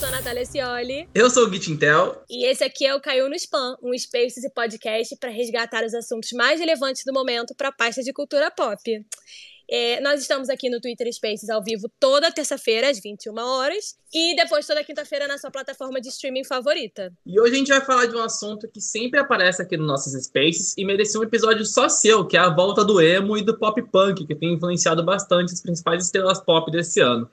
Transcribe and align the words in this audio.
sou 0.00 0.08
a 0.08 0.12
Natália 0.12 0.46
Cioli. 0.46 1.06
Eu 1.14 1.28
sou 1.28 1.46
o 1.46 1.52
Gitintel. 1.52 2.24
E 2.30 2.46
esse 2.46 2.64
aqui 2.64 2.86
é 2.86 2.94
o 2.94 3.00
Caiu 3.02 3.28
no 3.28 3.34
Spam, 3.34 3.76
um 3.82 3.96
Spaces 3.98 4.42
e 4.42 4.48
podcast 4.48 5.14
para 5.16 5.28
resgatar 5.28 5.84
os 5.84 5.92
assuntos 5.92 6.32
mais 6.32 6.58
relevantes 6.58 7.02
do 7.04 7.12
momento 7.12 7.54
para 7.54 7.68
a 7.68 7.72
pasta 7.72 8.02
de 8.02 8.10
cultura 8.10 8.50
pop. 8.50 8.80
É, 9.70 10.00
nós 10.00 10.22
estamos 10.22 10.48
aqui 10.48 10.70
no 10.70 10.80
Twitter 10.80 11.06
Spaces 11.12 11.50
ao 11.50 11.62
vivo 11.62 11.86
toda 12.00 12.32
terça-feira, 12.32 12.88
às 12.88 12.98
21 12.98 13.38
horas, 13.38 13.94
e 14.12 14.34
depois 14.34 14.66
toda 14.66 14.82
quinta-feira 14.82 15.28
na 15.28 15.36
sua 15.36 15.50
plataforma 15.50 16.00
de 16.00 16.08
streaming 16.08 16.44
favorita. 16.44 17.12
E 17.26 17.38
hoje 17.38 17.52
a 17.52 17.58
gente 17.58 17.68
vai 17.68 17.80
falar 17.82 18.06
de 18.06 18.16
um 18.16 18.22
assunto 18.22 18.66
que 18.68 18.80
sempre 18.80 19.20
aparece 19.20 19.60
aqui 19.60 19.76
nos 19.76 19.86
nossos 19.86 20.14
Spaces 20.24 20.74
e 20.78 20.84
merecia 20.84 21.20
um 21.20 21.24
episódio 21.24 21.66
só 21.66 21.90
seu, 21.90 22.26
que 22.26 22.38
é 22.38 22.40
a 22.40 22.48
volta 22.48 22.82
do 22.82 23.02
emo 23.02 23.36
e 23.36 23.42
do 23.42 23.58
pop 23.58 23.80
punk, 23.82 24.26
que 24.26 24.34
tem 24.34 24.54
influenciado 24.54 25.04
bastante 25.04 25.52
as 25.52 25.60
principais 25.60 26.06
estrelas 26.06 26.40
pop 26.40 26.70
desse 26.70 27.00
ano. 27.00 27.30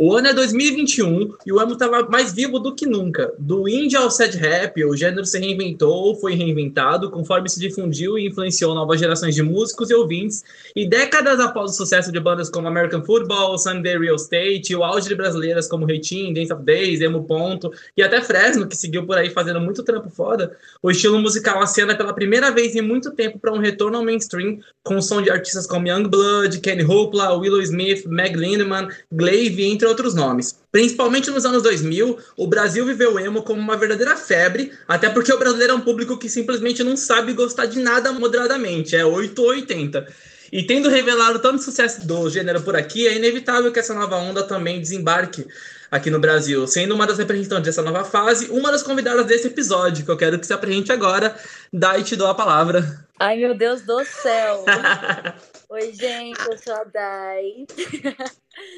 O 0.00 0.14
ano 0.14 0.28
é 0.28 0.32
2021 0.32 1.34
e 1.44 1.52
o 1.52 1.60
emo 1.60 1.72
estava 1.72 2.08
mais 2.08 2.32
vivo 2.32 2.60
do 2.60 2.72
que 2.72 2.86
nunca. 2.86 3.34
Do 3.36 3.68
indie 3.68 3.96
ao 3.96 4.08
sad 4.08 4.36
rap, 4.36 4.84
o 4.84 4.96
gênero 4.96 5.26
se 5.26 5.40
reinventou 5.40 5.92
ou 5.92 6.14
foi 6.14 6.36
reinventado 6.36 7.10
conforme 7.10 7.48
se 7.48 7.58
difundiu 7.58 8.16
e 8.16 8.28
influenciou 8.28 8.76
novas 8.76 9.00
gerações 9.00 9.34
de 9.34 9.42
músicos 9.42 9.90
e 9.90 9.94
ouvintes. 9.94 10.44
E 10.76 10.88
décadas 10.88 11.40
após 11.40 11.72
o 11.72 11.74
sucesso 11.74 12.12
de 12.12 12.20
bandas 12.20 12.48
como 12.48 12.68
American 12.68 13.02
Football, 13.02 13.58
Sunday 13.58 13.98
Real 13.98 14.14
Estate 14.14 14.76
o 14.76 14.84
auge 14.84 15.08
de 15.08 15.16
brasileiras 15.16 15.66
como 15.66 15.84
Reitinho, 15.84 16.32
Dance 16.32 16.52
of 16.52 16.62
Days, 16.62 17.00
Emo 17.00 17.24
Ponto 17.24 17.72
e 17.96 18.02
até 18.04 18.22
Fresno, 18.22 18.68
que 18.68 18.76
seguiu 18.76 19.04
por 19.04 19.18
aí 19.18 19.30
fazendo 19.30 19.60
muito 19.60 19.82
trampo 19.82 20.10
foda, 20.10 20.56
o 20.80 20.92
estilo 20.92 21.18
musical 21.18 21.60
acena 21.60 21.96
pela 21.96 22.12
primeira 22.12 22.52
vez 22.52 22.76
em 22.76 22.82
muito 22.82 23.10
tempo 23.10 23.40
para 23.40 23.52
um 23.52 23.58
retorno 23.58 23.98
ao 23.98 24.04
mainstream 24.04 24.60
com 24.84 24.98
o 24.98 25.02
som 25.02 25.20
de 25.20 25.28
artistas 25.28 25.66
como 25.66 25.88
Youngblood, 25.88 26.60
Kenny 26.60 26.84
Hoopla, 26.84 27.36
Willow 27.36 27.60
Smith, 27.62 28.06
Meg 28.06 28.36
Lindemann, 28.36 28.88
Glaive, 29.10 29.64
entre 29.64 29.87
outros 29.88 30.14
nomes. 30.14 30.58
Principalmente 30.70 31.30
nos 31.30 31.44
anos 31.44 31.62
2000, 31.62 32.18
o 32.36 32.46
Brasil 32.46 32.84
viveu 32.84 33.14
o 33.14 33.18
emo 33.18 33.42
como 33.42 33.60
uma 33.60 33.76
verdadeira 33.76 34.16
febre, 34.16 34.72
até 34.86 35.08
porque 35.08 35.32
o 35.32 35.38
brasileiro 35.38 35.72
é 35.72 35.76
um 35.76 35.80
público 35.80 36.18
que 36.18 36.28
simplesmente 36.28 36.84
não 36.84 36.96
sabe 36.96 37.32
gostar 37.32 37.66
de 37.66 37.80
nada 37.80 38.12
moderadamente, 38.12 38.94
é 38.94 39.04
8 39.04 39.42
ou 39.42 39.48
80. 39.48 40.06
E 40.50 40.62
tendo 40.62 40.88
revelado 40.88 41.40
tanto 41.40 41.62
sucesso 41.62 42.06
do 42.06 42.28
gênero 42.30 42.62
por 42.62 42.74
aqui, 42.74 43.06
é 43.06 43.16
inevitável 43.16 43.70
que 43.70 43.78
essa 43.78 43.92
nova 43.92 44.16
onda 44.16 44.42
também 44.42 44.80
desembarque 44.80 45.46
aqui 45.90 46.10
no 46.10 46.18
Brasil, 46.18 46.66
sendo 46.66 46.94
uma 46.94 47.06
das 47.06 47.18
representantes 47.18 47.64
dessa 47.64 47.82
nova 47.82 48.04
fase, 48.04 48.50
uma 48.50 48.70
das 48.70 48.82
convidadas 48.82 49.26
desse 49.26 49.48
episódio, 49.48 50.04
que 50.04 50.10
eu 50.10 50.16
quero 50.16 50.38
que 50.38 50.46
se 50.46 50.52
apresente 50.52 50.92
agora. 50.92 51.36
Dai, 51.72 52.02
te 52.02 52.16
dou 52.16 52.28
a 52.28 52.34
palavra. 52.34 53.06
Ai, 53.18 53.36
meu 53.36 53.54
Deus 53.54 53.82
do 53.82 54.04
céu! 54.04 54.64
Oi, 55.70 55.92
gente, 55.92 56.40
eu 56.48 56.56
sou 56.56 56.74
a 56.74 56.84
Dai. 56.84 57.66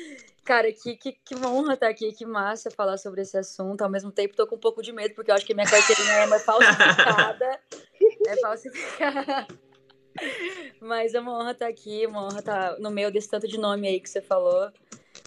Cara, 0.50 0.72
que, 0.72 0.96
que, 0.96 1.12
que 1.12 1.36
honra 1.46 1.74
estar 1.74 1.88
aqui, 1.88 2.10
que 2.10 2.26
massa 2.26 2.72
falar 2.72 2.98
sobre 2.98 3.22
esse 3.22 3.38
assunto. 3.38 3.82
Ao 3.82 3.88
mesmo 3.88 4.10
tempo, 4.10 4.34
tô 4.34 4.48
com 4.48 4.56
um 4.56 4.58
pouco 4.58 4.82
de 4.82 4.90
medo, 4.90 5.14
porque 5.14 5.30
eu 5.30 5.34
acho 5.36 5.46
que 5.46 5.54
minha 5.54 5.64
carteirinha 5.64 6.12
é 6.12 6.38
falsificada. 6.40 7.60
é 8.26 8.36
falsificada. 8.40 9.46
Mas 10.82 11.14
é 11.14 11.20
uma 11.20 11.38
honra 11.38 11.52
estar 11.52 11.68
aqui, 11.68 12.04
uma 12.04 12.24
honra 12.24 12.40
estar 12.40 12.80
no 12.80 12.90
meio 12.90 13.12
desse 13.12 13.30
tanto 13.30 13.46
de 13.46 13.56
nome 13.58 13.86
aí 13.86 14.00
que 14.00 14.10
você 14.10 14.20
falou. 14.20 14.72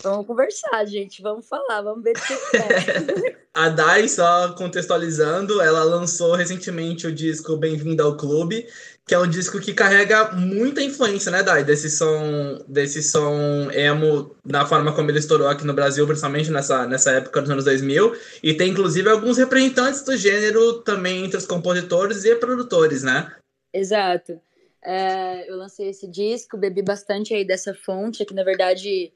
Vamos 0.01 0.27
conversar, 0.27 0.83
gente. 0.85 1.21
Vamos 1.21 1.47
falar, 1.47 1.81
vamos 1.81 2.03
ver 2.03 2.17
o 2.17 2.21
que 2.21 2.33
é. 2.57 3.37
A 3.53 3.69
Dai, 3.69 4.09
só 4.09 4.53
contextualizando, 4.55 5.61
ela 5.61 5.85
lançou 5.85 6.35
recentemente 6.35 7.07
o 7.07 7.15
disco 7.15 7.55
Bem-vindo 7.55 8.03
ao 8.03 8.17
Clube, 8.17 8.67
que 9.05 9.13
é 9.13 9.19
um 9.19 9.27
disco 9.27 9.59
que 9.59 9.73
carrega 9.73 10.31
muita 10.31 10.81
influência, 10.81 11.29
né, 11.29 11.43
Dai, 11.43 11.63
desse 11.63 11.89
som, 11.89 12.63
desse 12.67 13.03
som 13.03 13.69
emo, 13.71 14.33
na 14.45 14.65
forma 14.65 14.95
como 14.95 15.11
ele 15.11 15.19
estourou 15.19 15.47
aqui 15.47 15.65
no 15.65 15.73
Brasil, 15.73 16.07
principalmente 16.07 16.49
nessa, 16.49 16.87
nessa 16.87 17.11
época 17.11 17.41
dos 17.41 17.49
anos 17.49 17.65
2000, 17.65 18.15
e 18.41 18.53
tem 18.53 18.69
inclusive 18.69 19.09
alguns 19.09 19.37
representantes 19.37 20.03
do 20.03 20.15
gênero 20.15 20.81
também 20.83 21.25
entre 21.25 21.37
os 21.37 21.45
compositores 21.45 22.23
e 22.23 22.35
produtores, 22.35 23.03
né? 23.03 23.29
Exato. 23.73 24.39
É, 24.81 25.49
eu 25.49 25.57
lancei 25.57 25.89
esse 25.89 26.07
disco, 26.07 26.57
bebi 26.57 26.81
bastante 26.81 27.33
aí 27.33 27.45
dessa 27.45 27.73
fonte, 27.73 28.25
que 28.25 28.33
na 28.33 28.43
verdade 28.43 29.11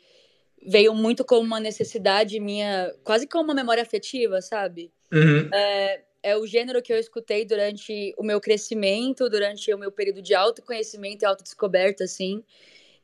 veio 0.65 0.93
muito 0.93 1.23
como 1.23 1.41
uma 1.41 1.59
necessidade 1.59 2.39
minha, 2.39 2.93
quase 3.03 3.25
como 3.27 3.45
uma 3.45 3.53
memória 3.53 3.83
afetiva, 3.83 4.41
sabe? 4.41 4.91
Uhum. 5.13 5.49
É, 5.53 6.01
é 6.27 6.35
o 6.35 6.45
gênero 6.45 6.81
que 6.81 6.91
eu 6.91 6.99
escutei 6.99 7.45
durante 7.45 8.13
o 8.17 8.23
meu 8.23 8.41
crescimento, 8.41 9.29
durante 9.29 9.73
o 9.73 9.77
meu 9.77 9.91
período 9.91 10.21
de 10.21 10.35
autoconhecimento 10.35 11.23
e 11.23 11.25
autodescoberta, 11.25 12.03
assim. 12.03 12.43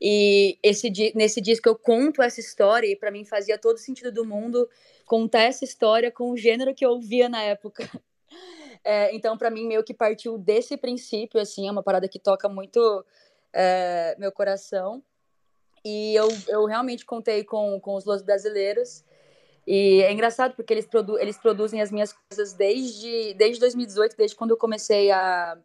E 0.00 0.58
esse, 0.62 0.92
nesse 1.14 1.40
disco 1.40 1.66
eu 1.66 1.74
conto 1.74 2.20
essa 2.20 2.38
história, 2.38 2.86
e 2.86 2.94
para 2.94 3.10
mim 3.10 3.24
fazia 3.24 3.56
todo 3.56 3.78
sentido 3.78 4.12
do 4.12 4.26
mundo 4.26 4.68
contar 5.06 5.42
essa 5.42 5.64
história 5.64 6.10
com 6.10 6.30
o 6.30 6.36
gênero 6.36 6.74
que 6.74 6.84
eu 6.84 6.90
ouvia 6.90 7.28
na 7.28 7.42
época. 7.42 7.88
É, 8.86 9.14
então, 9.14 9.38
para 9.38 9.50
mim, 9.50 9.66
meio 9.66 9.82
que 9.82 9.94
partiu 9.94 10.36
desse 10.36 10.76
princípio, 10.76 11.40
assim, 11.40 11.66
é 11.66 11.70
uma 11.70 11.82
parada 11.82 12.06
que 12.06 12.18
toca 12.18 12.50
muito 12.50 13.02
é, 13.50 14.14
meu 14.18 14.30
coração. 14.30 15.02
E 15.82 16.14
eu, 16.14 16.28
eu 16.48 16.66
realmente 16.66 17.06
contei 17.06 17.44
com, 17.44 17.80
com 17.80 17.94
os 17.94 18.04
Los 18.04 18.20
Brasileiros. 18.20 19.02
E 19.66 20.02
é 20.02 20.12
engraçado 20.12 20.54
porque 20.54 20.72
eles, 20.72 20.86
produ 20.86 21.18
eles 21.18 21.38
produzem 21.38 21.80
as 21.80 21.90
minhas 21.90 22.12
coisas 22.12 22.52
desde, 22.52 23.34
desde 23.34 23.60
2018, 23.60 24.16
desde 24.16 24.36
quando 24.36 24.50
eu 24.50 24.56
comecei 24.56 25.10
a, 25.10 25.56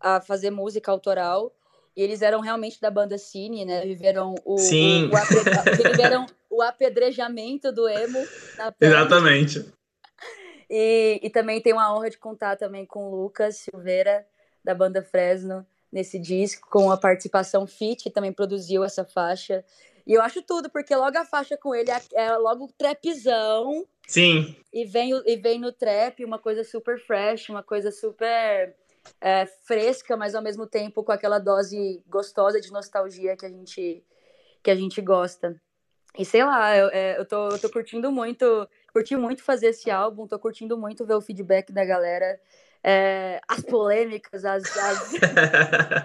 a 0.00 0.20
fazer 0.20 0.50
música 0.50 0.90
autoral. 0.90 1.52
E 1.96 2.02
eles 2.02 2.22
eram 2.22 2.40
realmente 2.40 2.80
da 2.80 2.90
banda 2.90 3.18
Cine, 3.18 3.64
né? 3.64 3.82
Viveram 3.82 4.34
o, 4.44 4.56
Sim. 4.56 5.08
o, 5.08 5.14
o, 5.14 5.90
viveram 5.90 6.26
o 6.48 6.62
apedrejamento 6.62 7.70
do 7.72 7.88
emo. 7.88 8.18
Exatamente. 8.80 9.66
E, 10.70 11.18
e 11.22 11.28
também 11.28 11.60
tenho 11.60 11.78
a 11.78 11.92
honra 11.92 12.08
de 12.08 12.16
contar 12.16 12.56
também 12.56 12.86
com 12.86 13.10
o 13.10 13.22
Lucas 13.22 13.56
Silveira, 13.56 14.24
da 14.62 14.74
banda 14.74 15.02
Fresno, 15.02 15.66
nesse 15.90 16.18
disco, 16.18 16.68
com 16.70 16.90
a 16.90 16.96
participação 16.96 17.66
Fit, 17.66 18.04
que 18.04 18.10
também 18.10 18.32
produziu 18.32 18.84
essa 18.84 19.04
faixa. 19.04 19.64
E 20.06 20.14
eu 20.14 20.22
acho 20.22 20.42
tudo, 20.42 20.70
porque 20.70 20.94
logo 20.94 21.16
a 21.16 21.24
faixa 21.24 21.56
com 21.56 21.74
ele 21.74 21.90
é, 21.90 22.00
é 22.14 22.36
logo 22.36 22.64
o 22.64 22.72
trapzão. 22.72 23.86
Sim. 24.06 24.56
E 24.72 24.84
vem, 24.84 25.10
e 25.24 25.36
vem 25.36 25.58
no 25.58 25.72
trap 25.72 26.24
uma 26.24 26.38
coisa 26.38 26.64
super 26.64 26.98
fresh, 26.98 27.48
uma 27.48 27.62
coisa 27.62 27.90
super 27.90 28.74
é, 29.20 29.46
fresca, 29.46 30.16
mas 30.16 30.34
ao 30.34 30.42
mesmo 30.42 30.66
tempo 30.66 31.02
com 31.02 31.12
aquela 31.12 31.38
dose 31.38 32.02
gostosa 32.08 32.60
de 32.60 32.72
nostalgia 32.72 33.36
que 33.36 33.46
a 33.46 33.48
gente, 33.48 34.04
que 34.62 34.70
a 34.70 34.74
gente 34.74 35.00
gosta. 35.00 35.60
E 36.18 36.24
sei 36.24 36.44
lá, 36.44 36.76
eu, 36.76 36.88
é, 36.88 37.18
eu, 37.18 37.24
tô, 37.24 37.50
eu 37.50 37.58
tô 37.58 37.70
curtindo 37.70 38.10
muito, 38.10 38.68
curti 38.92 39.16
muito 39.16 39.44
fazer 39.44 39.68
esse 39.68 39.90
álbum, 39.90 40.26
tô 40.26 40.38
curtindo 40.38 40.76
muito 40.76 41.06
ver 41.06 41.14
o 41.14 41.20
feedback 41.20 41.72
da 41.72 41.84
galera, 41.84 42.40
é, 42.82 43.40
as 43.46 43.60
polêmicas, 43.62 44.44
as. 44.44 44.64
as... 44.76 45.12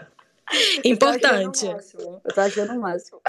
Importante. 0.84 1.66
Eu 1.66 2.34
tô 2.34 2.42
achando 2.42 2.74
o 2.74 2.82
máximo. 2.82 3.22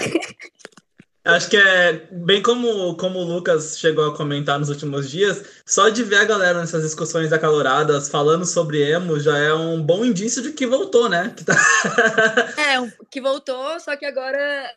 Acho 1.27 1.49
que 1.49 1.57
é 1.57 2.07
bem 2.09 2.41
como, 2.41 2.95
como 2.95 3.19
o 3.19 3.23
Lucas 3.23 3.77
chegou 3.77 4.07
a 4.07 4.15
comentar 4.15 4.57
nos 4.57 4.69
últimos 4.69 5.09
dias, 5.09 5.43
só 5.65 5.89
de 5.89 6.01
ver 6.01 6.19
a 6.19 6.25
galera 6.25 6.61
nessas 6.61 6.83
discussões 6.83 7.33
acaloradas 7.33 8.07
falando 8.07 8.45
sobre 8.45 8.89
emo 8.89 9.19
já 9.19 9.37
é 9.37 9.53
um 9.53 9.81
bom 9.81 10.05
indício 10.05 10.41
de 10.41 10.53
que 10.53 10.65
voltou, 10.65 11.09
né? 11.09 11.33
Que 11.35 11.43
tá... 11.43 11.53
é, 12.57 12.91
que 13.11 13.19
voltou, 13.19 13.77
só 13.81 13.97
que 13.97 14.05
agora 14.05 14.73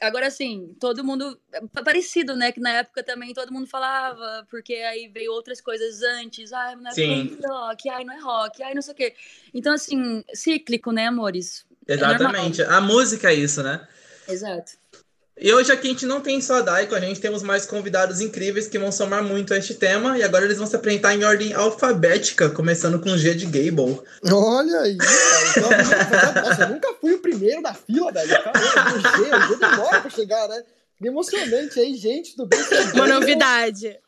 Agora, 0.00 0.26
assim, 0.26 0.74
todo 0.80 1.04
mundo. 1.04 1.38
É 1.52 1.82
parecido, 1.82 2.34
né? 2.34 2.50
Que 2.50 2.60
na 2.60 2.70
época 2.70 3.02
também 3.02 3.32
todo 3.32 3.52
mundo 3.52 3.66
falava, 3.66 4.46
porque 4.50 4.74
aí 4.74 5.08
veio 5.08 5.32
outras 5.32 5.60
coisas 5.60 6.02
antes. 6.02 6.52
Ai, 6.52 6.76
não 6.76 6.90
é 6.90 6.94
Sim. 6.94 7.38
rock, 7.44 7.88
ai, 7.88 8.04
não 8.04 8.14
é 8.14 8.20
rock, 8.20 8.62
ai, 8.62 8.74
não 8.74 8.82
sei 8.82 8.92
o 8.92 8.96
quê. 8.96 9.14
Então, 9.54 9.72
assim, 9.74 10.24
cíclico, 10.34 10.90
né, 10.90 11.06
amores? 11.06 11.64
É 11.86 11.94
Exatamente. 11.94 12.62
É 12.62 12.66
a 12.66 12.80
música 12.80 13.30
é 13.30 13.34
isso, 13.34 13.62
né? 13.62 13.86
Exato. 14.28 14.72
E 15.38 15.52
hoje 15.52 15.70
aqui 15.70 15.88
a 15.88 15.90
gente 15.90 16.06
não 16.06 16.22
tem 16.22 16.40
só 16.40 16.54
a 16.54 16.62
Dai, 16.62 16.86
com 16.86 16.94
a 16.94 17.00
gente 17.00 17.20
temos 17.20 17.42
mais 17.42 17.66
convidados 17.66 18.22
incríveis 18.22 18.66
que 18.66 18.78
vão 18.78 18.90
somar 18.90 19.22
muito 19.22 19.52
a 19.52 19.58
este 19.58 19.74
tema. 19.74 20.16
E 20.18 20.22
agora 20.22 20.46
eles 20.46 20.56
vão 20.56 20.66
se 20.66 20.74
apresentar 20.74 21.14
em 21.14 21.24
ordem 21.24 21.52
alfabética, 21.52 22.48
começando 22.48 22.98
com 22.98 23.18
G 23.18 23.34
de 23.34 23.44
Gable. 23.44 24.00
Olha 24.32 24.80
aí, 24.80 24.96
cara. 24.96 25.50
Então, 25.50 26.42
nossa, 26.42 26.62
eu 26.62 26.68
nunca 26.70 26.94
fui 26.98 27.12
o 27.12 27.18
primeiro 27.18 27.60
da 27.60 27.74
fila, 27.74 28.10
velho. 28.12 28.30
Caramba, 28.42 28.96
o 28.96 29.00
G, 29.00 29.34
o 29.34 29.48
G 29.48 29.56
demora 29.56 30.00
pra 30.00 30.10
chegar, 30.10 30.48
né? 30.48 30.62
Emocionante 31.02 31.78
aí, 31.78 31.94
gente, 31.96 32.34
tudo 32.34 32.48
bem? 32.48 32.58
Uma 32.94 33.06
novidade. 33.06 33.98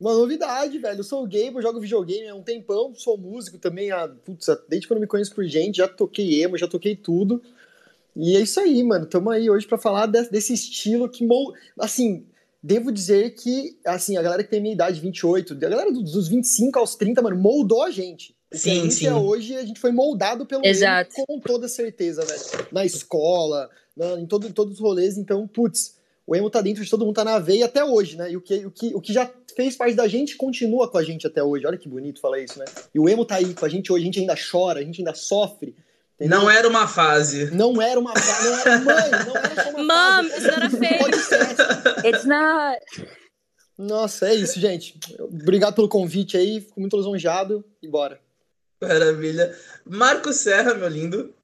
Uma 0.00 0.14
novidade, 0.14 0.78
velho. 0.78 0.98
Eu 0.98 1.04
sou 1.04 1.24
o 1.24 1.28
Gable, 1.28 1.60
jogo 1.60 1.78
videogame 1.78 2.28
há 2.28 2.34
um 2.34 2.42
tempão, 2.42 2.94
sou 2.94 3.18
músico 3.18 3.58
também, 3.58 3.90
há, 3.90 4.08
putz, 4.08 4.46
desde 4.66 4.88
quando 4.88 4.96
eu 4.96 5.02
me 5.02 5.06
conheço 5.06 5.34
por 5.34 5.44
gente, 5.44 5.76
já 5.76 5.86
toquei 5.86 6.42
emo, 6.42 6.56
já 6.56 6.66
toquei 6.66 6.96
tudo. 6.96 7.42
E 8.16 8.34
é 8.34 8.40
isso 8.40 8.58
aí, 8.58 8.82
mano. 8.82 9.04
Estamos 9.04 9.32
aí 9.32 9.50
hoje 9.50 9.66
para 9.66 9.76
falar 9.76 10.06
de, 10.06 10.30
desse 10.30 10.54
estilo 10.54 11.08
que, 11.08 11.26
assim, 11.78 12.24
devo 12.62 12.90
dizer 12.90 13.34
que, 13.34 13.78
assim, 13.84 14.16
a 14.16 14.22
galera 14.22 14.42
que 14.42 14.50
tem 14.50 14.60
minha 14.60 14.74
idade, 14.74 15.00
28, 15.00 15.52
a 15.52 15.56
galera 15.56 15.92
dos 15.92 16.26
25 16.26 16.78
aos 16.78 16.94
30, 16.94 17.20
mano, 17.20 17.36
moldou 17.36 17.82
a 17.82 17.90
gente. 17.90 18.34
Sim, 18.50 18.90
sim. 18.90 19.06
É 19.06 19.14
hoje, 19.14 19.54
a 19.54 19.64
gente 19.64 19.78
foi 19.78 19.92
moldado 19.92 20.46
pelo 20.46 20.64
Exato. 20.64 21.14
com 21.26 21.38
toda 21.38 21.68
certeza, 21.68 22.24
velho. 22.24 22.68
Na 22.72 22.86
escola, 22.86 23.68
na, 23.94 24.18
em, 24.18 24.26
todo, 24.26 24.46
em 24.46 24.52
todos 24.52 24.74
os 24.74 24.80
rolês. 24.80 25.18
Então, 25.18 25.46
putz, 25.46 25.96
o 26.26 26.34
emo 26.34 26.48
tá 26.48 26.62
dentro 26.62 26.82
de 26.82 26.90
todo 26.90 27.04
mundo, 27.04 27.14
tá 27.14 27.24
na 27.24 27.38
veia 27.38 27.66
até 27.66 27.84
hoje, 27.84 28.16
né? 28.16 28.32
E 28.32 28.36
o 28.36 28.40
que, 28.40 28.66
o 28.66 28.70
que, 28.70 28.94
o 28.94 29.00
que 29.00 29.12
já 29.12 29.30
fez 29.54 29.76
parte 29.76 29.94
da 29.94 30.08
gente 30.08 30.36
continua 30.36 30.88
com 30.90 30.98
a 30.98 31.02
gente 31.02 31.26
até 31.26 31.42
hoje. 31.42 31.66
Olha 31.66 31.78
que 31.78 31.88
bonito 31.88 32.20
falar 32.20 32.40
isso, 32.40 32.58
né? 32.58 32.64
E 32.94 32.98
o 32.98 33.08
emo 33.08 33.24
tá 33.24 33.36
aí 33.36 33.54
com 33.54 33.64
a 33.64 33.68
gente 33.68 33.92
hoje, 33.92 34.02
a 34.02 34.06
gente 34.06 34.20
ainda 34.20 34.34
chora, 34.34 34.80
a 34.80 34.82
gente 34.82 35.00
ainda 35.00 35.14
sofre. 35.14 35.74
Entendeu? 36.18 36.40
Não 36.40 36.50
era 36.50 36.66
uma 36.66 36.88
fase. 36.88 37.50
Não 37.50 37.80
era 37.80 38.00
uma 38.00 38.14
fase, 38.14 38.48
não 38.48 38.58
era 38.58 38.78
mãe, 38.78 39.10
não 39.26 39.36
era 39.36 39.62
só 39.62 39.70
uma 39.70 39.82
Mom, 40.22 40.30
fase. 40.30 40.46
it's 40.46 41.30
not. 41.30 42.06
It's 42.06 42.24
not. 42.24 43.16
Nossa, 43.78 44.28
é 44.30 44.34
isso, 44.34 44.58
gente. 44.58 44.98
Obrigado 45.20 45.74
pelo 45.74 45.88
convite 45.88 46.36
aí, 46.36 46.62
fico 46.62 46.80
muito 46.80 46.96
lisonjeado 46.96 47.62
e 47.82 47.88
bora. 47.88 48.18
Maravilha. 48.80 49.54
Marco 49.84 50.32
Serra, 50.32 50.72
meu 50.74 50.88
lindo. 50.88 51.34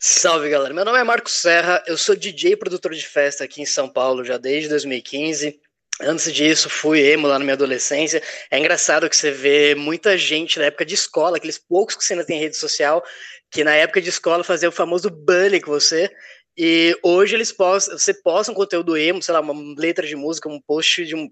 Salve, 0.00 0.48
galera. 0.48 0.72
Meu 0.72 0.84
nome 0.84 0.98
é 0.98 1.04
Marco 1.04 1.30
Serra, 1.30 1.82
eu 1.86 1.96
sou 1.96 2.14
DJ 2.14 2.52
e 2.52 2.56
produtor 2.56 2.92
de 2.92 3.06
festa 3.06 3.44
aqui 3.44 3.62
em 3.62 3.66
São 3.66 3.88
Paulo 3.88 4.24
já 4.24 4.36
desde 4.38 4.68
2015. 4.68 5.60
Antes 6.00 6.32
disso, 6.32 6.68
fui 6.68 7.00
emo 7.00 7.26
lá 7.28 7.38
na 7.38 7.44
minha 7.44 7.54
adolescência. 7.54 8.22
É 8.50 8.58
engraçado 8.58 9.08
que 9.08 9.16
você 9.16 9.30
vê 9.30 9.74
muita 9.74 10.16
gente 10.16 10.58
na 10.58 10.66
época 10.66 10.84
de 10.84 10.94
escola, 10.94 11.36
aqueles 11.36 11.58
poucos 11.58 11.94
que 11.94 12.04
você 12.04 12.14
ainda 12.14 12.24
tem 12.24 12.40
rede 12.40 12.56
social, 12.56 13.04
que 13.52 13.62
na 13.62 13.74
época 13.74 14.00
de 14.00 14.08
escola 14.08 14.42
fazia 14.42 14.68
o 14.68 14.72
famoso 14.72 15.10
bully 15.10 15.60
com 15.60 15.70
você. 15.70 16.10
E 16.56 16.96
hoje 17.02 17.34
eles 17.34 17.52
postam, 17.52 17.98
você 17.98 18.14
posta 18.14 18.50
um 18.50 18.54
conteúdo 18.54 18.96
emo, 18.96 19.22
sei 19.22 19.34
lá, 19.34 19.40
uma 19.40 19.54
letra 19.78 20.06
de 20.06 20.16
música, 20.16 20.48
um 20.48 20.60
post 20.60 21.04
de 21.04 21.14
um 21.14 21.30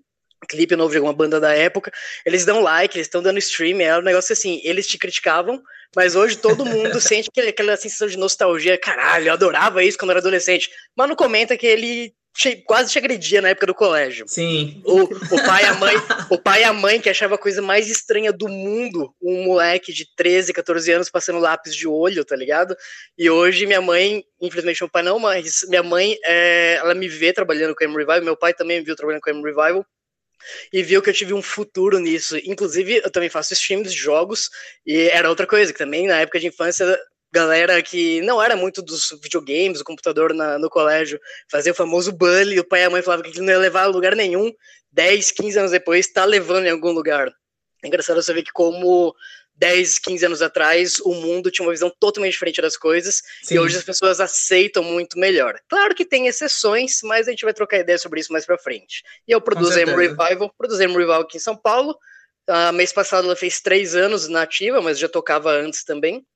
clipe 0.48 0.76
novo 0.76 0.90
de 0.90 0.96
alguma 0.96 1.12
banda 1.12 1.38
da 1.38 1.54
época, 1.54 1.92
eles 2.24 2.46
dão 2.46 2.62
like, 2.62 2.96
eles 2.96 3.06
estão 3.06 3.22
dando 3.22 3.38
stream, 3.38 3.80
é 3.80 3.98
um 3.98 4.02
negócio 4.02 4.32
assim, 4.32 4.58
eles 4.64 4.86
te 4.86 4.96
criticavam, 4.96 5.62
mas 5.94 6.16
hoje 6.16 6.38
todo 6.38 6.64
mundo 6.64 6.98
sente 7.00 7.28
aquela 7.46 7.76
sensação 7.76 8.08
de 8.08 8.16
nostalgia, 8.16 8.78
caralho, 8.78 9.28
eu 9.28 9.32
adorava 9.34 9.84
isso 9.84 9.98
quando 9.98 10.12
era 10.12 10.20
adolescente, 10.20 10.70
mas 10.96 11.08
não 11.08 11.14
comenta 11.14 11.58
que 11.58 11.66
ele 11.66 12.14
che- 12.36 12.56
quase 12.64 12.90
te 12.92 12.98
agredia 12.98 13.40
na 13.40 13.50
época 13.50 13.66
do 13.66 13.74
colégio. 13.74 14.26
Sim. 14.28 14.80
O, 14.84 15.02
o 15.02 15.44
pai 15.44 15.62
e 15.62 15.66
a 15.66 15.74
mãe, 15.74 15.94
o 16.30 16.38
pai 16.38 16.60
e 16.60 16.64
a 16.64 16.72
mãe 16.72 17.00
que 17.00 17.10
achava 17.10 17.34
a 17.34 17.38
coisa 17.38 17.60
mais 17.60 17.88
estranha 17.90 18.32
do 18.32 18.48
mundo, 18.48 19.14
um 19.20 19.44
moleque 19.44 19.92
de 19.92 20.06
13, 20.16 20.52
14 20.52 20.92
anos 20.92 21.10
passando 21.10 21.38
lápis 21.38 21.74
de 21.74 21.86
olho, 21.86 22.24
tá 22.24 22.36
ligado? 22.36 22.76
E 23.18 23.28
hoje 23.28 23.66
minha 23.66 23.80
mãe, 23.80 24.24
infelizmente 24.40 24.82
meu 24.82 24.88
pai 24.88 25.02
não, 25.02 25.18
mas 25.18 25.60
minha 25.68 25.82
mãe, 25.82 26.16
é, 26.24 26.76
ela 26.78 26.94
me 26.94 27.08
vê 27.08 27.32
trabalhando 27.32 27.74
com 27.74 27.84
a 27.84 27.86
M 27.86 27.96
Revival, 27.96 28.22
meu 28.22 28.36
pai 28.36 28.54
também 28.54 28.78
me 28.78 28.84
viu 28.84 28.96
trabalhando 28.96 29.22
com 29.22 29.30
a 29.30 29.32
M 29.32 29.42
Revival 29.42 29.84
e 30.72 30.82
viu 30.82 31.02
que 31.02 31.10
eu 31.10 31.14
tive 31.14 31.34
um 31.34 31.42
futuro 31.42 31.98
nisso. 31.98 32.36
Inclusive, 32.44 33.02
eu 33.04 33.10
também 33.10 33.28
faço 33.28 33.52
streams 33.52 33.92
de 33.92 33.98
jogos 33.98 34.48
e 34.86 35.08
era 35.08 35.28
outra 35.28 35.46
coisa 35.46 35.72
que 35.72 35.78
também 35.78 36.06
na 36.06 36.20
época 36.20 36.40
de 36.40 36.46
infância 36.46 36.98
galera 37.32 37.82
que 37.82 38.20
não 38.22 38.42
era 38.42 38.56
muito 38.56 38.82
dos 38.82 39.10
videogames, 39.22 39.78
do 39.78 39.84
computador 39.84 40.34
na- 40.34 40.58
no 40.58 40.68
colégio, 40.68 41.20
fazia 41.50 41.72
o 41.72 41.74
famoso 41.74 42.12
bully, 42.12 42.58
o 42.58 42.64
pai 42.64 42.82
e 42.82 42.84
a 42.84 42.90
mãe 42.90 43.02
falavam 43.02 43.22
que 43.24 43.30
aquilo 43.30 43.46
não 43.46 43.52
ia 43.52 43.58
levar 43.58 43.82
a 43.82 43.86
lugar 43.86 44.16
nenhum, 44.16 44.52
10, 44.90 45.30
15 45.30 45.58
anos 45.58 45.70
depois, 45.70 46.06
tá 46.08 46.24
levando 46.24 46.66
em 46.66 46.70
algum 46.70 46.90
lugar. 46.90 47.28
É 47.82 47.86
engraçado 47.86 48.20
você 48.22 48.32
ver 48.34 48.42
que 48.42 48.52
como 48.52 49.14
10, 49.54 49.98
15 49.98 50.24
anos 50.26 50.42
atrás, 50.42 50.98
o 51.00 51.14
mundo 51.14 51.50
tinha 51.50 51.64
uma 51.66 51.72
visão 51.72 51.92
totalmente 52.00 52.32
diferente 52.32 52.60
das 52.62 52.76
coisas, 52.76 53.22
Sim. 53.42 53.54
e 53.54 53.58
hoje 53.58 53.76
as 53.76 53.84
pessoas 53.84 54.18
aceitam 54.20 54.82
muito 54.82 55.18
melhor. 55.18 55.58
Claro 55.68 55.94
que 55.94 56.04
tem 56.04 56.26
exceções, 56.26 57.00
mas 57.04 57.28
a 57.28 57.30
gente 57.30 57.44
vai 57.44 57.52
trocar 57.54 57.78
ideia 57.78 57.98
sobre 57.98 58.20
isso 58.20 58.32
mais 58.32 58.44
pra 58.46 58.58
frente. 58.58 59.02
E 59.28 59.32
eu 59.32 59.40
produzo 59.40 59.72
a. 59.74 59.84
Revival, 59.84 60.52
produzo 60.58 60.80
a 60.80 60.84
Emo 60.84 60.94
Revival 60.98 61.20
aqui 61.22 61.36
em 61.36 61.40
São 61.40 61.56
Paulo, 61.56 61.96
Ah, 62.52 62.72
mês 62.72 62.92
passado 62.92 63.26
ela 63.26 63.36
fez 63.36 63.60
três 63.60 63.94
anos 63.94 64.26
na 64.26 64.42
ativa, 64.42 64.80
mas 64.82 64.98
já 64.98 65.08
tocava 65.08 65.52
antes 65.52 65.84
também. 65.84 66.26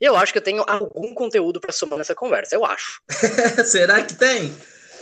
E 0.00 0.04
eu 0.04 0.16
acho 0.16 0.32
que 0.32 0.38
eu 0.38 0.42
tenho 0.42 0.62
algum 0.66 1.14
conteúdo 1.14 1.60
pra 1.60 1.72
somar 1.72 1.98
nessa 1.98 2.14
conversa, 2.14 2.54
eu 2.54 2.64
acho. 2.64 3.00
Será 3.64 4.02
que 4.02 4.14
tem? 4.14 4.52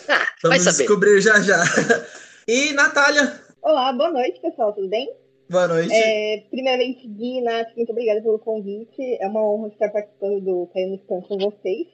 Ah, 0.08 0.26
Vamos 0.42 0.62
saber. 0.62 0.78
descobrir 0.78 1.20
já 1.20 1.40
já. 1.40 1.62
E 2.48 2.72
Natália, 2.72 3.42
Olá, 3.60 3.92
boa 3.92 4.10
noite, 4.10 4.40
pessoal, 4.40 4.72
tudo 4.72 4.88
bem? 4.88 5.12
boa 5.50 5.68
noite. 5.68 5.92
É, 5.92 6.44
primeiramente, 6.50 7.06
Gui 7.06 7.42
Nath, 7.42 7.76
muito 7.76 7.92
obrigada 7.92 8.22
pelo 8.22 8.38
convite. 8.38 9.18
É 9.20 9.26
uma 9.26 9.42
honra 9.44 9.68
estar 9.68 9.90
participando 9.90 10.40
do 10.40 10.66
Caiu 10.72 10.88
no 10.88 10.98
com 10.98 11.20
vocês. 11.38 11.86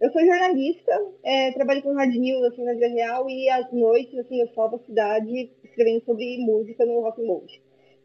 Eu 0.00 0.12
sou 0.12 0.20
jornalista, 0.24 0.92
é, 1.24 1.50
trabalho 1.52 1.82
com 1.82 1.92
rádio 1.94 2.20
news 2.20 2.44
assim, 2.44 2.62
na 2.62 2.74
vida 2.74 2.86
real 2.86 3.28
e 3.28 3.48
às 3.48 3.72
noites 3.72 4.16
assim, 4.18 4.40
eu 4.42 4.48
salvo 4.54 4.76
a 4.76 4.86
cidade 4.86 5.50
escrevendo 5.64 6.04
sobre 6.04 6.38
música 6.38 6.84
no 6.86 7.00
Rock 7.00 7.20
Mode, 7.22 7.60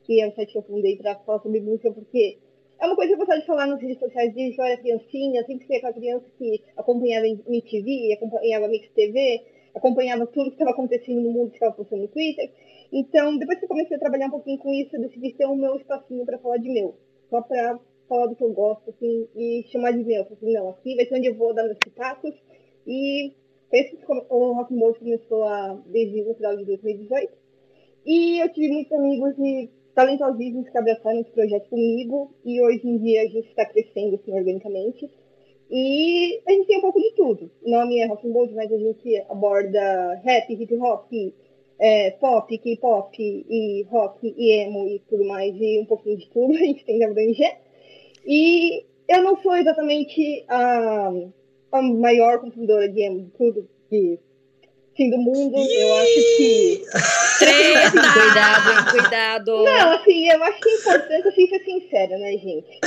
que 0.06 0.22
é 0.22 0.28
o 0.28 0.33
site 0.33 0.54
que 0.54 0.57
eu 0.57 0.63
fundei 0.63 0.95
para 0.98 1.16
falar 1.18 1.39
sobre 1.42 1.60
música, 1.60 1.92
porque 1.92 2.39
é 2.81 2.86
uma 2.88 2.95
coisa 2.95 3.10
que 3.10 3.13
eu 3.13 3.18
gostava 3.19 3.39
de 3.39 3.45
falar 3.45 3.68
nas 3.68 3.80
redes 3.80 4.00
sociais 4.00 4.33
que 4.33 4.56
eu 4.57 4.66
era 4.66 4.81
criancinha, 4.81 5.45
sempre 5.45 5.68
fui 5.68 5.75
aquela 5.75 5.94
criança 5.94 6.25
que 6.36 6.63
acompanhava 6.75 7.28
MTV, 7.28 8.13
acompanhava 8.13 8.68
Mix 8.68 8.89
TV, 8.89 9.45
acompanhava 9.75 10.25
tudo 10.25 10.50
que 10.50 10.56
estava 10.56 10.72
acontecendo 10.72 11.22
no 11.22 11.31
mundo 11.31 11.51
que 11.51 11.57
estava 11.57 11.74
postando 11.74 12.01
no 12.01 12.07
Twitter. 12.07 12.51
Então, 12.92 13.38
depois 13.38 13.60
que 13.60 13.66
eu 13.66 13.69
comecei 13.69 13.95
a 13.95 14.00
trabalhar 14.00 14.28
um 14.28 14.31
pouquinho 14.31 14.57
com 14.57 14.74
isso, 14.74 14.95
eu 14.95 15.01
decidi 15.01 15.31
ter 15.33 15.45
o 15.45 15.56
meu 15.56 15.75
espacinho 15.75 16.25
para 16.25 16.39
falar 16.39 16.57
de 16.57 16.69
meu. 16.69 16.95
Só 17.30 17.42
para 17.44 17.80
falar 18.10 18.25
do 18.25 18.36
que 18.36 18.44
eu 18.44 18.51
gosto, 18.51 18.89
assim, 18.89 19.28
e 19.36 19.63
chamar 19.72 19.92
de 19.92 20.04
meu. 20.04 20.24
Assim, 20.24 20.51
não, 20.51 20.69
aqui 20.69 20.95
vai 20.95 21.06
ser 21.06 21.16
onde 21.16 21.28
eu 21.28 21.36
vou 21.36 21.54
dar 21.54 21.63
meus 21.66 21.78
pitacos. 21.78 22.33
E 22.88 23.31
foi 23.69 23.80
isso 23.81 23.95
que 23.95 24.12
o 24.12 24.54
Rock 24.54 24.74
começou 25.00 25.44
a, 25.44 25.80
desde 25.86 26.24
o 26.24 26.33
final 26.33 26.57
de 26.57 26.66
2018. 26.66 27.31
E 28.07 28.39
eu 28.39 28.51
tive 28.51 28.74
muitos 28.74 28.92
amigos 28.92 29.38
e 29.38 29.69
talentosíssimos 29.93 30.75
abraçaram 30.75 31.21
esse 31.21 31.31
projeto 31.31 31.69
comigo. 31.69 32.33
E 32.45 32.61
hoje 32.61 32.88
em 32.88 32.97
dia 32.97 33.21
a 33.21 33.25
gente 33.25 33.49
está 33.49 33.65
crescendo, 33.65 34.15
assim, 34.15 34.33
organicamente. 34.33 35.09
E 35.69 36.41
a 36.45 36.51
gente 36.51 36.67
tem 36.67 36.77
um 36.77 36.81
pouco 36.81 36.99
de 36.99 37.11
tudo. 37.15 37.49
O 37.63 37.69
nome 37.69 37.99
é 37.99 38.05
Rock 38.05 38.27
Mode, 38.27 38.53
mas 38.53 38.71
a 38.71 38.77
gente 38.77 39.17
aborda 39.29 40.15
rap, 40.23 40.51
hip 40.51 40.75
hop, 40.75 41.09
é, 41.79 42.11
pop, 42.11 42.57
K-pop 42.57 43.17
e 43.19 43.83
rock 43.89 44.35
e 44.38 44.51
emo 44.51 44.88
e 44.88 44.99
tudo 45.09 45.25
mais, 45.25 45.55
e 45.59 45.79
um 45.79 45.85
pouquinho 45.85 46.17
de 46.17 46.29
tudo, 46.29 46.53
a 46.53 46.57
gente 46.57 46.85
tem 46.85 46.99
que 46.99 47.03
abranger. 47.03 47.57
E 48.25 48.85
eu 49.07 49.23
não 49.23 49.35
sou 49.37 49.55
exatamente 49.55 50.45
a, 50.47 51.11
a 51.71 51.81
maior 51.81 52.39
consumidora 52.39 52.87
de 52.87 53.01
emo, 53.01 53.21
de 53.21 53.31
tudo, 53.31 53.67
de 53.89 54.19
fim 55.01 55.09
do 55.09 55.18
mundo. 55.18 55.57
Eu 55.57 55.94
acho 55.95 56.38
que. 56.38 56.83
Treta! 57.39 57.92
Cuidado, 58.13 58.92
cuidado. 58.92 59.63
Não, 59.63 59.92
assim, 59.94 60.30
eu 60.30 60.44
acho 60.44 60.62
que 60.62 60.69
é 60.69 60.75
importante 60.75 61.27
assim, 61.27 61.48
ser 61.48 61.63
sincera, 61.63 62.18
né, 62.18 62.31
gente? 62.33 62.80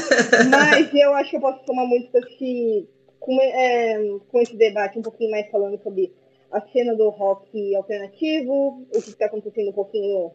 Mas 0.48 0.94
eu 0.94 1.12
acho 1.14 1.30
que 1.30 1.36
eu 1.36 1.40
posso 1.40 1.64
tomar 1.64 1.86
muito 1.86 2.10
com 2.10 2.18
esse, 2.18 2.88
com, 3.18 3.40
é, 3.40 4.18
com 4.30 4.40
esse 4.40 4.56
debate 4.56 4.98
um 4.98 5.02
pouquinho 5.02 5.30
mais 5.30 5.50
falando 5.50 5.82
sobre 5.82 6.12
a 6.52 6.60
cena 6.68 6.94
do 6.94 7.08
rock 7.10 7.74
alternativo, 7.74 8.86
o 8.94 9.02
que 9.02 9.10
está 9.10 9.26
acontecendo 9.26 9.70
um 9.70 9.74
pouquinho 9.74 10.30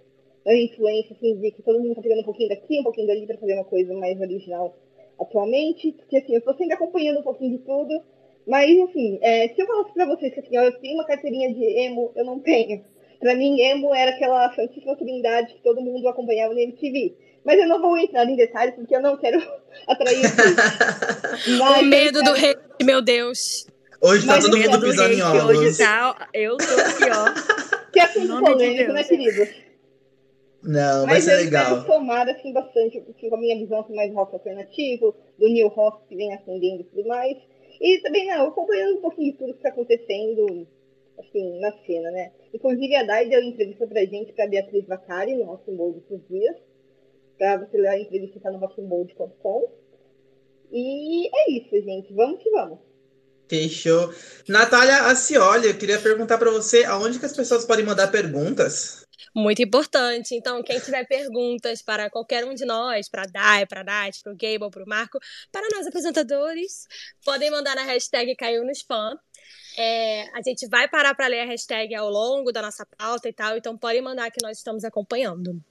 da 0.45 0.55
influência, 0.55 1.15
assim, 1.15 1.37
de 1.37 1.51
que 1.51 1.61
todo 1.61 1.79
mundo 1.79 1.91
está 1.91 2.01
pegando 2.01 2.21
um 2.21 2.25
pouquinho 2.25 2.49
daqui, 2.49 2.79
um 2.79 2.83
pouquinho 2.83 3.07
dali 3.07 3.25
para 3.25 3.37
fazer 3.37 3.53
uma 3.53 3.65
coisa 3.65 3.93
mais 3.93 4.19
original 4.19 4.75
atualmente. 5.19 5.93
Porque, 5.93 6.17
assim, 6.17 6.33
eu 6.33 6.39
estou 6.39 6.55
sempre 6.55 6.73
acompanhando 6.73 7.19
um 7.19 7.23
pouquinho 7.23 7.57
de 7.57 7.63
tudo. 7.63 8.01
Mas, 8.47 8.69
assim, 8.89 9.19
é, 9.21 9.47
se 9.49 9.61
eu 9.61 9.67
falasse 9.67 9.93
pra 9.93 10.05
vocês 10.05 10.33
que 10.33 10.39
assim, 10.39 10.57
ó, 10.57 10.63
eu 10.63 10.79
tenho 10.79 10.95
uma 10.95 11.05
carteirinha 11.05 11.53
de 11.53 11.63
emo, 11.63 12.11
eu 12.15 12.25
não 12.25 12.39
tenho. 12.39 12.83
Pra 13.19 13.35
mim, 13.35 13.59
emo 13.61 13.93
era 13.93 14.11
aquela 14.11 14.53
santíssima 14.55 14.95
trindade 14.95 15.53
que 15.53 15.61
todo 15.61 15.81
mundo 15.81 16.07
acompanhava 16.07 16.53
na 16.53 16.61
MTV. 16.61 17.15
Mas 17.43 17.59
eu 17.59 17.67
não 17.67 17.81
vou 17.81 17.97
entrar 17.97 18.25
em 18.25 18.35
detalhes 18.35 18.75
porque 18.75 18.95
eu 18.95 19.01
não 19.01 19.17
quero 19.17 19.39
atrair 19.87 20.17
vocês. 20.21 20.55
Mas 21.59 21.81
O 21.81 21.85
medo 21.85 22.19
eu 22.19 22.23
do 22.23 22.33
rei, 22.33 22.55
meu 22.83 23.01
Deus. 23.01 23.67
Hoje 24.01 24.25
tá 24.25 24.33
Mas 24.35 24.45
todo 24.45 24.57
mundo 24.57 24.79
pisando 24.81 25.13
em 25.13 25.17
que 25.17 25.23
hoje 25.23 25.59
ovos. 25.65 25.77
tá. 25.77 26.29
Eu 26.33 26.57
tô 26.57 26.63
aqui, 26.63 27.09
ó. 27.11 27.69
Que 27.91 27.99
assunto 27.99 28.27
de 28.35 28.39
polêmico, 28.39 28.83
Deus. 28.83 28.93
né, 28.93 29.03
querido? 29.03 29.47
Não, 30.61 31.05
vai 31.05 31.15
Mas 31.15 31.23
ser 31.23 31.33
eu 31.33 31.37
legal. 31.37 31.85
somar, 31.85 32.29
assim, 32.29 32.53
bastante 32.53 32.97
assim, 32.99 33.29
com 33.29 33.35
a 33.35 33.39
minha 33.39 33.57
visão 33.57 33.79
assim, 33.79 33.95
mais 33.95 34.13
rock 34.13 34.33
alternativo, 34.35 35.15
do 35.39 35.47
new 35.49 35.67
rock 35.69 36.07
que 36.07 36.15
vem 36.15 36.33
ascendendo 36.33 36.81
e 36.81 36.83
tudo 36.83 37.07
mais. 37.07 37.35
E 37.79 37.99
também, 37.99 38.27
não, 38.27 38.47
acompanhando 38.47 38.97
um 38.97 39.01
pouquinho 39.01 39.31
de 39.31 39.37
tudo 39.37 39.53
que 39.53 39.59
está 39.59 39.69
acontecendo, 39.69 40.67
assim, 41.17 41.59
na 41.59 41.71
cena, 41.85 42.11
né? 42.11 42.31
Inclusive, 42.53 42.95
a 42.95 43.03
Dai 43.03 43.29
deu 43.29 43.41
entrevista 43.41 43.87
pra 43.87 44.05
gente, 44.05 44.33
pra 44.33 44.47
Beatriz 44.47 44.85
Vacari, 44.85 45.35
no 45.35 45.45
Rock 45.45 45.71
Mode 45.71 45.99
esses 45.99 46.27
dias. 46.27 46.55
Pra 47.37 47.57
você 47.57 47.77
ler 47.77 47.87
a 47.87 47.99
entrevista, 47.99 48.39
tá 48.39 48.51
no 48.51 48.57
rockmode.com. 48.57 49.71
E 50.71 51.27
é 51.27 51.51
isso, 51.51 51.81
gente. 51.81 52.13
Vamos 52.13 52.43
que 52.43 52.49
vamos. 52.51 52.79
Fechou. 53.47 54.13
Natália 54.47 55.07
Acioli, 55.07 55.67
eu 55.67 55.77
queria 55.77 55.99
perguntar 55.99 56.37
pra 56.37 56.51
você 56.51 56.83
aonde 56.83 57.17
que 57.17 57.25
as 57.25 57.35
pessoas 57.35 57.65
podem 57.65 57.85
mandar 57.85 58.11
perguntas. 58.11 59.05
Muito 59.39 59.61
importante. 59.61 60.35
Então, 60.35 60.61
quem 60.61 60.79
tiver 60.81 61.05
perguntas 61.05 61.81
para 61.81 62.09
qualquer 62.09 62.43
um 62.43 62.53
de 62.53 62.65
nós, 62.65 63.07
para 63.07 63.23
a 63.23 63.25
Dai, 63.25 63.65
para 63.65 63.85
Nath, 63.85 64.21
para 64.21 64.33
o 64.33 64.35
Gable, 64.35 64.69
para 64.69 64.83
o 64.83 64.87
Marco, 64.87 65.17
para 65.49 65.65
nós 65.73 65.87
apresentadores, 65.87 66.85
podem 67.23 67.49
mandar 67.49 67.73
na 67.73 67.83
hashtag 67.83 68.35
Caiu 68.35 68.65
no 68.65 68.71
Spam. 68.71 69.17
É, 69.77 70.23
a 70.37 70.41
gente 70.45 70.67
vai 70.67 70.89
parar 70.89 71.15
para 71.15 71.27
ler 71.27 71.39
a 71.39 71.45
hashtag 71.45 71.95
ao 71.95 72.09
longo 72.09 72.51
da 72.51 72.61
nossa 72.61 72.85
pauta 72.97 73.29
e 73.29 73.33
tal, 73.33 73.55
então 73.55 73.77
podem 73.77 74.01
mandar 74.01 74.29
que 74.29 74.43
nós 74.43 74.57
estamos 74.57 74.83
acompanhando. 74.83 75.63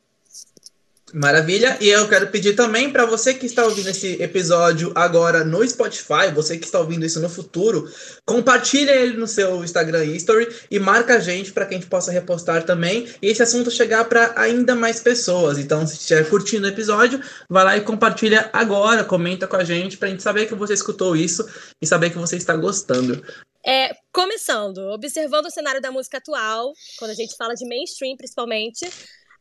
Maravilha. 1.14 1.78
E 1.80 1.88
eu 1.88 2.06
quero 2.08 2.28
pedir 2.28 2.54
também 2.54 2.90
para 2.90 3.06
você 3.06 3.32
que 3.32 3.46
está 3.46 3.64
ouvindo 3.64 3.88
esse 3.88 4.20
episódio 4.22 4.92
agora 4.94 5.42
no 5.42 5.66
Spotify, 5.66 6.30
você 6.34 6.58
que 6.58 6.66
está 6.66 6.78
ouvindo 6.78 7.06
isso 7.06 7.18
no 7.20 7.30
futuro, 7.30 7.90
compartilha 8.26 8.90
ele 8.90 9.16
no 9.16 9.26
seu 9.26 9.64
Instagram 9.64 10.04
History 10.04 10.48
e 10.70 10.78
marca 10.78 11.14
a 11.14 11.18
gente 11.18 11.52
para 11.52 11.64
que 11.64 11.74
a 11.74 11.78
gente 11.78 11.88
possa 11.88 12.12
repostar 12.12 12.64
também 12.64 13.08
e 13.22 13.28
esse 13.28 13.42
assunto 13.42 13.70
chegar 13.70 14.04
para 14.04 14.34
ainda 14.36 14.74
mais 14.74 15.00
pessoas. 15.00 15.58
Então, 15.58 15.86
se 15.86 15.94
estiver 15.94 16.28
curtindo 16.28 16.66
o 16.66 16.70
episódio, 16.70 17.22
vai 17.48 17.64
lá 17.64 17.76
e 17.76 17.80
compartilha 17.80 18.50
agora, 18.52 19.02
comenta 19.02 19.46
com 19.46 19.56
a 19.56 19.64
gente 19.64 19.96
para 19.96 20.08
a 20.08 20.10
gente 20.10 20.22
saber 20.22 20.46
que 20.46 20.54
você 20.54 20.74
escutou 20.74 21.16
isso 21.16 21.48
e 21.80 21.86
saber 21.86 22.10
que 22.10 22.18
você 22.18 22.36
está 22.36 22.54
gostando. 22.54 23.22
É, 23.66 23.90
começando, 24.12 24.78
observando 24.92 25.46
o 25.46 25.50
cenário 25.50 25.80
da 25.80 25.90
música 25.90 26.18
atual, 26.18 26.72
quando 26.98 27.10
a 27.10 27.14
gente 27.14 27.36
fala 27.36 27.54
de 27.54 27.66
mainstream 27.66 28.16
principalmente, 28.16 28.88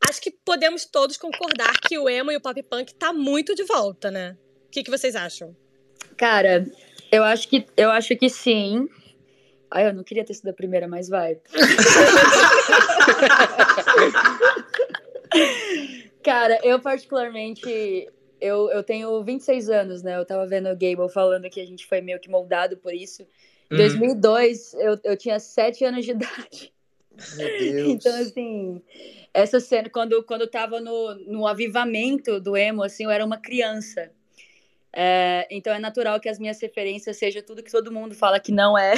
acho 0.10 0.22
que 0.22 0.32
podemos 0.32 0.86
todos 0.86 1.18
concordar 1.18 1.74
que 1.82 1.98
o 1.98 2.10
emo 2.10 2.32
e 2.32 2.38
o 2.38 2.42
pop 2.42 2.62
punk 2.64 2.94
tá 2.96 3.12
muito 3.12 3.54
de 3.56 3.64
volta, 3.64 4.12
né? 4.12 4.38
O 4.68 4.72
que, 4.72 4.84
que 4.84 4.92
vocês 4.92 5.16
acham? 5.16 5.56
Cara, 6.16 6.66
eu 7.12 7.24
acho 7.24 7.48
que 7.48 7.66
eu 7.76 7.90
acho 7.92 8.16
que 8.16 8.30
sim. 8.30 8.88
Ai, 9.70 9.88
eu 9.88 9.94
não 9.94 10.04
queria 10.04 10.24
ter 10.24 10.34
sido 10.34 10.50
a 10.50 10.54
primeira, 10.54 10.88
mas 10.88 11.10
vai. 11.10 11.38
Cara, 16.24 16.60
eu 16.64 16.80
particularmente 16.80 18.08
eu, 18.40 18.70
eu 18.70 18.84
tenho 18.84 19.24
26 19.24 19.70
anos, 19.70 20.04
né? 20.04 20.18
Eu 20.18 20.26
tava 20.26 20.46
vendo 20.46 20.70
o 20.70 20.76
Gable 20.76 21.12
falando 21.12 21.50
que 21.50 21.60
a 21.60 21.66
gente 21.66 21.86
foi 21.86 22.02
meio 22.02 22.20
que 22.20 22.30
moldado 22.30 22.78
por 22.78 22.94
isso. 22.94 23.24
Em 23.72 23.76
uhum. 23.76 23.78
2002, 23.78 24.74
eu, 24.76 25.00
eu 25.04 25.18
tinha 25.18 25.40
7 25.40 25.84
anos 25.86 26.06
de 26.06 26.12
idade. 26.12 26.74
Meu 27.36 27.48
Deus. 27.60 27.90
Então, 27.90 28.22
assim, 28.22 28.82
essa 29.34 29.60
cena, 29.60 29.90
quando, 29.90 30.24
quando 30.24 30.42
eu 30.42 30.50
tava 30.50 30.80
no, 30.80 31.16
no 31.26 31.48
avivamento 31.48 32.40
do 32.40 32.56
emo, 32.56 32.84
assim, 32.84 33.04
eu 33.04 33.12
era 33.12 33.26
uma 33.26 33.38
criança. 33.38 34.12
É, 34.94 35.48
então 35.52 35.74
é 35.74 35.80
natural 35.80 36.20
que 36.20 36.30
as 36.30 36.40
minhas 36.40 36.60
referências 36.60 37.18
sejam 37.18 37.44
tudo 37.44 37.62
que 37.62 37.72
todo 37.72 37.92
mundo 37.92 38.16
fala 38.16 38.40
que 38.40 38.52
não 38.52 38.78
é 38.78 38.94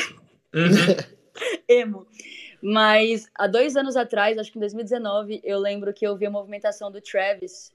uhum. 0.54 0.96
emo. 1.68 2.08
Mas 2.62 3.28
há 3.36 3.48
dois 3.48 3.76
anos 3.76 3.96
atrás, 3.96 4.38
acho 4.38 4.52
que 4.52 4.58
em 4.58 4.62
2019, 4.62 5.42
eu 5.44 5.60
lembro 5.60 5.94
que 5.94 6.06
eu 6.06 6.16
vi 6.16 6.26
a 6.26 6.32
movimentação 6.32 6.92
do 6.92 7.02
Travis 7.02 7.72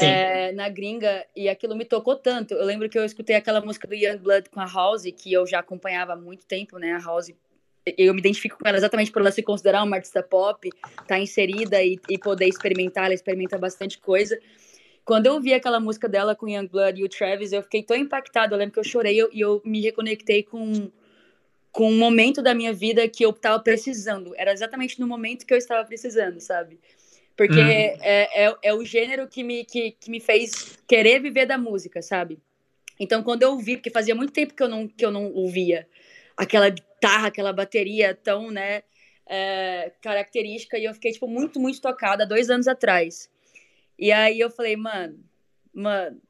é, 0.00 0.52
na 0.52 0.68
gringa 0.68 1.26
e 1.36 1.48
aquilo 1.48 1.76
me 1.76 1.84
tocou 1.84 2.16
tanto. 2.16 2.54
Eu 2.54 2.64
lembro 2.64 2.88
que 2.88 2.98
eu 2.98 3.04
escutei 3.04 3.36
aquela 3.36 3.60
música 3.60 3.86
do 3.86 3.94
Young 3.94 4.18
Blood 4.18 4.50
com 4.50 4.60
a 4.60 4.66
House, 4.66 5.04
que 5.16 5.32
eu 5.32 5.46
já 5.46 5.58
acompanhava 5.58 6.12
há 6.14 6.16
muito 6.16 6.46
tempo, 6.46 6.78
né? 6.78 6.92
A 6.92 6.98
House 6.98 7.32
eu 7.96 8.14
me 8.14 8.20
identifico 8.20 8.58
com 8.58 8.68
ela 8.68 8.76
exatamente 8.76 9.10
por 9.10 9.20
ela 9.20 9.30
se 9.30 9.42
considerar 9.42 9.82
uma 9.82 9.96
artista 9.96 10.22
pop, 10.22 10.70
tá 11.06 11.18
inserida 11.18 11.82
e, 11.82 11.98
e, 12.08 12.18
poder 12.18 12.46
experimentar, 12.46 13.06
ela 13.06 13.14
experimenta 13.14 13.58
bastante 13.58 13.98
coisa. 13.98 14.38
Quando 15.04 15.26
eu 15.26 15.40
vi 15.40 15.52
aquela 15.52 15.80
música 15.80 16.08
dela 16.08 16.34
com 16.34 16.48
Youngblood 16.48 17.00
e 17.00 17.04
o 17.04 17.08
Travis, 17.08 17.52
eu 17.52 17.62
fiquei 17.62 17.82
tão 17.82 17.96
impactada, 17.96 18.54
eu 18.54 18.58
lembro 18.58 18.74
que 18.74 18.78
eu 18.78 18.84
chorei 18.84 19.16
e 19.16 19.18
eu, 19.18 19.30
eu, 19.32 19.62
me 19.64 19.80
reconectei 19.80 20.44
com, 20.44 20.90
com 21.72 21.90
um 21.90 21.98
momento 21.98 22.40
da 22.40 22.54
minha 22.54 22.72
vida 22.72 23.08
que 23.08 23.24
eu 23.24 23.30
estava 23.30 23.58
precisando. 23.58 24.32
Era 24.36 24.52
exatamente 24.52 25.00
no 25.00 25.06
momento 25.06 25.44
que 25.44 25.52
eu 25.52 25.58
estava 25.58 25.84
precisando, 25.84 26.38
sabe? 26.40 26.78
Porque 27.36 27.58
hum. 27.58 27.68
é, 27.68 28.44
é, 28.44 28.56
é, 28.62 28.74
o 28.74 28.84
gênero 28.84 29.26
que 29.26 29.42
me, 29.42 29.64
que, 29.64 29.92
que 29.92 30.08
me 30.08 30.20
fez 30.20 30.78
querer 30.86 31.20
viver 31.20 31.46
da 31.46 31.58
música, 31.58 32.00
sabe? 32.00 32.38
Então, 33.00 33.24
quando 33.24 33.42
eu 33.42 33.50
ouvi, 33.50 33.76
porque 33.76 33.90
fazia 33.90 34.14
muito 34.14 34.32
tempo 34.32 34.54
que 34.54 34.62
eu 34.62 34.68
não, 34.68 34.86
que 34.86 35.04
eu 35.04 35.10
não 35.10 35.32
ouvia 35.32 35.88
aquela 36.42 36.68
guitarra, 36.68 37.28
aquela 37.28 37.52
bateria 37.52 38.14
tão, 38.14 38.50
né, 38.50 38.82
é, 39.26 39.92
característica, 40.00 40.78
e 40.78 40.84
eu 40.84 40.94
fiquei, 40.94 41.12
tipo, 41.12 41.26
muito, 41.26 41.58
muito 41.58 41.80
tocada 41.80 42.26
dois 42.26 42.50
anos 42.50 42.68
atrás. 42.68 43.30
E 43.98 44.12
aí 44.12 44.38
eu 44.40 44.50
falei, 44.50 44.76
mano, 44.76 45.18
mano, 45.72 46.20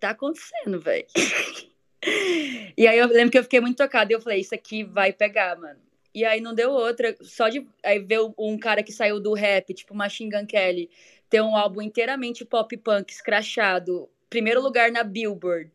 tá 0.00 0.10
acontecendo, 0.10 0.80
velho. 0.80 1.06
e 2.76 2.86
aí 2.86 2.98
eu 2.98 3.06
lembro 3.08 3.30
que 3.30 3.38
eu 3.38 3.44
fiquei 3.44 3.60
muito 3.60 3.76
tocada, 3.76 4.12
e 4.12 4.14
eu 4.14 4.20
falei, 4.20 4.40
isso 4.40 4.54
aqui 4.54 4.84
vai 4.84 5.12
pegar, 5.12 5.56
mano. 5.56 5.80
E 6.14 6.24
aí 6.24 6.40
não 6.40 6.54
deu 6.54 6.70
outra, 6.70 7.16
só 7.22 7.48
de 7.48 7.66
aí 7.82 7.98
ver 7.98 8.20
um 8.38 8.56
cara 8.56 8.84
que 8.84 8.92
saiu 8.92 9.18
do 9.18 9.34
rap, 9.34 9.74
tipo 9.74 9.94
Machine 9.94 10.30
Gun 10.30 10.46
Kelly, 10.46 10.88
ter 11.28 11.40
um 11.40 11.56
álbum 11.56 11.82
inteiramente 11.82 12.44
pop 12.44 12.76
punk, 12.76 13.10
escrachado, 13.10 14.08
primeiro 14.30 14.62
lugar 14.62 14.92
na 14.92 15.02
Billboard. 15.02 15.72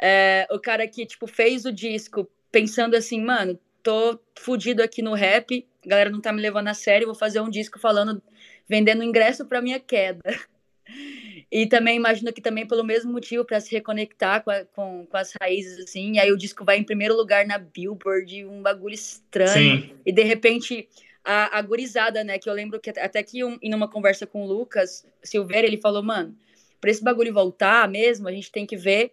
É, 0.00 0.46
o 0.50 0.58
cara 0.58 0.86
que, 0.86 1.04
tipo, 1.04 1.26
fez 1.26 1.64
o 1.64 1.72
disco 1.72 2.30
pensando 2.50 2.94
assim, 2.96 3.20
mano, 3.20 3.58
tô 3.82 4.18
fudido 4.38 4.82
aqui 4.82 5.02
no 5.02 5.14
rap, 5.14 5.66
a 5.84 5.88
galera 5.88 6.10
não 6.10 6.20
tá 6.20 6.32
me 6.32 6.42
levando 6.42 6.68
a 6.68 6.74
sério, 6.74 7.06
vou 7.06 7.14
fazer 7.14 7.40
um 7.40 7.50
disco 7.50 7.78
falando, 7.78 8.22
vendendo 8.68 9.04
ingresso 9.04 9.44
pra 9.44 9.62
minha 9.62 9.78
queda. 9.78 10.22
E 11.50 11.66
também 11.66 11.96
imagino 11.96 12.32
que 12.32 12.40
também 12.40 12.66
pelo 12.66 12.82
mesmo 12.82 13.12
motivo, 13.12 13.44
para 13.44 13.60
se 13.60 13.72
reconectar 13.72 14.42
com, 14.42 14.50
a, 14.50 14.64
com, 14.64 15.06
com, 15.06 15.16
as 15.16 15.32
raízes, 15.40 15.78
assim, 15.84 16.14
e 16.14 16.18
aí 16.18 16.32
o 16.32 16.36
disco 16.36 16.64
vai 16.64 16.78
em 16.78 16.84
primeiro 16.84 17.16
lugar 17.16 17.46
na 17.46 17.58
Billboard, 17.58 18.44
um 18.44 18.62
bagulho 18.62 18.94
estranho. 18.94 19.82
Sim. 19.82 19.90
E 20.04 20.12
de 20.12 20.22
repente, 20.22 20.88
a, 21.24 21.58
a 21.58 21.62
gurizada, 21.62 22.24
né, 22.24 22.38
que 22.38 22.48
eu 22.48 22.54
lembro 22.54 22.80
que 22.80 22.90
até 22.90 23.22
que 23.22 23.44
um, 23.44 23.58
em 23.62 23.74
uma 23.74 23.88
conversa 23.88 24.26
com 24.26 24.42
o 24.42 24.46
Lucas 24.46 25.06
Silveira, 25.22 25.66
ele 25.66 25.80
falou, 25.80 26.02
mano, 26.02 26.36
pra 26.80 26.90
esse 26.90 27.02
bagulho 27.02 27.32
voltar 27.32 27.88
mesmo, 27.88 28.28
a 28.28 28.32
gente 28.32 28.50
tem 28.50 28.66
que 28.66 28.76
ver 28.76 29.12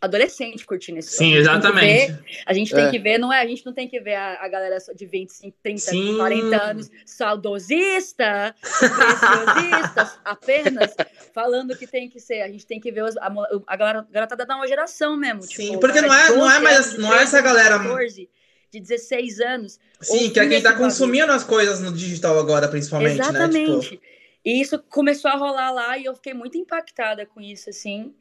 adolescente 0.00 0.64
curtindo 0.64 0.98
esse 0.98 1.16
Sim, 1.16 1.34
exatamente. 1.34 1.84
A 1.84 1.92
gente 1.92 2.10
tem, 2.10 2.10
que, 2.10 2.18
ver, 2.18 2.44
a 2.46 2.54
gente 2.54 2.74
tem 2.74 2.84
é. 2.84 2.90
que 2.90 2.98
ver, 2.98 3.18
não 3.18 3.32
é? 3.32 3.40
A 3.40 3.46
gente 3.46 3.66
não 3.66 3.72
tem 3.72 3.86
que 3.86 4.00
ver 4.00 4.14
a, 4.14 4.42
a 4.42 4.48
galera 4.48 4.78
de 4.96 5.06
25, 5.06 5.56
30, 5.62 5.80
Sim. 5.80 6.16
40 6.16 6.62
anos 6.62 6.90
saudosista, 7.04 8.54
preciosista, 8.60 10.18
apenas 10.24 10.94
falando 11.34 11.76
que 11.76 11.86
tem 11.86 12.08
que 12.08 12.18
ser. 12.18 12.40
A 12.42 12.48
gente 12.48 12.66
tem 12.66 12.80
que 12.80 12.90
ver 12.90 13.04
os, 13.04 13.16
a, 13.18 13.30
a 13.66 13.76
galera, 13.76 13.98
a 14.00 14.12
garotada 14.12 14.46
da 14.46 14.54
nova 14.54 14.66
geração 14.66 15.16
mesmo. 15.16 15.42
Sim, 15.42 15.66
tipo, 15.66 15.80
porque 15.80 16.00
não 16.00 16.14
é, 16.14 16.28
não 16.30 16.50
é 16.50 16.58
mais 16.60 16.96
não 16.96 17.14
é 17.14 17.22
essa 17.22 17.40
galera. 17.42 17.78
14, 17.78 18.28
de 18.72 18.80
16 18.80 19.40
anos. 19.40 19.78
Sim, 20.00 20.30
que 20.30 20.40
é 20.40 20.48
quem 20.48 20.62
tá 20.62 20.72
consumindo 20.72 21.30
as 21.32 21.44
coisas 21.44 21.80
no 21.80 21.92
digital 21.92 22.38
agora, 22.38 22.68
principalmente, 22.68 23.20
Exatamente. 23.20 23.70
né? 23.70 23.80
Tipo... 23.80 24.02
E 24.44 24.60
isso 24.60 24.78
começou 24.88 25.30
a 25.30 25.36
rolar 25.36 25.70
lá 25.70 25.98
e 25.98 26.06
eu 26.06 26.14
fiquei 26.14 26.32
muito 26.32 26.56
impactada 26.56 27.26
com 27.26 27.40
isso, 27.40 27.68
assim. 27.68 28.14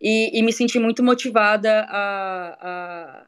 E, 0.00 0.38
e 0.38 0.42
me 0.42 0.52
senti 0.52 0.78
muito 0.78 1.02
motivada 1.02 1.84
a, 1.88 3.26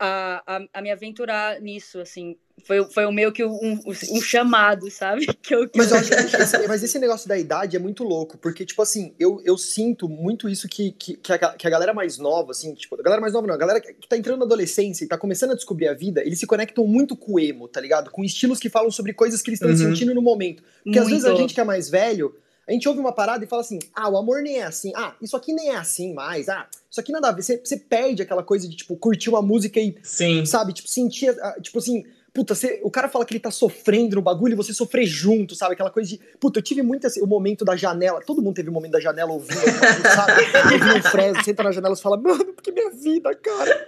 a, 0.00 0.42
a, 0.46 0.66
a, 0.72 0.82
me 0.82 0.90
aventurar 0.90 1.60
nisso, 1.60 2.00
assim. 2.00 2.36
Foi, 2.66 2.84
foi 2.90 3.06
o 3.06 3.12
meio 3.12 3.32
que 3.32 3.44
um, 3.44 3.80
um 3.86 4.20
chamado, 4.20 4.90
sabe? 4.90 5.26
Que 5.40 5.54
eu, 5.54 5.68
que 5.68 5.78
mas, 5.78 5.90
eu 5.90 5.98
acho, 5.98 6.12
esse, 6.12 6.58
mas 6.68 6.82
esse 6.82 6.98
negócio 6.98 7.28
da 7.28 7.38
idade 7.38 7.76
é 7.76 7.78
muito 7.78 8.02
louco, 8.02 8.36
porque, 8.36 8.66
tipo 8.66 8.82
assim, 8.82 9.14
eu, 9.18 9.40
eu 9.44 9.56
sinto 9.56 10.08
muito 10.08 10.48
isso 10.48 10.68
que, 10.68 10.92
que, 10.92 11.16
que, 11.16 11.32
a, 11.32 11.38
que 11.38 11.66
a 11.66 11.70
galera 11.70 11.94
mais 11.94 12.18
nova, 12.18 12.50
assim, 12.50 12.74
tipo, 12.74 12.98
a 12.98 13.02
galera 13.02 13.20
mais 13.20 13.32
nova 13.32 13.46
não, 13.46 13.54
a 13.54 13.58
galera 13.58 13.80
que 13.80 14.08
tá 14.08 14.16
entrando 14.16 14.40
na 14.40 14.44
adolescência 14.44 15.04
e 15.04 15.08
tá 15.08 15.16
começando 15.16 15.52
a 15.52 15.54
descobrir 15.54 15.88
a 15.88 15.94
vida, 15.94 16.20
eles 16.20 16.38
se 16.38 16.46
conectam 16.46 16.86
muito 16.86 17.16
com 17.16 17.34
o 17.34 17.40
emo, 17.40 17.68
tá 17.68 17.80
ligado? 17.80 18.10
Com 18.10 18.24
estilos 18.24 18.58
que 18.58 18.68
falam 18.68 18.90
sobre 18.90 19.12
coisas 19.12 19.40
que 19.40 19.50
eles 19.50 19.60
estão 19.60 19.70
uhum. 19.70 19.94
sentindo 19.94 20.14
no 20.14 20.22
momento. 20.22 20.62
Porque 20.82 20.98
muito. 20.98 21.02
às 21.02 21.08
vezes 21.08 21.24
a 21.24 21.34
gente 21.34 21.54
que 21.54 21.60
é 21.60 21.64
mais 21.64 21.88
velho 21.88 22.34
a 22.70 22.72
gente 22.72 22.88
ouve 22.88 23.00
uma 23.00 23.12
parada 23.12 23.44
e 23.44 23.48
fala 23.48 23.62
assim: 23.62 23.80
ah, 23.94 24.08
o 24.08 24.16
amor 24.16 24.42
nem 24.42 24.58
é 24.58 24.62
assim, 24.62 24.92
ah, 24.94 25.14
isso 25.20 25.36
aqui 25.36 25.52
nem 25.52 25.70
é 25.70 25.76
assim 25.76 26.14
mais, 26.14 26.48
ah, 26.48 26.68
isso 26.88 27.00
aqui 27.00 27.10
nada 27.10 27.28
a 27.28 27.32
ver. 27.32 27.42
Você, 27.42 27.60
você 27.62 27.76
perde 27.76 28.22
aquela 28.22 28.44
coisa 28.44 28.68
de, 28.68 28.76
tipo, 28.76 28.96
curtir 28.96 29.28
uma 29.28 29.42
música 29.42 29.80
e, 29.80 29.96
Sim. 30.04 30.46
sabe, 30.46 30.72
tipo, 30.72 30.88
sentir, 30.88 31.34
tipo 31.60 31.78
assim, 31.78 32.04
puta, 32.32 32.54
você, 32.54 32.80
o 32.84 32.90
cara 32.90 33.08
fala 33.08 33.24
que 33.24 33.32
ele 33.32 33.40
tá 33.40 33.50
sofrendo 33.50 34.14
no 34.14 34.22
bagulho 34.22 34.52
e 34.52 34.56
você 34.56 34.72
sofrer 34.72 35.04
junto, 35.04 35.56
sabe? 35.56 35.74
Aquela 35.74 35.90
coisa 35.90 36.10
de, 36.10 36.20
puta, 36.38 36.60
eu 36.60 36.62
tive 36.62 36.80
muito 36.80 37.08
assim, 37.08 37.20
o 37.20 37.26
momento 37.26 37.64
da 37.64 37.74
janela, 37.74 38.22
todo 38.24 38.40
mundo 38.40 38.54
teve 38.54 38.68
o 38.68 38.70
um 38.70 38.74
momento 38.74 38.92
da 38.92 39.00
janela 39.00 39.32
ouvindo, 39.32 39.60
sabe? 40.14 40.42
Ouvindo 40.72 41.06
o 41.06 41.10
Fresno, 41.10 41.42
senta 41.42 41.64
na 41.64 41.72
janela 41.72 41.94
e 41.94 42.00
fala, 42.00 42.16
mano, 42.16 42.52
porque 42.54 42.70
minha 42.70 42.90
vida, 42.90 43.34
cara. 43.34 43.86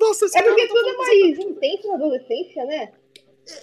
Nossa, 0.00 0.26
É 0.36 0.42
porque 0.42 0.66
tudo 0.66 0.88
é 0.88 0.96
mais 0.96 1.38
intenso 1.38 1.88
na 1.88 1.94
adolescência, 1.94 2.64
né? 2.64 2.90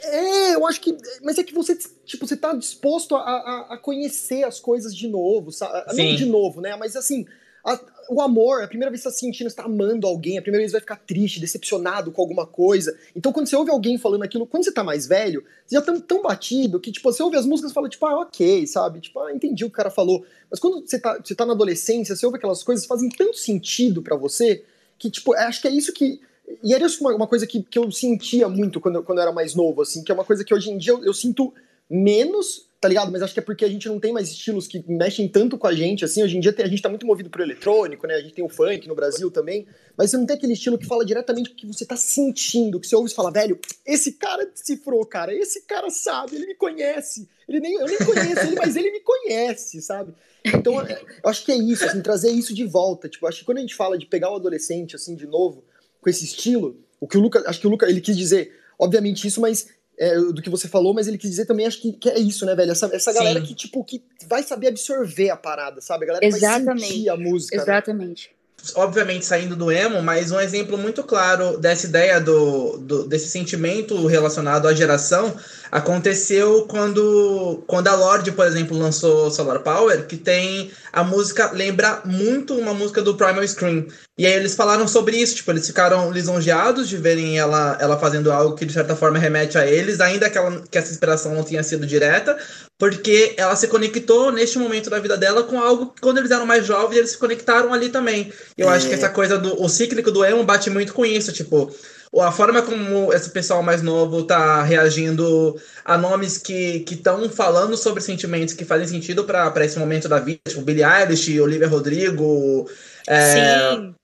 É, 0.03 0.55
eu 0.55 0.65
acho 0.65 0.79
que. 0.79 0.95
Mas 1.21 1.37
é 1.37 1.43
que 1.43 1.53
você, 1.53 1.77
tipo, 2.05 2.25
você 2.25 2.37
tá 2.37 2.53
disposto 2.53 3.15
a, 3.15 3.21
a, 3.21 3.73
a 3.73 3.77
conhecer 3.77 4.43
as 4.43 4.59
coisas 4.59 4.95
de 4.95 5.07
novo, 5.07 5.51
sabe? 5.51 5.95
Não 5.95 6.15
de 6.15 6.25
novo, 6.25 6.61
né? 6.61 6.75
Mas 6.77 6.95
assim, 6.95 7.25
a, 7.65 7.79
o 8.09 8.21
amor, 8.21 8.63
a 8.63 8.67
primeira 8.67 8.89
vez 8.89 9.01
que 9.01 9.09
você 9.09 9.15
tá 9.15 9.19
sentindo, 9.19 9.49
você 9.49 9.55
tá 9.55 9.63
amando 9.63 10.07
alguém, 10.07 10.37
a 10.37 10.41
primeira 10.41 10.61
vez 10.61 10.71
você 10.71 10.77
vai 10.77 10.81
ficar 10.81 10.97
triste, 10.97 11.39
decepcionado 11.39 12.11
com 12.11 12.21
alguma 12.21 12.45
coisa. 12.45 12.97
Então, 13.15 13.31
quando 13.31 13.47
você 13.47 13.55
ouve 13.55 13.71
alguém 13.71 13.97
falando 13.97 14.23
aquilo, 14.23 14.45
quando 14.45 14.63
você 14.63 14.71
tá 14.71 14.83
mais 14.83 15.07
velho, 15.07 15.43
você 15.65 15.75
já 15.75 15.81
tá 15.81 15.97
tão 15.99 16.21
batido 16.21 16.79
que, 16.79 16.91
tipo, 16.91 17.11
você 17.11 17.23
ouve 17.23 17.37
as 17.37 17.45
músicas 17.45 17.71
e 17.71 17.73
fala, 17.73 17.89
tipo, 17.89 18.05
ah, 18.05 18.21
ok, 18.21 18.67
sabe? 18.67 19.01
Tipo, 19.01 19.19
ah, 19.19 19.33
entendi 19.33 19.63
o 19.63 19.67
que 19.67 19.73
o 19.73 19.77
cara 19.77 19.89
falou. 19.89 20.25
Mas 20.49 20.59
quando 20.59 20.85
você 20.85 20.99
tá, 20.99 21.19
você 21.23 21.35
tá 21.35 21.45
na 21.45 21.53
adolescência, 21.53 22.15
você 22.15 22.25
ouve 22.25 22.37
aquelas 22.37 22.63
coisas 22.63 22.83
que 22.83 22.89
fazem 22.89 23.09
tanto 23.09 23.37
sentido 23.37 24.01
para 24.01 24.15
você 24.15 24.63
que, 24.97 25.09
tipo, 25.09 25.33
acho 25.33 25.61
que 25.61 25.67
é 25.67 25.71
isso 25.71 25.93
que 25.93 26.21
e 26.63 26.73
era 26.73 26.85
isso 26.85 27.01
uma, 27.01 27.15
uma 27.15 27.27
coisa 27.27 27.47
que, 27.47 27.63
que 27.63 27.79
eu 27.79 27.91
sentia 27.91 28.47
muito 28.49 28.79
quando, 28.79 29.01
quando 29.03 29.17
eu 29.17 29.23
era 29.23 29.31
mais 29.31 29.55
novo, 29.55 29.81
assim, 29.81 30.03
que 30.03 30.11
é 30.11 30.15
uma 30.15 30.25
coisa 30.25 30.43
que 30.43 30.53
hoje 30.53 30.69
em 30.69 30.77
dia 30.77 30.93
eu, 30.93 31.03
eu 31.03 31.13
sinto 31.13 31.53
menos, 31.89 32.67
tá 32.81 32.87
ligado? 32.87 33.11
Mas 33.11 33.21
acho 33.21 33.33
que 33.33 33.39
é 33.39 33.43
porque 33.43 33.63
a 33.63 33.69
gente 33.69 33.87
não 33.87 33.99
tem 33.99 34.11
mais 34.11 34.29
estilos 34.29 34.67
que 34.67 34.83
mexem 34.87 35.27
tanto 35.27 35.57
com 35.57 35.67
a 35.67 35.73
gente, 35.73 36.03
assim, 36.03 36.23
hoje 36.23 36.37
em 36.37 36.39
dia 36.39 36.51
tem, 36.51 36.65
a 36.65 36.69
gente 36.69 36.81
tá 36.81 36.89
muito 36.89 37.05
movido 37.05 37.29
pro 37.29 37.43
eletrônico, 37.43 38.07
né, 38.07 38.15
a 38.15 38.21
gente 38.21 38.33
tem 38.33 38.43
o 38.43 38.49
funk 38.49 38.87
no 38.87 38.95
Brasil 38.95 39.31
também, 39.31 39.65
mas 39.97 40.09
você 40.09 40.17
não 40.17 40.25
tem 40.25 40.35
aquele 40.35 40.53
estilo 40.53 40.77
que 40.77 40.85
fala 40.85 41.05
diretamente 41.05 41.51
o 41.51 41.55
que 41.55 41.65
você 41.65 41.85
tá 41.85 41.95
sentindo, 41.95 42.79
que 42.79 42.87
você 42.87 42.95
ouve 42.95 43.11
e 43.11 43.15
fala, 43.15 43.31
velho, 43.31 43.59
esse 43.85 44.13
cara 44.13 44.45
decifrou, 44.45 45.05
cara, 45.05 45.33
esse 45.33 45.61
cara 45.61 45.89
sabe, 45.89 46.35
ele 46.35 46.47
me 46.47 46.55
conhece, 46.55 47.29
ele 47.47 47.59
nem, 47.59 47.73
eu 47.73 47.85
nem 47.85 47.97
conheço 47.97 48.47
ele, 48.47 48.55
mas 48.55 48.75
ele 48.75 48.91
me 48.91 48.99
conhece, 49.01 49.81
sabe? 49.81 50.13
Então, 50.45 50.75
eu 50.81 51.29
acho 51.29 51.45
que 51.45 51.51
é 51.51 51.55
isso, 51.57 51.85
assim, 51.85 52.01
trazer 52.01 52.31
isso 52.31 52.53
de 52.53 52.65
volta, 52.65 53.07
tipo, 53.07 53.25
acho 53.27 53.39
que 53.39 53.45
quando 53.45 53.59
a 53.59 53.61
gente 53.61 53.75
fala 53.75 53.97
de 53.97 54.05
pegar 54.05 54.31
o 54.31 54.35
adolescente, 54.35 54.95
assim, 54.95 55.15
de 55.15 55.25
novo, 55.25 55.63
com 56.03 56.09
esse 56.09 56.25
estilo, 56.25 56.77
o 56.99 57.07
que 57.07 57.17
o 57.17 57.21
Lucas, 57.21 57.43
acho 57.47 57.59
que 57.59 57.67
o 57.67 57.69
Lucas, 57.69 57.89
ele 57.89 58.01
quis 58.01 58.15
dizer, 58.15 58.51
obviamente 58.77 59.27
isso, 59.27 59.41
mas 59.41 59.67
é, 59.97 60.15
do 60.17 60.41
que 60.41 60.49
você 60.49 60.67
falou, 60.67 60.93
mas 60.93 61.07
ele 61.07 61.17
quis 61.17 61.29
dizer 61.29 61.45
também, 61.45 61.65
acho 61.65 61.81
que, 61.81 61.93
que 61.93 62.09
é 62.09 62.19
isso, 62.19 62.45
né, 62.45 62.55
velho? 62.55 62.71
Essa, 62.71 62.89
essa 62.93 63.13
galera 63.13 63.41
que, 63.41 63.53
tipo, 63.53 63.83
que 63.83 64.03
vai 64.27 64.43
saber 64.43 64.67
absorver 64.67 65.29
a 65.29 65.37
parada, 65.37 65.81
sabe? 65.81 66.05
A 66.05 66.07
galera 66.07 66.25
Exatamente. 66.25 66.65
vai 66.65 66.79
sentir 66.79 67.09
a 67.09 67.17
música. 67.17 67.57
né? 67.57 67.63
Exatamente. 67.63 68.31
obviamente 68.75 69.25
saindo 69.25 69.55
do 69.55 69.71
emo, 69.71 70.01
mas 70.01 70.31
um 70.31 70.39
exemplo 70.39 70.77
muito 70.77 71.03
claro 71.03 71.57
dessa 71.57 71.85
ideia 71.85 72.19
do, 72.19 72.77
do, 72.77 73.07
desse 73.07 73.27
sentimento 73.27 74.07
relacionado 74.07 74.67
à 74.67 74.73
geração 74.73 75.35
aconteceu 75.71 76.65
quando, 76.67 77.63
quando 77.67 77.87
a 77.87 77.95
Lorde, 77.95 78.31
por 78.31 78.45
exemplo, 78.45 78.77
lançou 78.77 79.29
Solar 79.29 79.59
Power, 79.59 80.07
que 80.07 80.17
tem 80.17 80.71
a 80.91 81.03
música, 81.03 81.51
lembra 81.51 82.01
muito 82.05 82.55
uma 82.55 82.73
música 82.73 83.01
do 83.01 83.15
Primal 83.15 83.47
Scream. 83.47 83.87
E 84.15 84.27
aí 84.27 84.33
eles 84.33 84.53
falaram 84.55 84.87
sobre 84.87 85.17
isso, 85.17 85.35
tipo, 85.35 85.49
eles 85.51 85.65
ficaram 85.65 86.11
lisonjeados 86.11 86.87
de 86.87 86.97
verem 86.97 87.39
ela, 87.39 87.75
ela 87.81 87.97
fazendo 87.97 88.31
algo 88.31 88.55
que 88.55 88.63
de 88.63 88.71
certa 88.71 88.95
forma 88.95 89.17
remete 89.17 89.57
a 89.57 89.65
eles, 89.65 89.99
ainda 89.99 90.29
que, 90.29 90.37
ela, 90.37 90.61
que 90.69 90.77
essa 90.77 90.91
inspiração 90.91 91.33
não 91.33 91.43
tenha 91.43 91.63
sido 91.63 91.87
direta, 91.87 92.37
porque 92.77 93.33
ela 93.37 93.55
se 93.55 93.67
conectou 93.67 94.31
neste 94.31 94.59
momento 94.59 94.87
da 94.87 94.99
vida 94.99 95.17
dela 95.17 95.41
com 95.43 95.59
algo 95.59 95.87
que 95.87 96.01
quando 96.01 96.19
eles 96.19 96.29
eram 96.29 96.45
mais 96.45 96.63
jovens, 96.63 96.97
eles 96.97 97.11
se 97.11 97.17
conectaram 97.17 97.73
ali 97.73 97.89
também. 97.89 98.31
E 98.55 98.61
eu 98.61 98.69
É. 98.69 98.75
acho 98.75 98.87
que 98.87 98.93
essa 98.93 99.09
coisa 99.09 99.37
do 99.39 99.59
o 99.59 99.67
cíclico 99.67 100.11
do 100.11 100.23
emo 100.23 100.43
bate 100.43 100.69
muito 100.69 100.93
com 100.93 101.03
isso, 101.03 101.33
tipo, 101.33 101.73
a 102.19 102.31
forma 102.31 102.61
como 102.61 103.11
esse 103.11 103.31
pessoal 103.31 103.63
mais 103.63 103.81
novo 103.81 104.23
tá 104.27 104.61
reagindo 104.61 105.59
a 105.83 105.97
nomes 105.97 106.37
que 106.37 106.85
estão 106.87 107.27
falando 107.31 107.75
sobre 107.75 107.99
sentimentos 108.03 108.53
que 108.53 108.63
fazem 108.63 108.87
sentido 108.87 109.23
para 109.23 109.65
esse 109.65 109.79
momento 109.79 110.07
da 110.07 110.19
vida, 110.19 110.39
tipo 110.47 110.61
Billie 110.61 110.83
Eilish, 110.83 111.39
Olivia 111.39 111.67
Rodrigo, 111.67 112.69
é, 113.07 113.71
Sim. 113.75 113.95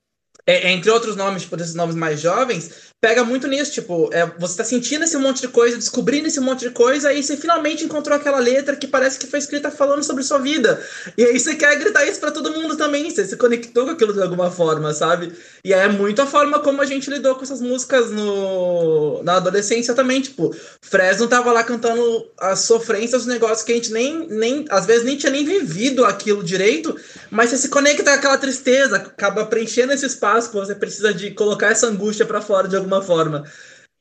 É, 0.46 0.70
entre 0.70 0.90
outros 0.90 1.16
nomes, 1.16 1.42
tipo, 1.42 1.56
desses 1.56 1.74
nomes 1.74 1.94
mais 1.94 2.20
jovens, 2.20 2.89
pega 3.00 3.24
muito 3.24 3.48
nisso, 3.48 3.72
tipo, 3.72 4.10
é, 4.12 4.26
você 4.38 4.58
tá 4.58 4.64
sentindo 4.64 5.04
esse 5.04 5.16
monte 5.16 5.40
de 5.40 5.48
coisa, 5.48 5.76
descobrindo 5.78 6.28
esse 6.28 6.38
monte 6.38 6.60
de 6.60 6.70
coisa, 6.70 7.10
e 7.12 7.22
você 7.22 7.34
finalmente 7.34 7.82
encontrou 7.82 8.14
aquela 8.14 8.38
letra 8.38 8.76
que 8.76 8.86
parece 8.86 9.18
que 9.18 9.26
foi 9.26 9.38
escrita 9.38 9.70
falando 9.70 10.02
sobre 10.02 10.22
sua 10.22 10.38
vida. 10.38 10.78
E 11.16 11.24
aí 11.24 11.38
você 11.38 11.54
quer 11.54 11.78
gritar 11.78 12.04
isso 12.04 12.20
pra 12.20 12.30
todo 12.30 12.52
mundo 12.52 12.76
também, 12.76 13.10
você 13.10 13.24
se 13.24 13.36
conectou 13.38 13.86
com 13.86 13.92
aquilo 13.92 14.12
de 14.12 14.20
alguma 14.20 14.50
forma, 14.50 14.92
sabe? 14.92 15.32
E 15.64 15.72
é 15.72 15.88
muito 15.88 16.20
a 16.20 16.26
forma 16.26 16.58
como 16.58 16.82
a 16.82 16.84
gente 16.84 17.08
lidou 17.08 17.34
com 17.36 17.42
essas 17.42 17.62
músicas 17.62 18.10
no, 18.10 19.22
na 19.22 19.36
adolescência 19.36 19.94
também, 19.94 20.20
tipo, 20.20 20.54
Fresno 20.82 21.26
tava 21.26 21.52
lá 21.52 21.64
cantando 21.64 22.30
as 22.38 22.60
sofrências, 22.60 23.22
os 23.22 23.26
negócios 23.26 23.62
que 23.62 23.72
a 23.72 23.76
gente 23.76 23.92
nem, 23.92 24.28
nem, 24.28 24.66
às 24.68 24.84
vezes 24.84 25.04
nem 25.04 25.16
tinha 25.16 25.32
nem 25.32 25.44
vivido 25.46 26.04
aquilo 26.04 26.44
direito, 26.44 26.94
mas 27.30 27.48
você 27.48 27.56
se 27.56 27.68
conecta 27.70 28.04
com 28.04 28.10
aquela 28.10 28.36
tristeza, 28.36 28.96
acaba 28.96 29.46
preenchendo 29.46 29.94
esse 29.94 30.04
espaço 30.04 30.50
que 30.50 30.56
você 30.56 30.74
precisa 30.74 31.14
de 31.14 31.30
colocar 31.30 31.68
essa 31.68 31.86
angústia 31.86 32.26
pra 32.26 32.42
fora 32.42 32.68
de 32.68 32.76
alguma 32.76 32.89
forma. 33.02 33.44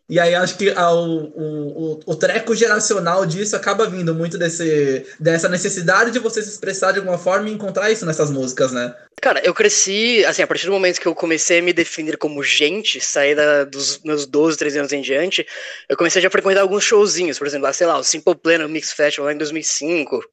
E 0.09 0.19
aí 0.19 0.33
acho 0.33 0.57
que 0.57 0.71
o, 0.71 0.73
o, 0.73 1.93
o, 1.93 1.99
o 2.07 2.15
treco 2.15 2.55
geracional 2.55 3.27
disso 3.27 3.55
acaba 3.55 3.87
vindo 3.87 4.15
muito 4.15 4.39
desse, 4.39 5.05
dessa 5.19 5.47
necessidade 5.47 6.09
de 6.09 6.17
você 6.17 6.41
se 6.41 6.49
expressar 6.49 6.91
de 6.91 6.97
alguma 6.97 7.19
forma 7.19 7.47
e 7.47 7.53
encontrar 7.53 7.91
isso 7.91 8.07
nessas 8.07 8.31
músicas, 8.31 8.71
né? 8.71 8.95
Cara, 9.21 9.39
eu 9.45 9.53
cresci, 9.53 10.25
assim, 10.25 10.41
a 10.41 10.47
partir 10.47 10.65
do 10.65 10.71
momento 10.71 10.99
que 10.99 11.07
eu 11.07 11.13
comecei 11.13 11.59
a 11.59 11.61
me 11.61 11.71
definir 11.71 12.17
como 12.17 12.41
gente, 12.41 12.99
sair 12.99 13.35
dos 13.67 13.99
meus 14.03 14.25
12, 14.25 14.57
13 14.57 14.79
anos 14.79 14.93
em 14.93 15.01
diante, 15.01 15.45
eu 15.87 15.95
comecei 15.95 16.25
a 16.25 16.31
frequentar 16.31 16.61
alguns 16.61 16.83
showzinhos, 16.83 17.37
por 17.37 17.45
exemplo, 17.45 17.67
lá, 17.67 17.73
sei 17.73 17.85
lá, 17.85 17.99
o 17.99 18.03
Simple 18.03 18.33
Plan 18.33 18.57
no 18.57 18.69
Mix 18.69 18.91
Festival 18.91 19.27
lá 19.27 19.33
em 19.33 19.37
2005, 19.37 20.23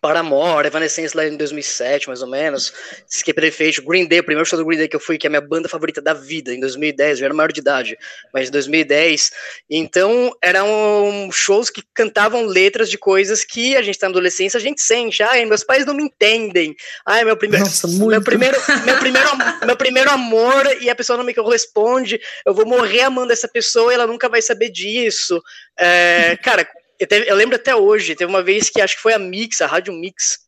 Paramore, 0.00 0.66
Evanescence 0.66 1.16
lá 1.16 1.26
em 1.26 1.36
2007, 1.36 2.08
mais 2.08 2.22
ou 2.22 2.28
menos, 2.28 2.72
Skip 3.08 3.40
the 3.40 3.50
Fate, 3.50 3.80
Green 3.80 4.06
Day, 4.06 4.20
o 4.20 4.24
primeiro 4.24 4.48
show 4.48 4.58
do 4.58 4.64
Green 4.64 4.78
Day 4.78 4.88
que 4.88 4.96
eu 4.96 5.00
fui, 5.00 5.18
que 5.18 5.26
é 5.26 5.28
a 5.28 5.30
minha 5.30 5.40
banda 5.40 5.68
favorita 5.68 6.00
da 6.00 6.14
vida, 6.14 6.52
em 6.52 6.60
2010, 6.60 7.10
eu 7.10 7.16
já 7.16 7.24
era 7.26 7.34
maior 7.34 7.52
de 7.52 7.60
idade, 7.60 7.98
mas 8.32 8.48
em 8.48 8.52
2010, 8.52 9.30
então 9.70 10.34
eram 10.42 11.28
shows 11.32 11.70
que 11.70 11.82
cantavam 11.94 12.44
letras 12.44 12.90
de 12.90 12.98
coisas 12.98 13.44
que 13.44 13.76
a 13.76 13.82
gente 13.82 13.98
tá 13.98 14.06
na 14.06 14.12
adolescência, 14.12 14.58
a 14.58 14.60
gente 14.60 14.80
sente, 14.80 15.22
ai, 15.22 15.44
meus 15.44 15.64
pais 15.64 15.86
não 15.86 15.94
me 15.94 16.04
entendem, 16.04 16.74
ai, 17.06 17.24
meu 17.24 17.36
primeiro, 17.36 17.64
Nossa, 17.64 17.88
meu 17.88 18.22
primeiro, 18.22 18.56
meu 18.84 18.98
primeiro, 18.98 19.28
meu 19.66 19.76
primeiro 19.76 20.10
amor 20.10 20.64
e 20.80 20.90
a 20.90 20.94
pessoa 20.94 21.16
não 21.16 21.24
me 21.24 21.34
corresponde, 21.34 22.20
eu 22.44 22.54
vou 22.54 22.66
morrer 22.66 23.02
amando 23.02 23.32
essa 23.32 23.48
pessoa 23.48 23.92
e 23.92 23.94
ela 23.94 24.06
nunca 24.06 24.28
vai 24.28 24.42
saber 24.42 24.70
disso, 24.70 25.42
é, 25.78 26.36
cara, 26.42 26.66
eu, 26.98 27.06
teve- 27.06 27.30
eu 27.30 27.34
lembro 27.34 27.56
até 27.56 27.74
hoje, 27.74 28.14
teve 28.14 28.30
uma 28.30 28.42
vez 28.42 28.70
que 28.70 28.80
acho 28.80 28.96
que 28.96 29.02
foi 29.02 29.12
a 29.12 29.18
Mix, 29.18 29.60
a 29.60 29.66
Rádio 29.66 29.92
Mix, 29.92 30.44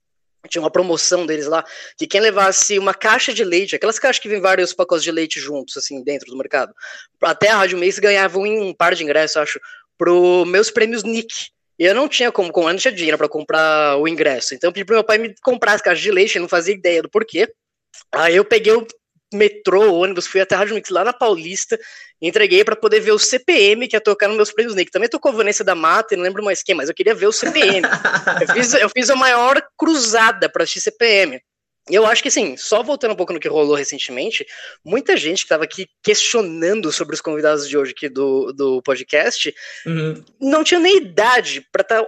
tinha 0.48 0.62
uma 0.62 0.70
promoção 0.70 1.26
deles 1.26 1.46
lá, 1.46 1.64
que 1.98 2.06
quem 2.06 2.20
levasse 2.20 2.78
uma 2.78 2.94
caixa 2.94 3.32
de 3.34 3.44
leite, 3.44 3.74
aquelas 3.74 3.98
caixas 3.98 4.22
que 4.22 4.28
vem 4.28 4.40
vários 4.40 4.72
pacotes 4.72 5.02
de 5.02 5.10
leite 5.10 5.40
juntos, 5.40 5.76
assim, 5.76 6.02
dentro 6.04 6.30
do 6.30 6.36
mercado, 6.36 6.72
até 7.22 7.48
a 7.48 7.56
Rádio 7.56 7.78
Mix 7.78 7.98
ganhava 7.98 8.38
um, 8.38 8.72
par 8.72 8.94
de 8.94 9.02
ingressos, 9.02 9.36
acho, 9.36 9.60
pro 9.98 10.44
meus 10.46 10.70
prêmios 10.70 11.02
Nick. 11.02 11.48
E 11.78 11.84
eu 11.84 11.94
não 11.94 12.08
tinha 12.08 12.32
como, 12.32 12.50
eu 12.54 12.62
não 12.62 12.76
tinha 12.76 12.92
dinheiro 12.92 13.18
pra 13.18 13.28
comprar 13.28 13.98
o 13.98 14.08
ingresso. 14.08 14.54
Então 14.54 14.68
eu 14.68 14.72
pedi 14.72 14.84
pro 14.84 14.94
meu 14.94 15.04
pai 15.04 15.18
me 15.18 15.34
comprar 15.42 15.74
as 15.74 15.82
caixas 15.82 16.02
de 16.02 16.10
leite, 16.10 16.36
eu 16.36 16.42
não 16.42 16.48
fazia 16.48 16.74
ideia 16.74 17.02
do 17.02 17.10
porquê. 17.10 17.52
Aí 18.12 18.36
eu 18.36 18.44
peguei 18.44 18.72
o 18.72 18.86
metrô, 19.32 19.94
ônibus, 19.94 20.26
fui 20.26 20.40
até 20.40 20.54
a 20.54 20.58
Rádio 20.58 20.74
Mix 20.74 20.90
lá 20.90 21.04
na 21.04 21.12
Paulista, 21.12 21.78
entreguei 22.20 22.64
pra 22.64 22.76
poder 22.76 23.00
ver 23.00 23.12
o 23.12 23.18
CPM 23.18 23.88
que 23.88 23.96
ia 23.96 24.00
tocar 24.00 24.28
nos 24.28 24.36
meus 24.36 24.52
prêmios 24.52 24.74
Nick. 24.74 24.90
Também 24.90 25.08
tocou 25.08 25.32
Vanessa 25.32 25.64
da 25.64 25.74
Mata, 25.74 26.16
não 26.16 26.22
lembro 26.22 26.44
mais 26.44 26.62
quem, 26.62 26.74
mas 26.74 26.88
eu 26.88 26.94
queria 26.94 27.14
ver 27.14 27.26
o 27.26 27.32
CPM. 27.32 27.82
eu, 28.40 28.54
fiz, 28.54 28.74
eu 28.74 28.88
fiz 28.88 29.10
a 29.10 29.16
maior 29.16 29.60
cruzada 29.76 30.48
pra 30.48 30.62
assistir 30.62 30.80
CPM. 30.80 31.40
E 31.88 31.94
eu 31.94 32.04
acho 32.04 32.20
que, 32.20 32.28
assim, 32.28 32.56
só 32.56 32.82
voltando 32.82 33.12
um 33.12 33.16
pouco 33.16 33.32
no 33.32 33.38
que 33.38 33.48
rolou 33.48 33.76
recentemente, 33.76 34.44
muita 34.84 35.16
gente 35.16 35.38
que 35.38 35.44
estava 35.44 35.62
aqui 35.62 35.86
questionando 36.02 36.90
sobre 36.90 37.14
os 37.14 37.20
convidados 37.20 37.68
de 37.68 37.78
hoje 37.78 37.92
aqui 37.92 38.08
do, 38.08 38.52
do 38.52 38.82
podcast 38.82 39.54
Uhum. 39.86 40.24
não 40.40 40.64
tinha 40.64 40.80
nem 40.80 40.96
idade 40.96 41.64
pra 41.70 41.82
estar 41.82 42.04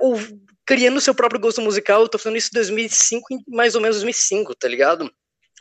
criando 0.66 0.96
o 0.96 1.00
seu 1.00 1.14
próprio 1.14 1.40
gosto 1.40 1.60
musical. 1.60 2.02
Eu 2.02 2.08
tô 2.08 2.18
falando 2.18 2.38
isso 2.38 2.50
em 2.52 2.56
2005, 2.56 3.26
em 3.32 3.38
mais 3.46 3.76
ou 3.76 3.80
menos 3.80 3.98
2005, 3.98 4.54
tá 4.56 4.66
ligado? 4.66 5.10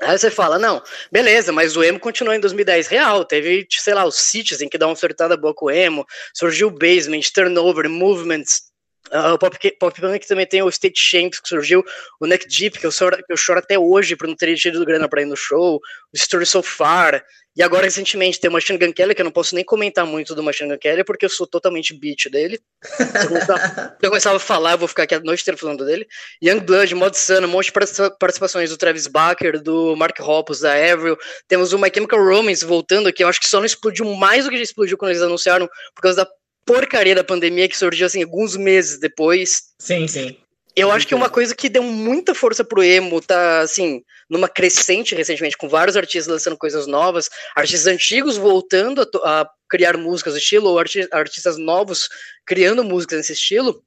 Aí 0.01 0.17
você 0.17 0.29
fala, 0.29 0.59
não, 0.59 0.81
beleza, 1.11 1.51
mas 1.51 1.75
o 1.75 1.83
emo 1.83 1.99
continuou 1.99 2.35
em 2.35 2.39
2010 2.39 2.87
real. 2.87 3.25
Teve, 3.25 3.67
sei 3.69 3.93
lá, 3.93 4.05
os 4.05 4.15
Citizen 4.15 4.69
que 4.69 4.77
dá 4.77 4.85
uma 4.87 4.95
flertada 4.95 5.35
boa 5.35 5.53
com 5.53 5.65
o 5.65 5.71
emo. 5.71 6.05
Surgiu 6.33 6.67
o 6.67 6.71
Basement, 6.71 7.21
Turnover, 7.33 7.89
Movements. 7.89 8.61
Ah, 9.11 9.33
o 9.33 9.37
Pop, 9.37 9.57
Pop 9.79 10.01
Punk 10.01 10.27
também 10.27 10.45
tem 10.45 10.61
o 10.61 10.69
State 10.69 10.99
Champs 10.99 11.39
que 11.39 11.49
surgiu. 11.49 11.83
O 12.19 12.25
Neck 12.25 12.47
Deep, 12.47 12.79
que 12.79 12.85
eu, 12.85 12.91
choro, 12.91 13.17
que 13.17 13.31
eu 13.31 13.37
choro 13.37 13.59
até 13.59 13.77
hoje 13.77 14.15
por 14.15 14.27
não 14.27 14.35
ter 14.35 14.55
tido 14.55 14.85
grana 14.85 15.07
pra 15.07 15.21
ir 15.21 15.25
no 15.25 15.35
show. 15.35 15.75
O 15.75 15.81
Story 16.15 16.45
So 16.45 16.61
Far. 16.61 17.23
E 17.55 17.63
agora, 17.63 17.85
recentemente, 17.85 18.39
tem 18.39 18.51
o 18.51 18.53
Machine 18.53 18.77
Gun 18.77 18.93
Kelly, 18.93 19.15
que 19.15 19.21
eu 19.21 19.25
não 19.25 19.31
posso 19.31 19.55
nem 19.55 19.63
comentar 19.65 20.05
muito 20.05 20.35
do 20.35 20.43
Machine 20.43 20.69
Gun 20.69 20.77
Kelly, 20.77 21.03
porque 21.03 21.25
eu 21.25 21.29
sou 21.29 21.47
totalmente 21.47 21.91
beat 21.91 22.29
dele. 22.29 22.59
Se 22.83 23.01
eu 23.01 23.41
se 23.41 23.97
eu 24.03 24.09
começar 24.09 24.35
a 24.35 24.37
falar, 24.37 24.73
eu 24.73 24.77
vou 24.77 24.87
ficar 24.87 25.03
aqui 25.03 25.15
a 25.15 25.19
noite 25.19 25.41
inteira 25.41 25.57
falando 25.57 25.83
dele. 25.83 26.05
Young 26.43 26.59
Blood, 26.59 26.93
Mod 26.93 27.17
Sun, 27.17 27.45
um 27.45 27.47
monte 27.47 27.65
de 27.65 27.71
participa- 27.71 28.11
participações 28.11 28.69
do 28.69 28.77
Travis 28.77 29.07
Barker, 29.07 29.59
do 29.59 29.95
Mark 29.95 30.19
Hoppus, 30.19 30.59
da 30.59 30.71
Avril. 30.71 31.17
Temos 31.47 31.73
o 31.73 31.79
My 31.79 31.89
Chemical 31.91 32.23
Romance 32.23 32.63
voltando 32.63 33.09
aqui. 33.09 33.23
Eu 33.23 33.27
acho 33.27 33.39
que 33.39 33.47
só 33.47 33.57
não 33.57 33.65
explodiu 33.65 34.05
mais 34.13 34.43
do 34.45 34.51
que 34.51 34.57
já 34.57 34.63
explodiu 34.63 34.95
quando 34.95 35.09
eles 35.09 35.23
anunciaram, 35.23 35.67
por 35.95 36.03
causa 36.03 36.23
da 36.23 36.31
porcaria 36.67 37.15
da 37.15 37.23
pandemia 37.23 37.67
que 37.67 37.77
surgiu, 37.77 38.05
assim, 38.05 38.21
alguns 38.21 38.55
meses 38.57 38.99
depois. 38.99 39.63
Sim, 39.79 40.07
sim. 40.07 40.37
Eu 40.75 40.91
acho 40.91 41.07
que 41.07 41.15
uma 41.15 41.27
coisa 41.27 41.55
que 41.55 41.69
deu 41.69 41.81
muita 41.81 42.35
força 42.35 42.63
pro 42.63 42.83
emo, 42.83 43.19
tá, 43.19 43.61
assim, 43.61 44.03
numa 44.29 44.47
crescente 44.47 45.15
recentemente, 45.15 45.57
com 45.57 45.67
vários 45.67 45.97
artistas 45.97 46.27
lançando 46.27 46.55
coisas 46.55 46.85
novas, 46.85 47.31
artistas 47.55 47.87
antigos 47.87 48.37
voltando 48.37 49.01
a, 49.23 49.41
a 49.41 49.49
criar 49.67 49.97
músicas 49.97 50.33
do 50.33 50.39
estilo, 50.39 50.69
ou 50.69 50.77
arti- 50.77 51.07
artistas 51.11 51.57
novos 51.57 52.07
criando 52.45 52.83
músicas 52.83 53.17
nesse 53.17 53.33
estilo, 53.33 53.81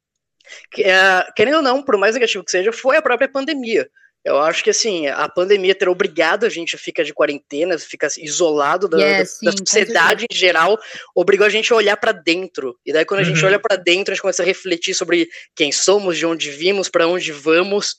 que, 0.72 0.82
é, 0.82 1.24
querendo 1.36 1.58
ou 1.58 1.62
não, 1.62 1.80
por 1.80 1.96
mais 1.96 2.14
negativo 2.14 2.42
que 2.42 2.50
seja, 2.50 2.72
foi 2.72 2.96
a 2.96 3.02
própria 3.02 3.28
pandemia. 3.28 3.88
Eu 4.22 4.38
acho 4.38 4.62
que, 4.62 4.68
assim, 4.70 5.06
a 5.06 5.26
pandemia 5.28 5.74
ter 5.74 5.88
obrigado 5.88 6.44
a 6.44 6.48
gente 6.50 6.76
a 6.76 6.78
ficar 6.78 7.04
de 7.04 7.14
quarentena, 7.14 7.78
ficar 7.78 8.08
isolado 8.18 8.86
da, 8.86 8.98
Yeah, 8.98 9.18
da- 9.20 9.24
sim, 9.26 9.46
da 9.46 9.52
sociedade 9.52 10.26
em 10.30 10.34
geral, 10.34 10.78
obrigou 11.14 11.46
a 11.46 11.50
gente 11.50 11.72
a 11.72 11.76
olhar 11.76 11.96
pra 11.96 12.12
dentro. 12.12 12.78
E 12.84 12.92
daí, 12.92 13.04
quando 13.06 13.20
a 13.20 13.24
gente 13.24 13.40
Uhum. 13.40 13.46
olha 13.46 13.58
pra 13.58 13.76
dentro, 13.76 14.12
a 14.12 14.14
gente 14.14 14.20
começa 14.22 14.42
a 14.42 14.46
refletir 14.46 14.94
sobre 14.94 15.26
quem 15.56 15.72
somos, 15.72 16.18
de 16.18 16.26
onde 16.26 16.50
vimos, 16.50 16.90
pra 16.90 17.06
onde 17.06 17.32
vamos. 17.32 17.96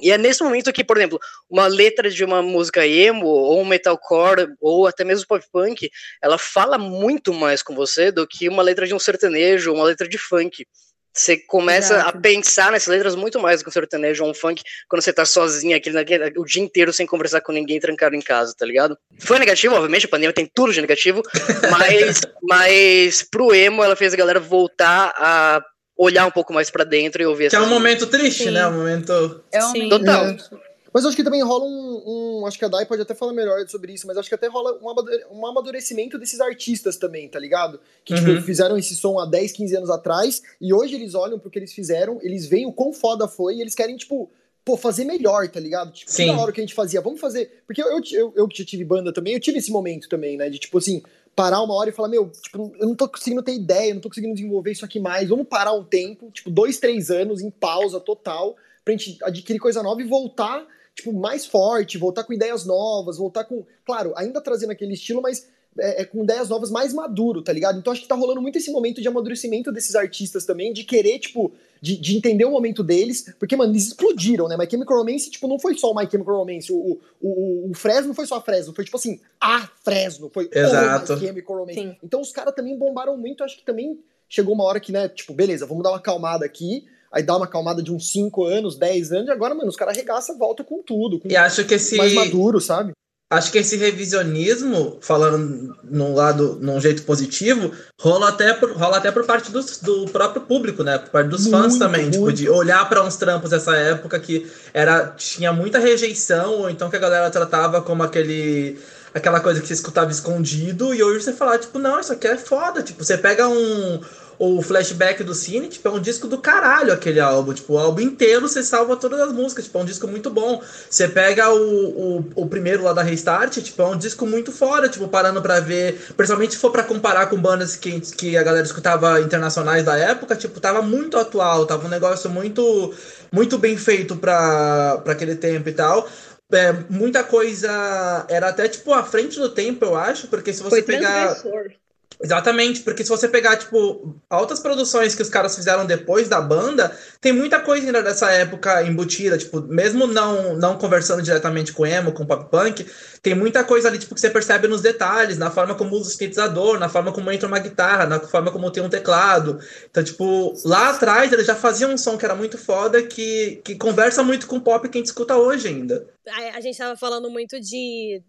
E 0.00 0.10
é 0.10 0.18
nesse 0.18 0.42
momento 0.42 0.72
que, 0.72 0.82
por 0.82 0.96
exemplo, 0.96 1.20
uma 1.48 1.68
letra 1.68 2.10
de 2.10 2.24
uma 2.24 2.42
música 2.42 2.84
emo, 2.84 3.26
ou 3.26 3.60
um 3.60 3.64
metalcore, 3.64 4.48
ou 4.60 4.88
até 4.88 5.04
mesmo 5.04 5.28
pop 5.28 5.44
punk, 5.52 5.88
ela 6.20 6.38
fala 6.38 6.76
muito 6.76 7.32
mais 7.32 7.62
com 7.62 7.74
você 7.74 8.10
do 8.10 8.26
que 8.26 8.48
uma 8.48 8.62
letra 8.64 8.84
de 8.84 8.94
um 8.94 8.98
sertanejo, 8.98 9.70
ou 9.70 9.76
uma 9.76 9.84
letra 9.84 10.08
de 10.08 10.18
funk. 10.18 10.66
Você 11.12 11.36
começa 11.36 11.94
Exato. 11.94 12.16
a 12.16 12.20
pensar 12.20 12.72
nessas 12.72 12.88
letras 12.88 13.14
muito 13.14 13.38
mais 13.38 13.60
do 13.60 13.64
que 13.64 13.68
um 13.68 13.72
sertanejo 13.72 14.24
ou 14.24 14.30
um 14.30 14.34
funk 14.34 14.62
quando 14.88 15.02
você 15.02 15.12
tá 15.12 15.24
sozinho 15.24 15.76
aquele, 15.76 15.94
naquele, 15.94 16.32
o 16.38 16.44
dia 16.44 16.62
inteiro 16.62 16.92
sem 16.92 17.06
conversar 17.06 17.40
com 17.42 17.52
ninguém, 17.52 17.78
trancado 17.78 18.16
em 18.16 18.20
casa, 18.20 18.54
tá 18.56 18.64
ligado? 18.64 18.96
Foi 19.18 19.38
negativo, 19.38 19.74
obviamente, 19.74 20.06
a 20.06 20.08
pandemia 20.08 20.32
tem 20.32 20.50
tudo 20.52 20.72
de 20.72 20.80
negativo, 20.80 21.22
mas, 21.70 22.20
mas 22.42 23.22
pro 23.22 23.54
emo 23.54 23.84
ela 23.84 23.94
fez 23.94 24.14
a 24.14 24.16
galera 24.16 24.40
voltar 24.40 25.12
a 25.16 25.62
olhar 25.96 26.26
um 26.26 26.30
pouco 26.30 26.52
mais 26.52 26.70
pra 26.70 26.84
dentro 26.84 27.22
e 27.22 27.26
ouvir 27.26 27.50
Que 27.50 27.56
é 27.56 27.60
um 27.60 27.68
momento 27.68 28.06
triste, 28.06 28.44
Sim. 28.44 28.50
né? 28.50 28.66
Um 28.66 28.72
momento. 28.72 29.44
É 29.52 29.64
um 29.64 29.70
Sim. 29.70 29.88
Total. 29.88 30.26
É. 30.26 30.71
Mas 30.92 31.06
acho 31.06 31.16
que 31.16 31.24
também 31.24 31.42
rola 31.42 31.64
um, 31.64 32.02
um- 32.40 32.46
Acho 32.46 32.58
que 32.58 32.64
a 32.64 32.68
Dai 32.68 32.84
pode 32.84 33.00
até 33.00 33.14
falar 33.14 33.32
melhor 33.32 33.66
sobre 33.68 33.92
isso, 33.92 34.06
mas 34.06 34.16
acho 34.16 34.28
que 34.28 34.34
até 34.34 34.46
rola 34.48 34.78
um, 34.82 34.88
amadure- 34.90 35.24
amadurecimento 35.30 36.18
desses 36.18 36.40
artistas 36.40 36.96
também, 36.96 37.28
tá 37.28 37.38
ligado? 37.38 37.80
Que, 38.04 38.14
tipo, 38.14 38.30
Uhum. 38.30 38.42
fizeram 38.42 38.76
esse 38.76 38.94
som 38.96 39.18
há 39.18 39.26
10, 39.26 39.52
15 39.52 39.76
anos 39.76 39.90
atrás, 39.90 40.42
e 40.60 40.72
hoje 40.74 40.94
eles 40.94 41.14
olham 41.14 41.38
pro 41.38 41.50
que 41.50 41.58
eles 41.58 41.72
fizeram, 41.72 42.18
eles 42.22 42.46
veem 42.46 42.66
o 42.66 42.72
quão 42.72 42.92
foda 42.92 43.26
foi, 43.28 43.56
e 43.56 43.60
eles 43.60 43.74
querem, 43.74 43.96
tipo, 43.96 44.30
pô, 44.64 44.76
fazer 44.76 45.04
melhor, 45.04 45.48
tá 45.48 45.58
ligado? 45.60 45.92
Tipo, 45.92 46.10
que 46.10 46.16
Sim. 46.16 46.26
da 46.26 46.38
hora 46.40 46.52
que 46.52 46.60
a 46.60 46.64
gente 46.64 46.74
fazia, 46.74 47.00
vamos 47.00 47.20
fazer. 47.20 47.62
Porque 47.66 47.80
eu, 47.82 47.86
eu, 47.86 48.00
eu, 48.12 48.32
eu 48.36 48.48
que 48.48 48.58
já 48.58 48.64
tive 48.64 48.84
banda 48.84 49.12
também, 49.12 49.34
eu 49.34 49.40
tive 49.40 49.58
esse 49.58 49.70
momento 49.70 50.08
também, 50.08 50.36
né? 50.36 50.50
De 50.50 50.58
tipo 50.58 50.78
assim, 50.78 51.02
parar 51.34 51.62
uma 51.62 51.74
hora 51.74 51.88
e 51.90 51.92
falar, 51.92 52.08
meu, 52.08 52.28
tipo, 52.30 52.72
eu 52.78 52.86
não 52.86 52.94
tô 52.94 53.08
conseguindo 53.08 53.42
ter 53.42 53.54
ideia, 53.54 53.90
eu 53.90 53.94
não 53.94 54.00
tô 54.02 54.08
conseguindo 54.08 54.34
desenvolver 54.34 54.72
isso 54.72 54.84
aqui 54.84 55.00
mais, 55.00 55.28
vamos 55.28 55.46
parar 55.48 55.72
um 55.72 55.82
tempo, 55.84 56.30
tipo, 56.30 56.50
dois, 56.50 56.78
três 56.78 57.10
anos 57.10 57.40
em 57.40 57.50
pausa 57.50 57.98
total, 57.98 58.54
pra 58.84 58.92
gente 58.92 59.16
adquirir 59.22 59.58
coisa 59.58 59.82
nova 59.82 60.00
e 60.02 60.04
voltar, 60.04 60.66
tipo, 60.94 61.12
mais 61.12 61.46
forte, 61.46 61.98
voltar 61.98 62.24
com 62.24 62.32
ideias 62.32 62.64
novas, 62.64 63.16
voltar 63.16 63.44
com. 63.44 63.64
Claro, 63.84 64.12
ainda 64.16 64.40
trazendo 64.40 64.70
aquele 64.70 64.94
estilo, 64.94 65.22
mas 65.22 65.46
é, 65.78 66.02
é 66.02 66.04
com 66.04 66.22
ideias 66.22 66.48
novas 66.48 66.70
mais 66.70 66.92
maduro, 66.92 67.42
tá 67.42 67.52
ligado? 67.52 67.78
Então 67.78 67.92
acho 67.92 68.02
que 68.02 68.08
tá 68.08 68.14
rolando 68.14 68.42
muito 68.42 68.58
esse 68.58 68.70
momento 68.70 69.00
de 69.00 69.08
amadurecimento 69.08 69.72
desses 69.72 69.94
artistas 69.94 70.44
também, 70.44 70.72
de 70.72 70.84
querer, 70.84 71.18
tipo, 71.18 71.52
de, 71.80 71.96
de 71.96 72.16
entender 72.16 72.44
o 72.44 72.50
momento 72.50 72.82
deles, 72.82 73.34
porque, 73.38 73.56
mano, 73.56 73.72
eles 73.72 73.88
explodiram, 73.88 74.48
né? 74.48 74.56
My 74.56 74.68
Chemical 74.70 74.98
Romance, 74.98 75.30
tipo, 75.30 75.48
não 75.48 75.58
foi 75.58 75.76
só 75.76 75.90
o 75.90 75.94
My 75.94 76.08
Chemical 76.10 76.36
Romance, 76.36 76.72
o, 76.72 76.76
o, 76.76 77.00
o, 77.20 77.70
o 77.70 77.74
Fresno 77.74 78.12
foi 78.12 78.26
só 78.26 78.36
a 78.36 78.42
Fresno, 78.42 78.74
foi 78.74 78.84
tipo 78.84 78.96
assim, 78.96 79.20
a 79.40 79.68
Fresno, 79.82 80.30
foi 80.32 80.48
Exato. 80.52 81.12
o 81.12 81.16
My 81.16 81.26
Chemical 81.26 81.56
Romance. 81.56 81.80
Sim. 81.80 81.96
Então 82.02 82.20
os 82.20 82.32
caras 82.32 82.54
também 82.54 82.76
bombaram 82.76 83.16
muito, 83.16 83.42
acho 83.42 83.56
que 83.56 83.64
também 83.64 83.98
chegou 84.28 84.54
uma 84.54 84.64
hora 84.64 84.80
que, 84.80 84.92
né, 84.92 85.08
tipo, 85.08 85.32
beleza, 85.32 85.66
vamos 85.66 85.82
dar 85.82 85.90
uma 85.90 85.98
acalmada 85.98 86.44
aqui, 86.44 86.84
aí 87.12 87.22
dá 87.22 87.36
uma 87.36 87.44
acalmada 87.44 87.82
de 87.82 87.92
uns 87.92 88.10
5 88.10 88.44
anos, 88.44 88.76
10 88.76 89.12
anos, 89.12 89.28
e 89.28 89.30
agora, 89.30 89.54
mano, 89.54 89.68
os 89.68 89.76
caras 89.76 89.94
arregaçam, 89.96 90.38
volta 90.38 90.64
com 90.64 90.82
tudo, 90.82 91.20
com 91.20 91.28
E 91.30 91.36
acho 91.36 91.64
que 91.64 91.74
esse. 91.74 91.96
mais 91.96 92.12
maduro, 92.14 92.60
sabe? 92.60 92.92
Acho 93.30 93.50
que 93.50 93.56
esse 93.58 93.76
revisionismo, 93.78 94.98
falando 95.00 95.74
num 95.84 96.14
lado, 96.14 96.58
num 96.60 96.78
jeito 96.78 97.02
positivo, 97.04 97.72
rola 97.98 98.28
até 98.28 98.52
por, 98.52 98.72
rola 98.72 98.98
até 98.98 99.10
por 99.10 99.24
parte 99.24 99.50
dos- 99.50 99.78
do 99.78 100.04
próprio 100.06 100.42
público, 100.42 100.82
né? 100.82 100.98
Por 100.98 101.08
parte 101.08 101.28
dos 101.28 101.46
fãs 101.46 101.68
Muito, 101.68 101.78
também, 101.78 102.10
tipo, 102.10 102.24
muito. 102.24 102.36
de 102.36 102.50
olhar 102.50 102.86
para 102.90 103.02
uns 103.02 103.16
trampos 103.16 103.48
dessa 103.48 103.74
época 103.74 104.20
que 104.20 104.46
era 104.74 105.06
tinha 105.16 105.50
muita 105.50 105.78
rejeição, 105.78 106.60
ou 106.60 106.68
então 106.70 106.90
que 106.90 106.96
a 106.96 106.98
galera 106.98 107.30
tratava 107.30 107.80
como 107.80 108.02
aquele 108.02 108.78
aquela 109.14 109.40
coisa 109.40 109.60
que 109.60 109.66
você 109.66 109.74
escutava 109.74 110.10
escondido, 110.10 110.94
e 110.94 111.02
hoje 111.02 111.24
você 111.24 111.32
fala, 111.34 111.58
tipo, 111.58 111.78
não, 111.78 112.00
isso 112.00 112.12
aqui 112.12 112.26
é 112.26 112.36
foda, 112.36 112.82
tipo, 112.82 113.04
você 113.04 113.16
pega 113.18 113.46
um 113.48 114.00
o 114.38 114.60
flashback 114.62 115.22
do 115.24 115.34
Cine, 115.34 115.68
tipo, 115.68 115.86
é 115.88 115.90
um 115.90 116.00
disco 116.00 116.26
do 116.28 116.38
caralho 116.38 116.92
aquele 116.92 117.20
álbum. 117.20 117.52
Tipo, 117.52 117.74
o 117.74 117.78
álbum 117.78 118.00
inteiro 118.00 118.48
você 118.48 118.62
salva 118.62 118.96
todas 118.96 119.20
as 119.20 119.32
músicas. 119.32 119.64
Tipo, 119.66 119.78
é 119.78 119.82
um 119.82 119.84
disco 119.84 120.06
muito 120.08 120.30
bom. 120.30 120.62
Você 120.90 121.08
pega 121.08 121.50
o, 121.52 122.18
o, 122.18 122.24
o 122.36 122.46
primeiro 122.48 122.82
lá 122.82 122.92
da 122.92 123.02
Restart, 123.02 123.58
tipo, 123.62 123.80
é 123.82 123.86
um 123.86 123.96
disco 123.96 124.26
muito 124.26 124.52
fora, 124.52 124.88
tipo, 124.88 125.06
parando 125.08 125.40
pra 125.42 125.60
ver. 125.60 126.12
Principalmente 126.16 126.54
se 126.54 126.60
for 126.60 126.70
pra 126.70 126.82
comparar 126.84 127.26
com 127.26 127.40
bandas 127.40 127.76
que, 127.76 128.00
que 128.00 128.36
a 128.36 128.42
galera 128.42 128.64
escutava 128.64 129.20
internacionais 129.20 129.84
da 129.84 129.96
época, 129.96 130.36
tipo, 130.36 130.60
tava 130.60 130.82
muito 130.82 131.16
atual, 131.18 131.66
tava 131.66 131.86
um 131.86 131.90
negócio 131.90 132.28
muito, 132.30 132.94
muito 133.32 133.58
bem 133.58 133.76
feito 133.76 134.16
pra, 134.16 134.98
pra 135.02 135.12
aquele 135.12 135.36
tempo 135.36 135.68
e 135.68 135.72
tal. 135.72 136.08
É, 136.52 136.72
muita 136.90 137.24
coisa 137.24 138.26
era 138.28 138.48
até 138.50 138.68
tipo 138.68 138.92
à 138.92 139.02
frente 139.02 139.38
do 139.38 139.48
tempo, 139.48 139.84
eu 139.86 139.96
acho, 139.96 140.28
porque 140.28 140.52
se 140.52 140.62
você 140.62 140.76
Foi 140.76 140.82
pegar. 140.82 141.28
transgressor. 141.34 141.72
Exatamente, 142.20 142.80
porque 142.80 143.04
se 143.04 143.10
você 143.10 143.28
pegar, 143.28 143.56
tipo, 143.56 144.14
altas 144.28 144.60
produções 144.60 145.14
que 145.14 145.22
os 145.22 145.28
caras 145.28 145.54
fizeram 145.54 145.86
depois 145.86 146.28
da 146.28 146.40
banda, 146.40 146.96
tem 147.20 147.32
muita 147.32 147.60
coisa 147.60 147.86
ainda 147.86 148.02
dessa 148.02 148.30
época 148.30 148.82
embutida, 148.82 149.38
tipo, 149.38 149.60
mesmo 149.60 150.06
não, 150.06 150.56
não 150.56 150.76
conversando 150.78 151.22
diretamente 151.22 151.72
com 151.72 151.86
emo, 151.86 152.12
com 152.12 152.26
pop 152.26 152.50
punk, 152.50 152.86
tem 153.22 153.34
muita 153.34 153.62
coisa 153.64 153.88
ali, 153.88 153.98
tipo, 153.98 154.14
que 154.14 154.20
você 154.20 154.30
percebe 154.30 154.66
nos 154.68 154.80
detalhes, 154.80 155.38
na 155.38 155.50
forma 155.50 155.74
como 155.74 155.96
usa 155.96 156.08
o 156.08 156.12
sintetizador, 156.12 156.78
na 156.78 156.88
forma 156.88 157.12
como 157.12 157.30
entra 157.30 157.48
uma 157.48 157.58
guitarra, 157.58 158.06
na 158.06 158.18
forma 158.18 158.50
como 158.50 158.70
tem 158.70 158.82
um 158.82 158.88
teclado. 158.88 159.58
Então, 159.90 160.02
tipo, 160.02 160.54
lá 160.64 160.90
atrás 160.90 161.32
eles 161.32 161.46
já 161.46 161.54
faziam 161.54 161.92
um 161.92 161.98
som 161.98 162.18
que 162.18 162.24
era 162.24 162.34
muito 162.34 162.58
foda, 162.58 163.02
que, 163.02 163.60
que 163.64 163.76
conversa 163.76 164.22
muito 164.22 164.46
com 164.46 164.56
o 164.56 164.60
pop 164.60 164.88
que 164.88 164.98
a 164.98 165.00
gente 165.00 165.06
escuta 165.06 165.36
hoje 165.36 165.68
ainda. 165.68 166.06
a, 166.28 166.56
a 166.56 166.60
gente 166.60 166.76
tava 166.76 166.96
falando 166.96 167.30
muito 167.30 167.60
de, 167.60 168.22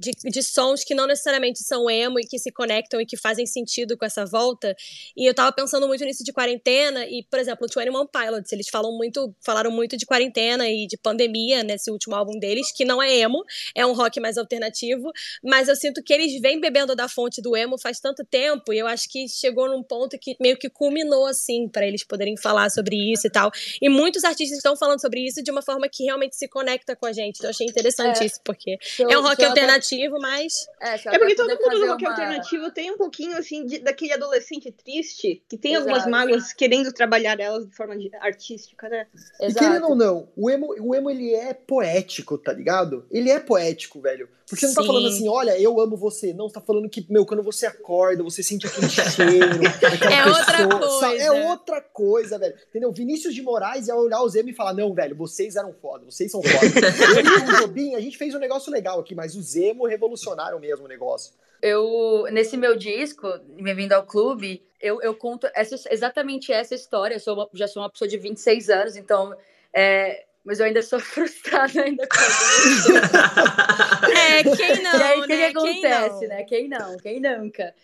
de, 0.00 0.12
de 0.30 0.42
sons 0.42 0.82
que 0.82 0.94
não 0.94 1.06
necessariamente 1.06 1.62
são 1.62 1.88
emo 1.90 2.18
e 2.18 2.24
que 2.24 2.38
se 2.38 2.50
conectam 2.50 3.00
e 3.00 3.06
que 3.06 3.16
fazem 3.16 3.44
sentido 3.46 3.96
com 3.98 4.04
essa 4.04 4.24
volta. 4.24 4.74
E 5.16 5.26
eu 5.28 5.34
tava 5.34 5.52
pensando 5.52 5.86
muito 5.86 6.04
nisso 6.04 6.24
de 6.24 6.32
quarentena 6.32 7.04
e, 7.06 7.22
por 7.30 7.38
exemplo, 7.38 7.66
o 7.66 7.68
21 7.68 8.06
Pilots, 8.06 8.50
eles 8.52 8.68
falam 8.68 8.96
muito, 8.96 9.34
falaram 9.44 9.70
muito 9.70 9.96
de 9.96 10.06
quarentena 10.06 10.68
e 10.68 10.86
de 10.86 10.96
pandemia 10.96 11.62
nesse 11.62 11.90
último 11.90 12.14
álbum 12.16 12.38
deles, 12.38 12.72
que 12.72 12.84
não 12.84 13.02
é 13.02 13.14
emo, 13.14 13.44
é 13.74 13.84
um 13.84 13.92
rock 13.92 14.18
mais 14.20 14.38
alternativo, 14.38 15.10
mas 15.44 15.68
eu 15.68 15.76
sinto 15.76 16.02
que 16.02 16.12
eles 16.12 16.40
vêm 16.40 16.58
bebendo 16.60 16.96
da 16.96 17.08
fonte 17.08 17.42
do 17.42 17.54
emo 17.56 17.78
faz 17.78 18.00
tanto 18.00 18.24
tempo 18.24 18.72
e 18.72 18.78
eu 18.78 18.86
acho 18.86 19.08
que 19.08 19.28
chegou 19.28 19.68
num 19.68 19.82
ponto 19.82 20.18
que 20.18 20.34
meio 20.40 20.56
que 20.56 20.70
culminou 20.70 21.26
assim 21.26 21.68
para 21.68 21.86
eles 21.86 22.02
poderem 22.04 22.36
falar 22.36 22.70
sobre 22.70 22.96
isso 23.12 23.26
e 23.26 23.30
tal. 23.30 23.50
E 23.82 23.88
muitos 23.88 24.24
artistas 24.24 24.56
estão 24.56 24.74
falando 24.76 25.00
sobre 25.00 25.20
isso 25.26 25.42
de 25.42 25.50
uma 25.50 25.60
forma 25.62 25.88
que 25.88 26.04
realmente 26.04 26.36
se 26.36 26.48
conecta 26.48 26.96
com 26.96 27.04
a 27.06 27.12
gente. 27.12 27.36
Então 27.36 27.46
eu 27.48 27.50
achei 27.50 27.66
interessante 27.66 28.22
É. 28.22 28.26
isso, 28.26 28.40
porque 28.44 28.78
eu- 28.98 29.10
é 29.10 29.18
um 29.18 29.22
rock 29.22 29.44
até- 29.44 29.60
alternativo, 29.90 30.18
mas 30.20 30.52
É, 30.80 30.94
É 30.94 31.18
porque 31.18 31.34
todo 31.34 31.48
mundo 31.50 31.58
do 31.58 31.64
fazer 31.64 31.86
rock 31.88 32.02
uma- 32.04 32.10
alternativo 32.10 32.70
tem 32.70 32.90
um 32.90 32.96
pouquinho, 32.96 33.36
assim, 33.36 33.66
de- 33.66 33.78
daquele 33.80 34.12
adolescente 34.14 34.72
triste, 34.72 35.42
que 35.48 35.56
tem 35.58 35.76
algumas 35.76 35.98
Exato. 35.98 36.10
mágoas 36.10 36.52
querendo 36.52 36.92
trabalhar 36.92 37.38
elas 37.38 37.66
de 37.68 37.74
forma 37.74 37.96
de- 37.98 38.10
artística, 38.20 38.88
né? 38.88 39.06
E 39.40 39.46
Exato. 39.46 39.66
querendo 39.66 39.88
ou 39.88 39.94
não, 39.94 40.28
o 40.36 40.48
emo, 40.50 40.74
o 40.80 40.94
emo 40.94 41.10
ele 41.10 41.34
é 41.34 41.52
poético, 41.52 42.38
tá 42.38 42.52
ligado? 42.52 43.04
Ele 43.10 43.30
é 43.30 43.38
poético, 43.38 44.00
velho. 44.00 44.28
Porque 44.48 44.62
você 44.62 44.66
não 44.66 44.74
tá 44.74 44.80
Sim. 44.82 44.86
falando 44.88 45.06
assim, 45.06 45.28
olha, 45.28 45.60
eu 45.60 45.80
amo 45.80 45.96
você. 45.96 46.32
Não, 46.32 46.48
você 46.48 46.54
tá 46.54 46.60
falando 46.60 46.88
que, 46.90 47.06
meu, 47.08 47.24
quando 47.24 47.40
você 47.40 47.66
acorda, 47.66 48.20
você 48.24 48.42
sente 48.42 48.66
aquele 48.66 48.88
cheiro. 48.88 49.60
aquela 49.86 50.12
É 50.12 50.26
outra 50.26 50.66
pessoa, 50.66 51.00
sabe? 51.00 51.18
É 51.18 51.28
coisa. 51.28 51.48
outra 51.50 51.80
coisa, 51.80 52.38
velho. 52.38 52.54
Entendeu? 52.68 52.90
Vinícius 52.92 53.32
de 53.32 53.42
Moraes 53.42 53.86
ia 53.86 53.94
olhar 53.94 54.20
os 54.24 54.34
emo 54.34 54.48
e 54.48 54.52
falar, 54.52 54.72
não, 54.74 54.92
velho, 54.92 55.14
vocês 55.14 55.54
eram 55.54 55.72
foda, 55.72 56.04
vocês 56.04 56.32
são 56.32 56.42
foda. 56.42 56.50
eu 57.46 57.48
e 57.48 57.54
o 57.54 57.60
Jobim, 57.60 57.94
a 57.94 58.00
gente 58.00 58.18
fez 58.18 58.34
um 58.34 58.40
negócio 58.40 58.72
legal 58.72 58.98
aqui, 58.98 59.14
mas 59.14 59.36
os 59.36 59.54
emo 59.54 59.79
revolucionaram 59.86 60.58
mesmo 60.58 60.84
o 60.84 60.88
negócio. 60.88 61.34
Eu, 61.62 62.26
nesse 62.32 62.56
meu 62.56 62.76
disco, 62.76 63.28
Bem-vindo 63.60 63.94
ao 63.94 64.04
Clube, 64.06 64.62
eu, 64.80 65.00
eu 65.02 65.14
conto 65.14 65.46
essa, 65.54 65.76
exatamente 65.92 66.52
essa 66.52 66.74
história. 66.74 67.14
Eu 67.16 67.20
sou 67.20 67.34
uma- 67.34 67.48
já 67.52 67.68
sou 67.68 67.82
uma 67.82 67.90
pessoa 67.90 68.08
de 68.08 68.16
26 68.16 68.70
anos, 68.70 68.96
então. 68.96 69.36
é, 69.72 70.24
mas 70.42 70.58
eu 70.58 70.64
ainda 70.66 70.80
sou 70.82 70.98
frustrada 71.00 71.82
ainda 71.82 72.06
com 72.08 72.16
isso. 72.16 72.92
é, 74.16 74.42
quem 74.56 74.82
não, 74.82 74.98
e 74.98 75.02
aí, 75.02 75.18
o 75.20 75.22
que, 75.22 75.28
né? 75.28 75.36
que 75.52 75.58
acontece, 75.58 76.18
quem 76.20 76.28
não? 76.28 76.36
né? 76.36 76.44
Quem 76.44 76.68
não? 76.68 76.96
Quem 76.96 77.20
nunca? 77.20 77.74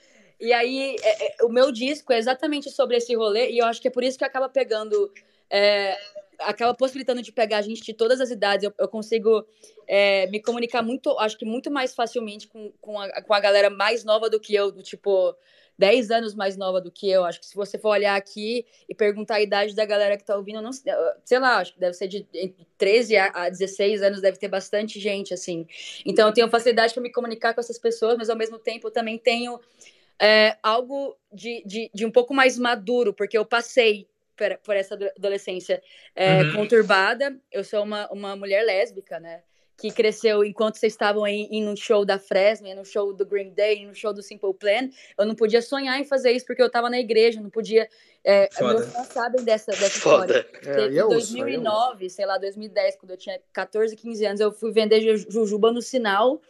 E 0.40 0.52
aí, 0.52 0.96
é, 1.02 1.26
é, 1.42 1.44
o 1.44 1.48
meu 1.48 1.70
disco 1.70 2.12
é 2.12 2.18
exatamente 2.18 2.70
sobre 2.70 2.96
esse 2.96 3.14
rolê, 3.14 3.50
e 3.50 3.58
eu 3.58 3.66
acho 3.66 3.80
que 3.80 3.88
é 3.88 3.90
por 3.90 4.02
isso 4.02 4.18
que 4.18 4.24
acaba 4.24 4.48
pegando. 4.48 5.12
é, 5.50 5.96
acaba 6.38 6.74
possibilitando 6.74 7.22
de 7.22 7.32
pegar 7.32 7.62
gente 7.62 7.82
de 7.82 7.94
todas 7.94 8.20
as 8.20 8.30
idades. 8.30 8.64
Eu, 8.64 8.74
eu 8.78 8.88
consigo 8.88 9.46
é, 9.86 10.26
me 10.28 10.40
comunicar 10.40 10.82
muito, 10.82 11.10
acho 11.18 11.36
que 11.36 11.44
muito 11.44 11.70
mais 11.70 11.94
facilmente 11.94 12.48
com, 12.48 12.72
com, 12.80 13.00
a, 13.00 13.22
com 13.22 13.34
a 13.34 13.40
galera 13.40 13.70
mais 13.70 14.04
nova 14.04 14.28
do 14.30 14.40
que 14.40 14.54
eu, 14.54 14.70
do 14.70 14.82
tipo. 14.82 15.36
10 15.78 16.10
anos 16.10 16.34
mais 16.34 16.56
nova 16.56 16.80
do 16.80 16.90
que 16.90 17.08
eu. 17.08 17.24
Acho 17.24 17.38
que 17.38 17.46
se 17.46 17.54
você 17.54 17.78
for 17.78 17.90
olhar 17.90 18.16
aqui 18.16 18.64
e 18.88 18.94
perguntar 18.94 19.34
a 19.34 19.42
idade 19.42 19.74
da 19.74 19.84
galera 19.84 20.16
que 20.16 20.24
tá 20.24 20.36
ouvindo, 20.36 20.62
não 20.62 20.72
sei, 20.72 21.38
lá, 21.38 21.58
acho 21.58 21.74
que 21.74 21.80
deve 21.80 21.92
ser 21.92 22.08
de 22.08 22.26
entre 22.32 22.66
13 22.78 23.16
a, 23.16 23.26
a 23.26 23.50
16 23.50 24.02
anos, 24.02 24.20
deve 24.20 24.38
ter 24.38 24.48
bastante 24.48 24.98
gente, 24.98 25.34
assim. 25.34 25.66
Então 26.04 26.28
eu 26.28 26.32
tenho 26.32 26.48
facilidade 26.48 26.94
para 26.94 27.02
me 27.02 27.12
comunicar 27.12 27.52
com 27.52 27.60
essas 27.60 27.78
pessoas, 27.78 28.16
mas 28.16 28.30
ao 28.30 28.36
mesmo 28.36 28.58
tempo 28.58 28.86
eu 28.86 28.90
também 28.90 29.18
tenho 29.18 29.60
é, 30.18 30.56
algo 30.62 31.16
de, 31.32 31.62
de, 31.66 31.90
de 31.92 32.06
um 32.06 32.10
pouco 32.10 32.32
mais 32.32 32.58
maduro, 32.58 33.12
porque 33.12 33.36
eu 33.36 33.44
passei 33.44 34.08
por, 34.36 34.58
por 34.58 34.76
essa 34.76 34.94
adolescência 35.16 35.82
é, 36.14 36.42
Uhum. 36.42 36.52
conturbada. 36.56 37.36
Eu 37.50 37.64
sou 37.64 37.82
uma, 37.82 38.08
uma 38.12 38.36
mulher 38.36 38.62
lésbica, 38.64 39.18
né? 39.18 39.42
Que 39.78 39.90
cresceu 39.90 40.42
enquanto 40.42 40.76
vocês 40.76 40.94
estavam 40.94 41.22
aí 41.22 41.48
em 41.50 41.68
um 41.68 41.76
show 41.76 42.02
da 42.02 42.18
Fresno, 42.18 42.74
no 42.74 42.82
show 42.84 43.12
do 43.12 43.26
Green 43.26 43.50
Day, 43.52 43.84
no 43.84 43.94
show 43.94 44.10
do 44.10 44.22
Simple 44.22 44.54
Plan. 44.54 44.88
Eu 45.18 45.26
não 45.26 45.34
podia 45.34 45.60
sonhar 45.60 46.00
em 46.00 46.04
fazer 46.04 46.32
isso 46.32 46.46
porque 46.46 46.62
eu 46.62 46.70
tava 46.70 46.88
na 46.88 46.98
igreja, 46.98 47.40
não 47.42 47.50
podia. 47.50 47.86
É, 48.24 48.48
meus 48.58 48.86
fãs 48.90 49.06
sabem 49.08 49.44
dessa, 49.44 49.72
dessa 49.72 49.86
história. 49.98 50.44
Foda. 50.44 50.58
É, 50.70 50.74
Teve 50.74 50.80
aí 50.80 50.94
em 50.94 50.98
é 50.98 51.04
osso, 51.04 51.12
aí 51.12 51.12
é 51.12 51.16
osso. 51.18 51.32
2009, 51.34 52.08
sei 52.10 52.24
lá, 52.24 52.38
2010, 52.38 52.96
quando 52.96 53.10
eu 53.10 53.16
tinha 53.18 53.38
14, 53.52 53.94
15 53.94 54.24
anos, 54.24 54.40
eu 54.40 54.50
fui 54.50 54.72
vender 54.72 55.00
ju- 55.02 55.26
jujuba 55.30 55.70
no 55.70 55.82
sinal 55.82 56.40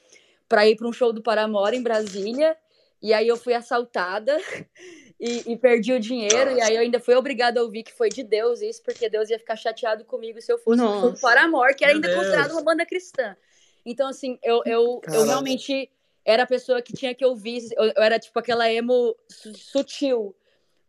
para 0.49 0.64
ir 0.68 0.77
para 0.77 0.87
um 0.87 0.92
show 0.92 1.12
do 1.12 1.20
Paramore 1.20 1.77
em 1.77 1.83
Brasília. 1.83 2.57
E 3.03 3.12
aí 3.12 3.27
eu 3.27 3.37
fui 3.37 3.55
assaltada. 3.55 4.38
e, 5.19 5.53
e, 5.53 5.57
perdi 5.57 5.93
o 5.93 6.01
dinheiro. 6.01 6.51
Nossa. 6.51 6.59
E 6.59 6.63
aí 6.63 6.75
eu 6.75 6.81
ainda 6.83 7.01
fui 7.01 7.15
obrigada 7.15 7.59
a 7.59 7.63
ouvir 7.63 7.83
que 7.83 7.93
foi 7.93 8.09
de 8.09 8.23
Deus 8.23 8.61
isso, 8.61 8.83
porque 8.83 9.09
Deus 9.09 9.31
ia 9.31 9.39
ficar 9.39 9.57
chateado 9.57 10.05
comigo 10.05 10.41
se 10.41 10.53
eu 10.53 10.59
fosse 10.59 10.81
Nossa. 10.81 11.21
para 11.21 11.45
amor, 11.45 11.75
que 11.75 11.85
era 11.85 11.95
ainda 11.95 12.09
Deus. 12.09 12.19
considerado 12.19 12.53
uma 12.53 12.63
banda 12.63 12.85
cristã. 12.85 13.37
Então, 13.85 14.09
assim, 14.09 14.39
eu, 14.43 14.63
eu, 14.67 15.01
eu 15.13 15.25
realmente 15.25 15.91
era 16.25 16.43
a 16.43 16.47
pessoa 16.47 16.83
que 16.83 16.93
tinha 16.93 17.15
que 17.15 17.25
ouvir. 17.25 17.69
Eu, 17.77 17.85
eu 17.97 18.03
era 18.03 18.19
tipo 18.19 18.39
aquela 18.39 18.71
emo 18.71 19.17
sutil. 19.55 20.35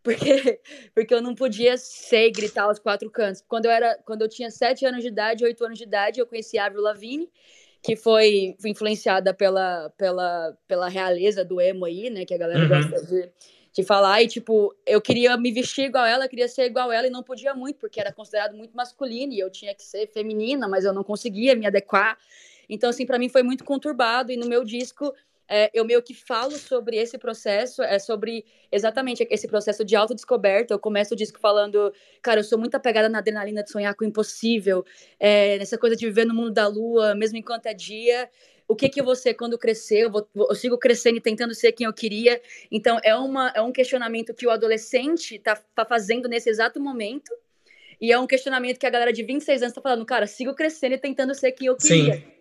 Porque, 0.08 0.62
porque 0.96 1.14
eu 1.14 1.22
não 1.22 1.36
podia 1.36 1.78
ser 1.78 2.28
e 2.28 2.32
gritar 2.32 2.64
aos 2.64 2.80
quatro 2.80 3.12
cantos. 3.12 3.44
Quando 3.46 3.66
eu, 3.66 3.72
era, 3.72 3.94
quando 4.06 4.22
eu 4.22 4.30
tinha 4.30 4.50
sete 4.50 4.86
anos 4.86 5.02
de 5.02 5.10
idade, 5.10 5.44
oito 5.44 5.66
anos 5.66 5.78
de 5.78 5.84
idade, 5.84 6.22
eu 6.22 6.26
conheci 6.26 6.58
a 6.58 6.66
Avril 6.66 6.82
Lavigne, 6.82 7.30
que 7.84 7.98
foi 7.98 8.56
influenciada 8.64 9.34
pela, 9.34 9.90
pela, 9.98 10.58
pela 10.66 10.88
realeza 10.88 11.44
do 11.44 11.60
emo 11.60 11.84
aí, 11.84 12.10
né? 12.10 12.24
Que 12.24 12.34
a 12.34 12.38
galera 12.38 12.62
uhum. 12.62 12.70
gosta 12.70 13.06
de, 13.06 13.30
de 13.78 13.84
falar. 13.84 14.24
E, 14.24 14.28
tipo, 14.28 14.76
eu 14.86 15.00
queria 15.00 15.38
me 15.38 15.52
vestir 15.52 15.86
igual 15.86 16.06
ela, 16.06 16.28
queria 16.28 16.48
ser 16.48 16.66
igual 16.66 16.92
ela 16.92 17.06
e 17.06 17.12
não 17.12 17.22
podia 17.22 17.54
muito, 17.54 17.78
porque 17.78 18.00
era 18.00 18.12
considerado 18.12 18.56
muito 18.56 18.76
masculino 18.76 19.34
e 19.34 19.40
eu 19.40 19.52
tinha 19.52 19.74
que 19.76 19.84
ser 19.84 20.08
feminina, 20.08 20.68
mas 20.68 20.84
eu 20.84 20.92
não 20.92 21.04
conseguia 21.04 21.56
me 21.56 21.68
adequar. 21.68 22.18
Então, 22.68 22.90
assim, 22.90 23.06
para 23.06 23.20
mim 23.20 23.30
foi 23.30 23.44
muito 23.44 23.64
conturbado. 23.64 24.32
E 24.32 24.38
no 24.38 24.48
meu 24.48 24.64
disco 24.64 25.14
é, 25.48 25.70
eu 25.74 25.86
meio 25.86 26.02
que 26.02 26.14
falo 26.14 26.52
sobre 26.58 26.98
esse 26.98 27.20
processo, 27.20 27.84
é 27.84 28.00
sobre 28.00 28.44
exatamente 28.72 29.26
esse 29.30 29.48
processo 29.48 29.86
de 29.86 29.96
autodescoberta. 29.96 30.74
Eu 30.74 30.80
começo 30.80 31.14
o 31.14 31.18
disco 31.18 31.40
falando, 31.40 31.94
cara, 32.22 32.40
eu 32.40 32.44
sou 32.44 32.58
muito 32.58 32.74
apegada 32.76 33.08
na 33.08 33.20
adrenalina 33.20 33.64
de 33.64 33.72
sonhar 33.72 33.94
com 33.94 34.04
o 34.04 34.08
impossível, 34.08 34.84
é, 35.20 35.58
nessa 35.60 35.78
coisa 35.78 35.96
de 35.96 36.06
viver 36.06 36.26
no 36.26 36.34
mundo 36.34 36.52
da 36.52 36.68
lua, 36.68 37.14
mesmo 37.14 37.38
enquanto 37.38 37.68
é 37.68 37.76
dia. 37.76 38.28
O 38.68 38.76
que 38.76 38.90
que 38.90 39.16
ser 39.16 39.34
quando 39.36 39.58
crescer? 39.58 40.00
Eu, 40.00 40.12
vou, 40.12 40.28
eu 40.36 40.56
sigo 40.56 40.78
crescendo 40.78 41.18
e 41.18 41.22
tentando 41.22 41.56
ser 41.56 41.72
quem 41.72 41.86
eu 41.86 41.94
queria. 41.94 42.42
Então, 42.70 43.00
é, 43.02 43.16
uma, 43.16 43.50
é 43.56 43.62
um 43.62 43.72
questionamento 43.72 44.34
que 44.34 44.46
o 44.46 44.52
adolescente 44.52 45.36
está 45.36 45.56
tá 45.56 45.86
fazendo 45.86 46.28
nesse 46.28 46.50
exato 46.50 46.80
momento. 46.80 47.32
E 48.00 48.12
é 48.12 48.20
um 48.20 48.28
questionamento 48.28 48.78
que 48.78 48.86
a 48.86 48.90
galera 48.90 49.14
de 49.14 49.24
26 49.24 49.62
anos 49.62 49.72
está 49.72 49.82
falando, 49.82 50.06
cara, 50.06 50.28
sigo 50.28 50.54
crescendo 50.54 50.96
e 50.96 50.98
tentando 51.00 51.34
ser 51.34 51.54
quem 51.54 51.68
eu 51.68 51.76
queria. 51.76 52.16
Sim. 52.16 52.37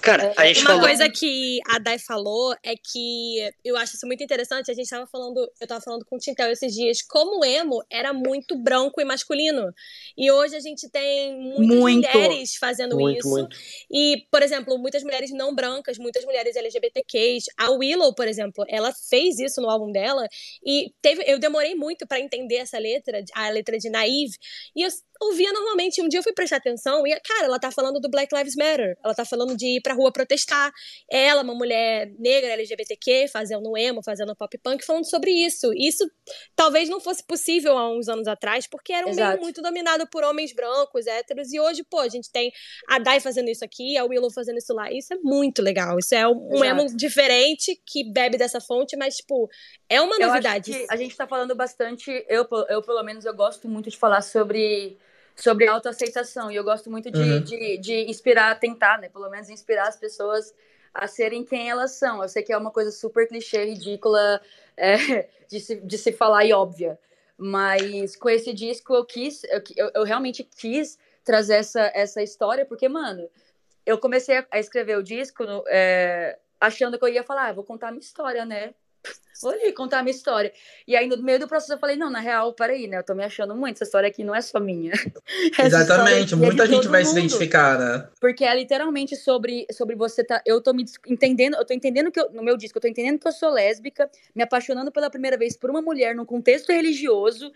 Cara, 0.00 0.32
a 0.36 0.46
gente 0.46 0.60
Uma 0.60 0.70
falou... 0.70 0.82
coisa 0.82 1.08
que 1.08 1.58
a 1.66 1.78
Dai 1.78 1.98
falou 1.98 2.54
é 2.62 2.74
que 2.76 3.50
eu 3.64 3.76
acho 3.76 3.96
isso 3.96 4.06
muito 4.06 4.22
interessante. 4.22 4.70
A 4.70 4.74
gente 4.74 4.88
tava 4.88 5.06
falando, 5.06 5.50
eu 5.60 5.66
tava 5.66 5.80
falando 5.80 6.04
com 6.04 6.16
o 6.16 6.18
Tintel 6.18 6.50
esses 6.50 6.74
dias, 6.74 7.02
como 7.02 7.40
o 7.40 7.44
emo 7.44 7.82
era 7.90 8.12
muito 8.12 8.56
branco 8.56 9.00
e 9.00 9.04
masculino. 9.04 9.72
E 10.16 10.30
hoje 10.30 10.56
a 10.56 10.60
gente 10.60 10.88
tem 10.90 11.38
muitas 11.38 11.76
muito. 11.78 12.08
mulheres 12.18 12.56
fazendo 12.56 12.96
muito, 12.96 13.18
isso. 13.18 13.28
Muito. 13.28 13.56
E, 13.90 14.26
por 14.30 14.42
exemplo, 14.42 14.78
muitas 14.78 15.02
mulheres 15.02 15.30
não 15.32 15.54
brancas, 15.54 15.98
muitas 15.98 16.24
mulheres 16.24 16.56
LGBTQs. 16.56 17.44
A 17.56 17.70
Willow, 17.70 18.14
por 18.14 18.28
exemplo, 18.28 18.64
ela 18.68 18.92
fez 18.92 19.38
isso 19.38 19.60
no 19.60 19.70
álbum 19.70 19.90
dela. 19.90 20.26
E 20.64 20.92
teve, 21.00 21.24
eu 21.26 21.38
demorei 21.38 21.74
muito 21.74 22.06
para 22.06 22.20
entender 22.20 22.56
essa 22.56 22.78
letra, 22.78 23.22
a 23.34 23.48
letra 23.48 23.78
de 23.78 23.88
Naive. 23.88 24.36
E 24.76 24.82
eu 24.82 24.90
ouvia 25.20 25.52
normalmente. 25.52 26.02
Um 26.02 26.08
dia 26.08 26.18
eu 26.18 26.22
fui 26.22 26.32
prestar 26.32 26.56
atenção 26.56 27.06
e, 27.06 27.18
cara, 27.20 27.46
ela 27.46 27.58
tá 27.58 27.70
falando 27.70 28.00
do 28.00 28.10
Black 28.10 28.34
Lives 28.34 28.56
Matter. 28.56 28.96
Ela 29.02 29.14
tá 29.14 29.24
falando 29.24 29.53
de 29.56 29.76
ir 29.76 29.80
pra 29.80 29.94
rua 29.94 30.12
protestar. 30.12 30.72
Ela, 31.10 31.42
uma 31.42 31.54
mulher 31.54 32.12
negra, 32.18 32.52
LGBTQ, 32.52 33.28
fazendo 33.28 33.76
emo, 33.76 34.02
fazendo 34.02 34.34
pop 34.36 34.56
punk, 34.58 34.84
falando 34.84 35.08
sobre 35.08 35.30
isso. 35.30 35.72
Isso 35.76 36.08
talvez 36.56 36.88
não 36.88 37.00
fosse 37.00 37.24
possível 37.26 37.76
há 37.76 37.90
uns 37.90 38.08
anos 38.08 38.26
atrás, 38.26 38.66
porque 38.66 38.92
era 38.92 39.06
um 39.06 39.10
Exato. 39.10 39.30
meio 39.30 39.42
muito 39.42 39.62
dominado 39.62 40.06
por 40.08 40.24
homens 40.24 40.52
brancos, 40.52 41.06
héteros. 41.06 41.52
E 41.52 41.60
hoje, 41.60 41.84
pô, 41.84 42.00
a 42.00 42.08
gente 42.08 42.30
tem 42.30 42.52
a 42.88 42.98
Dai 42.98 43.20
fazendo 43.20 43.48
isso 43.48 43.64
aqui, 43.64 43.96
a 43.96 44.04
Willow 44.04 44.30
fazendo 44.30 44.58
isso 44.58 44.72
lá. 44.74 44.90
Isso 44.92 45.12
é 45.12 45.16
muito 45.22 45.62
legal. 45.62 45.98
Isso 45.98 46.14
é 46.14 46.26
um, 46.26 46.48
um 46.52 46.64
emo 46.64 46.86
diferente 46.94 47.80
que 47.86 48.04
bebe 48.10 48.36
dessa 48.36 48.60
fonte, 48.60 48.96
mas, 48.96 49.16
tipo, 49.16 49.48
é 49.88 50.00
uma 50.00 50.18
novidade. 50.18 50.86
a 50.88 50.96
gente 50.96 51.16
tá 51.16 51.26
falando 51.26 51.54
bastante, 51.54 52.10
eu, 52.28 52.46
eu 52.68 52.82
pelo 52.82 53.02
menos, 53.02 53.24
eu 53.24 53.34
gosto 53.34 53.68
muito 53.68 53.90
de 53.90 53.96
falar 53.96 54.22
sobre 54.22 54.98
sobre 55.34 55.66
autoaceitação. 55.66 56.50
E 56.50 56.56
eu 56.56 56.64
gosto 56.64 56.90
muito 56.90 57.10
de, 57.10 57.20
uhum. 57.20 57.40
de, 57.40 57.78
de, 57.78 58.10
inspirar, 58.10 58.58
tentar, 58.58 58.98
né? 58.98 59.08
Pelo 59.08 59.28
menos 59.28 59.50
inspirar 59.50 59.88
as 59.88 59.96
pessoas 59.96 60.54
a 60.92 61.06
serem 61.06 61.44
quem 61.44 61.68
elas 61.68 61.92
são. 61.92 62.22
Eu 62.22 62.28
sei 62.28 62.42
que 62.42 62.52
é 62.52 62.56
uma 62.56 62.70
coisa 62.70 62.90
super 62.90 63.26
clichê, 63.26 63.64
ridícula 63.64 64.40
é, 64.76 65.28
de, 65.48 65.60
se, 65.60 65.76
de 65.80 65.98
se 65.98 66.12
falar 66.12 66.44
e 66.44 66.52
óbvia. 66.52 66.98
Mas 67.36 68.14
com 68.14 68.30
esse 68.30 68.52
disco 68.52 68.94
eu 68.94 69.04
quis, 69.04 69.42
eu, 69.76 69.90
eu 69.94 70.04
realmente 70.04 70.44
quis 70.44 70.98
trazer 71.24 71.54
essa, 71.54 71.90
essa 71.94 72.22
história, 72.22 72.64
porque, 72.64 72.88
mano, 72.88 73.28
eu 73.84 73.98
comecei 73.98 74.44
a 74.50 74.58
escrever 74.58 74.96
o 74.96 75.02
disco 75.02 75.42
é, 75.66 76.38
achando 76.60 76.98
que 76.98 77.04
eu 77.04 77.08
ia 77.08 77.24
falar, 77.24 77.48
ah, 77.48 77.52
vou 77.52 77.64
contar 77.64 77.88
a 77.88 77.90
minha 77.90 78.00
história, 78.00 78.44
né? 78.44 78.74
Vou 79.44 79.52
ali 79.52 79.72
contar 79.72 79.98
a 79.98 80.02
minha 80.02 80.14
história. 80.14 80.52
E 80.86 80.96
aí, 80.96 81.06
no 81.06 81.16
meio 81.22 81.38
do 81.38 81.46
processo, 81.46 81.74
eu 81.74 81.78
falei, 81.78 81.96
não, 81.96 82.10
na 82.10 82.20
real, 82.20 82.52
peraí, 82.52 82.86
né? 82.86 82.98
Eu 82.98 83.04
tô 83.04 83.14
me 83.14 83.22
achando 83.24 83.54
muito. 83.54 83.76
Essa 83.76 83.84
história 83.84 84.08
aqui 84.08 84.24
não 84.24 84.34
é 84.34 84.40
só 84.40 84.58
minha. 84.58 84.92
Exatamente, 85.58 86.34
muita 86.34 86.64
é 86.64 86.66
gente 86.66 86.88
vai 86.88 87.02
mundo. 87.02 87.12
se 87.12 87.18
identificar, 87.18 87.78
né? 87.78 88.08
Porque 88.20 88.44
é 88.44 88.54
literalmente 88.54 89.16
sobre, 89.16 89.66
sobre 89.72 89.94
você 89.94 90.24
tá. 90.24 90.42
Eu 90.46 90.60
tô 90.60 90.72
me 90.72 90.84
entendendo, 91.06 91.56
eu 91.56 91.64
tô 91.64 91.74
entendendo 91.74 92.10
que 92.10 92.18
eu, 92.18 92.30
no 92.32 92.42
meu 92.42 92.56
disco, 92.56 92.78
eu 92.78 92.82
tô 92.82 92.88
entendendo 92.88 93.18
que 93.18 93.28
eu 93.28 93.32
sou 93.32 93.50
lésbica, 93.50 94.10
me 94.34 94.42
apaixonando 94.42 94.90
pela 94.90 95.10
primeira 95.10 95.36
vez 95.36 95.56
por 95.56 95.70
uma 95.70 95.82
mulher 95.82 96.14
num 96.14 96.24
contexto 96.24 96.72
religioso. 96.72 97.52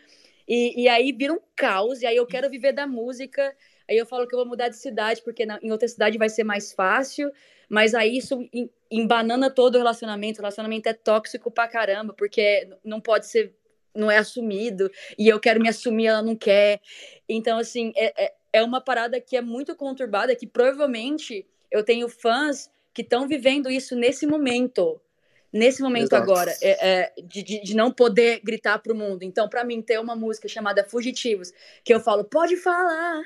E, 0.46 0.82
e 0.82 0.88
aí 0.88 1.12
vira 1.12 1.32
um 1.32 1.40
caos, 1.54 2.00
e 2.00 2.06
aí 2.06 2.16
eu 2.16 2.26
quero 2.26 2.48
viver 2.48 2.72
da 2.72 2.86
música. 2.86 3.54
Aí 3.88 3.96
eu 3.96 4.06
falo 4.06 4.26
que 4.26 4.34
eu 4.34 4.38
vou 4.38 4.48
mudar 4.48 4.68
de 4.68 4.76
cidade, 4.76 5.22
porque 5.22 5.46
na, 5.46 5.58
em 5.62 5.70
outra 5.70 5.88
cidade 5.88 6.18
vai 6.18 6.28
ser 6.28 6.44
mais 6.44 6.72
fácil. 6.72 7.30
Mas 7.68 7.94
aí 7.94 8.16
isso 8.16 8.38
embanana 8.90 9.50
todo 9.50 9.74
o 9.74 9.78
relacionamento. 9.78 10.38
O 10.38 10.42
relacionamento 10.42 10.88
é 10.88 10.92
tóxico 10.92 11.50
pra 11.50 11.68
caramba, 11.68 12.12
porque 12.12 12.68
não 12.84 13.00
pode 13.00 13.26
ser, 13.26 13.54
não 13.94 14.10
é 14.10 14.18
assumido. 14.18 14.90
E 15.18 15.28
eu 15.28 15.38
quero 15.40 15.60
me 15.60 15.68
assumir, 15.68 16.06
ela 16.06 16.22
não 16.22 16.36
quer. 16.36 16.80
Então, 17.28 17.58
assim, 17.58 17.92
é, 17.96 18.24
é, 18.24 18.34
é 18.52 18.62
uma 18.62 18.80
parada 18.80 19.20
que 19.20 19.36
é 19.36 19.40
muito 19.40 19.74
conturbada, 19.76 20.34
que 20.34 20.46
provavelmente 20.46 21.46
eu 21.70 21.84
tenho 21.84 22.08
fãs 22.08 22.70
que 22.92 23.02
estão 23.02 23.28
vivendo 23.28 23.70
isso 23.70 23.94
nesse 23.94 24.26
momento. 24.26 25.00
Nesse 25.52 25.80
momento 25.80 26.12
Exato. 26.12 26.22
agora, 26.22 26.54
é, 26.60 26.88
é, 26.88 27.12
de, 27.22 27.42
de, 27.42 27.74
não 27.74 27.90
poder 27.90 28.40
gritar 28.44 28.78
pro 28.80 28.94
mundo. 28.94 29.22
Então, 29.22 29.48
para 29.48 29.64
mim, 29.64 29.80
ter 29.80 29.98
uma 29.98 30.14
música 30.14 30.46
chamada 30.46 30.84
Fugitivos, 30.84 31.52
que 31.82 31.94
eu 31.94 32.00
falo, 32.00 32.22
pode 32.24 32.56
falar, 32.56 33.22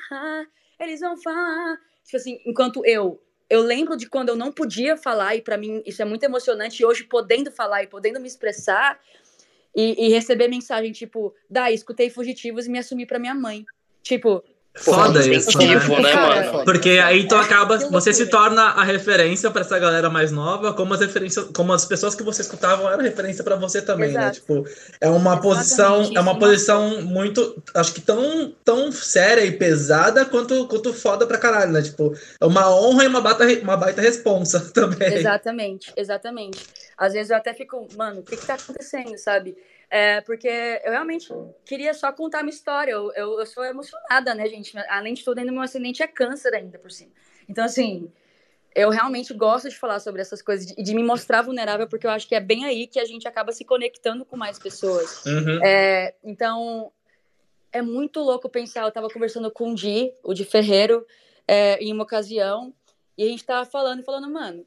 eles 0.79 1.01
vão 1.01 1.21
falar. 1.21 1.79
Tipo 2.05 2.17
assim, 2.17 2.41
enquanto 2.47 2.85
eu 2.87 3.21
eu 3.53 3.61
lembro 3.61 3.99
de 3.99 4.09
quando 4.09 4.31
eu 4.31 4.37
não 4.37 4.51
podia 4.51 4.97
falar, 4.97 5.37
e 5.37 5.43
para 5.43 5.59
mim 5.59 5.83
isso 5.85 6.01
é 6.01 6.07
muito 6.07 6.23
emocionante, 6.23 6.83
e 6.83 6.87
hoje 6.87 7.05
podendo 7.05 7.53
falar 7.53 7.83
e 7.83 7.87
podendo 7.87 8.19
me 8.19 8.27
expressar, 8.27 8.99
e, 9.77 10.07
e 10.07 10.09
receber 10.09 10.49
mensagem 10.49 10.91
tipo, 10.91 11.35
dá, 11.51 11.71
escutei 11.71 12.09
fugitivos 12.09 12.67
e 12.67 12.71
me 12.71 12.79
assumi 12.79 13.05
para 13.05 13.19
minha 13.19 13.35
mãe. 13.35 13.67
Tipo, 14.03 14.43
Foda 14.75 15.21
isso, 15.27 15.59
né? 15.59 15.67
né, 16.01 16.51
mano? 16.51 16.65
Porque 16.65 16.91
aí 16.93 17.29
tu 17.29 17.35
acaba, 17.35 17.77
você 17.91 18.11
se 18.13 18.27
torna 18.27 18.63
a 18.63 18.83
referência 18.83 19.51
para 19.51 19.61
essa 19.61 19.79
galera 19.79 20.09
mais 20.09 20.33
nova, 20.33 20.73
como 20.73 20.95
as 20.95 21.01
referências, 21.01 21.47
como 21.55 21.75
as 21.75 21.85
pessoas 21.85 22.15
que 22.15 22.23
você 22.23 22.41
escutavam 22.41 22.91
eram 22.91 23.03
referência 23.03 23.45
para 23.45 23.57
você 23.57 23.83
também, 23.83 24.13
né? 24.13 24.31
Exato. 24.31 24.55
né? 24.55 24.63
Tipo, 24.63 24.69
é 24.99 25.11
uma 25.11 25.33
Exatamente 25.33 25.43
posição, 25.43 26.03
isso, 26.03 26.17
é 26.17 26.21
uma 26.21 26.39
posição 26.39 27.03
muito, 27.03 27.63
acho 27.75 27.93
que 27.93 28.01
tão, 28.01 28.55
tão 28.65 28.91
séria 28.91 29.45
e 29.45 29.53
pesada 29.53 30.25
quanto, 30.25 30.67
quanto 30.67 30.95
foda 30.95 31.27
pra 31.27 31.37
caralho, 31.37 31.73
né? 31.73 31.83
Tipo, 31.83 32.15
é 32.41 32.47
uma 32.47 32.75
honra 32.75 33.05
e 33.05 33.09
uma 33.09 33.21
baita, 33.21 33.45
uma 33.63 33.77
baita 33.77 34.01
responsa 34.01 34.59
também. 34.73 35.13
Exatamente, 35.13 35.93
exatamente. 35.95 36.65
Às 36.97 37.13
vezes 37.13 37.31
eu 37.31 37.37
até 37.37 37.53
fico, 37.53 37.87
mano, 37.95 38.21
o 38.21 38.23
que 38.23 38.39
que 38.39 38.47
tá 38.47 38.55
acontecendo, 38.55 39.19
sabe? 39.19 39.55
É, 39.95 40.23
porque 40.23 40.49
eu 40.49 40.91
realmente 40.91 41.29
queria 41.67 41.93
só 41.93 42.11
contar 42.11 42.39
a 42.39 42.43
minha 42.43 42.55
história. 42.55 42.93
Eu, 42.93 43.13
eu, 43.13 43.39
eu, 43.41 43.45
sou 43.45 43.63
emocionada, 43.63 44.35
né, 44.35 44.49
gente? 44.49 44.73
Além 44.89 45.13
de 45.13 45.23
tudo, 45.23 45.39
ainda 45.39 45.53
meu 45.53 45.61
acidente 45.61 46.03
é 46.03 46.07
câncer 46.07 46.55
ainda 46.55 46.79
por 46.79 46.91
cima. 46.91 47.13
Então, 47.47 47.63
assim, 47.63 48.11
eu 48.75 48.89
realmente 48.89 49.35
gosto 49.35 49.69
de 49.69 49.77
falar 49.77 50.01
sobre 50.01 50.23
essas 50.23 50.41
coisas 50.41 50.71
e 50.71 50.77
de, 50.77 50.83
de, 50.83 50.95
me 50.95 51.03
mostrar 51.03 51.43
vulnerável, 51.43 51.87
porque 51.87 52.07
eu 52.07 52.11
acho 52.11 52.27
que 52.27 52.35
é 52.35 52.41
bem 52.41 52.65
aí 52.65 52.87
que 52.87 52.99
a 52.99 53.05
gente 53.05 53.29
acaba 53.29 53.53
se 53.53 53.67
conectando 53.67 54.25
com 54.25 54.35
mais 54.35 54.59
pessoas. 54.59 55.27
Uhum. 55.27 55.63
É, 55.63 56.15
então, 56.25 56.91
é 57.71 57.83
muito 57.83 58.21
louco 58.21 58.49
pensar. 58.49 58.85
Eu 58.85 58.89
estava 58.89 59.11
conversando 59.11 59.51
com 59.51 59.73
o 59.73 59.75
Di, 59.75 60.11
o 60.23 60.33
Di 60.33 60.47
Ferreiro, 60.47 61.07
é, 61.47 61.77
em 61.85 61.93
uma 61.93 62.05
ocasião, 62.05 62.73
e 63.19 63.25
a 63.25 63.29
gente 63.29 63.45
tava 63.45 63.67
falando 63.67 64.01
e 64.01 64.05
falando, 64.05 64.31
mano, 64.31 64.65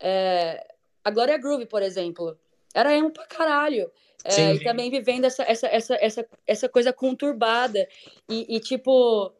é, 0.00 0.74
a 1.04 1.10
Glória 1.12 1.38
Groove, 1.38 1.66
por 1.66 1.84
exemplo, 1.84 2.36
era 2.76 2.94
emo 2.94 3.10
pra 3.10 3.26
caralho. 3.26 3.90
É, 4.22 4.54
e 4.54 4.62
também 4.62 4.90
vivendo 4.90 5.24
essa, 5.24 5.42
essa, 5.44 5.66
essa, 5.68 5.94
essa, 5.94 6.28
essa 6.46 6.68
coisa 6.68 6.92
conturbada. 6.92 7.88
E, 8.28 8.56
e 8.56 8.60
tipo, 8.60 9.32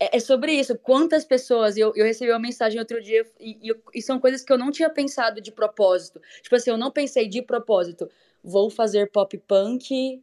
é, 0.00 0.16
é, 0.16 0.20
sobre 0.20 0.52
isso. 0.52 0.76
Quantas 0.78 1.24
pessoas. 1.24 1.76
Eu, 1.76 1.92
eu 1.94 2.04
recebi 2.04 2.32
uma 2.32 2.40
mensagem 2.40 2.80
outro 2.80 3.00
dia 3.00 3.24
e, 3.38 3.70
e, 3.70 3.76
e, 3.94 4.02
são 4.02 4.18
coisas 4.18 4.42
que 4.42 4.52
eu 4.52 4.58
não 4.58 4.72
tinha 4.72 4.90
pensado 4.90 5.40
de 5.40 5.52
propósito. 5.52 6.20
Tipo 6.42 6.56
assim, 6.56 6.70
eu 6.70 6.78
não 6.78 6.90
pensei 6.90 7.28
de 7.28 7.40
propósito. 7.40 8.10
Vou 8.42 8.68
fazer 8.68 9.12
pop 9.12 9.36
punk 9.38 10.20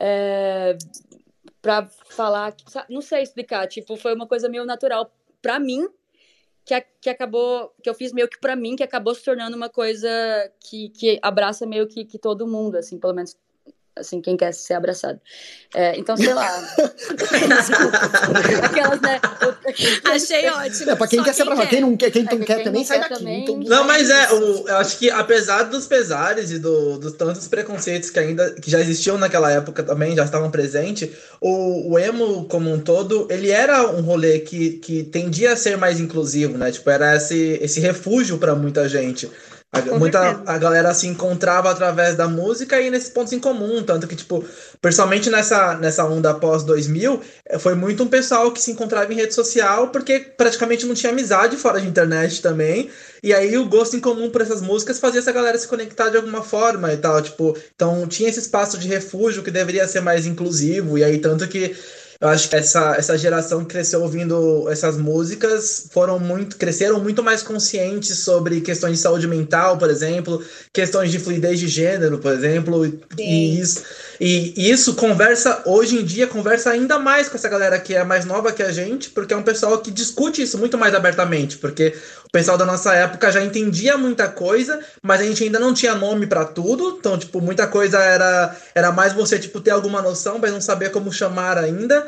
é, 0.00 0.78
pra 1.60 1.86
falar. 1.86 2.54
Não 2.88 3.02
sei 3.02 3.22
explicar. 3.22 3.66
Tipo, 3.66 3.96
foi 3.96 4.14
uma 4.14 4.26
coisa 4.26 4.48
meio 4.48 4.64
natural 4.64 5.12
para 5.42 5.58
mim 5.58 5.86
que, 6.64 6.80
que 7.00 7.10
acabou, 7.10 7.74
que 7.82 7.88
eu 7.88 7.94
fiz 7.94 8.12
meio 8.12 8.28
que 8.28 8.38
para 8.40 8.56
mim, 8.56 8.76
que 8.76 8.82
acabou 8.82 9.14
se 9.14 9.22
tornando 9.24 9.56
uma 9.56 9.68
coisa 9.68 10.08
que, 10.60 10.88
que 10.90 11.18
abraça 11.22 11.66
meio 11.66 11.86
que, 11.86 12.04
que 12.04 12.18
todo 12.18 12.46
mundo, 12.46 12.76
assim, 12.76 12.98
pelo 12.98 13.14
menos 13.14 13.36
assim, 13.96 14.20
quem 14.20 14.36
quer 14.36 14.52
ser 14.52 14.74
abraçado. 14.74 15.20
É, 15.74 15.96
então, 15.98 16.16
sei 16.16 16.32
lá. 16.34 16.48
Aquelas, 18.62 19.00
né? 19.00 19.20
Achei 20.04 20.48
ótimo. 20.50 20.90
É, 20.90 20.96
pra 20.96 21.06
quem 21.06 21.18
Só 21.20 21.24
quer 21.24 21.34
ser 21.34 21.42
abraçado. 21.42 21.68
Quem 21.68 21.80
não 21.80 21.96
quer, 21.96 22.10
quem 22.10 22.24
É, 22.24 22.28
quem 22.28 22.40
quer 22.40 22.62
também, 22.64 22.84
sai 22.84 23.00
daqui. 23.00 23.14
também. 23.14 23.42
Então, 23.42 23.58
Não, 23.60 23.84
mas 23.84 24.10
é, 24.10 24.32
o- 24.32 24.68
eu 24.68 24.76
acho 24.76 24.98
que 24.98 25.10
apesar 25.10 25.64
dos 25.64 25.86
pesares 25.86 26.50
e 26.50 26.58
do- 26.58 26.98
dos 26.98 27.12
tantos 27.12 27.46
preconceitos 27.48 28.10
que 28.10 28.18
ainda 28.18 28.50
que 28.52 28.70
já 28.70 28.80
existiam 28.80 29.18
naquela 29.18 29.50
época 29.50 29.82
também, 29.82 30.14
já 30.16 30.24
estavam 30.24 30.50
presentes, 30.50 31.10
o, 31.40 31.92
o 31.92 31.98
emo 31.98 32.44
como 32.46 32.72
um 32.72 32.80
todo, 32.80 33.26
ele 33.30 33.50
era 33.50 33.88
um 33.90 34.00
rolê 34.00 34.40
que, 34.40 34.72
que 34.78 35.02
tendia 35.04 35.52
a 35.52 35.56
ser 35.56 35.76
mais 35.76 36.00
inclusivo, 36.00 36.56
né? 36.58 36.70
Tipo, 36.72 36.90
era 36.90 37.16
esse, 37.16 37.58
esse 37.62 37.80
refúgio 37.80 38.38
para 38.38 38.54
muita 38.54 38.88
gente. 38.88 39.30
A, 39.74 39.82
Com 39.82 39.98
muita, 39.98 40.22
certeza. 40.22 40.42
a 40.46 40.56
galera 40.56 40.94
se 40.94 41.08
encontrava 41.08 41.68
através 41.68 42.14
da 42.14 42.28
música 42.28 42.80
e 42.80 42.90
nesses 42.90 43.08
pontos 43.08 43.32
em 43.32 43.40
comum, 43.40 43.82
tanto 43.82 44.06
que, 44.06 44.14
tipo, 44.14 44.44
principalmente 44.80 45.28
nessa, 45.28 45.74
nessa 45.78 46.04
onda 46.04 46.32
pós 46.32 46.62
2000, 46.62 47.20
eh, 47.46 47.58
foi 47.58 47.74
muito 47.74 48.04
um 48.04 48.06
pessoal 48.06 48.52
que 48.52 48.62
se 48.62 48.70
encontrava 48.70 49.12
em 49.12 49.16
rede 49.16 49.34
social 49.34 49.88
porque 49.88 50.20
praticamente 50.20 50.86
não 50.86 50.94
tinha 50.94 51.10
amizade 51.10 51.56
fora 51.56 51.80
de 51.80 51.88
internet 51.88 52.40
também. 52.40 52.88
E 53.20 53.34
aí 53.34 53.58
o 53.58 53.66
gosto 53.66 53.96
em 53.96 54.00
comum 54.00 54.30
por 54.30 54.42
essas 54.42 54.62
músicas 54.62 55.00
fazia 55.00 55.18
essa 55.18 55.32
galera 55.32 55.58
se 55.58 55.66
conectar 55.66 56.08
de 56.08 56.18
alguma 56.18 56.42
forma 56.42 56.92
e 56.92 56.96
tal, 56.96 57.20
tipo, 57.20 57.56
então 57.74 58.06
tinha 58.06 58.28
esse 58.28 58.38
espaço 58.38 58.78
de 58.78 58.86
refúgio 58.86 59.42
que 59.42 59.50
deveria 59.50 59.88
ser 59.88 60.02
mais 60.02 60.24
inclusivo, 60.24 60.96
e 60.96 61.02
aí 61.02 61.18
tanto 61.18 61.48
que 61.48 61.74
eu 62.20 62.28
acho 62.28 62.48
que 62.48 62.56
essa, 62.56 62.94
essa 62.96 63.16
geração 63.18 63.60
que 63.60 63.66
cresceu 63.66 64.02
ouvindo 64.02 64.68
essas 64.70 64.96
músicas 64.96 65.88
foram 65.90 66.18
muito, 66.18 66.56
cresceram 66.56 67.00
muito 67.00 67.22
mais 67.22 67.42
conscientes 67.42 68.18
sobre 68.18 68.60
questões 68.60 68.94
de 68.98 69.02
saúde 69.02 69.26
mental, 69.26 69.76
por 69.78 69.90
exemplo, 69.90 70.42
questões 70.72 71.10
de 71.10 71.18
fluidez 71.18 71.58
de 71.60 71.68
gênero, 71.68 72.18
por 72.18 72.32
exemplo, 72.32 72.86
e- 72.86 72.98
e 73.18 73.60
isso, 73.60 73.82
e 74.20 74.70
isso 74.70 74.94
conversa, 74.94 75.62
hoje 75.66 75.96
em 75.98 76.04
dia, 76.04 76.26
conversa 76.26 76.70
ainda 76.70 76.98
mais 76.98 77.28
com 77.28 77.36
essa 77.36 77.48
galera 77.48 77.78
que 77.80 77.94
é 77.94 78.04
mais 78.04 78.24
nova 78.24 78.52
que 78.52 78.62
a 78.62 78.70
gente, 78.72 79.10
porque 79.10 79.34
é 79.34 79.36
um 79.36 79.42
pessoal 79.42 79.78
que 79.78 79.90
discute 79.90 80.42
isso 80.42 80.58
muito 80.58 80.78
mais 80.78 80.94
abertamente, 80.94 81.58
porque 81.58 81.94
pessoal 82.34 82.58
da 82.58 82.66
nossa 82.66 82.92
época 82.92 83.30
já 83.30 83.44
entendia 83.44 83.96
muita 83.96 84.26
coisa, 84.26 84.80
mas 85.00 85.20
a 85.20 85.24
gente 85.24 85.44
ainda 85.44 85.60
não 85.60 85.72
tinha 85.72 85.94
nome 85.94 86.26
pra 86.26 86.44
tudo, 86.44 86.96
então, 86.98 87.16
tipo, 87.16 87.40
muita 87.40 87.64
coisa 87.68 88.00
era, 88.00 88.56
era 88.74 88.90
mais 88.90 89.12
você, 89.12 89.38
tipo, 89.38 89.60
ter 89.60 89.70
alguma 89.70 90.02
noção, 90.02 90.36
mas 90.40 90.50
não 90.50 90.60
saber 90.60 90.90
como 90.90 91.12
chamar 91.12 91.56
ainda. 91.56 92.04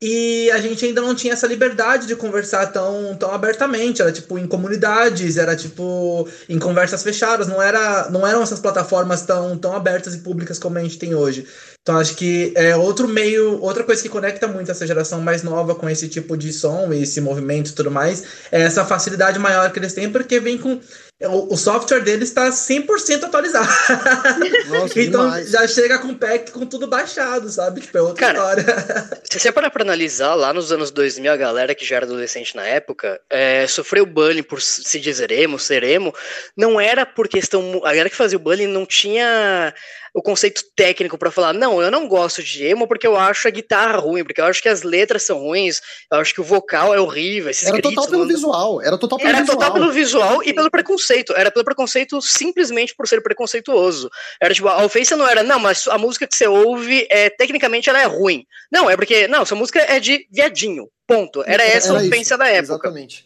E 0.00 0.50
a 0.50 0.58
gente 0.58 0.82
ainda 0.84 1.02
não 1.02 1.14
tinha 1.14 1.34
essa 1.34 1.46
liberdade 1.46 2.06
de 2.06 2.16
conversar 2.16 2.66
tão, 2.72 3.14
tão 3.16 3.32
abertamente. 3.32 4.00
Era 4.00 4.12
tipo 4.12 4.38
em 4.38 4.46
comunidades, 4.46 5.36
era 5.38 5.56
tipo 5.56 6.28
em 6.48 6.58
conversas 6.58 7.02
fechadas. 7.02 7.46
Não, 7.46 7.60
era, 7.60 8.10
não 8.10 8.26
eram 8.26 8.42
essas 8.42 8.60
plataformas 8.60 9.22
tão, 9.22 9.56
tão 9.56 9.74
abertas 9.74 10.14
e 10.14 10.18
públicas 10.18 10.58
como 10.58 10.76
a 10.76 10.82
gente 10.82 10.98
tem 10.98 11.14
hoje. 11.14 11.46
Então 11.86 11.98
acho 11.98 12.16
que 12.16 12.52
é 12.56 12.74
outro 12.74 13.06
meio, 13.06 13.62
outra 13.62 13.84
coisa 13.84 14.02
que 14.02 14.08
conecta 14.08 14.48
muito 14.48 14.68
essa 14.68 14.84
geração 14.84 15.20
mais 15.20 15.44
nova 15.44 15.72
com 15.72 15.88
esse 15.88 16.08
tipo 16.08 16.36
de 16.36 16.52
som 16.52 16.92
e 16.92 17.04
esse 17.04 17.20
movimento 17.20 17.70
e 17.70 17.74
tudo 17.74 17.92
mais, 17.92 18.24
é 18.50 18.62
essa 18.62 18.84
facilidade 18.84 19.38
maior 19.38 19.70
que 19.70 19.78
eles 19.78 19.94
têm, 19.94 20.10
porque 20.10 20.40
vem 20.40 20.58
com. 20.58 20.80
O, 21.22 21.54
o 21.54 21.56
software 21.56 22.00
deles 22.00 22.28
está 22.28 22.50
100% 22.50 23.22
atualizado. 23.22 23.68
Nossa, 24.68 25.00
então 25.00 25.24
demais. 25.26 25.48
já 25.48 25.66
chega 25.66 25.98
com 25.98 26.12
pack 26.12 26.50
com 26.50 26.66
tudo 26.66 26.88
baixado, 26.88 27.48
sabe? 27.48 27.80
Tipo, 27.80 27.98
é 27.98 28.02
outra 28.02 28.26
Cara, 28.26 28.38
história. 28.60 29.20
Se 29.30 29.38
você 29.38 29.52
parar 29.52 29.70
pra 29.70 29.82
analisar, 29.82 30.34
lá 30.34 30.52
nos 30.52 30.72
anos 30.72 30.90
2000, 30.90 31.32
a 31.32 31.36
galera 31.36 31.74
que 31.74 31.86
já 31.86 31.96
era 31.96 32.04
adolescente 32.04 32.54
na 32.54 32.66
época, 32.66 33.18
é, 33.30 33.66
sofreu 33.66 34.04
bullying 34.04 34.42
por 34.42 34.60
se 34.60 34.98
dizer 34.98 35.30
emo, 35.30 35.58
ser 35.58 35.84
emo, 35.84 36.12
não 36.56 36.80
era 36.80 37.06
por 37.06 37.28
questão... 37.28 37.80
A 37.84 37.90
galera 37.90 38.10
que 38.10 38.16
fazia 38.16 38.36
o 38.36 38.42
bullying 38.42 38.66
não 38.66 38.84
tinha 38.84 39.72
o 40.16 40.22
conceito 40.22 40.62
técnico 40.74 41.18
pra 41.18 41.30
falar, 41.30 41.52
não, 41.52 41.82
eu 41.82 41.90
não 41.90 42.08
gosto 42.08 42.42
de 42.42 42.64
emo 42.64 42.88
porque 42.88 43.06
eu 43.06 43.18
acho 43.18 43.46
a 43.46 43.50
guitarra 43.50 43.98
ruim, 43.98 44.24
porque 44.24 44.40
eu 44.40 44.46
acho 44.46 44.62
que 44.62 44.68
as 44.68 44.82
letras 44.82 45.24
são 45.24 45.38
ruins, 45.38 45.82
eu 46.10 46.18
acho 46.18 46.32
que 46.32 46.40
o 46.40 46.44
vocal 46.44 46.94
é 46.94 46.98
horrível, 46.98 47.50
esses 47.50 47.64
Era 47.68 47.74
gritos, 47.74 47.94
total 47.94 48.10
pelo 48.10 48.26
visual. 48.26 48.80
Era 48.80 48.96
total 48.96 49.18
pelo 49.18 49.28
Era 49.28 49.40
visual. 49.40 49.58
total 49.58 49.72
pelo 49.74 49.92
visual 49.92 50.42
e 50.42 50.54
pelo 50.54 50.70
preconceito. 50.70 51.34
Era 51.36 51.50
pelo 51.50 51.66
preconceito 51.66 52.22
simplesmente 52.22 52.94
por 52.96 53.06
ser 53.06 53.20
preconceituoso. 53.20 54.08
Era 54.40 54.54
tipo, 54.54 54.68
a 54.68 54.82
ofensa 54.86 55.18
não 55.18 55.28
era, 55.28 55.42
não, 55.42 55.60
mas 55.60 55.86
a 55.86 55.98
música 55.98 56.26
que 56.26 56.34
você 56.34 56.48
ouve, 56.48 57.06
é, 57.10 57.28
tecnicamente 57.28 57.90
ela 57.90 58.00
é 58.00 58.06
ruim. 58.06 58.46
Não, 58.72 58.88
é 58.88 58.96
porque, 58.96 59.28
não, 59.28 59.42
essa 59.42 59.54
música 59.54 59.80
é 59.80 60.00
de 60.00 60.26
viadinho. 60.32 60.88
Ponto. 61.06 61.42
Era 61.46 61.62
essa 61.62 61.92
a 61.92 61.96
Era 61.98 62.06
ofensa 62.06 62.20
isso, 62.34 62.38
da 62.38 62.48
época. 62.48 62.62
Exatamente. 62.74 63.24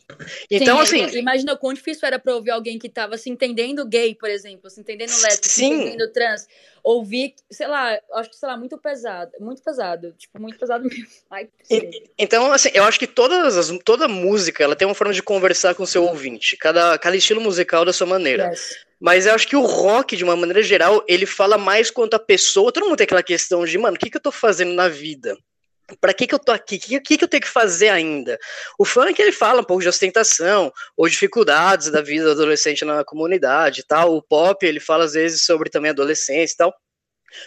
Então, 0.50 0.84
Sim, 0.84 1.02
assim, 1.04 1.18
Imagina 1.18 1.54
o 1.54 1.58
quão 1.58 1.72
difícil 1.72 2.06
era 2.06 2.18
pra 2.18 2.34
ouvir 2.34 2.50
alguém 2.50 2.78
que 2.78 2.88
tava 2.90 3.16
se 3.16 3.30
entendendo 3.30 3.86
gay, 3.86 4.14
por 4.14 4.28
exemplo, 4.28 4.68
se 4.68 4.80
entendendo 4.80 5.10
lésbico, 5.10 5.48
se 5.48 5.64
entendendo 5.64 6.12
trans. 6.12 6.46
Ouvir, 6.84 7.34
sei 7.50 7.66
lá, 7.66 7.98
acho 8.14 8.30
que, 8.30 8.36
sei 8.36 8.48
lá, 8.48 8.56
muito 8.56 8.76
pesado. 8.76 9.30
Muito 9.40 9.62
pesado. 9.62 10.14
Tipo, 10.18 10.40
muito 10.40 10.58
pesado 10.58 10.84
mesmo. 10.88 11.06
Ai, 11.30 11.48
E- 11.70 12.02
Então, 12.18 12.52
assim, 12.52 12.70
eu 12.74 12.84
acho 12.84 12.98
que 12.98 13.06
todas 13.06 13.56
as, 13.56 13.70
toda 13.82 14.06
música 14.06 14.62
ela 14.62 14.76
tem 14.76 14.86
uma 14.86 14.94
forma 14.94 15.14
de 15.14 15.22
conversar 15.22 15.74
com 15.74 15.82
o 15.84 15.86
seu 15.86 16.04
ouvinte. 16.04 16.56
Cada, 16.58 16.98
cada 16.98 17.16
estilo 17.16 17.40
musical 17.40 17.84
da 17.84 17.92
sua 17.92 18.06
maneira. 18.06 18.48
yes. 18.50 18.76
Mas 19.00 19.24
eu 19.24 19.34
acho 19.34 19.48
que 19.48 19.56
o 19.56 19.64
rock, 19.64 20.14
de 20.14 20.22
uma 20.24 20.36
maneira 20.36 20.62
geral, 20.62 21.02
ele 21.08 21.24
fala 21.24 21.56
mais 21.56 21.90
quanto 21.90 22.12
a 22.12 22.18
pessoa. 22.18 22.70
Todo 22.70 22.84
mundo 22.84 22.96
tem 22.98 23.04
aquela 23.04 23.22
questão 23.22 23.64
de, 23.64 23.78
mano, 23.78 23.96
o 23.96 23.98
que, 23.98 24.10
que 24.10 24.18
eu 24.18 24.22
tô 24.22 24.30
fazendo 24.30 24.74
na 24.74 24.88
vida? 24.88 25.34
Pra 26.00 26.12
que, 26.12 26.26
que 26.26 26.34
eu 26.34 26.38
tô 26.38 26.52
aqui? 26.52 26.76
O 26.76 26.80
que, 26.80 27.00
que, 27.00 27.18
que 27.18 27.24
eu 27.24 27.28
tenho 27.28 27.42
que 27.42 27.48
fazer 27.48 27.88
ainda? 27.88 28.38
O 28.78 28.84
funk, 28.84 29.20
ele 29.20 29.32
fala 29.32 29.60
um 29.60 29.64
pouco 29.64 29.82
de 29.82 29.88
ostentação, 29.88 30.72
ou 30.96 31.08
dificuldades 31.08 31.90
da 31.90 32.02
vida 32.02 32.24
do 32.24 32.32
adolescente 32.32 32.84
na 32.84 33.04
comunidade 33.04 33.80
e 33.80 33.84
tal. 33.84 34.14
O 34.16 34.22
pop, 34.22 34.64
ele 34.64 34.80
fala 34.80 35.04
às 35.04 35.14
vezes 35.14 35.42
sobre 35.44 35.70
também 35.70 35.90
adolescência 35.90 36.54
e 36.54 36.56
tal. 36.56 36.74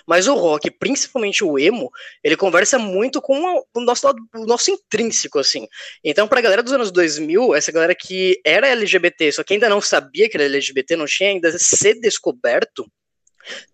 Mas 0.08 0.28
o 0.28 0.34
rock, 0.34 0.72
principalmente 0.72 1.44
o 1.44 1.60
emo, 1.60 1.92
ele 2.24 2.38
conversa 2.38 2.80
muito 2.80 3.22
com 3.22 3.64
o 3.74 3.82
nosso, 3.82 4.08
o 4.36 4.46
nosso 4.46 4.72
intrínseco, 4.72 5.40
assim. 5.40 5.68
Então, 6.04 6.28
pra 6.28 6.42
galera 6.42 6.64
dos 6.64 6.74
anos 6.74 6.92
2000, 6.92 7.54
essa 7.56 7.72
galera 7.72 7.96
que 7.96 8.40
era 8.46 8.68
LGBT, 8.70 9.32
só 9.32 9.44
que 9.44 9.54
ainda 9.54 9.70
não 9.70 9.82
sabia 9.82 10.30
que 10.30 10.38
era 10.38 10.46
LGBT, 10.46 10.96
não 10.96 11.06
tinha 11.06 11.30
ainda 11.30 11.52
se 11.58 12.00
descoberto, 12.00 12.86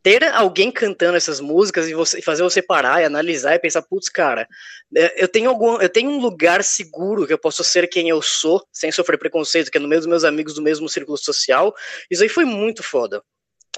ter 0.02 0.24
alguém 0.24 0.72
cantando 0.72 1.18
essas 1.18 1.40
músicas 1.40 1.88
e, 1.88 1.94
você, 1.94 2.22
fazer 2.22 2.44
você 2.44 2.62
parar 2.62 3.02
e 3.02 3.06
analisar 3.06 3.56
e 3.56 3.60
pensar, 3.60 3.82
putz, 3.82 4.10
cara, 4.10 4.48
é, 4.96 5.24
eu 5.24 5.28
tenho 5.28 5.50
algum, 5.50 5.80
eu 5.82 5.90
tenho 5.90 6.10
um 6.10 6.20
lugar 6.20 6.64
seguro 6.64 7.28
que 7.28 7.34
eu 7.34 7.40
posso 7.40 7.64
ser 7.64 7.88
quem 7.88 8.10
eu 8.10 8.22
sou, 8.22 8.64
sem 8.72 8.92
sofrer 8.92 9.18
preconceito, 9.18 9.72
que 9.72 9.78
é 9.78 9.82
no 9.82 9.88
meio 9.88 10.02
dos 10.02 10.08
meus 10.08 10.24
amigos 10.24 10.54
do 10.54 10.62
mesmo 10.62 10.90
círculo 10.90 11.18
social. 11.18 11.74
Isso 12.10 12.24
aí 12.24 12.30
foi 12.30 12.46
muito 12.46 12.84
foda. 12.84 13.22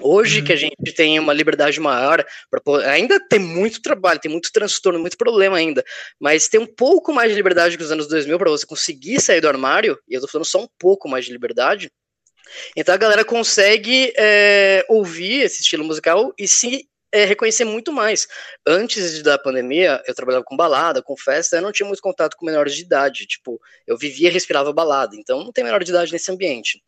Hoje 0.01 0.39
Uhum. 0.39 0.45
que 0.45 0.53
a 0.53 0.55
gente 0.55 0.93
tem 0.95 1.19
uma 1.19 1.33
liberdade 1.33 1.79
maior, 1.79 2.25
pra 2.49 2.61
ainda 2.89 3.19
tem 3.27 3.39
muito 3.39 3.81
trabalho, 3.81 4.19
tem 4.19 4.31
muito 4.31 4.51
transtorno, 4.51 4.99
muito 4.99 5.17
problema 5.17 5.57
ainda, 5.57 5.83
mas 6.19 6.47
tem 6.47 6.59
um 6.59 6.65
pouco 6.65 7.13
mais 7.13 7.29
de 7.29 7.35
liberdade 7.35 7.77
que 7.77 7.83
os 7.83 7.91
anos 7.91 8.07
2000 8.07 8.37
para 8.39 8.49
você 8.49 8.65
conseguir 8.65 9.21
sair 9.21 9.41
do 9.41 9.49
armário, 9.49 9.99
e 10.07 10.13
eu 10.13 10.21
tô 10.21 10.27
falando 10.27 10.45
só 10.45 10.63
um 10.63 10.67
pouco 10.79 11.09
mais 11.09 11.25
de 11.25 11.31
liberdade. 11.33 11.91
Então 12.75 12.93
a 12.93 12.97
galera 12.97 13.25
consegue 13.25 14.13
é, 14.17 14.85
ouvir 14.89 15.41
esse 15.41 15.61
estilo 15.61 15.83
musical 15.83 16.33
e 16.37 16.47
se 16.47 16.87
é, 17.11 17.25
reconhecer 17.25 17.65
muito 17.65 17.91
mais. 17.91 18.27
Antes 18.65 19.21
da 19.21 19.37
pandemia, 19.37 20.01
eu 20.07 20.15
trabalhava 20.15 20.45
com 20.45 20.55
balada, 20.55 21.01
com 21.01 21.17
festa, 21.17 21.57
eu 21.57 21.61
não 21.61 21.71
tinha 21.71 21.87
muito 21.87 22.01
contato 22.01 22.37
com 22.37 22.45
menores 22.45 22.75
de 22.75 22.83
idade. 22.83 23.27
Tipo, 23.27 23.59
eu 23.85 23.97
vivia 23.97 24.29
e 24.29 24.31
respirava 24.31 24.71
balada, 24.71 25.15
então 25.15 25.43
não 25.43 25.51
tem 25.51 25.63
menor 25.63 25.83
de 25.83 25.91
idade 25.91 26.11
nesse 26.11 26.31
ambiente. 26.31 26.81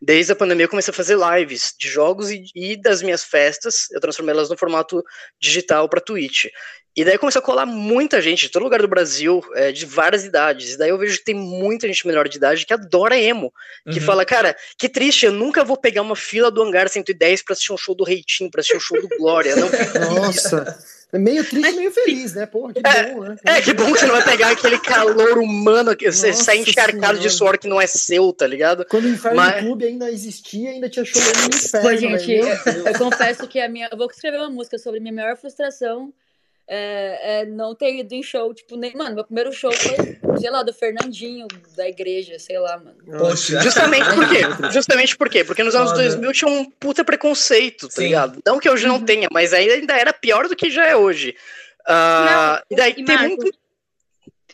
Desde 0.00 0.32
a 0.32 0.36
pandemia 0.36 0.64
eu 0.64 0.68
comecei 0.68 0.92
a 0.92 0.94
fazer 0.94 1.16
lives 1.16 1.74
de 1.78 1.88
jogos 1.88 2.30
e, 2.30 2.44
e 2.54 2.76
das 2.76 3.02
minhas 3.02 3.24
festas, 3.24 3.90
eu 3.90 4.00
transformei 4.00 4.34
elas 4.34 4.50
no 4.50 4.58
formato 4.58 5.02
digital 5.40 5.88
para 5.88 6.00
Twitch. 6.00 6.46
E 6.96 7.04
daí 7.04 7.16
começou 7.16 7.40
a 7.40 7.44
colar 7.44 7.64
muita 7.66 8.20
gente 8.20 8.42
de 8.42 8.48
todo 8.50 8.64
lugar 8.64 8.82
do 8.82 8.88
Brasil, 8.88 9.40
é, 9.54 9.70
de 9.70 9.86
várias 9.86 10.24
idades. 10.24 10.74
E 10.74 10.78
daí 10.78 10.90
eu 10.90 10.98
vejo 10.98 11.18
que 11.18 11.24
tem 11.24 11.34
muita 11.36 11.86
gente 11.86 12.04
menor 12.06 12.28
de 12.28 12.36
idade 12.36 12.66
que 12.66 12.72
adora 12.74 13.16
emo. 13.16 13.52
Que 13.90 14.00
Uhum. 14.00 14.04
fala, 14.04 14.24
cara, 14.24 14.56
que 14.76 14.88
triste, 14.88 15.24
eu 15.24 15.32
nunca 15.32 15.62
vou 15.64 15.76
pegar 15.76 16.02
uma 16.02 16.16
fila 16.16 16.50
do 16.50 16.60
Hangar 16.62 16.88
110 16.88 17.42
pra 17.44 17.52
assistir 17.52 17.72
um 17.72 17.76
show 17.76 17.94
do 17.94 18.02
Reitinho, 18.04 18.50
pra 18.50 18.60
assistir 18.60 18.76
um 18.76 18.80
show 18.80 19.00
do 19.00 19.08
Glória. 19.18 19.54
Não 19.54 19.68
Nossa. 20.16 20.78
É 21.12 21.18
meio 21.18 21.44
triste, 21.44 21.72
meio 21.74 21.90
feliz, 21.90 22.34
né? 22.34 22.46
Porra, 22.46 22.72
que 22.72 22.80
bom, 22.80 23.20
né? 23.24 23.36
É, 23.44 23.60
que 23.60 23.72
bom 23.74 23.92
que 23.92 23.98
você 23.98 24.06
não 24.06 24.14
vai 24.14 24.24
pegar 24.24 24.50
aquele 24.50 24.78
calor 24.78 25.38
humano 25.38 25.96
que 25.96 26.10
você 26.10 26.28
Nossa 26.28 26.44
sai 26.44 26.58
encharcado 26.58 27.14
de 27.18 27.28
Senhora. 27.28 27.30
suor 27.30 27.58
que 27.58 27.66
não 27.66 27.80
é 27.80 27.86
seu, 27.88 28.32
tá 28.32 28.46
ligado? 28.46 28.84
Quando 28.88 29.06
o 29.06 29.08
Inferno 29.08 29.36
Mas- 29.36 29.60
Clube 29.64 29.84
ainda 29.86 30.08
existia, 30.08 30.70
ainda 30.70 30.88
tinha 30.88 31.04
show 31.04 31.20
no 31.20 31.28
inferno. 31.56 31.88
Pô, 31.88 31.96
gente. 31.96 32.26
Meu 32.28 32.46
eu, 32.46 32.86
eu 32.86 32.98
confesso 32.98 33.46
que 33.48 33.58
a 33.60 33.68
minha. 33.68 33.88
Eu 33.90 33.98
vou 33.98 34.06
escrever 34.08 34.36
uma 34.38 34.50
música 34.50 34.78
sobre 34.78 35.00
minha 35.00 35.12
maior 35.12 35.36
frustração. 35.36 36.12
É, 36.72 37.40
é 37.40 37.46
não 37.46 37.74
ter 37.74 37.96
ido 37.96 38.14
em 38.14 38.22
show, 38.22 38.54
tipo, 38.54 38.76
nem. 38.76 38.94
Mano, 38.94 39.16
meu 39.16 39.24
primeiro 39.24 39.52
show 39.52 39.72
foi, 39.72 40.16
sei 40.38 40.50
lá, 40.50 40.62
do 40.62 40.72
Fernandinho, 40.72 41.48
da 41.76 41.88
igreja, 41.88 42.38
sei 42.38 42.60
lá, 42.60 42.78
mano. 42.78 42.94
Poxa. 43.18 43.60
Justamente 43.60 44.14
por 44.14 44.28
quê? 44.28 44.40
Justamente 44.72 45.16
por 45.16 45.28
quê? 45.28 45.44
Porque 45.44 45.64
nos 45.64 45.74
anos 45.74 45.90
Foda. 45.90 46.02
2000 46.04 46.32
tinha 46.32 46.48
um 46.48 46.64
puta 46.70 47.04
preconceito, 47.04 47.88
tá 47.88 47.94
Sim. 47.94 48.04
ligado? 48.04 48.40
Não 48.46 48.60
que 48.60 48.70
hoje 48.70 48.86
não 48.86 49.04
tenha, 49.04 49.26
mas 49.32 49.52
ainda 49.52 49.74
ainda 49.74 49.94
era 49.94 50.12
pior 50.12 50.46
do 50.46 50.54
que 50.54 50.70
já 50.70 50.86
é 50.86 50.94
hoje. 50.94 51.34
Ah, 51.84 52.62
Não, 52.62 52.62
e 52.70 52.76
daí 52.76 52.94
e 52.96 53.04
tem 53.04 53.16
Marco? 53.16 53.36
muito. 53.36 53.58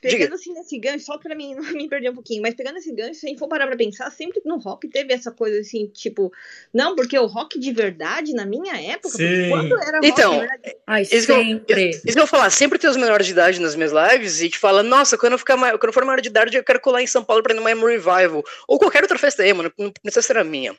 Pegando 0.01 0.20
Diga. 0.22 0.34
assim 0.34 0.53
nesse 0.53 0.78
gancho, 0.78 1.05
só 1.05 1.18
pra 1.18 1.34
mim 1.34 1.55
não 1.55 1.62
me 1.72 1.88
perder 1.88 2.11
um 2.11 2.14
pouquinho, 2.14 2.42
mas 2.42 2.55
pegando 2.55 2.78
esse 2.78 2.92
gancho, 2.92 3.14
se 3.20 3.26
a 3.26 3.28
gente 3.28 3.38
for 3.38 3.49
parar 3.49 3.66
pra 3.66 3.76
pensar, 3.76 4.11
sempre 4.11 4.40
no 4.44 4.59
rock 4.59 4.88
teve 4.88 5.12
essa 5.12 5.30
coisa 5.30 5.61
assim, 5.61 5.86
tipo, 5.88 6.32
não, 6.72 6.94
porque 6.94 7.18
o 7.18 7.26
rock 7.26 7.59
de 7.59 7.72
verdade, 7.72 8.32
na 8.32 8.44
minha 8.47 8.74
época, 8.92 9.16
quando 9.49 9.82
era 9.82 9.97
rock 9.99 10.07
Então, 10.07 10.32
de 10.32 10.38
verdade, 10.40 10.76
Ai, 10.86 11.03
Isso 11.03 11.26
que 11.26 11.32
eu- 11.32 11.36
sempre. 11.42 11.90
Isso 11.90 12.03
que 12.03 12.11
eu 12.11 12.14
vou 12.16 12.26
falar, 12.26 12.51
sempre 12.51 12.78
tem 12.78 12.88
os 12.90 12.97
menores 12.97 13.26
de 13.26 13.32
idade 13.32 13.61
nas 13.61 13.74
minhas 13.74 13.92
lives 13.92 14.40
e 14.40 14.49
que 14.49 14.59
fala, 14.59 14.82
nossa, 14.82 15.16
quando 15.18 15.32
eu, 15.32 15.38
ficar 15.38 15.57
mai- 15.57 15.72
quando 15.72 15.86
eu 15.88 15.92
for 15.92 16.05
maior 16.05 16.20
de 16.20 16.28
idade, 16.28 16.57
eu 16.57 16.64
quero 16.64 16.80
colar 16.80 17.03
em 17.03 17.07
São 17.07 17.24
Paulo 17.24 17.42
pra 17.42 17.53
ir 17.53 17.57
numa 17.57 17.70
emo 17.70 17.86
revival. 17.86 18.44
Ou 18.68 18.78
qualquer 18.78 19.03
outra 19.03 19.18
festa 19.18 19.47
emo, 19.47 19.62
não 19.62 19.72
não 19.78 19.90
precisa 19.92 20.22
ser 20.22 20.36
a 20.38 20.44
minha. 20.44 20.76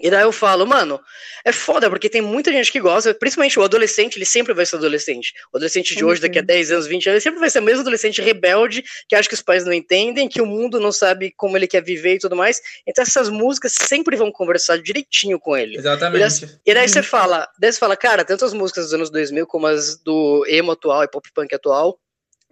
E 0.00 0.10
daí 0.10 0.22
eu 0.22 0.32
falo, 0.32 0.66
mano, 0.66 1.00
é 1.44 1.52
foda, 1.52 1.90
porque 1.90 2.08
tem 2.08 2.22
muita 2.22 2.50
gente 2.50 2.72
que 2.72 2.80
gosta, 2.80 3.12
principalmente 3.14 3.58
o 3.58 3.62
adolescente, 3.62 4.16
ele 4.16 4.24
sempre 4.24 4.54
vai 4.54 4.64
ser 4.64 4.76
adolescente. 4.76 5.32
O 5.52 5.56
adolescente 5.56 5.94
de 5.94 6.04
hoje, 6.04 6.20
daqui 6.20 6.38
a 6.38 6.40
assim? 6.40 6.46
10 6.46 6.72
anos, 6.72 6.86
20 6.86 7.06
anos, 7.08 7.14
ele 7.14 7.20
sempre 7.20 7.40
vai 7.40 7.50
ser 7.50 7.58
o 7.58 7.62
mesmo 7.62 7.80
adolescente 7.82 8.22
rebelde, 8.22 8.82
que 9.08 9.14
acha 9.14 9.28
que 9.28 9.34
os 9.34 9.42
pais 9.42 9.64
não 9.64 9.72
entendem, 9.72 10.28
que 10.28 10.40
o 10.40 10.46
mundo 10.46 10.80
não 10.80 10.90
sabe 10.90 11.32
como 11.36 11.56
ele 11.56 11.66
quer 11.66 11.82
viver 11.82 12.14
e 12.14 12.18
tudo 12.18 12.34
mais. 12.34 12.60
Então 12.86 13.02
essas 13.02 13.28
músicas 13.28 13.72
sempre 13.72 14.16
vão 14.16 14.32
conversar 14.32 14.78
direitinho 14.78 15.38
com 15.38 15.56
ele. 15.56 15.76
Exatamente. 15.76 16.60
E 16.64 16.74
daí 16.74 16.88
você 16.88 17.02
fala, 17.02 17.48
daí 17.58 17.72
você 17.72 17.78
fala, 17.78 17.96
cara, 17.96 18.24
tanto 18.24 18.44
as 18.44 18.52
músicas 18.52 18.84
dos 18.84 18.94
anos 18.94 19.10
2000 19.10 19.46
como 19.46 19.66
as 19.66 19.98
do 20.02 20.44
emo 20.48 20.72
atual 20.72 21.04
e 21.04 21.08
pop 21.08 21.28
punk 21.34 21.54
atual 21.54 21.98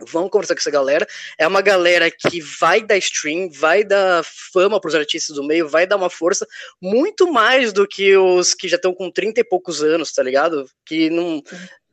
vão 0.07 0.29
conversar 0.29 0.55
com 0.55 0.61
essa 0.61 0.71
galera. 0.71 1.07
É 1.39 1.47
uma 1.47 1.61
galera 1.61 2.11
que 2.11 2.41
vai 2.41 2.83
dar 2.83 2.97
stream, 2.99 3.51
vai 3.51 3.85
dar 3.85 4.25
fama 4.25 4.81
pros 4.81 4.95
artistas 4.95 5.37
do 5.37 5.45
meio, 5.45 5.69
vai 5.69 5.87
dar 5.87 5.97
uma 5.97 6.11
força 6.11 6.47
muito 6.81 7.31
mais 7.33 7.73
do 7.73 7.87
que 7.87 8.17
os 8.17 8.55
que 8.55 8.69
já 8.69 8.77
estão 8.77 8.95
com 8.95 9.11
30 9.11 9.41
e 9.41 9.45
poucos 9.45 9.83
anos, 9.83 10.13
tá 10.13 10.23
ligado? 10.23 10.67
Que 10.85 11.11
não. 11.11 11.43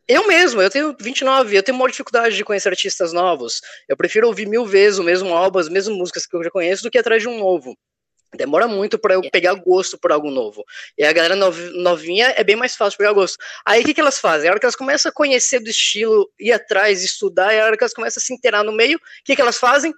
Eu 0.08 0.28
mesmo, 0.28 0.62
eu 0.62 0.70
tenho 0.70 0.96
29, 1.00 1.58
eu 1.58 1.64
tenho 1.64 1.78
maior 1.78 1.90
dificuldade 1.90 2.36
de 2.36 2.44
conhecer 2.44 2.70
artistas 2.70 3.12
novos. 3.12 3.60
Eu 3.88 3.98
prefiro 3.98 4.28
ouvir 4.28 4.48
mil 4.48 4.66
vezes 4.66 5.00
o 5.00 5.04
mesmo 5.04 5.34
álbum, 5.34 5.58
as 5.58 5.68
mesmas 5.68 5.98
músicas 5.98 6.28
que 6.28 6.36
eu 6.36 6.44
já 6.44 6.52
conheço, 6.52 6.84
do 6.84 6.92
que 6.92 7.00
atrás 7.00 7.24
de 7.24 7.28
um 7.28 7.40
novo. 7.40 7.76
Demora 8.36 8.68
muito 8.68 8.98
pra 9.00 9.14
eu 9.16 9.22
pegar 9.32 9.54
gosto 9.56 9.98
por 9.98 10.12
algo 10.12 10.30
novo. 10.30 10.64
E 10.98 11.04
a 11.04 11.12
galera 11.14 11.36
nov- 11.36 11.72
novinha 11.76 12.34
é 12.38 12.44
bem 12.44 12.56
mais 12.56 12.76
fácil 12.76 12.98
pegar 12.98 13.14
gosto. 13.14 13.38
Aí 13.66 13.82
o 13.82 13.86
que, 13.86 13.94
que 13.94 14.02
elas 14.02 14.20
fazem? 14.20 14.48
A 14.48 14.52
hora 14.52 14.60
que 14.60 14.66
elas 14.66 14.76
começam 14.76 15.10
a 15.10 15.14
conhecer 15.14 15.60
do 15.60 15.70
estilo, 15.70 16.30
ir 16.40 16.52
atrás, 16.52 17.04
estudar, 17.04 17.54
e 17.54 17.60
a 17.60 17.66
hora 17.66 17.78
que 17.78 17.84
elas 17.84 17.94
começam 17.94 18.22
a 18.22 18.24
se 18.24 18.34
inteirar 18.34 18.64
no 18.64 18.72
meio, 18.72 18.98
o 18.98 19.02
que, 19.24 19.36
que 19.36 19.42
elas 19.42 19.58
fazem? 19.58 19.94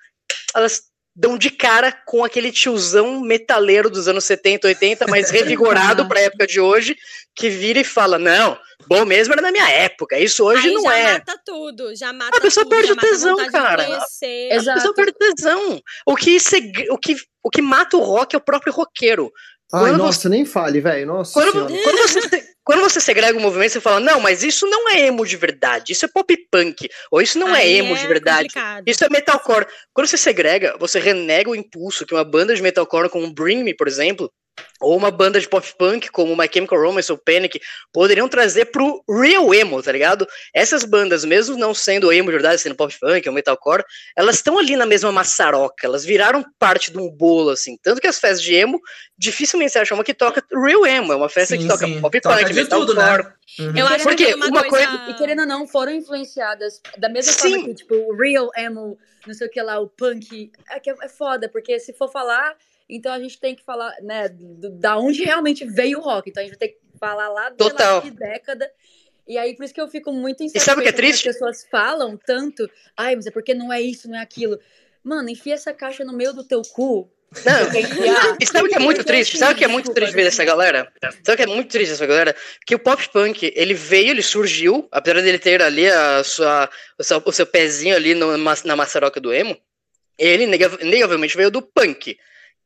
Elas 0.55 0.83
dão 1.19 1.35
de 1.35 1.49
cara 1.49 1.91
com 2.05 2.23
aquele 2.23 2.51
tiozão 2.51 3.19
metaleiro 3.21 3.89
dos 3.89 4.07
anos 4.07 4.23
70, 4.25 4.67
80, 4.67 5.07
mas 5.07 5.31
revigorado 5.31 6.07
pra 6.07 6.19
época 6.19 6.45
de 6.45 6.59
hoje, 6.59 6.95
que 7.35 7.49
vira 7.49 7.79
e 7.79 7.83
fala: 7.83 8.19
Não, 8.19 8.55
bom 8.87 9.03
mesmo 9.03 9.33
era 9.33 9.41
na 9.41 9.51
minha 9.51 9.67
época, 9.67 10.19
isso 10.19 10.45
hoje 10.45 10.67
Aí 10.67 10.73
não 10.75 10.83
já 10.83 10.95
é. 10.95 11.13
mata 11.13 11.41
tudo, 11.43 11.95
já 11.95 12.13
mata 12.13 12.37
A 12.37 12.41
pessoa 12.41 12.63
tudo, 12.63 12.75
perde 12.75 12.91
o 12.91 12.95
a 12.95 13.01
tesão, 13.01 13.35
cara. 13.51 13.83
A 13.83 14.73
pessoa 14.75 14.93
perde 14.93 15.13
tesão. 15.13 15.81
O 16.05 16.15
que, 16.15 16.39
seg- 16.39 16.87
o, 16.91 16.97
que, 16.99 17.15
o 17.43 17.49
que 17.49 17.61
mata 17.63 17.97
o 17.97 18.01
rock 18.01 18.35
é 18.35 18.37
o 18.37 18.41
próprio 18.41 18.71
roqueiro. 18.71 19.31
Ai, 19.73 19.81
Quando 19.81 19.97
nossa, 19.97 20.29
nem 20.29 20.45
fale, 20.45 20.79
velho. 20.79 21.07
Nossa 21.07 21.33
Quando, 21.33 21.51
quando 21.67 21.97
você, 22.07 22.19
quando 22.67 22.81
você 22.81 22.99
segrega 22.99 23.37
o 23.37 23.41
movimento, 23.41 23.71
você 23.71 23.79
fala, 23.79 24.01
não, 24.01 24.19
mas 24.19 24.43
isso 24.43 24.67
não 24.67 24.89
é 24.89 25.05
emo 25.05 25.25
de 25.25 25.37
verdade, 25.37 25.93
isso 25.93 26.03
é 26.03 26.09
pop 26.09 26.35
punk, 26.51 26.89
ou 27.09 27.21
isso 27.21 27.39
não 27.39 27.47
Aí 27.53 27.75
é 27.75 27.77
emo 27.77 27.95
de 27.95 28.05
verdade, 28.05 28.49
complicado. 28.49 28.83
isso 28.85 29.05
é 29.05 29.09
metalcore. 29.09 29.65
Quando 29.93 30.07
você 30.07 30.17
segrega, 30.17 30.75
você 30.77 30.99
renega 30.99 31.49
o 31.49 31.55
impulso 31.55 32.05
que 32.05 32.13
uma 32.13 32.25
banda 32.25 32.53
de 32.53 32.61
metalcore 32.61 33.09
como 33.09 33.33
Bring 33.33 33.63
Me, 33.63 33.73
por 33.73 33.87
exemplo, 33.87 34.29
ou 34.79 34.95
uma 34.95 35.09
banda 35.09 35.39
de 35.39 35.47
pop 35.49 35.67
punk 35.77 36.09
como 36.11 36.35
My 36.35 36.47
Chemical 36.51 36.79
Romance 36.79 37.11
ou 37.11 37.17
Panic, 37.17 37.59
poderiam 37.91 38.27
trazer 38.29 38.65
pro 38.65 39.03
real 39.09 39.53
emo, 39.53 39.81
tá 39.81 39.91
ligado? 39.91 40.27
Essas 40.53 40.83
bandas, 40.83 41.25
mesmo 41.25 41.57
não 41.57 41.73
sendo 41.73 42.11
emo 42.11 42.27
de 42.29 42.33
verdade, 42.33 42.61
sendo 42.61 42.75
pop 42.75 42.93
punk 42.99 43.27
ou 43.27 43.33
metalcore, 43.33 43.83
elas 44.15 44.35
estão 44.35 44.57
ali 44.59 44.75
na 44.75 44.85
mesma 44.85 45.11
maçaroca, 45.11 45.85
elas 45.85 46.05
viraram 46.05 46.45
parte 46.59 46.91
de 46.91 46.97
um 46.99 47.09
bolo, 47.09 47.49
assim. 47.51 47.77
Tanto 47.81 47.99
que 47.99 48.07
as 48.07 48.19
festas 48.19 48.41
de 48.41 48.53
emo, 48.53 48.79
dificilmente 49.17 49.71
você 49.71 49.79
acha 49.79 49.93
uma 49.95 50.03
que 50.03 50.13
toca 50.13 50.43
real 50.51 50.85
emo, 50.85 51.11
é 51.11 51.15
uma 51.15 51.29
festa 51.29 51.55
Sim, 51.55 51.61
que 51.61 51.67
toca 51.67 51.85
sim. 51.85 51.99
pop 52.01 52.21
Toca 52.21 52.35
punk, 52.37 52.53
de 52.53 52.65
tudo, 52.65 52.93
né? 52.93 53.01
metalcore. 53.03 53.33
Uhum. 53.59 53.73
Eu 53.77 53.87
acho 53.87 54.03
Porque 54.03 54.25
que 54.27 54.33
uma, 54.35 54.45
uma 54.47 54.63
coisa... 54.65 54.87
coisa- 54.87 55.09
E 55.09 55.13
querendo 55.15 55.39
ou 55.39 55.47
não, 55.47 55.67
foram 55.67 55.91
influenciadas 55.91 56.81
da 56.97 57.09
mesma 57.09 57.31
Sim. 57.31 57.49
forma 57.51 57.65
que, 57.65 57.73
tipo, 57.75 57.95
o 57.95 58.15
real 58.15 58.49
emo, 58.55 58.97
não 59.25 59.33
sei 59.33 59.47
o 59.47 59.49
que 59.49 59.61
lá, 59.61 59.79
o 59.79 59.87
punk. 59.87 60.51
É, 60.69 60.79
que 60.79 60.91
é, 60.91 60.95
é 61.01 61.09
foda, 61.09 61.49
porque 61.49 61.79
se 61.79 61.93
for 61.93 62.11
falar, 62.11 62.55
então 62.89 63.11
a 63.13 63.19
gente 63.19 63.39
tem 63.39 63.55
que 63.55 63.63
falar, 63.63 63.93
né, 64.01 64.29
do- 64.29 64.69
da 64.71 64.97
onde 64.97 65.23
realmente 65.23 65.65
veio 65.65 65.99
o 65.99 66.01
rock. 66.01 66.29
Então 66.29 66.41
a 66.41 66.45
gente 66.45 66.57
vai 66.57 66.67
ter 66.67 66.75
que 66.75 66.79
falar 66.99 67.29
lá 67.29 67.49
de 67.49 67.57
Total. 67.57 68.01
que 68.01 68.11
década. 68.11 68.69
E 69.27 69.37
aí, 69.37 69.55
por 69.55 69.65
isso 69.65 69.73
que 69.73 69.81
eu 69.81 69.87
fico 69.89 70.11
muito 70.13 70.41
E 70.43 70.49
sabe 70.59 70.79
o 70.79 70.83
que 70.83 70.89
é 70.89 70.91
insatisfeita 70.91 70.93
triste? 70.97 71.27
As 71.29 71.35
pessoas 71.35 71.67
falam 71.69 72.17
tanto, 72.17 72.69
ai, 72.95 73.15
mas 73.15 73.25
é 73.27 73.31
porque 73.31 73.53
não 73.53 73.71
é 73.73 73.81
isso, 73.81 74.09
não 74.09 74.17
é 74.17 74.21
aquilo. 74.21 74.57
Mano, 75.03 75.29
enfia 75.29 75.53
essa 75.53 75.73
caixa 75.73 76.05
no 76.05 76.13
meio 76.13 76.33
do 76.33 76.43
teu 76.45 76.61
cu. 76.61 77.11
Não? 77.45 78.35
E 78.39 78.45
sabe 78.45 78.67
o 78.67 78.69
que 78.69 78.75
é 78.75 78.79
muito 78.79 79.03
triste? 79.03 79.37
Sabe 79.37 79.53
o 79.53 79.57
que 79.57 79.65
é 79.65 79.67
muito 79.67 79.93
triste 79.93 80.13
ver 80.15 80.23
dessa 80.23 80.45
galera? 80.45 80.89
Sabe 81.25 81.33
o 81.33 81.35
que 81.35 81.43
é 81.43 81.45
muito 81.45 81.69
triste 81.69 81.91
dessa 81.91 82.05
galera? 82.05 82.33
Que 82.65 82.73
o 82.73 82.79
pop 82.79 83.05
punk, 83.09 83.51
ele 83.53 83.73
veio, 83.73 84.11
ele 84.11 84.21
surgiu, 84.21 84.87
apesar 84.89 85.21
dele 85.21 85.37
ter 85.37 85.61
ali 85.61 85.89
a 85.89 86.23
sua, 86.23 86.69
o, 86.97 87.03
seu, 87.03 87.21
o 87.25 87.31
seu 87.33 87.45
pezinho 87.45 87.97
ali 87.97 88.15
no- 88.15 88.37
na 88.37 88.75
maçaroca 88.77 89.19
do 89.19 89.33
emo, 89.33 89.57
ele 90.17 90.47
nega- 90.47 90.77
negavelmente 90.81 91.35
veio 91.35 91.51
do 91.51 91.61
punk. 91.61 92.17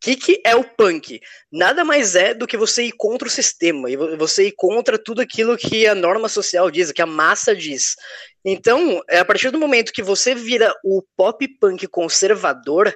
Que, 0.02 0.16
que 0.16 0.41
é 0.43 0.56
o 0.56 0.64
punk? 0.64 1.22
Nada 1.52 1.86
mais 1.86 2.16
é 2.16 2.34
do 2.34 2.47
que 2.47 2.58
você 2.58 2.86
ir 2.86 2.93
contra 2.97 3.28
o 3.28 3.32
sistema, 3.32 3.89
e 3.89 3.95
vo- 3.95 4.18
você 4.18 4.47
ir 4.47 4.54
contra 4.54 4.97
tudo 4.97 5.22
aquilo 5.22 5.56
que 5.56 5.86
a 5.86 5.93
norma 5.93 6.28
social 6.28 6.72
diz, 6.72 6.91
que 6.91 7.04
a 7.04 7.06
massa 7.06 7.56
diz. 7.56 7.95
Então, 8.43 9.02
é 9.08 9.20
a 9.20 9.26
partir 9.26 9.52
do 9.52 9.60
momento 9.60 9.93
que 9.93 10.02
você 10.02 10.34
vira 10.34 10.74
o 10.84 11.04
pop 11.16 11.47
punk 11.60 11.88
conservador, 11.88 12.91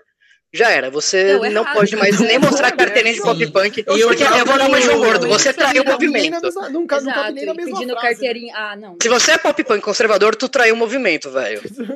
já 0.55 0.71
era. 0.71 0.89
Você 0.89 1.33
Não, 1.33 1.39
não, 1.39 1.45
errado. 1.61 1.73
pode 1.75 1.95
mais 1.95 2.19
nem 2.21 2.39
mostrar 2.39 2.71
Não, 2.71 2.77
carteirinha 2.77 3.13
de 3.13 3.19
sim. 3.21 3.25
pop 3.25 3.47
punk. 3.51 3.85
E 3.87 4.03
o 4.03 4.07
porque 4.07 4.23
eu 4.23 4.45
vou 4.45 4.57
dar 4.57 4.67
uma 4.67 4.81
João 4.81 4.99
Gordo, 4.99 5.27
você 5.27 5.51
traiu 5.53 5.81
o 5.81 5.85
Não 5.85 5.93
movimento. 5.93 6.41
mesma- 6.41 6.69
Não 6.69 6.87
cabe, 6.87 7.05
não 7.05 7.13
cabe 7.13 7.31
nem 7.33 7.45
na 7.45 7.53
mesma 7.53 7.73
pedindo 7.73 7.93
frase, 7.93 8.07
carteirinha. 8.15 8.53
Ah, 8.55 8.75
não. 8.75 8.97
Se 9.01 9.09
você 9.09 9.31
é 9.31 9.37
pop 9.37 9.63
punk 9.63 9.81
conservador, 9.81 10.35
tu 10.35 10.47
traiu 10.49 10.73
o 10.75 10.77
movimento, 10.77 11.29
velho. 11.29 11.61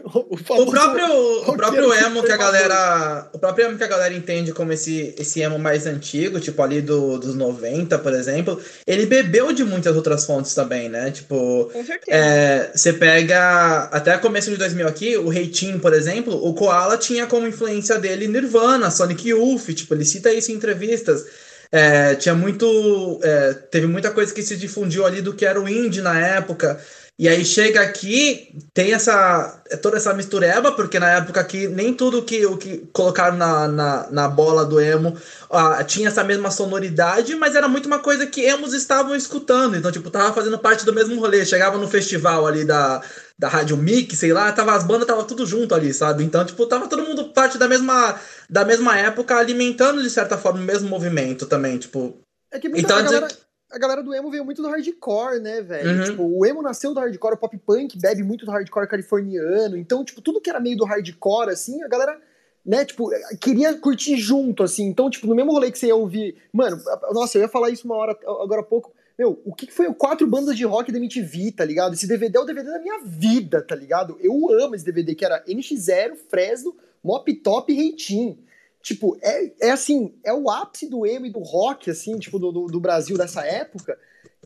O, 0.49 0.66
próprio, 0.66 1.07
o 1.47 1.55
próprio 1.55 1.93
emo 1.93 2.24
que 2.24 2.32
a 2.32 2.38
galera. 2.38 3.30
O 3.34 3.39
próprio 3.39 3.68
emo 3.68 3.78
que 3.78 3.84
a 3.84 3.88
galera 3.88 4.14
entende 4.14 4.51
como 4.51 4.74
esse, 4.74 5.14
esse 5.18 5.41
emo 5.41 5.60
mais 5.60 5.86
antigo, 5.86 6.39
tipo 6.39 6.62
ali 6.64 6.82
do, 6.82 7.18
dos 7.20 7.36
90, 7.36 7.97
por 7.99 8.14
exemplo, 8.14 8.60
ele 8.88 9.05
bebeu 9.05 9.51
de 9.53 9.64
muitas 9.64 9.95
outras 9.95 10.26
fontes 10.26 10.53
também, 10.55 10.89
né? 10.89 11.12
Tipo, 11.12 11.70
com 11.72 11.86
certeza. 11.86 12.18
é, 12.18 12.72
você 12.74 12.93
pega 12.93 13.89
até 13.91 14.18
começo 14.18 14.49
de 14.49 14.57
2000 14.57 14.88
aqui, 14.88 15.18
o 15.18 15.30
Reitinho, 15.30 15.80
por 15.80 15.93
exemplo, 15.93 16.34
o 16.43 16.53
Koala 16.53 16.97
tinha 16.97 17.28
como 17.28 17.47
influência 17.47 17.97
dele 17.99 18.28
Nirvana, 18.28 18.49
Sonic 18.91 19.30
Youth, 19.30 19.74
tipo, 19.74 19.93
ele 19.93 20.06
cita 20.06 20.34
isso 20.34 20.52
em 20.52 20.56
entrevistas. 20.56 21.26
É, 21.72 22.16
tinha 22.16 22.34
muito. 22.34 23.20
é, 23.22 23.54
teve 23.54 23.88
muita 23.88 24.12
coisa 24.12 24.34
que 24.34 24.41
se 24.41 24.58
difundiu 24.58 25.06
ali 25.06 25.22
do 25.22 25.34
que 25.34 25.45
era 25.45 25.62
o 25.62 25.70
indie 25.70 26.02
na 26.02 26.20
época. 26.20 26.80
E 27.20 27.28
aí 27.28 27.43
chega 27.43 27.82
aqui, 27.82 28.55
tem 28.74 28.93
essa 28.93 29.61
toda 29.82 29.97
essa 29.97 30.13
mistureba, 30.13 30.72
porque 30.72 30.97
na 30.97 31.09
época 31.09 31.41
aqui 31.41 31.67
nem 31.67 31.93
tudo 31.93 32.24
que 32.24 32.45
o 32.45 32.55
que 32.55 32.88
colocaram 32.93 33.36
na, 33.36 33.67
na, 33.67 34.09
na 34.09 34.28
bola 34.30 34.65
do 34.65 34.80
emo 34.80 35.17
ah, 35.49 35.84
tinha 35.84 36.07
essa 36.07 36.24
mesma 36.24 36.49
sonoridade, 36.49 37.36
mas 37.36 37.55
era 37.55 37.67
muito 37.67 37.88
uma 37.88 37.99
coisa 37.99 38.26
que 38.26 38.39
emos 38.39 38.74
estavam 38.74 39.13
escutando. 39.17 39.76
Então, 39.76 39.91
tipo, 39.91 40.09
tava 40.09 40.34
fazendo 40.34 40.57
parte 40.57 40.86
do 40.86 40.93
mesmo 40.93 41.20
rolê. 41.20 41.45
Chegava 41.45 41.78
no 41.78 41.89
festival 41.89 42.47
ali 42.47 42.63
da, 42.63 43.01
da 43.38 43.49
Rádio 43.49 43.76
Mic, 43.76 44.15
sei 44.15 44.32
lá, 44.32 44.49
tava 44.53 44.74
as 44.74 44.86
bandas 44.86 45.05
tava 45.05 45.26
tudo 45.26 45.45
junto 45.45 45.76
ali, 45.76 45.93
sabe? 45.93 46.24
Então, 46.24 46.45
tipo, 46.45 46.65
tava 46.67 46.88
todo 46.88 47.03
mundo 47.03 47.34
parte 47.34 47.57
da 47.57 47.67
mesma 47.67 48.17
da 48.49 48.63
mesma 48.63 48.97
época, 48.97 49.36
alimentando 49.36 50.01
de 50.01 50.09
certa 50.09 50.38
forma 50.38 50.61
o 50.61 50.63
mesmo 50.63 50.88
movimento 50.88 51.45
também, 51.45 51.78
tipo. 51.78 52.17
É 52.49 52.57
que 52.59 52.70
muita, 52.70 52.93
Então, 52.93 53.03
galera, 53.03 53.28
a 53.72 53.78
galera 53.78 54.01
do 54.01 54.13
emo 54.13 54.32
veio 54.32 54.43
muito 54.43 54.61
do 54.61 54.67
hardcore, 54.67 55.39
né, 55.39 55.61
velho? 55.61 55.99
Uhum. 55.99 56.03
Tipo, 56.05 56.24
o 56.24 56.45
emo 56.45 56.61
nasceu 56.61 56.93
do 56.93 56.99
hardcore, 56.99 57.36
o 57.36 57.38
pop 57.38 57.57
punk 57.57 57.99
bebe 57.99 58.24
muito 58.24 58.45
do 58.45 58.51
hardcore 58.51 58.88
californiano. 58.88 59.78
Então, 59.78 60.03
tipo, 60.03 60.22
tudo 60.22 60.41
que 60.41 60.49
era 60.49 60.59
meio 60.59 60.76
do 60.76 60.86
hardcore, 60.86 61.51
assim, 61.51 61.84
a 61.84 61.88
galera, 61.88 62.20
né, 62.65 62.84
tipo, 62.84 63.09
queria 63.39 63.74
curtir 63.76 64.17
junto, 64.17 64.63
assim. 64.63 64.86
Então, 64.86 65.09
tipo, 65.09 65.28
no 65.28 65.36
mesmo 65.36 65.51
rolê 65.51 65.72
que 65.72 65.78
você 65.78 65.88
ia 65.88 65.95
ouvir. 65.95 66.36
Mano, 66.51 66.82
nossa, 67.11 67.38
eu 67.38 67.43
ia 67.43 67.47
falar 67.47 67.70
isso 67.70 67.86
uma 67.86 67.95
hora, 67.95 68.17
agora 68.41 68.61
há 68.61 68.65
pouco. 68.65 68.91
Meu, 69.17 69.39
o 69.43 69.53
que 69.53 69.70
foi 69.70 69.86
o 69.86 69.93
quatro 69.93 70.26
bandas 70.26 70.55
de 70.55 70.63
rock 70.63 70.91
da 70.91 70.97
MTV, 70.97 71.51
tá 71.51 71.65
ligado? 71.65 71.93
Esse 71.93 72.07
DVD 72.07 72.38
é 72.38 72.41
o 72.41 72.45
DVD 72.45 72.72
da 72.72 72.80
minha 72.80 73.01
vida, 73.03 73.61
tá 73.61 73.76
ligado? 73.76 74.17
Eu 74.22 74.34
amo 74.61 74.76
esse 74.76 74.86
DVD, 74.86 75.13
que 75.13 75.26
era 75.26 75.43
NX0, 75.45 76.15
Fresno, 76.30 76.76
Mop 77.03 77.32
Top 77.36 77.72
e 77.72 77.76
Reitinho. 77.76 78.38
Tipo, 78.82 79.17
é, 79.21 79.67
é 79.67 79.71
assim, 79.71 80.15
é 80.23 80.34
o 80.34 80.49
ápice 80.49 80.89
do 80.89 81.05
emo 81.05 81.25
e 81.25 81.32
do 81.32 81.39
rock, 81.39 81.89
assim, 81.89 82.17
tipo, 82.17 82.39
do, 82.39 82.51
do, 82.51 82.65
do 82.67 82.80
Brasil 82.80 83.17
dessa 83.17 83.45
época, 83.45 83.97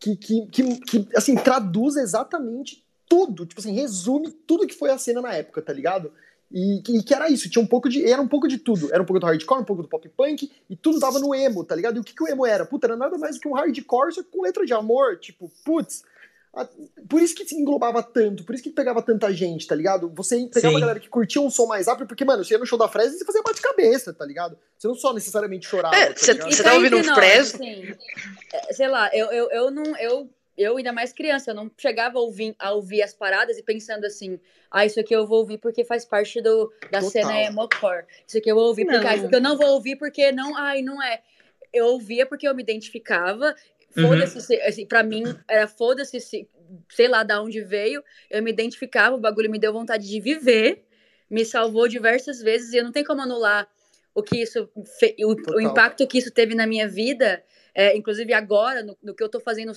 que, 0.01 0.15
que, 0.15 0.47
que, 0.47 0.75
que, 0.81 1.07
assim, 1.15 1.36
traduz 1.36 1.95
exatamente 1.95 2.84
tudo, 3.07 3.45
tipo 3.45 3.61
assim, 3.61 3.73
resume 3.73 4.31
tudo 4.31 4.65
que 4.65 4.73
foi 4.73 4.89
a 4.89 4.97
cena 4.97 5.21
na 5.21 5.34
época, 5.36 5.61
tá 5.61 5.71
ligado? 5.71 6.11
E, 6.51 6.81
e 6.88 7.03
que 7.03 7.13
era 7.13 7.29
isso, 7.29 7.49
tinha 7.49 7.63
um 7.63 7.67
pouco 7.67 7.89
de. 7.89 8.05
Era 8.05 8.21
um 8.21 8.27
pouco 8.27 8.47
de 8.47 8.59
tudo. 8.59 8.93
Era 8.93 9.01
um 9.01 9.05
pouco 9.05 9.19
do 9.19 9.25
hardcore, 9.25 9.61
um 9.61 9.65
pouco 9.65 9.81
do 9.81 9.88
pop 9.88 10.07
punk, 10.09 10.51
e 10.69 10.75
tudo 10.75 10.99
dava 10.99 11.17
no 11.19 11.34
emo, 11.34 11.63
tá 11.63 11.75
ligado? 11.75 11.97
E 11.97 11.99
o 11.99 12.03
que, 12.03 12.13
que 12.13 12.23
o 12.23 12.27
emo 12.27 12.45
era? 12.45 12.63
Puta, 12.63 12.86
era 12.86 12.95
nada 12.95 13.17
mais 13.17 13.36
do 13.36 13.41
que 13.41 13.47
um 13.47 13.53
hardcore, 13.53 14.13
só 14.13 14.23
com 14.23 14.43
letra 14.43 14.63
de 14.63 14.73
amor, 14.73 15.17
tipo, 15.17 15.51
putz. 15.65 16.03
Por 17.10 17.20
isso 17.20 17.34
que 17.34 17.45
se 17.45 17.56
englobava 17.56 18.04
tanto, 18.04 18.43
por 18.43 18.54
isso 18.54 18.64
que 18.64 18.70
pegava 18.70 19.01
tanta 19.01 19.34
gente, 19.34 19.66
tá 19.66 19.74
ligado? 19.74 20.08
Você 20.16 20.47
pegava 20.47 20.72
Sim. 20.72 20.78
a 20.78 20.80
galera 20.80 20.99
que 20.99 21.10
curtia 21.10 21.41
um 21.41 21.49
som 21.49 21.66
mais 21.66 21.88
rápido, 21.88 22.08
porque, 22.08 22.24
mano, 22.24 22.43
você 22.45 22.54
ia 22.54 22.60
no 22.60 22.66
show 22.66 22.78
da 22.78 22.88
Fresno 22.88 23.16
e 23.16 23.18
você 23.18 23.26
fazia 23.26 23.41
bate-cabeça, 23.41 24.14
tá 24.14 24.24
ligado? 24.24 24.58
Você 24.78 24.88
não 24.88 24.93
só 24.95 25.14
necessariamente 25.14 25.68
chorava. 25.68 25.95
É, 25.95 26.14
tá 26.14 26.20
cê- 26.20 26.34
ligado? 26.34 26.54
cê 26.54 26.62
E 26.62 26.64
tá 26.64 26.70
cá 26.70 26.76
ouvindo 26.76 26.97
um 26.97 27.04
Fresno? 27.04 27.60
assim, 27.64 27.95
é, 28.54 28.74
sei 28.74 28.88
lá, 28.88 29.10
eu, 29.14 29.32
eu, 29.32 29.49
eu 29.49 29.72
não. 29.72 29.97
Eu, 29.97 30.30
eu, 30.56 30.78
ainda 30.78 30.91
mais 30.93 31.12
criança, 31.12 31.49
eu 31.49 31.56
não 31.56 31.72
chegava 31.76 32.20
a 32.20 32.22
ouvir, 32.22 32.56
a 32.60 32.72
ouvir 32.74 33.01
as 33.01 33.12
paradas 33.16 33.58
e 33.58 33.64
pensando 33.64 34.06
assim, 34.06 34.39
ah, 34.70 34.86
isso 34.86 34.99
aqui 34.99 35.16
eu 35.16 35.26
vou 35.26 35.39
ouvir 35.39 35.58
porque 35.58 35.84
faz 35.84 36.06
parte 36.06 36.39
do, 36.39 36.72
da 36.91 36.99
Total. 36.99 37.10
cena 37.10 37.41
emocore. 37.41 38.06
Isso 38.28 38.38
aqui 38.38 38.51
eu 38.51 38.56
vou 38.56 38.66
ouvir 38.68 38.86
porque, 38.86 38.99
Não. 38.99 39.08
ah, 39.10 39.16
isso 39.16 39.26
aqui 39.26 39.36
eu 39.36 39.41
não 39.41 39.58
vou 39.58 39.70
ouvir 39.70 39.95
porque 39.95 40.32
não, 40.32 40.56
ai, 40.56 40.84
não 40.84 41.01
é. 41.01 41.22
Eu 41.74 41.88
ouvia 41.88 42.24
porque 42.28 42.47
eu 42.47 42.54
me 42.54 42.62
identificava. 42.62 43.56
Uhum. 43.95 44.07
Foda-se, 44.07 44.41
se- 44.41 44.61
assim, 44.61 44.85
pra 44.85 45.03
mim, 45.03 45.23
era 45.47 45.67
foda-se, 45.67 46.19
se, 46.19 46.47
sei 46.89 47.07
lá 47.07 47.23
da 47.23 47.41
onde 47.41 47.61
veio. 47.61 48.03
Eu 48.29 48.41
me 48.41 48.51
identificava, 48.51 49.15
o 49.15 49.19
bagulho 49.19 49.49
me 49.51 49.59
deu 49.59 49.71
vontade 49.71 50.07
de 50.07 50.19
viver, 50.19 50.83
me 51.29 51.45
salvou 51.45 51.87
diversas 51.87 52.41
vezes 52.41 52.73
e 52.73 52.77
eu 52.77 52.83
não 52.83 52.91
tenho 52.91 53.05
como 53.05 53.21
anular 53.21 53.67
o 54.15 54.21
que 54.21 54.41
isso, 54.41 54.69
fe- 54.99 55.15
o, 55.21 55.35
o 55.55 55.61
impacto 55.61 56.07
que 56.07 56.17
isso 56.17 56.31
teve 56.31 56.53
na 56.55 56.65
minha 56.67 56.87
vida. 56.87 57.43
É, 57.75 57.95
inclusive 57.97 58.31
agora, 58.33 58.83
no, 58.83 58.95
no 59.01 59.15
que 59.15 59.23
eu 59.23 59.29
tô 59.29 59.39
fazendo 59.39 59.71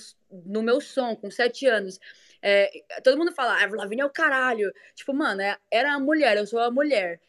no 0.45 0.61
meu 0.61 0.79
som, 0.79 1.15
com 1.15 1.31
sete 1.31 1.65
anos. 1.65 1.99
É, 2.41 2.69
todo 3.03 3.17
mundo 3.17 3.31
fala, 3.31 3.59
ah, 3.59 3.67
Lavigne 3.71 4.01
é 4.01 4.05
o 4.05 4.09
caralho. 4.11 4.71
Tipo, 4.93 5.13
mano, 5.13 5.41
é- 5.41 5.57
era 5.71 5.93
a 5.93 5.99
mulher, 5.99 6.37
eu 6.37 6.45
sou 6.45 6.59
a 6.59 6.69
mulher. 6.69 7.19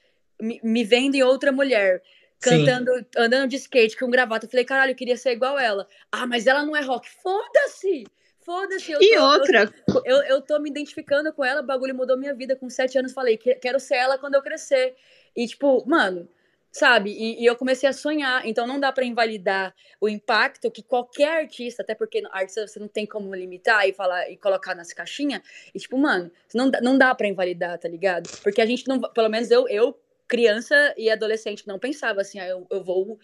Me, 0.40 0.60
me 0.62 0.84
vendo 0.84 1.14
em 1.14 1.22
outra 1.22 1.50
mulher. 1.50 2.02
Sim. 2.40 2.64
Cantando, 2.64 3.06
andando 3.16 3.48
de 3.48 3.56
skate 3.56 3.96
com 3.96 4.10
gravata. 4.10 4.46
Eu 4.46 4.50
falei, 4.50 4.64
caralho, 4.64 4.92
eu 4.92 4.96
queria 4.96 5.16
ser 5.16 5.32
igual 5.32 5.58
ela. 5.58 5.88
Ah, 6.12 6.26
mas 6.26 6.46
ela 6.46 6.64
não 6.64 6.76
é 6.76 6.80
rock. 6.82 7.08
Foda-se! 7.22 8.04
Foda-se! 8.44 8.92
E 8.92 8.96
tô- 8.96 9.02
eu- 9.04 9.22
outra, 9.24 9.74
eu, 10.04 10.16
eu 10.22 10.40
tô 10.40 10.58
me 10.58 10.70
identificando 10.70 11.32
com 11.32 11.44
ela, 11.44 11.60
o 11.60 11.66
bagulho 11.66 11.94
mudou 11.94 12.16
minha 12.16 12.32
vida. 12.34 12.54
Com 12.56 12.70
sete 12.70 12.96
anos, 12.98 13.12
falei, 13.12 13.36
"Que- 13.36 13.56
quero 13.56 13.78
ser 13.80 13.96
ela 13.96 14.16
quando 14.18 14.34
eu 14.36 14.42
crescer. 14.42 14.94
E, 15.36 15.46
tipo, 15.46 15.84
mano, 15.86 16.28
sabe? 16.70 17.10
E, 17.10 17.42
e 17.42 17.46
eu 17.46 17.56
comecei 17.56 17.88
a 17.88 17.92
sonhar. 17.92 18.46
Então, 18.46 18.66
não 18.66 18.78
dá 18.80 18.90
pra 18.92 19.04
invalidar 19.04 19.74
o 20.00 20.08
impacto 20.08 20.70
que 20.70 20.82
qualquer 20.82 21.40
artista, 21.42 21.82
até 21.82 21.94
porque 21.94 22.22
artista 22.30 22.66
você 22.66 22.78
não 22.78 22.88
tem 22.88 23.04
como 23.04 23.34
limitar 23.34 23.86
e 23.88 23.92
falar 23.92 24.30
e 24.30 24.36
colocar 24.36 24.74
nas 24.74 24.92
caixinhas. 24.92 25.42
E, 25.74 25.78
tipo, 25.78 25.98
mano, 25.98 26.30
não, 26.54 26.70
dá- 26.70 26.80
não 26.80 26.96
dá 26.96 27.14
pra 27.14 27.26
invalidar, 27.26 27.76
tá 27.78 27.88
ligado? 27.88 28.30
Porque 28.42 28.60
a 28.62 28.66
gente 28.66 28.86
não. 28.86 29.00
Pelo 29.00 29.28
menos 29.28 29.50
eu, 29.50 29.68
eu 29.68 29.98
criança 30.28 30.94
e 30.96 31.10
adolescente, 31.10 31.66
não 31.66 31.78
pensava 31.78 32.20
assim, 32.20 32.38
ah, 32.38 32.46
eu, 32.46 32.66
eu 32.70 32.84
vou. 32.84 33.18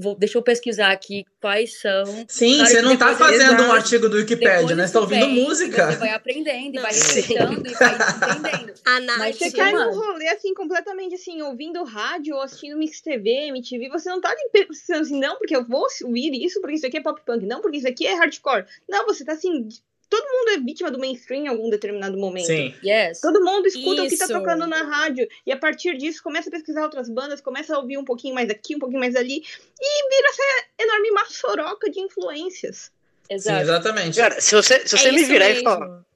Vou, 0.00 0.14
deixa 0.14 0.38
eu 0.38 0.42
pesquisar 0.42 0.92
aqui 0.92 1.24
quais 1.40 1.80
são 1.80 2.04
Sim, 2.28 2.54
Claro 2.56 2.70
você 2.70 2.82
não 2.82 2.96
tá 2.96 3.10
depois- 3.10 3.30
fazendo 3.30 3.50
um 3.50 3.64
Exato. 3.64 3.72
artigo 3.72 4.08
do 4.08 4.16
Wikipedia, 4.16 4.76
né? 4.76 4.86
Você 4.86 4.92
tá 4.92 5.00
ouvindo 5.00 5.26
vem, 5.26 5.44
música. 5.44 5.90
Você 5.92 5.98
vai 5.98 6.10
aprendendo 6.10 6.76
e 6.76 6.80
vai 6.80 6.92
Sim. 6.92 7.14
respeitando 7.20 7.68
e 7.68 7.74
vai 7.74 7.94
entendendo. 8.38 8.74
A 8.84 9.00
Nath. 9.00 9.18
Mas 9.18 9.36
Você 9.38 9.50
cai 9.52 9.72
num 9.72 9.94
rolê 9.94 10.28
assim, 10.28 10.54
completamente 10.54 11.14
assim, 11.16 11.42
ouvindo 11.42 11.82
rádio 11.84 12.36
ou 12.36 12.42
assistindo 12.42 12.76
Mix 12.78 13.00
TV, 13.00 13.48
MTV, 13.48 13.88
você 13.88 14.08
não 14.08 14.20
tá 14.20 14.30
ali 14.30 14.48
pensando 14.52 15.00
assim, 15.02 15.18
não, 15.18 15.36
porque 15.36 15.54
eu 15.56 15.64
vou 15.64 15.84
ouvir 16.04 16.44
isso, 16.44 16.60
porque 16.60 16.76
isso 16.76 16.86
aqui 16.86 16.98
é 16.98 17.02
pop 17.02 17.20
punk, 17.24 17.44
não, 17.44 17.60
porque 17.60 17.78
isso 17.78 17.88
aqui 17.88 18.06
é 18.06 18.14
hardcore. 18.14 18.66
Não, 18.88 19.04
você 19.04 19.24
tá 19.24 19.32
assim. 19.32 19.68
Todo 20.08 20.24
mundo 20.24 20.50
é 20.50 20.58
vítima 20.58 20.90
do 20.90 20.98
mainstream 20.98 21.44
em 21.44 21.48
algum 21.48 21.68
determinado 21.68 22.16
momento. 22.16 22.46
Sim. 22.46 22.74
Yes. 22.84 23.20
Todo 23.20 23.44
mundo 23.44 23.66
escuta 23.66 24.02
o 24.02 24.08
que 24.08 24.16
tá 24.16 24.24
Isso. 24.24 24.34
tocando 24.34 24.66
na 24.66 24.82
rádio. 24.82 25.28
E 25.46 25.52
a 25.52 25.56
partir 25.56 25.96
disso 25.98 26.22
começa 26.22 26.48
a 26.48 26.52
pesquisar 26.52 26.82
outras 26.82 27.08
bandas, 27.10 27.40
começa 27.40 27.74
a 27.74 27.78
ouvir 27.78 27.98
um 27.98 28.04
pouquinho 28.04 28.34
mais 28.34 28.48
aqui, 28.48 28.74
um 28.74 28.78
pouquinho 28.78 29.00
mais 29.00 29.14
ali. 29.14 29.42
E 29.80 30.08
vira 30.08 30.28
essa 30.30 30.42
enorme 30.82 31.10
maçoroca 31.10 31.90
de 31.90 32.00
influências. 32.00 32.90
Sim, 33.28 33.34
Exato. 33.34 33.60
exatamente. 33.60 34.16
Cara, 34.18 34.40
se 34.40 34.54
você, 34.54 34.86
se 34.86 34.96
você 34.96 35.08
é 35.08 35.12
me 35.12 35.20
isso 35.20 35.30
virar 35.30 35.50
e 35.50 35.54
mesmo. 35.54 35.64
falar. 35.64 36.07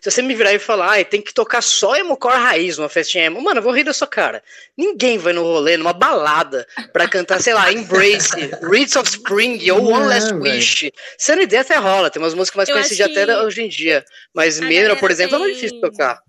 Se 0.00 0.10
você 0.10 0.22
me 0.22 0.34
virar 0.34 0.52
e 0.52 0.58
falar, 0.58 0.90
ai, 0.90 1.04
tem 1.04 1.20
que 1.20 1.34
tocar 1.34 1.60
só 1.62 1.96
emocore 1.96 2.36
raiz 2.36 2.78
numa 2.78 2.88
festinha 2.88 3.24
emo, 3.24 3.40
mano, 3.42 3.58
eu 3.58 3.62
vou 3.62 3.72
rir 3.72 3.84
da 3.84 3.92
sua 3.92 4.06
cara. 4.06 4.42
Ninguém 4.76 5.18
vai 5.18 5.32
no 5.32 5.42
rolê, 5.42 5.76
numa 5.76 5.92
balada, 5.92 6.66
pra 6.92 7.08
cantar, 7.08 7.40
sei 7.40 7.52
lá, 7.54 7.72
Embrace, 7.72 8.30
Reeds 8.62 8.94
of 8.96 9.08
Spring 9.08 9.70
ou 9.72 9.90
One 9.92 10.06
Last. 10.06 10.32
Wish. 10.34 10.92
Sendo 11.16 11.42
ideia 11.42 11.62
até 11.62 11.76
rola, 11.76 12.10
tem 12.10 12.22
umas 12.22 12.34
músicas 12.34 12.56
mais 12.56 12.68
Eu 12.68 12.74
conhecidas 12.76 13.10
até 13.10 13.40
hoje 13.42 13.62
em 13.62 13.68
dia. 13.68 14.04
Mas 14.32 14.58
galera 14.60 14.96
por 14.96 15.10
exemplo, 15.10 15.36
é 15.36 15.38
muito 15.38 15.52
tem- 15.58 15.62
difícil 15.68 15.80
tocar. 15.80 16.20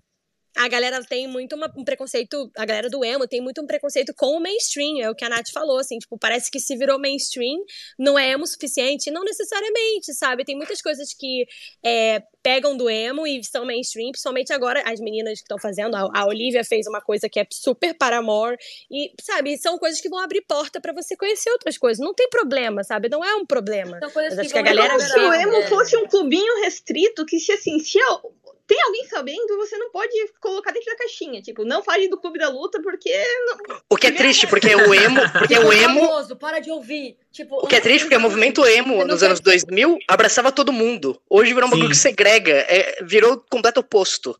A 0.56 0.68
galera 0.68 1.02
tem 1.04 1.28
muito 1.28 1.54
uma- 1.56 1.72
um 1.76 1.84
preconceito, 1.84 2.50
a 2.56 2.64
galera 2.64 2.90
do 2.90 3.04
emo 3.04 3.26
tem 3.26 3.40
muito 3.40 3.60
um 3.62 3.66
preconceito 3.66 4.12
com 4.14 4.36
o 4.36 4.40
mainstream, 4.40 5.00
é 5.00 5.08
o 5.10 5.14
que 5.14 5.24
a 5.24 5.28
Nath 5.28 5.50
falou, 5.52 5.78
assim, 5.78 5.98
tipo, 5.98 6.18
parece 6.18 6.50
que 6.50 6.58
se 6.58 6.76
virou 6.76 6.98
mainstream, 6.98 7.58
não 7.98 8.18
é 8.18 8.30
emo 8.32 8.44
o 8.44 8.46
suficiente, 8.46 9.10
não 9.10 9.22
necessariamente, 9.24 10.12
sabe? 10.14 10.44
Tem 10.44 10.56
muitas 10.56 10.82
coisas 10.82 11.14
que 11.14 11.46
é, 11.84 12.22
pegam 12.42 12.76
do 12.76 12.88
emo 12.90 13.26
e 13.26 13.42
são 13.44 13.64
mainstream, 13.64 14.10
principalmente 14.10 14.52
agora 14.52 14.82
as 14.86 14.98
meninas 15.00 15.34
que 15.38 15.44
estão 15.44 15.58
fazendo, 15.58 15.94
a, 15.94 16.08
a 16.14 16.26
Olivia 16.26 16.64
fez 16.64 16.86
uma 16.86 17.00
coisa 17.00 17.28
que 17.28 17.38
é 17.38 17.46
super 17.52 17.94
paramore, 17.94 18.56
e, 18.90 19.12
sabe, 19.20 19.56
são 19.58 19.78
coisas 19.78 20.00
que 20.00 20.08
vão 20.08 20.18
abrir 20.18 20.42
porta 20.48 20.80
pra 20.80 20.92
você 20.92 21.16
conhecer 21.16 21.50
outras 21.50 21.78
coisas, 21.78 22.04
não 22.04 22.14
tem 22.14 22.28
problema, 22.28 22.82
sabe? 22.82 23.08
Não 23.08 23.24
é 23.24 23.34
um 23.36 23.46
problema. 23.46 23.98
São 23.98 24.10
coisas 24.10 24.36
Mas 24.36 24.50
que 24.50 24.58
acho 24.58 24.64
que 24.64 24.70
a 24.70 24.74
galera 24.74 24.98
se 24.98 25.18
o 25.18 25.32
emo 25.32 25.62
fosse 25.68 25.96
um 25.96 26.06
clubinho 26.06 26.62
restrito 26.62 27.24
que, 27.26 27.38
se 27.38 27.52
assim, 27.52 27.78
se 27.78 28.00
al- 28.00 28.32
tem 28.70 28.80
alguém 28.84 29.04
sabendo, 29.08 29.56
você 29.56 29.76
não 29.76 29.90
pode 29.90 30.14
colocar 30.40 30.70
dentro 30.70 30.88
da 30.92 30.96
caixinha. 30.96 31.42
Tipo, 31.42 31.64
não 31.64 31.82
fale 31.82 32.06
do 32.06 32.16
clube 32.16 32.38
da 32.38 32.48
luta, 32.48 32.80
porque. 32.80 33.12
O 33.88 33.96
que 33.96 34.06
é 34.06 34.12
triste, 34.12 34.46
porque 34.46 34.72
o 34.72 34.94
emo, 34.94 35.20
porque 35.36 35.58
o 35.58 35.72
emo, 35.72 35.98
Famoso, 36.06 36.36
para 36.36 36.60
de 36.60 36.70
ouvir. 36.70 37.16
Tipo, 37.32 37.56
o 37.56 37.66
que 37.66 37.74
é 37.74 37.80
triste, 37.80 38.04
porque 38.04 38.16
o 38.16 38.20
movimento 38.20 38.64
emo 38.64 38.98
não 38.98 39.08
nos 39.08 39.24
anos 39.24 39.40
2000 39.40 39.98
abraçava 40.06 40.52
todo 40.52 40.72
mundo. 40.72 41.20
Hoje 41.28 41.52
virou 41.52 41.66
um 41.66 41.72
bagulho 41.72 41.88
que 41.90 41.96
segrega, 41.96 42.52
é, 42.68 43.02
virou 43.02 43.32
o 43.32 43.40
completo 43.40 43.80
oposto. 43.80 44.38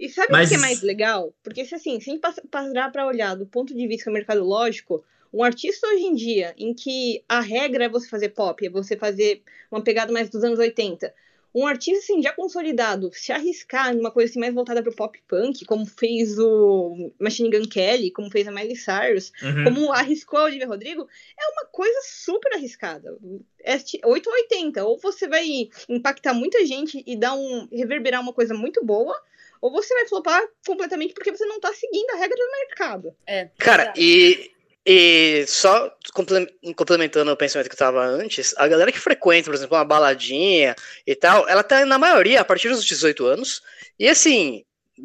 E 0.00 0.08
sabe 0.08 0.32
Mas- 0.32 0.46
o 0.48 0.52
que 0.52 0.56
é 0.56 0.58
mais 0.58 0.80
legal? 0.80 1.34
Porque 1.42 1.66
se 1.66 1.74
assim, 1.74 2.00
se 2.00 2.08
a 2.08 2.12
gente 2.14 2.22
pass- 2.22 2.40
parar 2.50 2.90
pra 2.90 3.06
olhar 3.06 3.36
do 3.36 3.44
ponto 3.46 3.74
de 3.74 3.86
vista 3.86 4.10
mercadológico, 4.10 5.04
um 5.30 5.44
artista 5.44 5.86
hoje 5.88 6.04
em 6.04 6.14
dia, 6.14 6.54
em 6.56 6.72
que 6.72 7.22
a 7.28 7.40
regra 7.40 7.84
é 7.84 7.88
você 7.88 8.08
fazer 8.08 8.30
pop, 8.30 8.66
é 8.66 8.70
você 8.70 8.96
fazer 8.96 9.42
uma 9.70 9.82
pegada 9.82 10.10
mais 10.10 10.30
dos 10.30 10.42
anos 10.42 10.58
80. 10.58 11.12
Um 11.54 11.66
artista 11.66 11.98
assim, 11.98 12.22
já 12.22 12.32
consolidado, 12.32 13.10
se 13.12 13.30
arriscar 13.30 13.94
numa 13.94 14.10
coisa 14.10 14.30
assim, 14.30 14.40
mais 14.40 14.54
voltada 14.54 14.82
pro 14.82 14.94
pop 14.94 15.20
punk, 15.28 15.64
como 15.66 15.84
fez 15.84 16.38
o 16.38 17.10
Machine 17.20 17.50
Gun 17.50 17.68
Kelly, 17.68 18.10
como 18.10 18.30
fez 18.30 18.48
a 18.48 18.50
Miley 18.52 18.76
Cyrus, 18.76 19.32
Uhum. 19.42 19.64
como 19.64 19.92
arriscou 19.92 20.38
a 20.38 20.44
Olivia 20.44 20.66
Rodrigo, 20.66 21.06
é 21.38 21.46
uma 21.52 21.66
coisa 21.66 21.98
super 22.04 22.54
arriscada. 22.54 23.16
É 23.62 23.76
ti- 23.78 24.00
8 24.04 24.26
ou 24.28 24.34
80. 24.36 24.84
Ou 24.84 24.98
você 24.98 25.28
vai 25.28 25.46
impactar 25.88 26.32
muita 26.32 26.64
gente 26.64 27.02
e 27.06 27.16
dar 27.16 27.34
um. 27.34 27.68
reverberar 27.70 28.20
uma 28.22 28.32
coisa 28.32 28.54
muito 28.54 28.82
boa, 28.84 29.14
ou 29.60 29.70
você 29.70 29.92
vai 29.94 30.06
flopar 30.08 30.42
completamente 30.66 31.12
porque 31.12 31.30
você 31.30 31.44
não 31.44 31.60
tá 31.60 31.72
seguindo 31.74 32.10
a 32.12 32.16
regra 32.16 32.36
do 32.36 32.50
mercado. 32.50 33.14
É, 33.26 33.48
Cara, 33.58 33.92
e, 33.96 34.51
e 34.86 35.44
só 35.46 35.92
comple- 36.12 36.48
complementando 36.76 37.30
o 37.30 37.36
pensamento 37.36 37.68
que 37.68 37.74
eu 37.74 37.78
tava 37.78 38.04
antes, 38.04 38.54
a 38.56 38.66
galera 38.66 38.90
que 38.92 38.98
frequenta, 38.98 39.44
por 39.50 39.54
exemplo, 39.54 39.76
uma 39.76 39.84
baladinha 39.84 40.74
e 41.06 41.14
tal, 41.14 41.48
ela 41.48 41.62
tá 41.62 41.84
na 41.86 41.98
maioria 41.98 42.40
a 42.40 42.44
partir 42.44 42.68
dos 42.68 42.84
18 42.84 43.24
anos. 43.26 43.62
E 43.98 44.08
assim, 44.08 44.64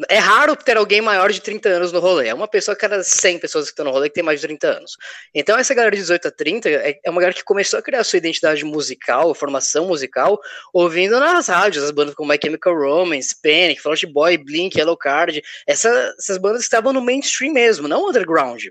é 0.09 0.17
raro 0.17 0.55
ter 0.55 0.77
alguém 0.77 0.99
maior 1.01 1.31
de 1.31 1.39
30 1.41 1.69
anos 1.69 1.91
no 1.91 1.99
rolê. 1.99 2.27
É 2.27 2.33
uma 2.33 2.47
pessoa 2.47 2.73
a 2.73 2.77
cada 2.77 3.03
100 3.03 3.39
pessoas 3.39 3.65
que 3.65 3.71
estão 3.71 3.85
no 3.85 3.91
rolê 3.91 4.09
que 4.09 4.15
tem 4.15 4.23
mais 4.23 4.41
de 4.41 4.47
30 4.47 4.67
anos. 4.77 4.93
Então 5.33 5.57
essa 5.57 5.73
galera 5.73 5.95
de 5.95 6.01
18 6.01 6.27
a 6.27 6.31
30 6.31 6.69
é 6.69 6.99
é 7.03 7.09
uma 7.09 7.21
galera 7.21 7.35
que 7.37 7.43
começou 7.43 7.79
a 7.79 7.81
criar 7.81 8.03
sua 8.03 8.17
identidade 8.17 8.63
musical, 8.65 9.33
formação 9.35 9.85
musical, 9.87 10.39
ouvindo 10.73 11.19
nas 11.19 11.47
rádios, 11.47 11.83
as 11.83 11.91
bandas 11.91 12.15
como 12.15 12.31
My 12.31 12.37
Chemical 12.43 12.75
Romance, 12.75 13.35
Panic, 13.41 13.81
Out 13.87 14.05
Boy, 14.07 14.37
Blink, 14.37 14.77
Yellow 14.77 14.97
Card, 14.97 15.41
essa- 15.67 16.13
essas 16.19 16.37
bandas 16.37 16.61
estavam 16.63 16.91
no 16.93 17.01
mainstream 17.01 17.53
mesmo, 17.53 17.87
não 17.87 18.07
underground. 18.09 18.65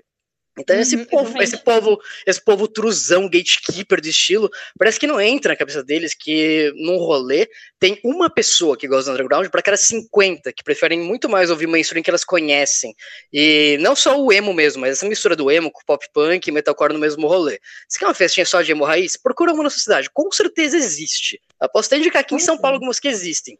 Então 0.59 0.79
esse 0.79 0.95
Uhum, 0.95 1.05
povo, 1.05 1.41
exatamente. 1.41 1.43
esse 1.43 1.57
povo, 1.63 1.99
esse 2.25 2.43
povo 2.43 2.67
truzão, 2.67 3.29
gatekeeper 3.29 4.01
de 4.01 4.09
estilo, 4.09 4.49
parece 4.77 4.99
que 4.99 5.07
não 5.07 5.19
entra 5.21 5.51
na 5.53 5.55
cabeça 5.57 5.83
deles 5.83 6.13
que 6.13 6.71
num 6.75 6.97
rolê 6.97 7.47
tem 7.79 7.99
uma 8.03 8.29
pessoa 8.29 8.75
que 8.77 8.87
gosta 8.87 9.11
do 9.11 9.13
underground 9.13 9.47
para 9.49 9.61
cada 9.61 9.77
50 9.77 10.51
que 10.51 10.63
preferem 10.63 10.99
muito 10.99 11.29
mais 11.29 11.49
ouvir 11.51 11.67
mainstream 11.67 12.01
que 12.03 12.09
elas 12.09 12.23
conhecem. 12.23 12.95
E 13.31 13.77
não 13.81 13.95
só 13.95 14.19
o 14.19 14.31
emo 14.31 14.53
mesmo, 14.53 14.81
mas 14.81 14.93
essa 14.97 15.07
mistura 15.07 15.35
do 15.35 15.51
emo 15.51 15.71
com 15.71 15.81
pop 15.85 16.05
punk 16.13 16.47
e 16.47 16.51
metalcore 16.51 16.93
no 16.93 16.99
mesmo 16.99 17.27
rolê. 17.27 17.59
Se 17.87 17.99
quer 17.99 18.05
uma 18.05 18.13
festinha 18.13 18.45
só 18.45 18.61
de 18.61 18.71
emo 18.71 18.83
raiz, 18.85 19.15
procura 19.17 19.53
uma 19.53 19.63
na 19.63 19.69
sua 19.69 19.79
cidade. 19.79 20.09
Com 20.11 20.31
certeza 20.31 20.77
existe. 20.77 21.39
Aposto 21.59 21.93
até 21.93 21.99
indicar 21.99 22.21
aqui 22.21 22.35
em 22.35 22.39
São 22.39 22.57
Paulo 22.57 22.75
algumas 22.75 22.99
que 22.99 23.07
existem. 23.07 23.57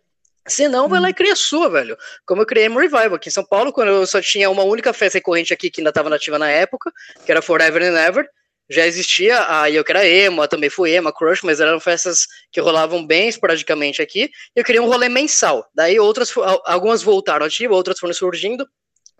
Se 0.47 0.67
não, 0.67 0.87
vai 0.87 0.99
lá 0.99 1.09
e 1.09 1.13
cria 1.13 1.33
a 1.33 1.35
sua, 1.35 1.69
velho. 1.69 1.97
Como 2.25 2.41
eu 2.41 2.45
criei 2.45 2.65
Emo 2.65 2.79
Revival 2.79 3.15
aqui 3.15 3.29
em 3.29 3.31
São 3.31 3.43
Paulo, 3.43 3.73
quando 3.73 3.89
eu 3.89 4.07
só 4.07 4.21
tinha 4.21 4.49
uma 4.49 4.63
única 4.63 4.93
festa 4.93 5.17
recorrente 5.17 5.53
aqui 5.53 5.69
que 5.69 5.81
ainda 5.81 5.89
estava 5.89 6.09
nativa 6.09 6.39
na 6.39 6.49
época, 6.49 6.91
que 7.25 7.31
era 7.31 7.41
Forever 7.41 7.83
and 7.83 7.99
Ever. 7.99 8.29
Já 8.69 8.85
existia 8.85 9.45
a 9.47 9.71
Eu 9.71 9.83
Que 9.83 9.93
Era 9.93 10.05
Emo, 10.05 10.41
a 10.41 10.47
também 10.47 10.69
foi 10.69 10.91
Emo, 10.91 11.07
a 11.07 11.13
Crush, 11.13 11.41
mas 11.41 11.61
eram 11.61 11.79
festas 11.79 12.27
que 12.51 12.59
rolavam 12.59 13.05
bem 13.05 13.29
esporadicamente 13.29 14.01
aqui. 14.01 14.29
E 14.55 14.59
eu 14.59 14.63
queria 14.63 14.83
um 14.83 14.87
rolê 14.87 15.07
mensal. 15.07 15.65
Daí 15.73 15.97
outras, 15.99 16.33
algumas 16.65 17.01
voltaram 17.01 17.45
ativa, 17.45 17.73
outras 17.73 17.97
foram 17.97 18.13
surgindo. 18.13 18.67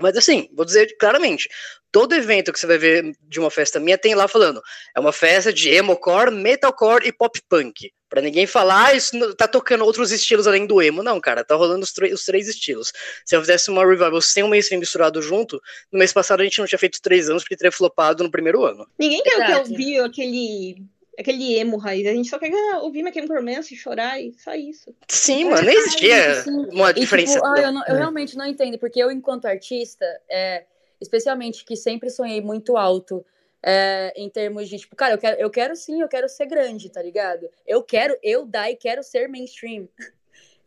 Mas 0.01 0.17
assim, 0.17 0.49
vou 0.53 0.65
dizer 0.65 0.95
claramente, 0.99 1.49
todo 1.91 2.13
evento 2.13 2.51
que 2.51 2.59
você 2.59 2.67
vai 2.67 2.77
ver 2.77 3.15
de 3.21 3.39
uma 3.39 3.49
festa 3.49 3.79
minha 3.79 3.97
tem 3.97 4.13
lá 4.15 4.27
falando, 4.27 4.61
é 4.95 4.99
uma 4.99 5.13
festa 5.13 5.51
de 5.51 5.69
emocore, 5.69 6.29
metalcore 6.29 7.07
e 7.07 7.11
pop 7.11 7.39
punk. 7.49 7.91
Pra 8.09 8.21
ninguém 8.21 8.47
falar, 8.47 8.87
ah, 8.87 8.93
isso 8.93 9.35
tá 9.35 9.47
tocando 9.49 9.83
outros 9.83 10.11
estilos 10.11 10.47
além 10.47 10.65
do 10.65 10.81
emo. 10.81 11.03
Não, 11.03 11.19
cara, 11.19 11.43
tá 11.43 11.55
rolando 11.55 11.83
os, 11.83 11.93
os 12.13 12.23
três 12.23 12.47
estilos. 12.47 12.93
Se 13.25 13.35
eu 13.35 13.41
fizesse 13.41 13.69
uma 13.69 13.85
revival 13.85 14.21
sem 14.21 14.43
o 14.43 14.47
mainstream 14.47 14.79
misturado 14.79 15.21
junto, 15.21 15.61
no 15.91 15.99
mês 15.99 16.13
passado 16.13 16.39
a 16.39 16.43
gente 16.45 16.57
não 16.59 16.65
tinha 16.65 16.79
feito 16.79 17.01
três 17.01 17.29
anos 17.29 17.43
porque 17.43 17.57
teria 17.57 17.71
flopado 17.71 18.23
no 18.23 18.31
primeiro 18.31 18.63
ano. 18.63 18.87
Ninguém 18.97 19.21
quer, 19.23 19.57
ouvir 19.57 19.99
aquele, 19.99 20.81
aquele 21.19 21.55
emo 21.57 21.75
raiz. 21.75 22.07
A 22.07 22.11
gente 22.13 22.29
só 22.29 22.39
quer 22.39 22.49
ouvir 22.81 23.03
My 23.03 23.11
Chemical 23.13 23.37
Romance, 23.37 23.75
chorar 23.75 24.21
e 24.21 24.31
só 24.41 24.53
isso. 24.55 24.95
Sim, 25.09 25.43
mano, 25.49 25.63
nem 25.65 25.75
existia 25.75 26.43
uma 26.71 26.91
E, 26.91 26.93
tipo, 26.93 26.99
diferença. 27.01 27.41
ah, 27.43 27.59
eu, 27.61 27.71
não- 27.73 27.83
eu 27.87 27.95
É. 27.95 27.97
realmente 27.97 28.37
não 28.37 28.45
entendo, 28.45 28.77
porque 28.79 29.03
eu, 29.03 29.11
enquanto 29.11 29.47
artista, 29.47 30.05
é, 30.29 30.63
especialmente 31.01 31.65
que 31.65 31.75
sempre 31.75 32.09
sonhei 32.09 32.39
muito 32.39 32.77
alto, 32.77 33.25
é, 33.63 34.13
em 34.15 34.29
termos 34.29 34.69
de, 34.69 34.77
tipo, 34.77 34.95
cara, 34.95 35.13
eu 35.13 35.17
quero, 35.17 35.39
eu 35.39 35.49
quero 35.49 35.75
sim, 35.75 36.01
eu 36.01 36.07
quero 36.07 36.29
ser 36.29 36.45
grande, 36.45 36.89
tá 36.89 37.01
ligado? 37.01 37.49
Eu 37.65 37.83
quero, 37.83 38.17
eu 38.21 38.45
Dai 38.45 38.75
quero 38.75 39.03
ser 39.03 39.27
mainstream. 39.27 39.87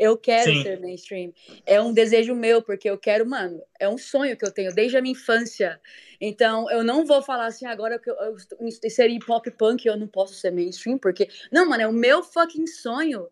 Eu 0.00 0.16
quero 0.16 0.50
Sim. 0.50 0.62
ser 0.62 0.80
mainstream. 0.80 1.30
É 1.66 1.78
um 1.78 1.92
desejo 1.92 2.34
meu, 2.34 2.62
porque 2.62 2.88
eu 2.88 2.96
quero, 2.96 3.28
mano, 3.28 3.62
é 3.78 3.86
um 3.86 3.98
sonho 3.98 4.34
que 4.34 4.42
eu 4.42 4.50
tenho 4.50 4.74
desde 4.74 4.96
a 4.96 5.02
minha 5.02 5.12
infância. 5.12 5.78
Então, 6.18 6.70
eu 6.70 6.82
não 6.82 7.04
vou 7.04 7.20
falar 7.20 7.44
assim, 7.44 7.66
agora 7.66 7.98
que 7.98 8.10
eu, 8.10 8.14
eu 8.14 8.36
inserir 8.82 9.18
pop 9.18 9.50
punk, 9.50 9.84
eu 9.84 9.98
não 9.98 10.08
posso 10.08 10.32
ser 10.32 10.52
mainstream, 10.52 10.96
porque. 10.96 11.28
Não, 11.52 11.68
mano, 11.68 11.82
é 11.82 11.86
o 11.86 11.92
meu 11.92 12.22
fucking 12.22 12.66
sonho. 12.66 13.28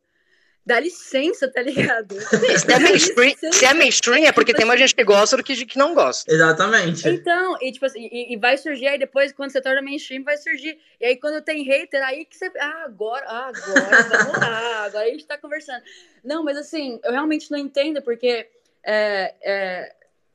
Dá 0.68 0.78
licença, 0.78 1.48
tá 1.48 1.62
ligado? 1.62 2.14
Se 2.20 2.70
é, 2.70 2.78
mainstream, 2.78 3.34
se 3.50 3.64
é 3.64 3.72
mainstream 3.72 4.26
é 4.26 4.32
porque 4.32 4.52
tem 4.52 4.66
mais 4.66 4.78
gente 4.78 4.94
que 4.94 5.02
gosta 5.02 5.38
do 5.38 5.42
que 5.42 5.64
que 5.64 5.78
não 5.78 5.94
gosta. 5.94 6.30
Exatamente. 6.30 7.08
Então, 7.08 7.56
e 7.62 7.72
tipo 7.72 7.86
assim, 7.86 8.06
e, 8.12 8.34
e 8.34 8.36
vai 8.36 8.58
surgir 8.58 8.86
aí 8.86 8.98
depois, 8.98 9.32
quando 9.32 9.50
você 9.50 9.62
torna 9.62 9.80
mainstream, 9.80 10.22
vai 10.22 10.36
surgir. 10.36 10.78
E 11.00 11.06
aí, 11.06 11.16
quando 11.16 11.42
tem 11.42 11.64
hater, 11.64 12.04
aí 12.04 12.26
que 12.26 12.36
você. 12.36 12.52
Ah, 12.60 12.82
agora, 12.84 13.24
ah, 13.26 13.48
agora, 13.48 14.24
vamos 14.24 14.38
lá, 14.38 14.84
agora 14.84 15.06
a 15.06 15.10
gente 15.10 15.24
tá 15.24 15.38
conversando. 15.38 15.82
Não, 16.22 16.44
mas 16.44 16.58
assim, 16.58 17.00
eu 17.02 17.12
realmente 17.12 17.50
não 17.50 17.56
entendo, 17.56 18.02
porque 18.02 18.46
é, 18.84 19.34
é, 19.42 19.94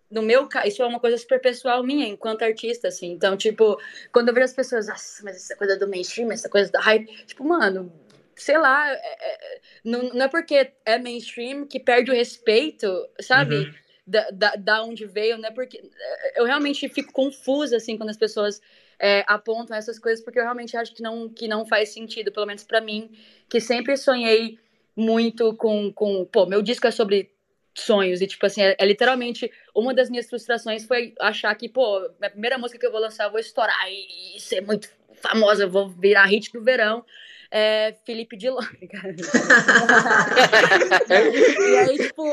no 0.09 0.23
meu 0.23 0.47
caso, 0.47 0.67
isso 0.67 0.81
é 0.81 0.85
uma 0.87 0.99
coisa 0.99 1.15
super 1.15 1.41
pessoal 1.41 1.83
minha, 1.83 2.07
enquanto 2.07 2.41
artista, 2.41 2.87
assim. 2.87 3.11
Então, 3.11 3.37
tipo, 3.37 3.79
quando 4.11 4.29
eu 4.29 4.33
vejo 4.33 4.45
as 4.45 4.53
pessoas, 4.53 4.87
nossa, 4.87 5.23
mas 5.23 5.35
essa 5.35 5.55
coisa 5.55 5.77
do 5.77 5.87
mainstream, 5.87 6.31
essa 6.31 6.49
coisa 6.49 6.71
da 6.71 6.79
hype, 6.79 7.05
tipo, 7.25 7.43
mano. 7.43 7.91
Sei 8.35 8.57
lá, 8.57 8.89
é- 8.91 8.95
é- 8.97 9.61
não, 9.83 10.09
não 10.09 10.25
é 10.25 10.27
porque 10.27 10.71
é 10.85 10.97
mainstream 10.99 11.65
que 11.67 11.79
perde 11.79 12.11
o 12.11 12.13
respeito, 12.13 12.87
sabe? 13.21 13.55
Uhum. 13.65 13.73
da, 14.05 14.29
da, 14.31 14.55
da 14.55 14.83
onde 14.83 15.05
veio, 15.05 15.37
né? 15.37 15.49
Porque 15.51 15.77
eh, 15.77 16.39
eu 16.41 16.45
realmente 16.45 16.89
fico 16.89 17.13
confusa, 17.13 17.77
assim, 17.77 17.97
quando 17.97 18.09
as 18.09 18.17
pessoas 18.17 18.61
eh, 18.99 19.23
apontam 19.27 19.77
essas 19.77 19.97
coisas, 19.99 20.23
porque 20.23 20.39
eu 20.39 20.43
realmente 20.43 20.75
acho 20.75 20.93
que 20.93 21.01
não, 21.01 21.29
que 21.29 21.47
não 21.47 21.65
faz 21.65 21.89
sentido, 21.89 22.31
pelo 22.31 22.45
menos 22.45 22.63
pra 22.63 22.81
mim, 22.81 23.09
que 23.49 23.59
sempre 23.61 23.95
sonhei 23.97 24.59
muito 24.95 25.55
com, 25.55 25.91
com. 25.93 26.25
Pô, 26.25 26.45
meu 26.45 26.61
disco 26.61 26.87
é 26.87 26.91
sobre 26.91 27.31
sonhos, 27.75 28.21
e, 28.21 28.27
tipo 28.27 28.45
assim, 28.45 28.61
é, 28.61 28.75
é 28.77 28.85
literalmente. 28.85 29.49
Uma 29.73 29.93
das 29.93 30.09
minhas 30.09 30.27
frustrações 30.29 30.85
foi 30.85 31.13
achar 31.19 31.53
que, 31.55 31.67
pô, 31.69 31.97
a 32.21 32.29
primeira 32.29 32.57
música 32.57 32.79
que 32.79 32.85
eu 32.85 32.91
vou 32.91 33.01
lançar, 33.01 33.25
eu 33.25 33.31
vou 33.31 33.39
estourar 33.39 33.89
e, 33.89 34.37
e 34.37 34.39
ser 34.39 34.61
muito 34.61 34.89
famosa, 35.15 35.63
eu 35.63 35.69
vou 35.69 35.89
virar 35.89 36.25
hit 36.25 36.51
do 36.51 36.61
verão. 36.63 37.05
É 37.55 37.93
Felipe 38.03 38.35
Dilon, 38.35 38.63
e 41.61 41.77
aí, 41.77 41.97
tipo, 41.99 42.31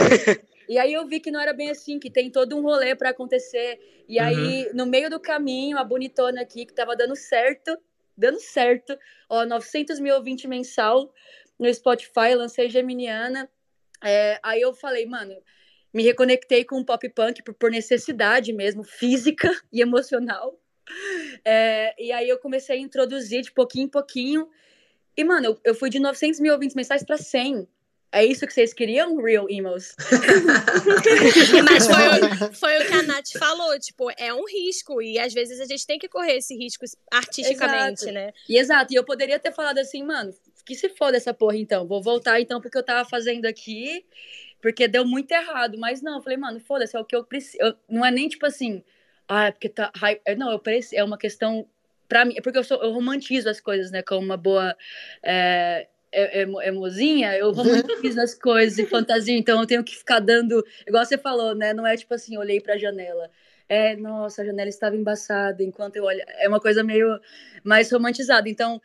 e 0.66 0.78
aí 0.78 0.94
eu 0.94 1.06
vi 1.06 1.20
que 1.20 1.30
não 1.30 1.38
era 1.38 1.52
bem 1.52 1.68
assim, 1.68 1.98
que 1.98 2.10
tem 2.10 2.30
todo 2.30 2.56
um 2.56 2.62
rolê 2.62 2.94
pra 2.94 3.10
acontecer. 3.10 3.78
E 4.08 4.18
aí, 4.18 4.70
no 4.72 4.86
meio 4.86 5.10
do 5.10 5.20
caminho, 5.20 5.76
a 5.76 5.84
bonitona 5.84 6.40
aqui, 6.40 6.64
que 6.64 6.72
tava 6.72 6.96
dando 6.96 7.14
certo, 7.14 7.76
dando 8.16 8.40
certo, 8.40 8.96
ó, 9.28 9.44
900 9.44 10.00
mil 10.00 10.14
ouvintes 10.14 10.46
mensal 10.46 11.12
no 11.58 11.70
Spotify, 11.74 12.34
lancei 12.34 12.70
Geminiana. 12.70 13.46
É, 14.02 14.40
aí 14.42 14.62
eu 14.62 14.72
falei, 14.72 15.04
mano, 15.04 15.34
me 15.92 16.02
reconectei 16.02 16.64
com 16.64 16.80
o 16.80 16.84
pop 16.84 17.06
punk 17.10 17.42
por, 17.42 17.52
por 17.52 17.70
necessidade 17.70 18.54
mesmo, 18.54 18.82
física 18.82 19.50
e 19.70 19.82
emocional. 19.82 20.58
É, 21.44 21.94
e 22.02 22.10
aí 22.10 22.28
eu 22.28 22.38
comecei 22.38 22.76
a 22.76 22.80
introduzir 22.80 23.42
de 23.42 23.52
pouquinho 23.52 23.84
em 23.84 23.90
pouquinho. 23.90 24.48
E, 25.20 25.24
mano, 25.24 25.46
eu, 25.48 25.60
eu 25.64 25.74
fui 25.74 25.90
de 25.90 25.98
900 25.98 26.40
mil 26.40 26.52
ouvintes 26.54 26.74
mensais 26.74 27.04
pra 27.04 27.18
100. 27.18 27.68
É 28.10 28.24
isso 28.24 28.46
que 28.46 28.52
vocês 28.54 28.72
queriam, 28.72 29.16
Real 29.22 29.46
Emos? 29.50 29.94
Mas 31.70 31.86
foi, 31.86 32.48
o- 32.48 32.52
foi 32.56 32.78
o 32.78 32.86
que 32.86 32.92
a 32.94 33.02
Nath 33.02 33.28
falou, 33.38 33.78
tipo, 33.78 34.10
é 34.16 34.32
um 34.32 34.46
risco. 34.46 35.02
E 35.02 35.18
às 35.18 35.34
vezes 35.34 35.60
a 35.60 35.66
gente 35.66 35.86
tem 35.86 35.98
que 35.98 36.08
correr 36.08 36.38
esse 36.38 36.56
risco 36.56 36.86
artisticamente, 37.12 38.04
Exato. 38.04 38.12
né? 38.12 38.32
E 38.48 38.58
exato, 38.58 38.92
e 38.92 38.96
eu 38.96 39.04
poderia 39.04 39.38
ter 39.38 39.52
falado 39.52 39.78
assim, 39.78 40.02
mano, 40.02 40.32
que 40.64 40.74
se 40.74 40.88
foda 40.88 41.18
essa 41.18 41.34
porra 41.34 41.56
então, 41.58 41.86
vou 41.86 42.02
voltar 42.02 42.40
então 42.40 42.60
porque 42.62 42.78
eu 42.78 42.82
tava 42.82 43.08
fazendo 43.08 43.44
aqui, 43.44 44.04
porque 44.60 44.88
deu 44.88 45.04
muito 45.04 45.30
errado, 45.32 45.78
mas 45.78 46.00
não, 46.02 46.16
eu 46.16 46.22
falei, 46.22 46.38
mano, 46.38 46.58
foda-se, 46.60 46.96
é 46.96 47.00
o 47.00 47.04
que 47.04 47.14
eu 47.14 47.22
preciso, 47.24 47.58
não 47.88 48.04
é 48.04 48.10
nem 48.10 48.28
tipo 48.28 48.46
assim, 48.46 48.82
ah, 49.28 49.46
é 49.48 49.52
porque 49.52 49.68
tá, 49.68 49.92
hype. 49.94 50.20
É, 50.24 50.34
não, 50.34 50.50
eu 50.50 50.58
preciso, 50.58 50.96
é 50.96 51.04
uma 51.04 51.18
questão 51.18 51.68
pra 52.10 52.24
mim, 52.24 52.34
é 52.36 52.40
porque 52.42 52.58
eu, 52.58 52.64
sou, 52.64 52.82
eu 52.82 52.90
romantizo 52.90 53.48
as 53.48 53.60
coisas, 53.60 53.90
né, 53.90 54.02
como 54.02 54.26
uma 54.26 54.36
boa 54.36 54.76
é, 55.22 55.86
é, 56.12 56.42
emo- 56.42 56.60
emozinha, 56.60 57.34
eu 57.36 57.52
romantizo 57.52 58.20
as 58.20 58.34
coisas 58.34 58.76
e 58.78 58.84
fantasia, 58.84 59.38
então 59.38 59.60
eu 59.60 59.66
tenho 59.66 59.84
que 59.84 59.96
ficar 59.96 60.18
dando, 60.18 60.62
igual 60.86 61.04
você 61.04 61.16
falou, 61.16 61.54
né, 61.54 61.72
não 61.72 61.86
é 61.86 61.96
tipo 61.96 62.12
assim, 62.12 62.36
olhei 62.36 62.60
pra 62.60 62.76
janela, 62.76 63.30
é, 63.68 63.94
nossa, 63.94 64.42
a 64.42 64.44
janela 64.44 64.68
estava 64.68 64.96
embaçada 64.96 65.62
enquanto 65.62 65.94
eu 65.94 66.02
olho. 66.02 66.20
É 66.40 66.48
uma 66.48 66.58
coisa 66.58 66.82
meio 66.82 67.20
mais 67.62 67.88
romantizada. 67.92 68.48
Então, 68.48 68.82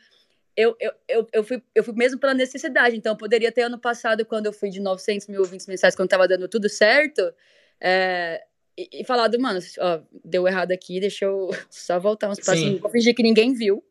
eu, 0.56 0.76
eu, 0.78 0.92
eu, 1.08 1.28
eu, 1.32 1.42
fui, 1.42 1.60
eu 1.74 1.82
fui 1.82 1.92
mesmo 1.94 2.20
pela 2.20 2.32
necessidade. 2.32 2.96
Então, 2.96 3.14
eu 3.14 3.16
poderia 3.16 3.50
ter 3.50 3.62
ano 3.62 3.80
passado, 3.80 4.24
quando 4.24 4.46
eu 4.46 4.52
fui 4.52 4.70
de 4.70 4.80
900 4.80 5.26
mil 5.26 5.40
ouvintes 5.40 5.66
mensais, 5.66 5.96
quando 5.96 6.08
tava 6.08 6.28
dando 6.28 6.46
tudo 6.46 6.68
certo, 6.68 7.34
é, 7.80 8.44
e, 8.76 9.00
e 9.00 9.04
falado, 9.04 9.38
mano, 9.40 9.58
ó, 9.78 10.00
deu 10.24 10.46
errado 10.46 10.72
aqui, 10.72 11.00
deixa 11.00 11.24
eu 11.24 11.50
só 11.70 11.98
voltar 11.98 12.28
uns 12.28 12.40
passinhos. 12.40 12.76
Sim. 12.76 12.80
Vou 12.80 12.90
fingir 12.90 13.14
que 13.14 13.22
ninguém 13.22 13.54
viu. 13.54 13.82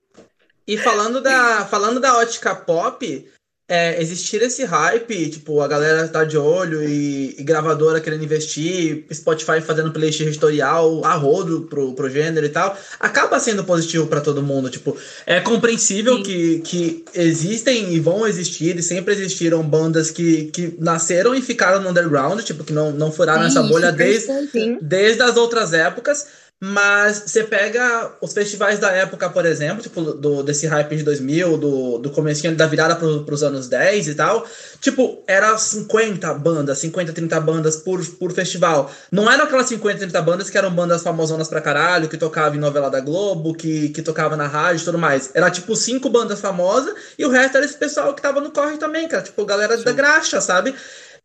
E 0.67 0.77
falando 0.77 1.21
da, 1.21 1.65
falando 1.65 1.99
da 1.99 2.17
ótica 2.17 2.55
pop, 2.55 3.31
é, 3.67 3.99
existir 3.99 4.41
esse 4.43 4.63
hype, 4.63 5.29
tipo, 5.29 5.59
a 5.59 5.67
galera 5.67 6.07
tá 6.07 6.23
de 6.23 6.37
olho 6.37 6.83
e, 6.83 7.35
e 7.37 7.43
gravadora 7.43 7.99
querendo 7.99 8.23
investir, 8.23 9.05
Spotify 9.11 9.59
fazendo 9.59 9.91
playlist 9.91 10.21
editorial, 10.21 11.03
a 11.03 11.15
rodo 11.15 11.61
pro, 11.61 11.93
pro 11.93 12.09
gênero 12.09 12.45
e 12.45 12.49
tal, 12.49 12.77
acaba 12.99 13.39
sendo 13.39 13.63
positivo 13.63 14.05
pra 14.05 14.21
todo 14.21 14.43
mundo. 14.43 14.69
Tipo, 14.69 14.95
é 15.25 15.39
compreensível 15.41 16.17
Sim. 16.17 16.23
que, 16.23 16.59
que 16.59 17.05
existem 17.15 17.93
e 17.93 17.99
vão 17.99 18.27
existir, 18.27 18.77
e 18.77 18.83
sempre 18.83 19.13
existiram 19.13 19.63
bandas 19.63 20.11
que, 20.11 20.45
que 20.45 20.75
nasceram 20.77 21.33
e 21.33 21.41
ficaram 21.41 21.81
no 21.81 21.89
underground, 21.89 22.41
tipo, 22.41 22.63
que 22.63 22.73
não, 22.73 22.91
não 22.91 23.11
furaram 23.11 23.45
essa 23.45 23.63
Sim, 23.63 23.69
bolha 23.69 23.89
super 23.89 24.05
desde, 24.05 24.77
desde 24.79 25.23
as 25.23 25.37
outras 25.37 25.73
épocas, 25.73 26.27
mas 26.63 27.23
você 27.27 27.43
pega 27.43 28.13
os 28.21 28.31
festivais 28.31 28.79
da 28.79 28.89
época, 28.89 29.29
por 29.29 29.45
exemplo, 29.45 29.83
tipo 29.83 30.01
do, 30.01 30.41
desse 30.41 30.65
hype 30.65 30.95
de 30.95 31.03
2000, 31.03 31.57
do, 31.57 31.97
do 31.99 32.09
comecinho 32.09 32.55
da 32.55 32.65
virada 32.65 32.95
pro, 32.95 33.25
pros 33.25 33.43
anos 33.43 33.67
10 33.67 34.07
e 34.07 34.15
tal, 34.15 34.47
tipo, 34.79 35.21
era 35.27 35.57
50 35.57 36.33
bandas, 36.35 36.79
50, 36.79 37.11
30 37.11 37.39
bandas 37.41 37.75
por, 37.75 38.03
por 38.15 38.31
festival. 38.31 38.89
Não 39.11 39.29
eram 39.29 39.43
aquelas 39.43 39.67
50, 39.67 39.99
30 39.99 40.21
bandas 40.21 40.49
que 40.49 40.57
eram 40.57 40.73
bandas 40.73 41.03
famosonas 41.03 41.49
pra 41.49 41.59
caralho, 41.59 42.07
que 42.07 42.17
tocavam 42.17 42.55
em 42.55 42.61
novela 42.61 42.89
da 42.89 43.01
Globo, 43.01 43.53
que, 43.53 43.89
que 43.89 44.01
tocava 44.01 44.37
na 44.37 44.47
rádio 44.47 44.81
e 44.81 44.85
tudo 44.85 44.97
mais. 44.97 45.31
Era 45.33 45.51
tipo 45.51 45.75
cinco 45.75 46.09
bandas 46.09 46.39
famosas 46.39 46.95
e 47.19 47.25
o 47.25 47.29
resto 47.29 47.57
era 47.57 47.65
esse 47.65 47.77
pessoal 47.77 48.13
que 48.13 48.21
tava 48.21 48.39
no 48.39 48.51
corre 48.51 48.77
também, 48.77 49.07
cara, 49.09 49.23
tipo, 49.23 49.43
galera 49.45 49.75
da 49.77 49.91
graxa, 49.91 50.39
sabe? 50.39 50.73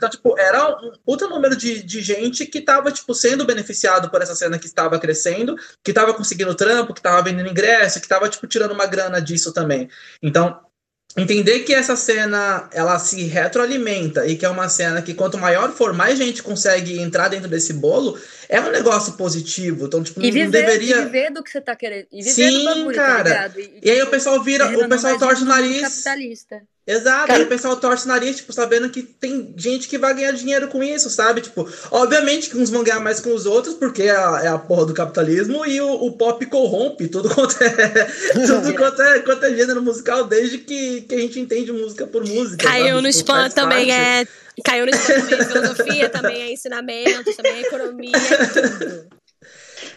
Então, 0.01 0.09
tipo, 0.09 0.35
era 0.39 0.67
um 0.83 0.93
puta 1.05 1.29
número 1.29 1.55
de, 1.55 1.83
de 1.83 2.01
gente 2.01 2.47
que 2.47 2.63
tava, 2.63 2.91
tipo, 2.91 3.15
sendo 3.15 3.45
beneficiado 3.45 4.09
por 4.09 4.23
essa 4.23 4.35
cena 4.35 4.59
que 4.59 4.65
estava 4.65 4.99
crescendo, 4.99 5.55
que 5.85 5.93
tava 5.93 6.15
conseguindo 6.15 6.55
trampo, 6.55 6.95
que 6.95 7.03
tava 7.03 7.21
vendendo 7.21 7.51
ingresso, 7.51 8.01
que 8.01 8.09
tava, 8.09 8.27
tipo, 8.27 8.47
tirando 8.47 8.73
uma 8.73 8.87
grana 8.87 9.21
disso 9.21 9.53
também. 9.53 9.91
Então, 10.23 10.59
entender 11.15 11.61
que 11.61 11.75
essa 11.75 11.97
cena, 11.97 12.67
ela 12.73 12.99
se 12.99 13.25
retroalimenta 13.25 14.27
e 14.27 14.37
que 14.37 14.47
é 14.47 14.49
uma 14.49 14.71
cena 14.71 15.03
que 15.03 15.13
quanto 15.13 15.37
maior 15.37 15.71
for, 15.73 15.93
mais 15.93 16.17
gente 16.17 16.43
consegue 16.43 16.99
entrar 16.99 17.29
dentro 17.29 17.51
desse 17.51 17.75
bolo, 17.75 18.19
é 18.51 18.61
um 18.61 18.71
negócio 18.71 19.13
positivo. 19.15 19.87
Então, 19.87 20.03
tipo, 20.03 20.21
E 20.21 20.25
não, 20.25 20.29
não 20.29 20.45
viver, 20.47 20.67
deveria... 20.67 20.97
e 20.97 21.05
viver 21.05 21.31
do 21.33 21.43
que 21.43 21.51
você 21.51 21.61
tá 21.61 21.75
querendo. 21.77 22.07
E 22.13 22.23
viver 22.23 22.31
Sim, 22.51 22.59
do 22.59 22.65
bagulho, 22.65 22.97
cara. 22.97 23.17
tá 23.17 23.23
ligado? 23.49 23.61
E, 23.61 23.81
E 23.83 23.91
aí 23.91 24.03
o 24.03 24.07
pessoal 24.09 24.43
vira, 24.43 24.67
o 24.67 24.89
pessoal 24.89 25.19
torce 25.19 25.43
o 25.43 25.47
nariz... 25.47 25.81
capitalista. 25.83 26.63
Exato, 26.87 27.29
Cara- 27.29 27.39
aí 27.39 27.45
o 27.45 27.49
pessoal 27.49 27.77
torce 27.77 28.05
o 28.07 28.09
nariz, 28.09 28.37
tipo, 28.39 28.53
sabendo 28.53 28.91
que 28.91 29.03
tem 29.05 29.55
gente 29.57 29.87
que 29.87 29.97
vai 29.97 30.13
ganhar 30.13 30.33
dinheiro 30.33 30.67
com 30.67 30.83
isso, 30.83 31.09
sabe? 31.09 31.41
Tipo, 31.41 31.69
obviamente 31.89 32.51
que 32.51 32.57
uns 32.59 32.69
vão 32.71 32.83
ganhar 32.83 32.99
mais 32.99 33.21
que 33.21 33.29
os 33.29 33.47
outros, 33.47 33.75
porque 33.75 34.05
é 34.05 34.11
a, 34.11 34.41
é 34.43 34.49
a 34.49 34.59
porra 34.59 34.87
do 34.87 34.95
capitalismo, 34.95 35.65
e 35.65 35.81
o, 35.81 35.89
o 35.89 36.13
pop 36.13 36.45
corrompe 36.47 37.07
tudo 37.07 37.29
quanto 37.33 37.63
é, 37.63 37.69
tudo 38.45 38.75
quanto 38.75 39.03
é, 39.03 39.21
quanto 39.21 39.45
é 39.45 39.55
gênero 39.55 39.81
musical, 39.83 40.25
desde 40.25 40.59
que, 40.59 41.03
que 41.03 41.15
a 41.15 41.19
gente 41.19 41.39
entende 41.39 41.71
música 41.71 42.07
por 42.09 42.27
música. 42.27 42.67
Caiu 42.67 42.97
sabe? 42.97 43.03
no 43.03 43.13
Tipo, 43.13 43.19
spam 43.21 43.51
também 43.51 43.87
parte. 43.89 43.93
é. 43.93 44.27
Caiu 44.65 44.87
no 44.87 44.93
é 44.93 45.45
filosofia, 45.45 46.09
também 46.09 46.43
é 46.43 46.53
ensinamento, 46.53 47.35
também 47.37 47.53
é 47.53 47.61
economia, 47.61 48.13
é 48.17 48.47
tudo. 48.47 49.21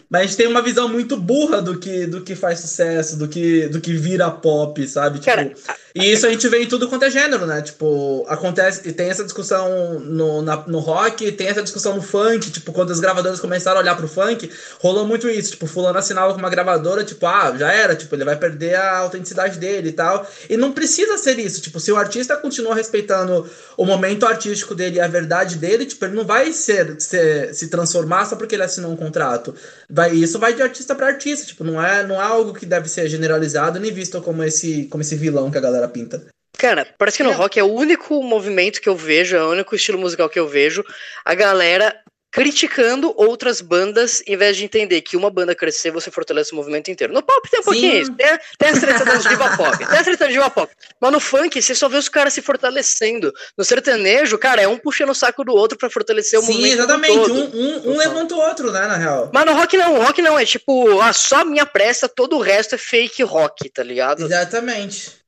Mas 0.08 0.20
a 0.20 0.24
gente 0.26 0.36
tem 0.36 0.46
uma 0.46 0.62
visão 0.62 0.88
muito 0.88 1.16
burra 1.16 1.60
do 1.60 1.78
que, 1.78 2.06
do 2.06 2.22
que 2.22 2.34
faz 2.34 2.60
sucesso, 2.60 3.18
do 3.18 3.28
que, 3.28 3.68
do 3.68 3.80
que 3.80 3.92
vira 3.94 4.30
pop, 4.30 4.86
sabe? 4.86 5.18
Tipo, 5.18 5.26
Cara, 5.26 5.52
E 5.96 6.10
isso 6.10 6.26
a 6.26 6.30
gente 6.30 6.48
vê 6.48 6.60
em 6.60 6.66
tudo 6.66 6.88
quanto 6.88 7.04
é 7.04 7.10
gênero, 7.10 7.46
né? 7.46 7.62
Tipo, 7.62 8.26
acontece, 8.28 8.92
tem 8.94 9.10
essa 9.10 9.22
discussão 9.22 10.00
no, 10.00 10.42
na, 10.42 10.56
no 10.66 10.80
rock, 10.80 11.30
tem 11.30 11.46
essa 11.46 11.62
discussão 11.62 11.94
no 11.94 12.02
funk, 12.02 12.50
tipo, 12.50 12.72
quando 12.72 12.90
as 12.90 12.98
gravadoras 12.98 13.38
começaram 13.38 13.76
a 13.78 13.80
olhar 13.80 13.96
pro 13.96 14.08
funk, 14.08 14.50
rolou 14.80 15.06
muito 15.06 15.30
isso, 15.30 15.52
tipo, 15.52 15.68
fulano 15.68 15.96
assinava 15.96 16.32
com 16.32 16.40
uma 16.40 16.50
gravadora, 16.50 17.04
tipo, 17.04 17.24
ah, 17.24 17.54
já 17.56 17.72
era, 17.72 17.94
tipo, 17.94 18.12
ele 18.12 18.24
vai 18.24 18.34
perder 18.34 18.74
a 18.74 18.98
autenticidade 18.98 19.56
dele 19.56 19.90
e 19.90 19.92
tal. 19.92 20.28
E 20.50 20.56
não 20.56 20.72
precisa 20.72 21.16
ser 21.16 21.38
isso, 21.38 21.60
tipo, 21.60 21.78
se 21.78 21.92
o 21.92 21.96
artista 21.96 22.36
continua 22.36 22.74
respeitando 22.74 23.48
o 23.76 23.84
momento 23.84 24.26
artístico 24.26 24.74
dele 24.74 24.96
e 24.96 25.00
a 25.00 25.06
verdade 25.06 25.58
dele, 25.58 25.86
tipo, 25.86 26.04
ele 26.06 26.16
não 26.16 26.24
vai 26.24 26.52
ser, 26.52 27.00
ser 27.00 27.54
se 27.54 27.68
transformar 27.68 28.24
só 28.24 28.34
porque 28.34 28.56
ele 28.56 28.64
assinou 28.64 28.90
um 28.90 28.96
contrato. 28.96 29.54
Vai, 29.88 30.12
isso 30.12 30.40
vai 30.40 30.54
de 30.54 30.62
artista 30.62 30.92
para 30.92 31.06
artista, 31.06 31.46
tipo, 31.46 31.62
não 31.62 31.80
é, 31.80 32.04
não 32.04 32.16
é 32.16 32.24
algo 32.24 32.52
que 32.52 32.66
deve 32.66 32.88
ser 32.88 33.08
generalizado 33.08 33.78
nem 33.78 33.92
visto 33.92 34.20
como 34.20 34.42
esse, 34.42 34.86
como 34.86 35.00
esse 35.00 35.14
vilão 35.14 35.52
que 35.52 35.58
a 35.58 35.60
galera 35.60 35.83
pinta. 35.88 36.26
Cara, 36.56 36.86
parece 36.96 37.16
que 37.18 37.22
no 37.22 37.32
rock 37.32 37.58
é 37.58 37.64
o 37.64 37.72
único 37.72 38.22
movimento 38.22 38.80
que 38.80 38.88
eu 38.88 38.96
vejo, 38.96 39.36
é 39.36 39.44
o 39.44 39.50
único 39.50 39.74
estilo 39.74 39.98
musical 39.98 40.28
que 40.28 40.38
eu 40.38 40.46
vejo, 40.46 40.84
a 41.24 41.34
galera 41.34 41.94
criticando 42.34 43.14
outras 43.16 43.60
bandas 43.60 44.20
em 44.26 44.36
vez 44.36 44.56
de 44.56 44.64
entender 44.64 45.00
que 45.02 45.16
uma 45.16 45.30
banda 45.30 45.54
crescer, 45.54 45.92
você 45.92 46.10
fortalece 46.10 46.52
o 46.52 46.56
movimento 46.56 46.90
inteiro. 46.90 47.14
No 47.14 47.22
pop 47.22 47.48
tem 47.48 47.60
um 47.60 47.62
pouquinho 47.62 48.02
isso. 48.02 48.12
Tem, 48.12 48.26
tem 48.58 48.68
as 48.70 48.80
tretas 48.80 49.04
das 49.06 49.22
diva 49.22 49.56
pop. 49.56 49.78
Tem 49.78 49.98
as 49.98 50.02
tretas 50.02 50.32
diva 50.32 50.50
pop. 50.50 50.72
Mas 51.00 51.12
no 51.12 51.20
funk, 51.20 51.62
você 51.62 51.76
só 51.76 51.88
vê 51.88 51.96
os 51.96 52.08
caras 52.08 52.34
se 52.34 52.42
fortalecendo. 52.42 53.32
No 53.56 53.64
sertanejo, 53.64 54.36
cara, 54.36 54.60
é 54.60 54.66
um 54.66 54.76
puxando 54.76 55.10
o 55.10 55.14
saco 55.14 55.44
do 55.44 55.52
outro 55.52 55.78
para 55.78 55.88
fortalecer 55.88 56.40
o 56.40 56.42
Sim, 56.42 56.54
movimento. 56.54 56.72
Sim, 56.72 56.78
exatamente. 56.78 57.30
Um, 57.30 57.56
um, 57.56 57.92
um 57.92 57.96
levanta 57.96 58.34
o 58.34 58.38
outro, 58.38 58.72
né, 58.72 58.80
na 58.80 58.96
real. 58.96 59.30
Mas 59.32 59.46
no 59.46 59.54
rock 59.54 59.76
não. 59.76 59.94
O 59.94 60.02
rock 60.02 60.20
não. 60.20 60.36
É 60.36 60.44
tipo, 60.44 61.00
ah, 61.00 61.12
só 61.12 61.44
minha 61.44 61.64
pressa, 61.64 62.08
todo 62.08 62.36
o 62.36 62.40
resto 62.40 62.74
é 62.74 62.78
fake 62.78 63.22
rock, 63.22 63.68
tá 63.68 63.84
ligado? 63.84 64.24
Exatamente. 64.24 65.23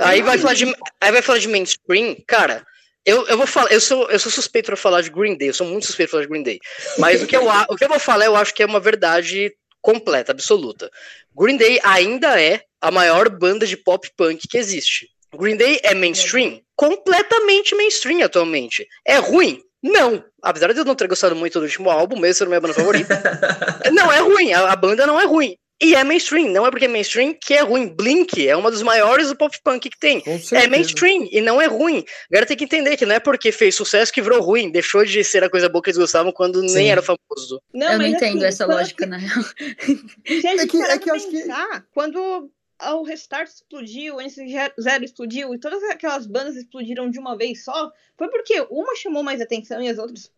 Aí 0.00 0.22
vai, 0.22 0.38
falar 0.38 0.54
de, 0.54 0.64
aí 1.00 1.12
vai 1.12 1.22
falar 1.22 1.38
de 1.38 1.48
mainstream, 1.48 2.16
cara. 2.26 2.64
Eu, 3.04 3.26
eu 3.26 3.38
vou 3.38 3.46
falar, 3.46 3.72
eu 3.72 3.80
sou, 3.80 4.10
eu 4.10 4.18
sou 4.18 4.30
suspeito 4.30 4.66
para 4.66 4.76
falar 4.76 5.00
de 5.00 5.10
Green 5.10 5.36
Day, 5.36 5.48
eu 5.48 5.54
sou 5.54 5.66
muito 5.66 5.86
suspeito 5.86 6.10
para 6.10 6.18
falar 6.18 6.26
de 6.26 6.30
Green 6.30 6.42
Day. 6.42 6.58
Mas 6.98 7.22
o 7.22 7.26
que, 7.26 7.36
eu, 7.36 7.46
o 7.46 7.76
que 7.76 7.84
eu 7.84 7.88
vou 7.88 7.98
falar, 7.98 8.26
eu 8.26 8.36
acho 8.36 8.52
que 8.54 8.62
é 8.62 8.66
uma 8.66 8.80
verdade 8.80 9.52
completa, 9.80 10.32
absoluta. 10.32 10.90
Green 11.34 11.56
Day 11.56 11.80
ainda 11.82 12.40
é 12.40 12.62
a 12.80 12.90
maior 12.90 13.28
banda 13.28 13.66
de 13.66 13.76
pop 13.76 14.08
punk 14.16 14.46
que 14.46 14.58
existe. 14.58 15.08
Green 15.34 15.56
Day 15.56 15.80
é 15.82 15.94
mainstream? 15.94 16.60
Completamente 16.76 17.74
mainstream 17.74 18.22
atualmente. 18.22 18.86
É 19.06 19.16
ruim? 19.16 19.62
Não. 19.82 20.24
Apesar 20.42 20.72
de 20.72 20.80
eu 20.80 20.84
não 20.84 20.94
ter 20.94 21.08
gostado 21.08 21.36
muito 21.36 21.58
do 21.58 21.64
último 21.64 21.90
álbum, 21.90 22.18
mesmo 22.18 22.34
sendo 22.34 22.48
minha 22.48 22.60
banda 22.60 22.74
favorita. 22.74 23.20
não 23.92 24.12
é 24.12 24.20
ruim, 24.20 24.52
a, 24.52 24.72
a 24.72 24.76
banda 24.76 25.06
não 25.06 25.20
é 25.20 25.24
ruim. 25.24 25.56
E 25.80 25.94
é 25.94 26.02
mainstream, 26.02 26.50
não 26.50 26.66
é 26.66 26.70
porque 26.70 26.86
é 26.86 26.88
mainstream 26.88 27.32
que 27.34 27.54
é 27.54 27.60
ruim. 27.60 27.86
Blink 27.86 28.46
é 28.46 28.56
uma 28.56 28.70
dos 28.70 28.82
maiores 28.82 29.28
do 29.28 29.36
pop 29.36 29.56
punk 29.62 29.88
que 29.88 29.98
tem. 29.98 30.22
É 30.52 30.66
mainstream 30.66 31.28
e 31.30 31.40
não 31.40 31.60
é 31.60 31.66
ruim. 31.66 32.04
Agora 32.30 32.46
tem 32.46 32.56
que 32.56 32.64
entender 32.64 32.96
que 32.96 33.06
não 33.06 33.14
é 33.14 33.20
porque 33.20 33.52
fez 33.52 33.76
sucesso 33.76 34.12
que 34.12 34.20
virou 34.20 34.42
ruim, 34.42 34.72
deixou 34.72 35.04
de 35.04 35.22
ser 35.22 35.44
a 35.44 35.50
coisa 35.50 35.68
boa 35.68 35.80
que 35.80 35.90
eles 35.90 35.98
gostavam 35.98 36.32
quando 36.32 36.60
Sim. 36.68 36.74
nem 36.74 36.90
era 36.90 37.00
famoso. 37.00 37.62
Não, 37.72 37.92
eu 37.92 37.98
não 37.98 38.06
entendo 38.06 38.38
assim, 38.38 38.46
essa 38.46 38.66
lógica, 38.66 39.04
que... 39.04 39.10
na 39.10 39.18
real. 39.18 39.38
A 40.26 40.32
gente 40.32 40.46
é 40.46 40.66
que, 40.66 40.82
é 40.82 40.98
que 40.98 41.10
acho 41.10 41.30
pensar, 41.30 41.80
que... 41.80 41.86
quando 41.94 42.50
o 42.80 43.02
Restart 43.02 43.48
explodiu, 43.48 44.16
o 44.16 44.18
NC0 44.18 45.02
explodiu 45.02 45.54
e 45.54 45.58
todas 45.58 45.82
aquelas 45.84 46.26
bandas 46.26 46.56
explodiram 46.56 47.08
de 47.08 47.18
uma 47.18 47.36
vez 47.36 47.64
só, 47.64 47.92
foi 48.16 48.28
porque 48.28 48.66
uma 48.70 48.96
chamou 48.96 49.22
mais 49.22 49.40
atenção 49.40 49.80
e 49.80 49.88
as 49.88 49.98
outras 49.98 50.30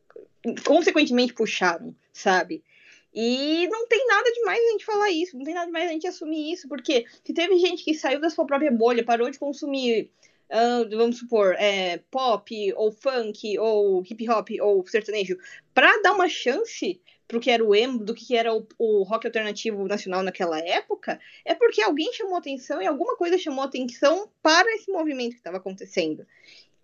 consequentemente 0.65 1.35
puxaram, 1.35 1.95
sabe? 2.13 2.63
E 3.13 3.67
não 3.69 3.87
tem 3.89 4.07
nada 4.07 4.31
demais 4.33 4.61
a 4.61 4.71
gente 4.71 4.85
falar 4.85 5.11
isso, 5.11 5.37
não 5.37 5.45
tem 5.45 5.55
nada 5.55 5.67
demais 5.67 5.89
a 5.89 5.93
gente 5.93 6.07
assumir 6.07 6.53
isso, 6.53 6.69
porque 6.69 7.07
se 7.25 7.35
teve 7.35 7.59
gente 7.59 7.85
que 7.85 7.95
saiu 7.95 8.21
da 8.21 8.31
sua 8.31 8.47
própria 8.47 8.71
bolha, 8.71 9.05
parou 9.05 9.29
de 9.29 9.39
consumir, 9.39 10.11
uh, 10.49 10.89
vamos 10.97 11.19
supor, 11.19 11.55
é, 11.55 11.99
pop, 12.11 12.73
ou 12.75 12.93
funk, 12.93 13.59
ou 13.59 14.03
hip 14.03 14.29
hop, 14.31 14.49
ou 14.61 14.87
sertanejo, 14.87 15.37
pra 15.75 15.91
dar 16.03 16.13
uma 16.13 16.29
chance 16.29 17.01
pro 17.27 17.39
que 17.39 17.51
era 17.51 17.65
o 17.65 17.73
emo, 17.75 17.99
do 18.01 18.13
que 18.13 18.37
era 18.37 18.53
o, 18.53 18.67
o 18.77 19.05
rock 19.05 19.25
alternativo 19.27 19.87
nacional 19.87 20.21
naquela 20.21 20.59
época, 20.59 21.21
é 21.45 21.55
porque 21.55 21.81
alguém 21.81 22.13
chamou 22.13 22.37
atenção 22.37 22.83
e 22.83 22.87
alguma 22.87 23.17
coisa 23.17 23.39
chamou 23.39 23.65
atenção 23.65 24.29
para 24.43 24.69
esse 24.75 24.91
movimento 24.91 25.31
que 25.31 25.39
estava 25.39 25.59
acontecendo. 25.59 26.27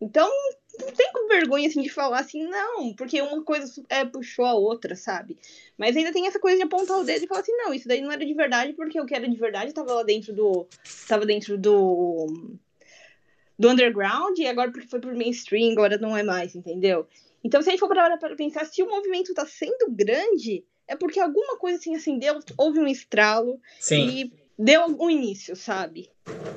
Então, 0.00 0.30
não 0.78 0.92
tem 0.92 1.10
com 1.12 1.28
vergonha 1.28 1.68
assim 1.68 1.80
de 1.80 1.88
falar 1.88 2.20
assim, 2.20 2.44
não, 2.44 2.92
porque 2.94 3.20
uma 3.20 3.42
coisa 3.42 3.82
é, 3.88 4.04
puxou 4.04 4.44
a 4.44 4.54
outra, 4.54 4.94
sabe? 4.94 5.38
Mas 5.78 5.96
ainda 5.96 6.12
tem 6.12 6.26
essa 6.26 6.38
coisa 6.38 6.58
de 6.58 6.64
apontar 6.64 6.98
o 6.98 7.04
dedo 7.04 7.24
e 7.24 7.26
falar 7.26 7.40
assim, 7.40 7.56
não, 7.56 7.72
isso 7.72 7.88
daí 7.88 8.02
não 8.02 8.12
era 8.12 8.24
de 8.24 8.34
verdade, 8.34 8.74
porque 8.74 9.00
o 9.00 9.06
que 9.06 9.14
era 9.14 9.28
de 9.28 9.36
verdade 9.36 9.68
estava 9.68 9.94
lá 9.94 10.02
dentro 10.02 10.34
do. 10.34 10.66
estava 10.84 11.24
dentro 11.24 11.56
do. 11.56 12.26
do 13.58 13.70
underground, 13.70 14.38
e 14.38 14.46
agora 14.46 14.70
porque 14.70 14.88
foi 14.88 15.00
pro 15.00 15.16
mainstream, 15.16 15.72
agora 15.72 15.96
não 15.96 16.16
é 16.16 16.22
mais, 16.22 16.54
entendeu? 16.54 17.06
Então, 17.42 17.62
se 17.62 17.68
a 17.68 17.70
gente 17.70 17.80
for 17.80 17.88
parar 17.88 18.16
para 18.18 18.36
pensar, 18.36 18.66
se 18.66 18.82
o 18.82 18.88
movimento 18.88 19.30
está 19.30 19.46
sendo 19.46 19.90
grande, 19.90 20.64
é 20.86 20.94
porque 20.94 21.20
alguma 21.20 21.56
coisa 21.56 21.78
assim 21.78 21.94
acendeu, 21.94 22.38
houve 22.58 22.80
um 22.80 22.86
estralo 22.86 23.60
Sim. 23.80 24.08
e 24.08 24.45
deu 24.58 24.86
um 24.98 25.10
início, 25.10 25.54
sabe? 25.54 26.10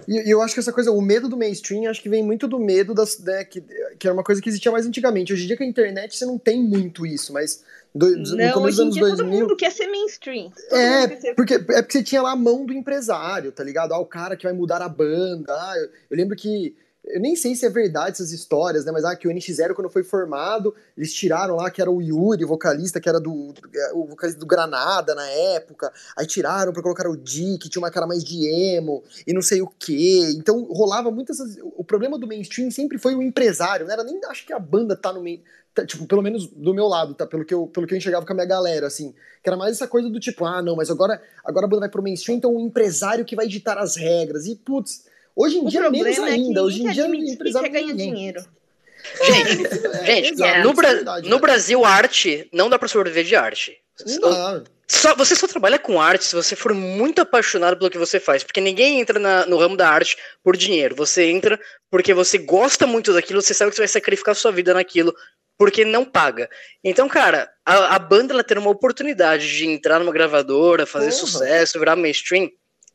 E, 0.07 0.31
eu 0.31 0.41
acho 0.41 0.53
que 0.53 0.59
essa 0.59 0.73
coisa, 0.73 0.91
o 0.91 1.01
medo 1.01 1.27
do 1.27 1.37
mainstream, 1.37 1.89
acho 1.89 2.01
que 2.01 2.09
vem 2.09 2.23
muito 2.23 2.47
do 2.47 2.59
medo 2.59 2.93
das, 2.93 3.19
né, 3.19 3.43
que, 3.43 3.61
que 3.97 4.07
era 4.07 4.13
uma 4.13 4.23
coisa 4.23 4.41
que 4.41 4.49
existia 4.49 4.71
mais 4.71 4.85
antigamente. 4.85 5.33
Hoje 5.33 5.43
em 5.43 5.47
dia 5.47 5.57
com 5.57 5.63
a 5.63 5.67
internet 5.67 6.15
você 6.15 6.25
não 6.25 6.37
tem 6.37 6.61
muito 6.61 7.05
isso, 7.05 7.33
mas 7.33 7.63
do, 7.93 8.07
não, 8.15 8.47
no 8.47 8.53
começo 8.53 8.77
dos 8.77 8.79
anos 8.79 8.95
2000, 8.95 9.17
todo 9.17 9.27
mundo 9.27 9.55
quer 9.55 9.71
ser 9.71 9.87
mainstream. 9.87 10.51
é, 10.71 11.07
ser... 11.19 11.33
porque, 11.35 11.55
é 11.55 11.81
porque 11.81 11.91
você 11.91 12.03
tinha 12.03 12.21
lá 12.21 12.31
a 12.31 12.35
mão 12.35 12.65
do 12.65 12.73
empresário, 12.73 13.51
tá 13.51 13.63
ligado? 13.63 13.93
Ah, 13.93 13.99
o 13.99 14.05
cara 14.05 14.35
que 14.35 14.43
vai 14.43 14.53
mudar 14.53 14.81
a 14.81 14.89
banda. 14.89 15.53
Ah, 15.53 15.73
eu, 15.77 15.89
eu 16.11 16.17
lembro 16.17 16.35
que 16.35 16.75
eu 17.09 17.19
nem 17.19 17.35
sei 17.35 17.55
se 17.55 17.65
é 17.65 17.69
verdade 17.69 18.11
essas 18.11 18.31
histórias, 18.31 18.85
né? 18.85 18.91
Mas 18.91 19.03
ah, 19.03 19.15
que 19.15 19.27
o 19.27 19.31
NX0, 19.31 19.73
quando 19.73 19.89
foi 19.89 20.03
formado, 20.03 20.75
eles 20.95 21.11
tiraram 21.11 21.55
lá 21.55 21.69
que 21.71 21.81
era 21.81 21.89
o 21.89 22.01
Yuri, 22.01 22.45
vocalista, 22.45 22.99
que 22.99 23.09
era 23.09 23.19
do, 23.19 23.53
é, 23.73 23.93
o 23.93 24.05
vocalista 24.05 24.39
do 24.39 24.45
Granada 24.45 25.15
na 25.15 25.27
época. 25.27 25.91
Aí 26.15 26.27
tiraram 26.27 26.71
pra 26.71 26.83
colocar 26.83 27.09
o 27.09 27.17
Di, 27.17 27.57
que 27.57 27.67
tinha 27.67 27.81
uma 27.81 27.89
cara 27.89 28.05
mais 28.05 28.23
de 28.23 28.47
emo, 28.47 29.03
e 29.25 29.33
não 29.33 29.41
sei 29.41 29.61
o 29.61 29.67
quê. 29.67 30.33
Então 30.35 30.63
rolava 30.65 31.09
muitas. 31.09 31.39
O 31.75 31.83
problema 31.83 32.17
do 32.17 32.27
mainstream 32.27 32.69
sempre 32.69 32.99
foi 32.99 33.15
o 33.15 33.23
empresário, 33.23 33.87
não 33.87 33.93
era 33.93 34.03
nem. 34.03 34.19
Acho 34.25 34.45
que 34.45 34.53
a 34.53 34.59
banda 34.59 34.95
tá 34.95 35.11
no 35.11 35.21
meio. 35.21 35.41
Tá, 35.73 35.85
tipo, 35.85 36.05
pelo 36.05 36.21
menos 36.21 36.47
do 36.47 36.73
meu 36.73 36.87
lado, 36.87 37.13
tá? 37.13 37.25
Pelo 37.25 37.45
que, 37.45 37.53
eu, 37.53 37.67
pelo 37.67 37.87
que 37.87 37.93
eu 37.93 37.97
enxergava 37.97 38.25
com 38.25 38.33
a 38.33 38.35
minha 38.35 38.47
galera, 38.47 38.85
assim. 38.85 39.13
Que 39.41 39.49
era 39.49 39.57
mais 39.57 39.73
essa 39.73 39.87
coisa 39.87 40.09
do 40.09 40.19
tipo, 40.19 40.45
ah, 40.45 40.61
não, 40.61 40.75
mas 40.75 40.89
agora, 40.89 41.21
agora 41.43 41.65
a 41.65 41.69
banda 41.69 41.81
vai 41.81 41.89
pro 41.89 42.03
mainstream, 42.03 42.37
então 42.37 42.55
o 42.55 42.59
empresário 42.59 43.23
que 43.23 43.35
vai 43.35 43.47
ditar 43.47 43.77
as 43.77 43.95
regras. 43.95 44.45
E, 44.45 44.55
putz 44.55 45.08
Hoje 45.35 45.57
em 45.57 45.65
o 45.65 45.69
dia, 45.69 45.89
menos 45.89 46.17
é 46.17 46.23
ainda. 46.23 46.63
Hoje 46.63 46.83
em 46.83 46.91
dia, 46.91 47.07
o 47.07 47.15
empresário 47.15 47.71
ganha 47.71 47.93
dinheiro. 47.93 48.43
Gente, 49.23 49.87
é, 50.03 50.23
gente 50.23 50.43
é, 50.43 50.61
no, 50.61 50.73
Bra 50.73 50.93
no 51.23 51.29
né? 51.29 51.37
Brasil, 51.39 51.85
arte 51.85 52.49
não 52.51 52.69
dá 52.69 52.77
pra 52.77 52.87
sobreviver 52.87 53.23
de 53.23 53.35
arte. 53.35 53.77
Não. 54.21 54.63
Só, 54.87 55.15
você 55.15 55.35
só 55.35 55.47
trabalha 55.47 55.77
com 55.77 56.01
arte 56.01 56.25
se 56.25 56.35
você 56.35 56.55
for 56.55 56.73
muito 56.73 57.21
apaixonado 57.21 57.77
pelo 57.77 57.91
que 57.91 57.97
você 57.97 58.19
faz. 58.19 58.43
Porque 58.43 58.59
ninguém 58.59 58.99
entra 58.99 59.19
na, 59.19 59.45
no 59.45 59.57
ramo 59.57 59.77
da 59.77 59.87
arte 59.87 60.17
por 60.43 60.57
dinheiro. 60.57 60.95
Você 60.95 61.25
entra 61.25 61.59
porque 61.91 62.13
você 62.13 62.39
gosta 62.39 62.87
muito 62.87 63.13
daquilo, 63.13 63.41
você 63.41 63.53
sabe 63.53 63.69
que 63.69 63.75
você 63.75 63.83
vai 63.83 63.87
sacrificar 63.87 64.35
sua 64.35 64.51
vida 64.51 64.73
naquilo, 64.73 65.13
porque 65.57 65.85
não 65.85 66.03
paga. 66.03 66.49
Então, 66.83 67.07
cara, 67.07 67.51
a, 67.63 67.95
a 67.95 67.99
banda 67.99 68.33
ela 68.33 68.43
ter 68.43 68.57
uma 68.57 68.71
oportunidade 68.71 69.47
de 69.47 69.67
entrar 69.67 69.99
numa 69.99 70.11
gravadora, 70.11 70.85
fazer 70.85 71.11
Porra. 71.11 71.19
sucesso, 71.19 71.79
virar 71.79 71.95
mainstream. 71.95 72.49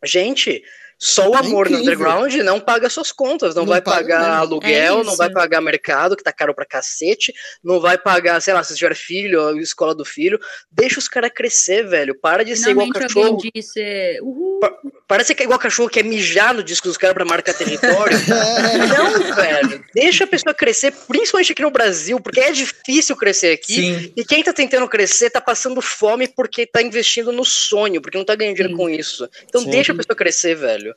Gente, 0.04 0.62
só 1.04 1.28
o 1.28 1.34
é 1.34 1.38
amor 1.38 1.66
é 1.66 1.70
no 1.70 1.78
underground 1.80 2.34
não 2.36 2.58
paga 2.58 2.88
suas 2.88 3.12
contas, 3.12 3.54
não, 3.54 3.64
não 3.64 3.68
vai 3.68 3.82
pagar 3.82 4.38
aluguel, 4.38 5.00
é 5.00 5.04
não 5.04 5.14
vai 5.16 5.30
pagar 5.30 5.60
mercado, 5.60 6.16
que 6.16 6.24
tá 6.24 6.32
caro 6.32 6.54
pra 6.54 6.64
cacete, 6.64 7.30
não 7.62 7.78
vai 7.78 7.98
pagar, 7.98 8.40
sei 8.40 8.54
lá, 8.54 8.64
se 8.64 8.74
tiver 8.74 8.94
filho, 8.96 9.48
a 9.48 9.60
escola 9.60 9.94
do 9.94 10.02
filho. 10.02 10.40
Deixa 10.72 10.98
os 10.98 11.06
caras 11.06 11.30
crescer, 11.34 11.86
velho. 11.86 12.18
Para 12.18 12.42
de 12.42 12.56
ser 12.56 12.70
igual 12.70 12.88
cachorro. 12.88 13.38
Disse, 13.54 14.18
pa 14.62 14.72
para 15.06 15.22
de 15.22 15.26
ser 15.26 15.40
igual 15.42 15.58
cachorro 15.58 15.90
que 15.90 16.00
é 16.00 16.02
mijar 16.02 16.54
no 16.54 16.62
disco 16.62 16.88
dos 16.88 16.96
caras 16.96 17.12
pra 17.12 17.26
marcar 17.26 17.52
território. 17.52 18.16
não, 18.88 19.34
velho. 19.34 19.84
Deixa 19.94 20.24
a 20.24 20.26
pessoa 20.26 20.54
crescer, 20.54 20.90
principalmente 21.06 21.52
aqui 21.52 21.60
no 21.60 21.70
Brasil, 21.70 22.18
porque 22.18 22.40
é 22.40 22.50
difícil 22.50 23.14
crescer 23.14 23.52
aqui. 23.52 23.74
Sim. 23.74 24.12
E 24.16 24.24
quem 24.24 24.42
tá 24.42 24.54
tentando 24.54 24.88
crescer 24.88 25.28
tá 25.28 25.40
passando 25.40 25.82
fome 25.82 26.26
porque 26.28 26.64
tá 26.64 26.80
investindo 26.80 27.30
no 27.30 27.44
sonho, 27.44 28.00
porque 28.00 28.16
não 28.16 28.24
tá 28.24 28.34
ganhando 28.34 28.56
dinheiro 28.56 28.74
Sim. 28.74 28.82
com 28.82 28.88
isso. 28.88 29.28
Então 29.46 29.60
Sim. 29.60 29.70
deixa 29.70 29.92
a 29.92 29.96
pessoa 29.96 30.16
crescer, 30.16 30.54
velho. 30.54 30.93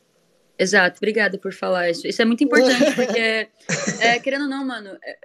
Exato, 0.59 0.97
obrigada 0.97 1.37
por 1.37 1.53
falar 1.53 1.89
isso. 1.89 2.07
Isso 2.07 2.21
é 2.21 2.25
muito 2.25 2.43
importante, 2.43 2.95
porque, 2.95 3.47
é, 4.01 4.19
querendo 4.19 4.43
ou 4.43 4.49
não, 4.49 4.65
mano, 4.65 4.97
é, 5.03 5.17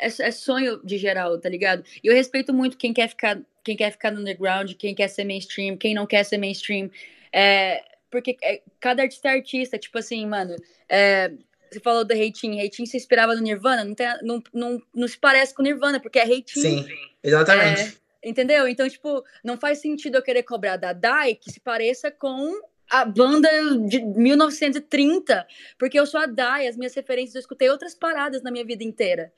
é, 0.00 0.06
é, 0.06 0.30
sonho 0.30 0.80
de 0.84 0.98
geral, 0.98 1.38
tá 1.38 1.48
ligado? 1.48 1.84
E 2.02 2.06
eu 2.06 2.14
respeito 2.14 2.52
muito 2.52 2.76
quem 2.76 2.92
quer 2.92 3.08
ficar, 3.08 3.40
quem 3.62 3.76
quer 3.76 3.90
ficar 3.90 4.10
no 4.10 4.20
underground, 4.20 4.72
quem 4.74 4.94
quer 4.94 5.08
ser 5.08 5.24
mainstream, 5.24 5.76
quem 5.76 5.94
não 5.94 6.06
quer 6.06 6.24
ser 6.24 6.38
mainstream. 6.38 6.90
É, 7.32 7.82
porque 8.10 8.36
é, 8.42 8.60
cada 8.78 9.02
artista 9.02 9.28
é 9.28 9.32
artista, 9.32 9.78
tipo 9.78 9.98
assim, 9.98 10.26
mano. 10.26 10.54
É, 10.88 11.32
você 11.70 11.80
falou 11.80 12.04
do 12.04 12.14
Reitinho, 12.14 12.54
Reitinho 12.54 12.86
se 12.86 12.96
inspirava 12.96 13.34
no 13.34 13.40
Nirvana, 13.40 13.84
não, 13.84 13.94
tem, 13.94 14.06
não, 14.22 14.42
não, 14.52 14.82
não 14.94 15.08
se 15.08 15.18
parece 15.18 15.52
com 15.54 15.62
Nirvana, 15.62 15.98
porque 15.98 16.18
é 16.18 16.24
Reitinho. 16.24 16.84
Sim, 16.84 16.86
exatamente. 17.22 17.98
Entendeu? 18.22 18.68
Então, 18.68 18.88
tipo, 18.88 19.24
não 19.42 19.56
faz 19.58 19.78
sentido 19.78 20.16
eu 20.16 20.22
querer 20.22 20.44
cobrar 20.44 20.76
da 20.76 20.92
Dai 20.92 21.34
que 21.34 21.50
se 21.50 21.60
pareça 21.60 22.10
com 22.10 22.52
a 22.90 23.04
banda 23.04 23.48
de 23.86 24.00
1930, 24.00 25.46
porque 25.78 25.98
eu 25.98 26.06
sou 26.06 26.20
a 26.20 26.26
Dai, 26.26 26.66
as 26.66 26.76
minhas 26.76 26.94
referências, 26.94 27.34
eu 27.34 27.40
escutei 27.40 27.68
outras 27.68 27.94
paradas 27.94 28.42
na 28.42 28.50
minha 28.50 28.64
vida 28.64 28.84
inteira, 28.84 29.32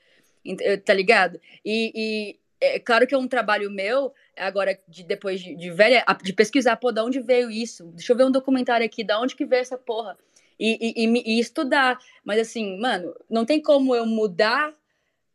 tá 0.85 0.93
ligado? 0.93 1.39
E, 1.63 1.91
e 1.95 2.39
é 2.59 2.79
claro 2.79 3.05
que 3.05 3.13
é 3.13 3.17
um 3.17 3.27
trabalho 3.27 3.69
meu, 3.71 4.13
agora, 4.35 4.79
de, 4.87 5.03
depois 5.03 5.41
de, 5.41 5.55
de 5.55 5.69
velha, 5.71 6.03
de 6.23 6.33
pesquisar, 6.33 6.75
pô, 6.77 6.91
de 6.91 7.01
onde 7.01 7.19
veio 7.19 7.49
isso? 7.49 7.85
Deixa 7.87 8.13
eu 8.13 8.17
ver 8.17 8.25
um 8.25 8.31
documentário 8.31 8.85
aqui, 8.85 9.03
da 9.03 9.19
onde 9.19 9.35
que 9.35 9.45
veio 9.45 9.61
essa 9.61 9.77
porra? 9.77 10.17
E, 10.59 10.77
e, 10.81 11.05
e, 11.05 11.35
e 11.35 11.39
estudar. 11.39 11.99
Mas 12.23 12.39
assim, 12.39 12.79
mano, 12.79 13.15
não 13.29 13.45
tem 13.45 13.61
como 13.61 13.95
eu 13.95 14.05
mudar 14.05 14.73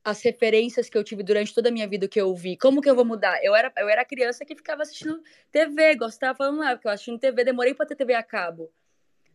as 0.04 0.20
referências 0.22 0.88
que 0.88 0.98
eu 0.98 1.04
tive 1.04 1.22
durante 1.22 1.54
toda 1.54 1.68
a 1.68 1.72
minha 1.72 1.86
vida 1.86 2.08
que 2.08 2.20
eu 2.20 2.34
vi. 2.34 2.56
Como 2.56 2.80
que 2.80 2.90
eu 2.90 2.94
vou 2.94 3.04
mudar? 3.04 3.38
Eu 3.42 3.54
era, 3.54 3.72
eu 3.78 3.88
era 3.88 4.04
criança 4.04 4.44
que 4.44 4.56
ficava 4.56 4.82
assistindo 4.82 5.20
TV, 5.50 5.94
gostava 5.94 6.36
falando 6.36 6.58
lá, 6.58 6.74
porque 6.74 6.88
eu 6.88 6.92
assistindo 6.92 7.18
TV, 7.18 7.44
demorei 7.44 7.72
para 7.72 7.86
ter 7.86 7.94
TV 7.94 8.14
a 8.14 8.22
cabo. 8.22 8.70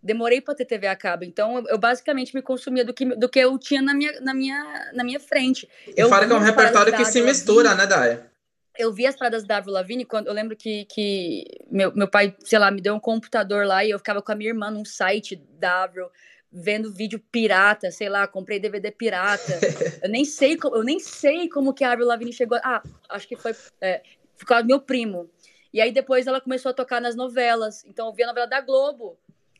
Demorei 0.03 0.41
para 0.41 0.55
ter 0.55 0.65
TV 0.65 0.87
a 0.87 0.95
cabo. 0.95 1.23
Então, 1.23 1.57
eu, 1.57 1.67
eu, 1.69 1.77
basicamente 1.77 2.35
me 2.35 2.41
consumia 2.41 2.83
do 2.83 2.93
que, 2.93 3.05
do 3.05 3.29
que 3.29 3.39
eu 3.39 3.57
tinha 3.57 3.81
na 3.81 3.93
minha, 3.93 4.19
na 4.21 4.33
minha, 4.33 4.91
na 4.93 5.03
minha 5.03 5.19
frente. 5.19 5.67
Eu 5.95 6.09
fala 6.09 6.27
que 6.27 6.33
é 6.33 6.35
um 6.35 6.39
repertório 6.39 6.95
que 6.95 7.05
se 7.05 7.21
mistura, 7.21 7.73
né, 7.73 7.87
Daya? 7.87 8.29
Eu 8.77 8.93
vi 8.93 9.07
as 9.07 9.15
paradas 9.15 9.43
da 9.43 9.57
Avril 9.57 9.73
Lavigne 9.73 10.05
quando 10.05 10.27
eu 10.27 10.33
lembro 10.33 10.55
que, 10.55 10.85
que 10.85 11.45
meu, 11.71 11.91
meu 11.95 12.07
pai, 12.07 12.35
sei 12.43 12.59
lá, 12.59 12.69
me 12.69 12.79
deu 12.79 12.93
um 12.93 12.99
computador 12.99 13.65
lá 13.65 13.83
e 13.83 13.89
eu 13.89 13.97
ficava 13.97 14.21
com 14.21 14.31
a 14.31 14.35
minha 14.35 14.51
irmã 14.51 14.69
num 14.69 14.85
site 14.85 15.35
da 15.57 15.83
Avril 15.83 16.11
vendo 16.59 16.91
vídeo 16.91 17.19
pirata, 17.31 17.91
sei 17.91 18.09
lá, 18.09 18.27
comprei 18.27 18.59
DVD 18.59 18.91
pirata. 18.91 19.59
eu 20.01 20.09
nem 20.09 20.25
sei, 20.25 20.57
eu 20.63 20.83
nem 20.83 20.99
sei 20.99 21.47
como 21.47 21.73
que 21.73 21.83
a 21.83 21.91
Avril 21.91 22.07
Lavigne 22.07 22.33
chegou. 22.33 22.57
Ah, 22.63 22.81
acho 23.09 23.27
que 23.27 23.35
foi 23.35 23.55
é, 23.79 24.01
por 24.37 24.45
causa 24.45 24.63
do 24.63 24.67
meu 24.67 24.81
primo. 24.81 25.29
E 25.71 25.79
aí 25.79 25.91
depois 25.91 26.25
ela 26.25 26.41
começou 26.41 26.71
a 26.71 26.73
tocar 26.73 26.99
nas 26.99 27.15
novelas. 27.15 27.85
Então 27.85 28.07
eu 28.07 28.13
via 28.13 28.25
a 28.25 28.29
novela 28.29 28.47
da 28.47 28.59
Globo, 28.61 29.17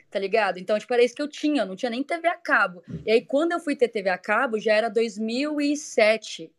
tá 0.09 0.17
ligado? 0.17 0.57
Então, 0.57 0.77
tipo, 0.79 0.93
era 0.93 1.03
isso 1.03 1.15
que 1.15 1.21
eu 1.21 1.27
tinha, 1.27 1.61
eu 1.61 1.65
não 1.65 1.75
tinha 1.75 1.89
nem 1.91 2.03
TV 2.03 2.27
a 2.27 2.35
cabo. 2.35 2.83
E 3.05 3.11
aí 3.11 3.21
quando 3.21 3.51
eu 3.51 3.59
fui 3.59 3.75
ter 3.75 3.87
TV 3.89 4.09
a 4.09 4.17
cabo, 4.17 4.59
já 4.59 4.73
era 4.73 4.89
2007. 4.89 6.51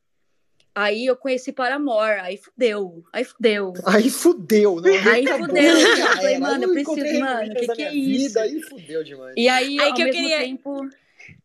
Aí 0.79 1.07
eu 1.07 1.16
conheci 1.16 1.51
Paramore, 1.51 2.20
aí 2.20 2.37
fudeu, 2.37 3.03
aí 3.12 3.24
fudeu. 3.24 3.72
Aí 3.85 4.09
fudeu, 4.09 4.81
não 4.81 5.12
Aí 5.12 5.26
fudeu. 5.26 5.74
Eu 5.74 6.16
falei, 6.16 6.39
mano, 6.39 6.64
eu 6.64 6.72
preciso, 6.72 7.18
mano, 7.18 7.51
o 7.51 7.55
que, 7.57 7.66
que 7.66 7.83
é 7.83 7.93
isso? 7.93 8.29
Vida, 8.29 8.43
aí 8.43 8.62
fudeu 8.62 9.03
demais. 9.03 9.35
E 9.37 9.49
aí, 9.49 9.81
aí 9.81 9.89
ao 9.89 9.95
que 9.95 10.03
eu 10.03 10.11
queria... 10.12 10.39
tempo... 10.39 10.89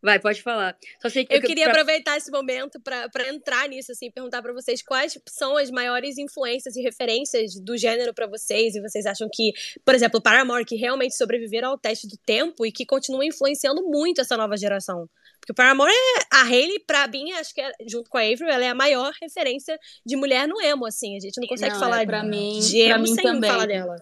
Vai, 0.02 0.20
pode 0.20 0.42
falar. 0.42 0.78
Só 1.02 1.10
sei 1.10 1.26
que 1.26 1.34
eu, 1.34 1.38
eu 1.38 1.44
queria 1.44 1.66
pra... 1.66 1.74
aproveitar 1.74 2.18
esse 2.18 2.30
momento 2.32 2.80
para 2.82 3.30
entrar 3.30 3.68
nisso, 3.70 3.92
assim, 3.92 4.12
perguntar 4.12 4.42
para 4.42 4.54
vocês 4.54 4.82
quais 4.82 5.18
são 5.28 5.58
as 5.58 5.72
maiores 5.72 6.18
influências 6.18 6.76
e 6.76 6.82
referências 6.82 7.56
do 7.60 7.78
gênero 7.78 8.14
para 8.14 8.28
vocês, 8.28 8.76
e 8.76 8.82
vocês 8.82 9.06
acham 9.06 9.28
que, 9.32 9.54
por 9.86 9.96
exemplo, 9.96 10.22
Paramore, 10.22 10.66
que 10.66 10.76
realmente 10.76 11.16
sobreviveram 11.16 11.70
ao 11.70 11.78
teste 11.78 12.08
do 12.08 12.18
tempo 12.18 12.66
e 12.66 12.72
que 12.72 12.86
continua 12.86 13.26
influenciando 13.26 13.82
muito 13.84 14.22
essa 14.22 14.36
nova 14.36 14.58
geração. 14.58 15.08
Porque 15.40 15.52
o 15.52 15.56
Paramore 15.56 15.92
é. 15.92 16.24
A 16.32 16.44
Hayley, 16.44 16.80
pra 16.88 17.06
mim, 17.08 17.32
acho 17.34 17.54
que 17.54 17.62
é, 17.62 17.72
junto 17.86 18.10
com 18.10 18.18
a 18.18 18.22
Avery, 18.22 18.50
ela 18.50 18.64
é 18.64 18.70
a 18.70 18.76
maior 18.76 19.12
referência 19.22 19.78
de 20.06 20.16
mulher 20.16 20.48
no 20.48 20.62
emo, 20.62 20.86
assim. 20.86 21.18
A 21.18 21.20
gente 21.20 21.40
não 21.40 21.48
consegue 21.48 21.74
não, 21.74 21.80
falar 21.80 22.02
é, 22.02 22.06
pra 22.06 22.24
mim, 22.24 22.60
de 22.60 22.80
emo 22.80 22.90
pra 22.90 22.98
mim 23.00 23.14
sem 23.14 23.24
também. 23.24 23.50
falar 23.50 23.66
dela. 23.66 23.96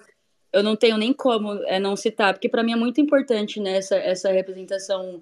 Eu 0.53 0.61
não 0.61 0.75
tenho 0.75 0.97
nem 0.97 1.13
como 1.13 1.53
é, 1.65 1.79
não 1.79 1.95
citar, 1.95 2.33
porque 2.33 2.49
para 2.49 2.61
mim 2.61 2.73
é 2.73 2.75
muito 2.75 2.99
importante 2.99 3.59
né, 3.59 3.77
essa, 3.77 3.95
essa 3.95 4.31
representação 4.31 5.21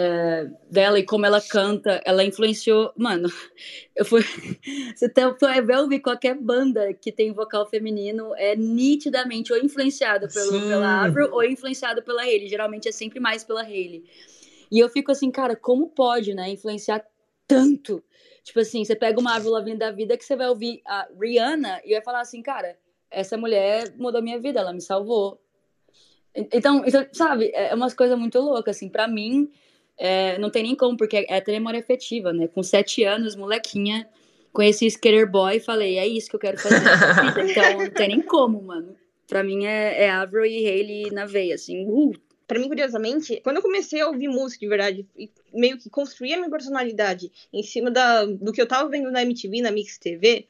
é, 0.00 0.48
dela 0.70 0.96
e 0.96 1.02
como 1.02 1.26
ela 1.26 1.40
canta. 1.40 2.00
Ela 2.04 2.22
influenciou. 2.22 2.92
Mano, 2.96 3.28
eu 3.96 4.04
fui. 4.04 4.22
Você 4.94 5.12
vai 5.66 5.80
ouvir 5.80 5.98
qualquer 5.98 6.36
banda 6.36 6.94
que 6.94 7.10
tem 7.10 7.32
vocal 7.32 7.66
feminino 7.66 8.32
é 8.36 8.54
nitidamente 8.54 9.52
ou 9.52 9.58
influenciada 9.58 10.28
pelo, 10.28 10.52
pela 10.52 11.04
Avril 11.04 11.32
ou 11.32 11.42
influenciada 11.42 12.00
pela 12.00 12.22
Hayley. 12.22 12.48
Geralmente 12.48 12.88
é 12.88 12.92
sempre 12.92 13.18
mais 13.18 13.42
pela 13.42 13.62
Hayley. 13.62 14.04
E 14.70 14.78
eu 14.78 14.88
fico 14.88 15.10
assim, 15.10 15.32
cara, 15.32 15.56
como 15.56 15.88
pode, 15.88 16.32
né, 16.32 16.48
influenciar 16.48 17.04
tanto? 17.48 18.04
Tipo 18.44 18.60
assim, 18.60 18.84
você 18.84 18.94
pega 18.94 19.18
uma 19.18 19.34
Avril 19.34 19.50
Lavigne 19.50 19.78
da 19.78 19.90
vida 19.90 20.16
que 20.16 20.24
você 20.24 20.36
vai 20.36 20.48
ouvir 20.48 20.80
a 20.86 21.08
Rihanna 21.20 21.80
e 21.84 21.94
vai 21.94 22.02
falar 22.02 22.20
assim, 22.20 22.40
cara, 22.40 22.78
essa 23.10 23.36
mulher 23.36 23.92
mudou 23.96 24.22
minha 24.22 24.38
vida, 24.38 24.60
ela 24.60 24.72
me 24.72 24.80
salvou. 24.80 25.40
Então, 26.34 26.84
então 26.86 27.04
sabe, 27.12 27.50
é 27.52 27.74
umas 27.74 27.94
coisas 27.94 28.16
muito 28.16 28.38
loucas, 28.38 28.76
assim, 28.76 28.88
para 28.88 29.08
mim, 29.08 29.50
é, 29.98 30.38
não 30.38 30.50
tem 30.50 30.62
nem 30.62 30.76
como, 30.76 30.96
porque 30.96 31.26
é 31.28 31.36
até 31.36 31.52
memória 31.52 31.80
afetiva, 31.80 32.32
né? 32.32 32.46
Com 32.48 32.62
sete 32.62 33.02
anos, 33.04 33.34
molequinha, 33.34 34.08
conheci 34.52 34.86
Skater 34.86 35.30
Boy 35.30 35.56
e 35.56 35.60
falei, 35.60 35.98
é 35.98 36.06
isso 36.06 36.30
que 36.30 36.36
eu 36.36 36.40
quero 36.40 36.58
fazer 36.58 36.76
Então, 37.50 37.78
não 37.78 37.90
tem 37.90 38.08
nem 38.08 38.22
como, 38.22 38.62
mano. 38.62 38.94
Pra 39.26 39.42
mim 39.42 39.66
é, 39.66 40.04
é 40.04 40.10
Avril 40.10 40.46
e 40.46 40.66
Hayley 40.66 41.10
na 41.10 41.26
veia, 41.26 41.54
assim, 41.54 41.84
uh, 41.86 42.12
para 42.46 42.58
mim, 42.58 42.66
curiosamente, 42.66 43.42
quando 43.42 43.56
eu 43.56 43.62
comecei 43.62 44.00
a 44.00 44.08
ouvir 44.08 44.26
música 44.26 44.60
de 44.60 44.68
verdade, 44.68 45.06
e 45.14 45.30
meio 45.52 45.76
que 45.76 45.90
construir 45.90 46.32
a 46.32 46.38
minha 46.38 46.48
personalidade 46.48 47.30
em 47.52 47.62
cima 47.62 47.90
da, 47.90 48.24
do 48.24 48.52
que 48.52 48.62
eu 48.62 48.66
tava 48.66 48.88
vendo 48.88 49.10
na 49.10 49.20
MTV, 49.20 49.60
na 49.60 49.70
Mix 49.70 49.98
TV, 49.98 50.46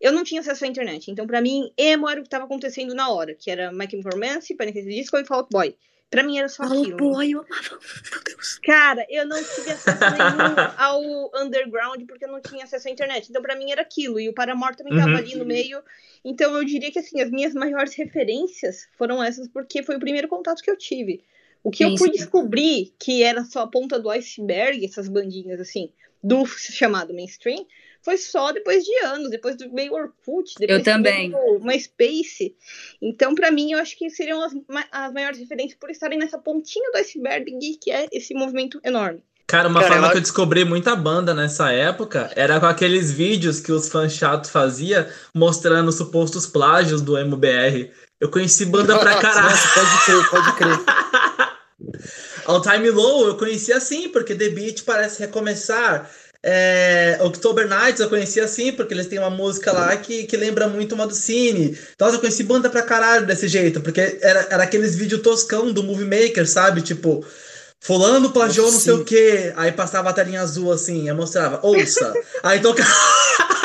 eu 0.00 0.12
não 0.12 0.24
tinha 0.24 0.40
acesso 0.40 0.64
à 0.64 0.68
internet. 0.68 1.08
Então, 1.08 1.24
para 1.24 1.40
mim, 1.40 1.70
emo 1.76 2.08
era 2.08 2.18
o 2.18 2.24
que 2.24 2.28
tava 2.28 2.46
acontecendo 2.46 2.94
na 2.94 3.10
hora, 3.10 3.32
que 3.32 3.48
era 3.48 3.70
My 3.70 3.88
Chemical 3.88 4.12
Romance, 4.14 4.54
Panic! 4.56 4.82
Disco 4.82 5.16
e 5.16 5.24
Fall 5.24 5.38
Out 5.38 5.50
Boy. 5.52 5.76
Pra 6.10 6.22
mim 6.22 6.38
era 6.38 6.48
só 6.48 6.66
Fall 6.66 6.82
aquilo. 6.82 6.96
Boy, 6.96 7.32
eu 7.32 7.40
amava. 7.40 7.80
Meu 8.10 8.22
Deus. 8.24 8.58
Cara, 8.62 9.06
eu 9.10 9.26
não 9.26 9.36
tive 9.36 9.70
acesso 9.70 9.98
nenhum 10.10 10.72
ao 10.76 11.42
underground 11.42 12.02
porque 12.06 12.24
eu 12.24 12.30
não 12.30 12.40
tinha 12.40 12.64
acesso 12.64 12.88
à 12.88 12.90
internet. 12.90 13.28
Então, 13.28 13.42
pra 13.42 13.56
mim 13.56 13.72
era 13.72 13.82
aquilo. 13.82 14.20
E 14.20 14.28
o 14.28 14.32
Paramore 14.32 14.76
também 14.76 14.96
tava 14.96 15.10
uhum. 15.10 15.16
ali 15.16 15.34
no 15.34 15.44
meio. 15.44 15.82
Então, 16.24 16.56
eu 16.56 16.64
diria 16.64 16.92
que, 16.92 16.98
assim, 16.98 17.20
as 17.20 17.30
minhas 17.30 17.54
maiores 17.54 17.94
referências 17.94 18.88
foram 18.96 19.22
essas 19.22 19.48
porque 19.48 19.82
foi 19.82 19.96
o 19.96 20.00
primeiro 20.00 20.28
contato 20.28 20.62
que 20.62 20.70
eu 20.70 20.76
tive. 20.76 21.24
O 21.62 21.70
que 21.70 21.84
sim, 21.84 21.90
eu 21.90 21.98
fui 21.98 22.10
descobrir 22.10 22.94
que 22.98 23.24
era 23.24 23.44
só 23.44 23.62
a 23.62 23.66
ponta 23.66 23.98
do 23.98 24.08
iceberg, 24.08 24.84
essas 24.84 25.08
bandinhas 25.08 25.58
assim, 25.58 25.90
do 26.22 26.46
chamado 26.46 27.12
mainstream, 27.12 27.66
foi 28.06 28.16
só 28.16 28.52
depois 28.52 28.84
de 28.84 28.96
anos, 29.04 29.30
depois 29.30 29.56
do 29.56 29.68
meio 29.72 29.92
Orkut, 29.92 30.54
depois 30.60 30.78
eu 30.78 30.84
também. 30.84 31.32
do 31.32 31.58
MySpace. 31.60 32.54
Então, 33.02 33.34
para 33.34 33.50
mim, 33.50 33.72
eu 33.72 33.80
acho 33.80 33.98
que 33.98 34.08
seriam 34.08 34.40
as, 34.40 34.52
as 34.92 35.12
maiores 35.12 35.40
referências 35.40 35.76
por 35.76 35.90
estarem 35.90 36.16
nessa 36.16 36.38
pontinha 36.38 36.88
do 36.92 36.98
iceberg, 36.98 37.50
que 37.82 37.90
é 37.90 38.06
esse 38.12 38.32
movimento 38.32 38.80
enorme. 38.84 39.24
Cara, 39.44 39.68
uma 39.68 39.80
Cara, 39.80 39.94
forma 39.94 40.10
que 40.12 40.18
eu 40.18 40.20
descobri 40.20 40.64
muita 40.64 40.94
banda 40.94 41.34
nessa 41.34 41.72
época 41.72 42.30
era 42.36 42.60
com 42.60 42.66
aqueles 42.66 43.10
vídeos 43.10 43.58
que 43.58 43.72
os 43.72 43.88
fãs 43.88 44.12
chatos 44.12 44.50
faziam 44.50 45.04
mostrando 45.34 45.90
supostos 45.90 46.46
plágios 46.46 47.02
do 47.02 47.18
MBR. 47.18 47.90
Eu 48.20 48.30
conheci 48.30 48.66
banda 48.66 48.96
pra 49.00 49.18
caralho. 49.18 49.50
Nossa, 49.50 49.68
pode 49.74 50.04
crer, 50.04 50.30
pode 50.30 50.56
crer. 50.56 51.56
All 52.46 52.62
Time 52.62 52.88
Low 52.90 53.26
eu 53.26 53.36
conheci 53.36 53.72
assim, 53.72 54.08
porque 54.08 54.34
The 54.34 54.48
Beat 54.50 54.84
parece 54.84 55.20
recomeçar. 55.20 56.08
É, 56.42 57.18
October 57.22 57.68
Nights 57.68 58.00
eu 58.00 58.08
conheci 58.08 58.40
assim, 58.40 58.72
porque 58.72 58.94
eles 58.94 59.06
têm 59.06 59.18
uma 59.18 59.30
música 59.30 59.72
lá 59.72 59.96
que, 59.96 60.24
que 60.24 60.36
lembra 60.36 60.68
muito 60.68 60.94
uma 60.94 61.06
do 61.06 61.14
Cine. 61.14 61.76
Então 61.94 62.12
eu 62.12 62.20
conheci 62.20 62.42
banda 62.42 62.70
pra 62.70 62.82
caralho 62.82 63.26
desse 63.26 63.48
jeito, 63.48 63.80
porque 63.80 64.18
era, 64.20 64.46
era 64.50 64.62
aqueles 64.62 64.94
vídeos 64.94 65.22
toscão 65.22 65.72
do 65.72 65.82
Movie 65.82 66.04
Maker, 66.04 66.48
sabe? 66.48 66.82
Tipo, 66.82 67.24
Fulano 67.80 68.30
plagiou 68.32 68.70
não 68.70 68.78
sei 68.78 68.92
o 68.92 69.04
quê. 69.04 69.52
Aí 69.56 69.72
passava 69.72 70.10
a 70.10 70.12
telinha 70.12 70.42
azul 70.42 70.72
assim, 70.72 71.08
eu 71.08 71.14
mostrava, 71.14 71.60
ouça. 71.62 72.12
Aí 72.42 72.60
tocava. 72.60 72.90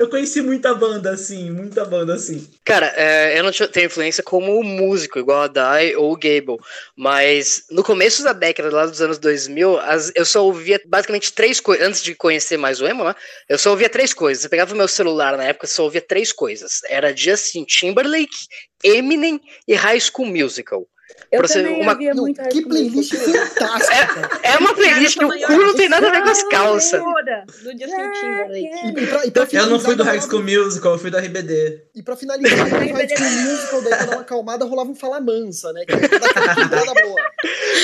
Eu 0.00 0.08
conheci 0.08 0.40
muita 0.40 0.72
banda 0.72 1.10
assim, 1.10 1.50
muita 1.50 1.84
banda 1.84 2.14
assim. 2.14 2.48
Cara, 2.64 2.90
é, 2.96 3.38
eu 3.38 3.44
não 3.44 3.52
tenho 3.52 3.84
influência 3.84 4.22
como 4.22 4.62
músico, 4.64 5.18
igual 5.18 5.42
a 5.42 5.46
Dai 5.46 5.94
ou 5.94 6.10
o 6.10 6.16
Gable, 6.16 6.56
mas 6.96 7.64
no 7.70 7.84
começo 7.84 8.24
da 8.24 8.32
década, 8.32 8.74
lá 8.74 8.86
dos 8.86 9.02
anos 9.02 9.18
2000, 9.18 9.78
as, 9.78 10.10
eu 10.14 10.24
só 10.24 10.42
ouvia 10.42 10.80
basicamente 10.86 11.34
três 11.34 11.60
coisas, 11.60 11.86
antes 11.86 12.02
de 12.02 12.14
conhecer 12.14 12.56
mais 12.56 12.80
o 12.80 12.86
emo, 12.86 13.04
né? 13.04 13.14
Eu 13.46 13.58
só 13.58 13.72
ouvia 13.72 13.90
três 13.90 14.14
coisas. 14.14 14.42
Eu 14.42 14.48
pegava 14.48 14.72
o 14.72 14.76
meu 14.76 14.88
celular 14.88 15.36
na 15.36 15.44
época, 15.44 15.66
só 15.66 15.84
ouvia 15.84 16.00
três 16.00 16.32
coisas. 16.32 16.80
Era 16.88 17.14
Justin 17.14 17.66
Timberlake, 17.66 18.46
Eminem 18.82 19.38
e 19.68 19.74
High 19.74 20.00
School 20.00 20.28
Musical. 20.28 20.88
Eu 21.30 21.46
também 21.46 21.80
uma... 21.80 21.92
havia 21.92 22.12
muito 22.12 22.42
Que 22.48 22.62
playlist 22.62 23.14
fantástica. 23.14 24.40
É, 24.42 24.54
é 24.54 24.56
uma 24.58 24.74
playlist 24.74 25.16
que 25.16 25.24
o 25.24 25.28
cu 25.28 25.52
não 25.52 25.74
tem 25.76 25.88
nada 25.88 26.08
a 26.08 26.10
ver 26.10 26.22
com 26.22 26.28
as 26.28 26.42
calças. 26.44 27.00
Do 27.00 27.70
Justin 27.70 28.12
Timberlake. 28.20 29.56
Eu 29.56 29.66
não 29.66 29.78
fui 29.78 29.94
do 29.94 30.02
High 30.02 30.20
School 30.20 30.42
Musical, 30.42 30.92
eu 30.94 30.98
fui 30.98 31.10
da 31.10 31.20
RBD. 31.20 31.84
E 31.94 32.02
pra 32.02 32.16
finalizar, 32.16 32.68
no 32.68 32.76
High 32.76 33.08
School 33.08 33.30
Musical, 33.30 33.82
daí 33.82 33.96
pra 33.96 34.06
dar 34.06 34.12
uma 34.12 34.20
acalmada, 34.22 34.64
rolava 34.64 34.90
um 34.90 34.94
Fala 34.94 35.20
Mansa, 35.20 35.72
né? 35.72 35.84
Que 35.84 35.92
era 35.92 36.94
boa. 37.06 37.22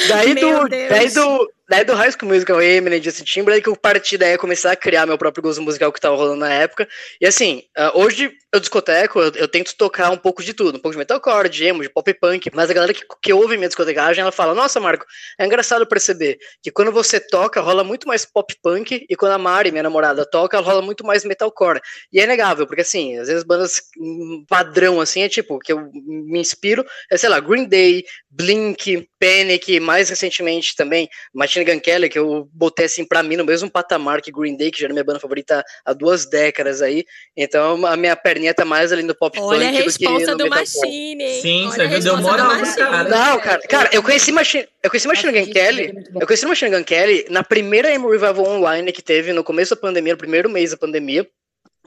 Daí 0.08 0.34
do, 0.34 0.68
daí 0.68 1.10
do, 1.10 1.50
daí 1.68 1.84
do 1.84 1.94
High 1.94 2.12
School 2.12 2.32
Musical, 2.32 2.62
Eminem, 2.62 3.02
Justin 3.02 3.24
Timberlake, 3.24 3.64
que 3.64 3.68
eu 3.68 3.76
parti 3.76 4.16
daí 4.16 4.34
a 4.34 4.38
começar 4.38 4.72
a 4.72 4.76
criar 4.76 5.06
meu 5.06 5.18
próprio 5.18 5.42
gosto 5.42 5.62
musical 5.62 5.92
que 5.92 6.00
tava 6.00 6.16
rolando 6.16 6.40
na 6.40 6.52
época. 6.52 6.88
E 7.20 7.26
assim, 7.26 7.62
uh, 7.76 8.00
hoje 8.00 8.32
eu 8.52 8.60
discoteco, 8.60 9.20
eu, 9.20 9.32
eu, 9.32 9.48
tento 9.48 9.74
tocar 9.76 10.10
um 10.10 10.16
pouco 10.16 10.42
de 10.42 10.54
tudo, 10.54 10.76
um 10.76 10.80
pouco 10.80 10.92
de 10.92 10.98
metalcore, 10.98 11.48
de 11.48 11.64
emo, 11.64 11.82
de 11.82 11.90
pop 11.90 12.12
punk, 12.14 12.50
mas 12.54 12.70
a 12.70 12.74
galera 12.74 12.94
que, 12.94 13.02
que 13.22 13.32
ouve 13.32 13.56
minha 13.56 13.68
discotecagem, 13.68 14.22
ela 14.22 14.32
fala, 14.32 14.54
nossa, 14.54 14.80
Marco, 14.80 15.04
é 15.38 15.44
engraçado 15.44 15.86
perceber 15.86 16.38
que 16.62 16.70
quando 16.70 16.92
você 16.92 17.20
toca, 17.20 17.60
rola 17.60 17.84
muito 17.84 18.06
mais 18.06 18.24
pop 18.24 18.54
punk, 18.62 19.04
e 19.08 19.16
quando 19.16 19.32
a 19.32 19.38
Mari, 19.38 19.70
minha 19.70 19.82
namorada, 19.82 20.24
toca, 20.24 20.58
rola 20.60 20.80
muito 20.80 21.04
mais 21.04 21.24
metalcore. 21.24 21.80
E 22.12 22.20
é 22.20 22.24
inegável, 22.24 22.66
porque 22.66 22.82
assim, 22.82 23.18
às 23.18 23.28
vezes 23.28 23.44
bandas 23.44 23.82
hum, 23.98 24.44
padrão, 24.48 25.00
assim, 25.00 25.22
é 25.22 25.28
tipo, 25.28 25.58
que 25.58 25.72
eu 25.72 25.90
me 25.92 26.38
inspiro, 26.40 26.84
é, 27.10 27.16
sei 27.16 27.28
lá, 27.28 27.40
Green 27.40 27.64
Day, 27.64 28.04
Blink, 28.30 29.08
Panic, 29.18 29.80
mais 29.80 30.08
recentemente 30.10 30.74
também, 30.76 31.08
Machine 31.34 31.55
Gun 31.64 31.80
Kelly, 31.80 32.08
que 32.08 32.18
eu 32.18 32.48
botei 32.52 32.86
assim 32.86 33.04
pra 33.04 33.22
mim 33.22 33.36
no 33.36 33.44
mesmo 33.44 33.70
patamar 33.70 34.20
que 34.20 34.32
Green 34.32 34.56
Day, 34.56 34.70
que 34.70 34.80
já 34.80 34.86
era 34.86 34.92
minha 34.92 35.04
banda 35.04 35.20
favorita 35.20 35.64
há 35.84 35.92
duas 35.92 36.26
décadas 36.26 36.82
aí, 36.82 37.04
então 37.36 37.84
a 37.86 37.96
minha 37.96 38.16
perninha 38.16 38.52
tá 38.52 38.64
mais 38.64 38.92
ali 38.92 39.02
no 39.02 39.14
pop 39.14 39.38
Olha 39.38 39.66
punk 39.66 39.78
a 39.78 39.82
resposta 39.82 40.36
do 40.36 40.36
que 40.36 40.36
do 40.36 40.44
no 40.44 40.50
Machine, 40.50 41.24
hein? 41.24 41.40
Sim, 41.40 41.66
Olha 41.66 41.72
você 41.72 41.82
a 41.82 41.86
viu? 41.86 42.00
Deu 42.00 42.16
resposta 42.16 42.16
do 42.16 42.22
moral 42.22 42.48
pro 42.48 42.58
Machine. 42.60 42.76
cara. 42.76 43.08
Não, 43.08 43.40
cara, 43.40 43.60
cara, 43.62 43.90
eu 43.92 44.02
conheci 44.02 44.32
Machine, 44.32 44.68
eu 44.82 44.90
conheci 44.90 45.08
Machine 45.08 45.32
Gun 45.32 45.52
Kelly, 45.52 45.92
eu 46.20 46.26
conheci 46.26 46.46
Machine 46.46 46.70
Gun 46.70 46.84
Kelly 46.84 47.26
na 47.30 47.42
primeira 47.42 47.92
Emo 47.92 48.10
Revival 48.10 48.46
Online 48.46 48.92
que 48.92 49.02
teve 49.02 49.32
no 49.32 49.44
começo 49.44 49.74
da 49.74 49.80
pandemia, 49.80 50.12
no 50.12 50.18
primeiro 50.18 50.50
mês 50.50 50.70
da 50.70 50.76
pandemia, 50.76 51.26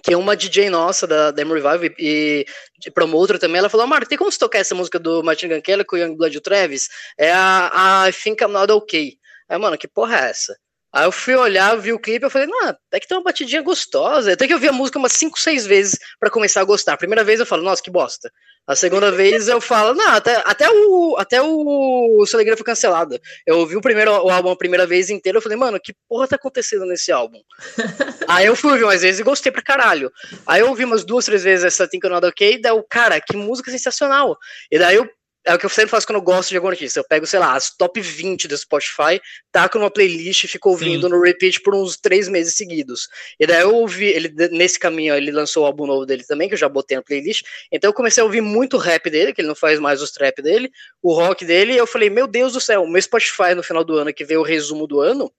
que 0.03 0.13
é 0.13 0.17
uma 0.17 0.35
DJ 0.35 0.69
nossa 0.69 1.05
da, 1.05 1.31
da 1.31 1.41
Emo 1.41 1.53
Revival 1.53 1.85
e, 1.97 2.45
e 2.85 2.91
promotor 2.91 3.37
também, 3.37 3.59
ela 3.59 3.69
falou, 3.69 3.87
Marco, 3.87 4.07
tem 4.07 4.17
como 4.17 4.31
você 4.31 4.39
tocar 4.39 4.59
essa 4.59 4.75
música 4.75 4.97
do 4.99 5.23
Machine 5.23 5.53
Gun 5.53 5.61
Kelly 5.61 5.83
com 5.83 5.95
o 5.95 5.99
Youngblood 5.99 6.35
e 6.35 6.37
o 6.37 6.41
Travis? 6.41 6.89
É 7.17 7.31
a, 7.31 8.03
a 8.03 8.09
I 8.09 8.13
Think 8.13 8.43
I'm 8.43 8.51
Not 8.51 8.71
Okay. 8.71 9.18
Aí, 9.49 9.57
mano, 9.57 9.77
que 9.77 9.87
porra 9.87 10.17
é 10.17 10.29
essa? 10.29 10.55
Aí 10.91 11.05
eu 11.05 11.11
fui 11.11 11.35
olhar, 11.35 11.75
vi 11.77 11.93
o 11.93 11.99
clipe, 11.99 12.25
eu 12.25 12.31
falei, 12.31 12.47
não, 12.47 12.67
até 12.67 12.99
que 12.99 13.07
tem 13.07 13.15
uma 13.15 13.23
batidinha 13.23 13.61
gostosa. 13.61 14.33
Até 14.33 14.47
que 14.47 14.53
eu 14.53 14.57
vi 14.57 14.67
a 14.67 14.71
música 14.71 14.97
umas 14.97 15.13
5, 15.13 15.39
6 15.39 15.67
vezes 15.67 15.99
pra 16.19 16.31
começar 16.31 16.61
a 16.61 16.63
gostar. 16.63 16.93
A 16.93 16.97
primeira 16.97 17.23
vez 17.23 17.39
eu 17.39 17.45
falo, 17.45 17.61
nossa, 17.61 17.81
que 17.81 17.91
bosta. 17.91 18.31
A 18.65 18.75
segunda 18.75 19.11
vez 19.13 19.47
eu 19.47 19.61
falo, 19.61 19.93
não, 19.93 20.09
até, 20.09 20.41
até 20.45 20.67
o 20.67 21.15
até 21.17 21.39
o 21.41 22.25
Solegra 22.25 22.57
foi 22.57 22.65
cancelado. 22.65 23.19
Eu 23.45 23.59
ouvi 23.59 23.75
o 23.75 23.81
primeiro 23.81 24.11
o 24.11 24.29
álbum 24.31 24.49
a 24.49 24.57
primeira 24.57 24.87
vez 24.87 25.11
inteira, 25.11 25.37
eu 25.37 25.41
falei, 25.43 25.57
mano, 25.57 25.79
que 25.79 25.93
porra 26.07 26.27
tá 26.27 26.37
acontecendo 26.37 26.85
nesse 26.85 27.11
álbum? 27.11 27.39
Aí 28.27 28.47
eu 28.47 28.55
fui 28.55 28.71
ouvir 28.71 28.83
umas 28.83 29.01
vezes 29.03 29.19
e 29.19 29.23
gostei 29.23 29.51
pra 29.51 29.61
caralho. 29.61 30.11
Aí 30.45 30.61
eu 30.61 30.69
ouvi 30.69 30.85
umas 30.85 31.03
duas, 31.05 31.25
três 31.25 31.43
vezes 31.43 31.65
essa 31.65 31.87
Think 31.87 32.07
Not 32.09 32.25
Okay, 32.27 32.59
daí 32.59 32.71
eu, 32.71 32.83
cara, 32.87 33.19
que 33.21 33.37
música 33.37 33.69
sensacional. 33.69 34.37
E 34.71 34.77
daí 34.77 34.95
eu 34.95 35.09
é 35.45 35.53
o 35.53 35.57
que 35.57 35.65
eu 35.65 35.69
sempre 35.69 35.89
faço 35.89 36.05
quando 36.05 36.17
eu 36.17 36.21
gosto 36.21 36.49
de 36.49 36.57
algum 36.57 36.67
artista. 36.67 36.99
Eu 36.99 37.03
pego, 37.03 37.25
sei 37.25 37.39
lá, 37.39 37.55
as 37.55 37.75
top 37.75 37.99
20 37.99 38.47
do 38.47 38.57
Spotify, 38.57 39.19
taco 39.51 39.79
numa 39.79 39.89
playlist 39.89 40.43
e 40.43 40.47
fico 40.47 40.69
ouvindo 40.69 41.07
Sim. 41.07 41.13
no 41.13 41.21
repeat 41.21 41.61
por 41.61 41.73
uns 41.73 41.97
três 41.97 42.27
meses 42.27 42.55
seguidos. 42.55 43.07
E 43.39 43.47
daí 43.47 43.61
eu 43.61 43.73
ouvi, 43.73 44.05
ele 44.05 44.33
nesse 44.51 44.77
caminho, 44.77 45.15
ele 45.15 45.31
lançou 45.31 45.63
o 45.63 45.65
álbum 45.65 45.87
novo 45.87 46.05
dele 46.05 46.23
também, 46.23 46.47
que 46.47 46.53
eu 46.53 46.59
já 46.59 46.69
botei 46.69 46.97
na 46.97 47.03
playlist. 47.03 47.43
Então 47.71 47.89
eu 47.89 47.93
comecei 47.93 48.21
a 48.21 48.25
ouvir 48.25 48.41
muito 48.41 48.77
rap 48.77 49.09
dele, 49.09 49.33
que 49.33 49.41
ele 49.41 49.47
não 49.47 49.55
faz 49.55 49.79
mais 49.79 50.01
os 50.01 50.11
trap 50.11 50.41
dele, 50.41 50.69
o 51.01 51.13
rock 51.13 51.45
dele, 51.45 51.73
e 51.73 51.77
eu 51.77 51.87
falei, 51.87 52.09
meu 52.09 52.27
Deus 52.27 52.53
do 52.53 52.61
céu, 52.61 52.85
meu 52.85 53.01
Spotify 53.01 53.55
no 53.55 53.63
final 53.63 53.83
do 53.83 53.95
ano, 53.97 54.13
que 54.13 54.25
veio 54.25 54.41
o 54.41 54.43
resumo 54.43 54.85
do 54.85 54.99
ano, 54.99 55.31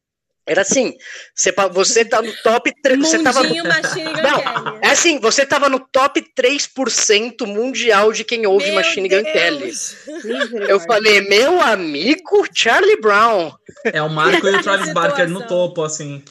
era 0.51 0.63
assim, 0.63 0.97
você, 1.33 1.53
você 1.71 2.05
tá 2.05 2.21
no 2.21 2.35
top 2.43 2.73
3, 2.83 2.99
você 2.99 3.23
tava... 3.23 3.47
Gun 3.47 3.55
Não, 3.63 4.43
Kelly. 4.43 4.79
É 4.83 4.89
assim, 4.89 5.21
você 5.21 5.47
tava 5.47 5.69
no 5.69 5.79
top 5.79 6.21
3% 6.37 7.47
mundial 7.47 8.13
de 8.13 8.25
quem 8.25 8.45
ouve 8.47 8.67
Meu 8.67 8.75
Machine 8.75 9.09
Gun 9.09 9.23
Deus. 9.23 9.33
Kelly. 9.33 9.67
Misericórdia. 9.67 10.69
Eu 10.69 10.81
falei, 10.81 11.21
meu 11.21 11.61
amigo 11.61 12.45
Charlie 12.53 13.01
Brown. 13.01 13.53
É 13.85 14.03
o 14.03 14.11
Marco 14.11 14.47
e 14.49 14.57
o 14.57 14.61
Travis. 14.61 14.93
Barker 14.93 15.29
no 15.29 15.47
topo, 15.47 15.85
assim. 15.85 16.23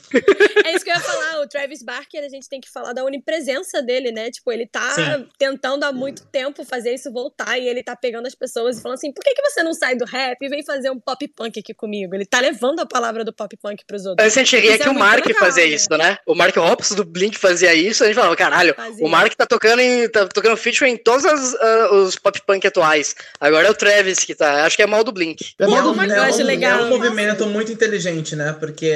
É 0.65 0.75
isso 0.75 0.83
que 0.83 0.91
eu 0.91 0.95
ia 0.95 0.99
falar, 0.99 1.41
o 1.41 1.47
Travis 1.47 1.81
Barker, 1.81 2.23
a 2.23 2.29
gente 2.29 2.49
tem 2.49 2.59
que 2.59 2.69
falar 2.69 2.91
da 2.91 3.05
onipresença 3.05 3.81
dele, 3.81 4.11
né? 4.11 4.29
Tipo, 4.29 4.51
ele 4.51 4.67
tá 4.67 4.91
Sim. 4.91 5.29
tentando 5.37 5.85
há 5.85 5.93
muito 5.93 6.25
tempo 6.27 6.65
fazer 6.65 6.93
isso 6.93 7.09
voltar 7.11 7.57
e 7.57 7.67
ele 7.67 7.81
tá 7.81 7.95
pegando 7.95 8.27
as 8.27 8.35
pessoas 8.35 8.77
e 8.77 8.81
falando 8.81 8.97
assim: 8.97 9.13
por 9.13 9.23
que, 9.23 9.33
que 9.33 9.41
você 9.41 9.63
não 9.63 9.73
sai 9.73 9.95
do 9.95 10.03
rap 10.03 10.37
e 10.41 10.49
vem 10.49 10.63
fazer 10.63 10.91
um 10.91 10.99
pop 10.99 11.25
punk 11.29 11.59
aqui 11.59 11.73
comigo? 11.73 12.13
Ele 12.13 12.25
tá 12.25 12.39
levando 12.39 12.81
a 12.81 12.85
palavra 12.85 13.23
do 13.23 13.33
pop 13.33 13.55
punk 13.57 13.85
pros 13.85 14.05
outros. 14.09 14.25
Antes 14.25 14.37
a 14.37 14.43
gente 14.43 14.57
ria 14.59 14.73
é 14.73 14.77
que 14.77 14.83
o 14.89 14.93
muito 14.93 14.99
Mark 14.99 15.25
legal, 15.25 15.41
fazia 15.43 15.65
né? 15.65 15.69
isso, 15.69 15.89
né? 15.97 16.17
O 16.25 16.35
Mark 16.35 16.57
Hoppus 16.57 16.91
do 16.91 17.05
Blink 17.05 17.37
fazia 17.37 17.73
isso, 17.73 18.03
a 18.03 18.07
gente 18.07 18.15
falava, 18.15 18.35
caralho, 18.35 18.73
Fazia. 18.75 19.05
o 19.05 19.09
Mark 19.09 19.33
tá 19.35 19.45
tocando 19.45 19.79
em, 19.79 20.07
tá 20.09 20.27
tocando 20.27 20.57
feature 20.57 20.89
em 20.89 20.97
todos 20.97 21.25
as, 21.25 21.55
ah, 21.55 21.89
os 21.93 22.15
pop 22.15 22.41
punk 22.45 22.65
atuais. 22.67 23.15
Agora 23.39 23.67
é 23.67 23.71
o 23.71 23.73
Travis 23.73 24.19
que 24.19 24.35
tá, 24.35 24.65
acho 24.65 24.75
que 24.75 24.83
é 24.83 24.87
mal 24.87 25.03
do 25.03 25.11
Blink. 25.11 25.53
É 25.59 25.67
mal 25.67 25.79
é 25.79 25.81
do 25.83 25.93
Blink. 25.93 26.11
é 26.13 26.21
um- 26.31 26.45
legal. 26.45 26.79
é 26.79 26.83
um 26.83 26.89
movimento 26.89 27.45
muito 27.45 27.71
inteligente, 27.71 28.35
né? 28.35 28.55
Porque 28.59 28.91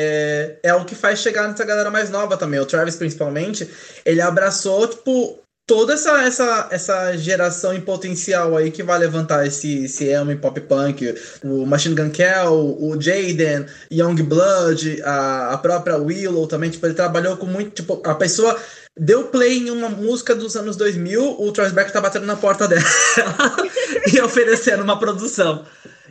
é 0.64 0.74
o 0.74 0.86
que 0.86 0.96
faz 0.96 1.20
chegar 1.20 1.48
nessa 1.48 1.64
galera 1.64 1.90
mais 1.92 2.10
nova 2.10 2.36
também. 2.38 2.60
O 2.60 2.66
Travis, 2.66 2.96
principalmente, 2.96 3.70
ele 4.06 4.22
abraçou, 4.22 4.88
tipo, 4.88 5.43
toda 5.66 5.94
essa, 5.94 6.24
essa, 6.24 6.68
essa 6.72 7.18
geração 7.18 7.74
em 7.74 7.82
potencial 7.82 8.58
aí 8.58 8.72
que 8.72 8.84
vai 8.84 9.00
levantar 9.00 9.46
esse, 9.48 9.86
esse 9.86 10.06
emo 10.06 10.32
e 10.32 10.36
pop 10.36 10.60
punk. 10.62 11.16
O 11.44 11.66
Machine 11.66 11.96
Gun 11.96 12.10
Kelly, 12.10 12.48
o 12.48 13.00
Jaden, 13.00 13.66
Youngblood, 13.92 15.02
a, 15.04 15.54
a 15.54 15.58
própria 15.58 15.98
Willow 15.98 16.48
também. 16.48 16.70
Tipo, 16.70 16.88
ele 16.88 16.94
trabalhou 16.94 17.38
com 17.38 17.46
muito. 17.46 17.72
Tipo, 17.72 18.02
a 18.06 18.16
pessoa 18.16 18.60
deu 18.98 19.26
play 19.26 19.58
em 19.58 19.72
uma 19.72 19.90
música 19.90 20.36
dos 20.36 20.56
anos 20.56 20.76
2000, 20.76 21.42
o 21.42 21.52
Travis 21.52 21.74
Barker 21.74 21.94
tá 21.94 22.02
batendo 22.02 22.26
na 22.26 22.36
porta 22.36 22.68
dela 22.68 22.84
e 24.12 24.22
oferecendo 24.22 24.84
uma 24.84 25.00
produção. 25.00 25.66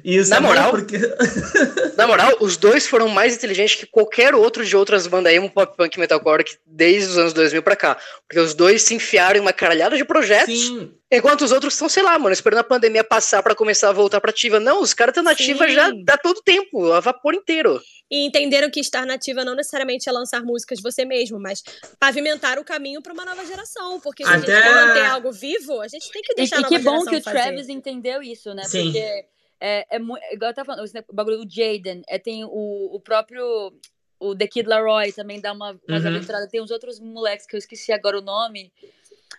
E 0.04 0.16
isso 0.16 0.30
Na 0.30 0.36
é 0.36 0.40
moral, 0.40 0.70
porque 0.70 0.98
Na 1.96 2.06
moral, 2.06 2.36
os 2.40 2.56
dois 2.56 2.86
foram 2.86 3.08
mais 3.08 3.36
inteligentes 3.36 3.76
que 3.76 3.86
qualquer 3.86 4.34
outro 4.34 4.64
de 4.64 4.76
outras 4.76 5.06
bandas 5.06 5.32
emo, 5.32 5.50
pop 5.50 5.76
punk 5.76 5.94
e 5.94 6.00
metalcore 6.00 6.44
que 6.44 6.56
desde 6.66 7.10
os 7.10 7.18
anos 7.18 7.32
2000 7.32 7.62
pra 7.62 7.76
cá. 7.76 7.96
Porque 8.26 8.40
os 8.40 8.54
dois 8.54 8.82
se 8.82 8.94
enfiaram 8.94 9.38
em 9.38 9.40
uma 9.40 9.52
caralhada 9.52 9.96
de 9.96 10.04
projetos, 10.04 10.66
Sim, 10.66 10.92
enquanto 11.10 11.42
os 11.42 11.52
outros 11.52 11.74
estão, 11.74 11.88
sei 11.88 12.02
lá, 12.02 12.18
mano, 12.18 12.32
esperando 12.32 12.60
a 12.60 12.64
pandemia 12.64 13.04
passar 13.04 13.42
pra 13.42 13.54
começar 13.54 13.90
a 13.90 13.92
voltar 13.92 14.20
pra 14.20 14.30
ativa. 14.30 14.58
Não, 14.58 14.80
os 14.82 14.92
caras 14.92 15.12
estão 15.12 15.22
na 15.22 15.32
ativa 15.32 15.68
já 15.68 15.92
dá 16.04 16.16
todo 16.16 16.42
tempo, 16.42 16.90
a 16.92 16.98
vapor 16.98 17.34
inteiro. 17.34 17.80
E 18.12 18.26
entenderam 18.26 18.70
que 18.70 18.78
estar 18.78 19.06
nativa 19.06 19.42
não 19.42 19.54
necessariamente 19.54 20.06
é 20.06 20.12
lançar 20.12 20.42
músicas 20.44 20.80
você 20.82 21.02
mesmo, 21.02 21.40
mas 21.40 21.62
pavimentar 21.98 22.58
o 22.58 22.64
caminho 22.64 23.00
pra 23.00 23.14
uma 23.14 23.24
nova 23.24 23.42
geração. 23.46 23.98
Porque 24.00 24.22
se 24.22 24.28
a 24.30 24.36
gente 24.36 24.50
Até- 24.50 24.60
quer 24.62 24.74
manter 24.74 25.04
algo 25.06 25.32
vivo, 25.32 25.80
a 25.80 25.88
gente 25.88 26.10
tem 26.10 26.20
que 26.20 26.32
E, 26.32 26.36
deixar 26.36 26.56
a 26.56 26.58
e 26.58 26.62
nova 26.64 26.76
que 26.76 26.82
bom 26.82 27.04
que 27.06 27.16
o 27.16 27.22
fazer. 27.22 27.38
Travis 27.38 27.68
entendeu 27.70 28.22
isso, 28.22 28.52
né? 28.52 28.64
Sim. 28.64 28.84
Porque 28.92 29.24
é, 29.58 29.86
é 29.96 29.98
muito. 29.98 30.22
Igual 30.30 30.50
eu 30.50 30.54
tava 30.54 30.66
falando, 30.66 30.86
o 31.08 31.14
bagulho 31.14 31.38
do 31.44 31.50
Jaden, 31.50 32.02
é, 32.06 32.18
tem 32.18 32.44
o, 32.44 32.50
o 32.94 33.00
próprio. 33.00 33.72
O 34.20 34.36
The 34.36 34.46
Kid 34.46 34.68
Laroi 34.68 35.10
também 35.12 35.40
dá 35.40 35.52
uma, 35.52 35.70
umas 35.88 36.02
Uhum. 36.02 36.08
aventuradas. 36.10 36.50
Tem 36.50 36.60
uns 36.60 36.70
outros 36.70 37.00
moleques 37.00 37.46
que 37.46 37.56
eu 37.56 37.58
esqueci 37.58 37.92
agora 37.92 38.18
o 38.18 38.22
nome, 38.22 38.70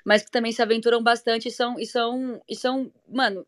mas 0.04 0.24
que 0.24 0.32
também 0.32 0.52
se 0.52 0.62
aventuram 0.64 1.02
bastante 1.02 1.48
e 1.48 1.52
são. 1.52 1.80
E 1.80 1.86
são, 1.86 2.42
e 2.50 2.56
são 2.56 2.92
mano. 3.08 3.46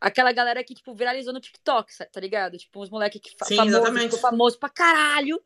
Aquela 0.00 0.32
galera 0.32 0.64
que, 0.64 0.74
tipo, 0.74 0.94
viralizou 0.94 1.32
no 1.32 1.40
TikTok, 1.40 1.92
tá 2.10 2.20
ligado? 2.20 2.56
Tipo, 2.56 2.82
uns 2.82 2.88
moleques 2.88 3.20
que 3.20 3.36
fa 3.36 3.44
Sim, 3.44 3.56
famoso, 3.56 3.76
exatamente. 3.76 4.04
ficou 4.04 4.18
famoso 4.18 4.58
pra 4.58 4.68
caralho. 4.70 5.42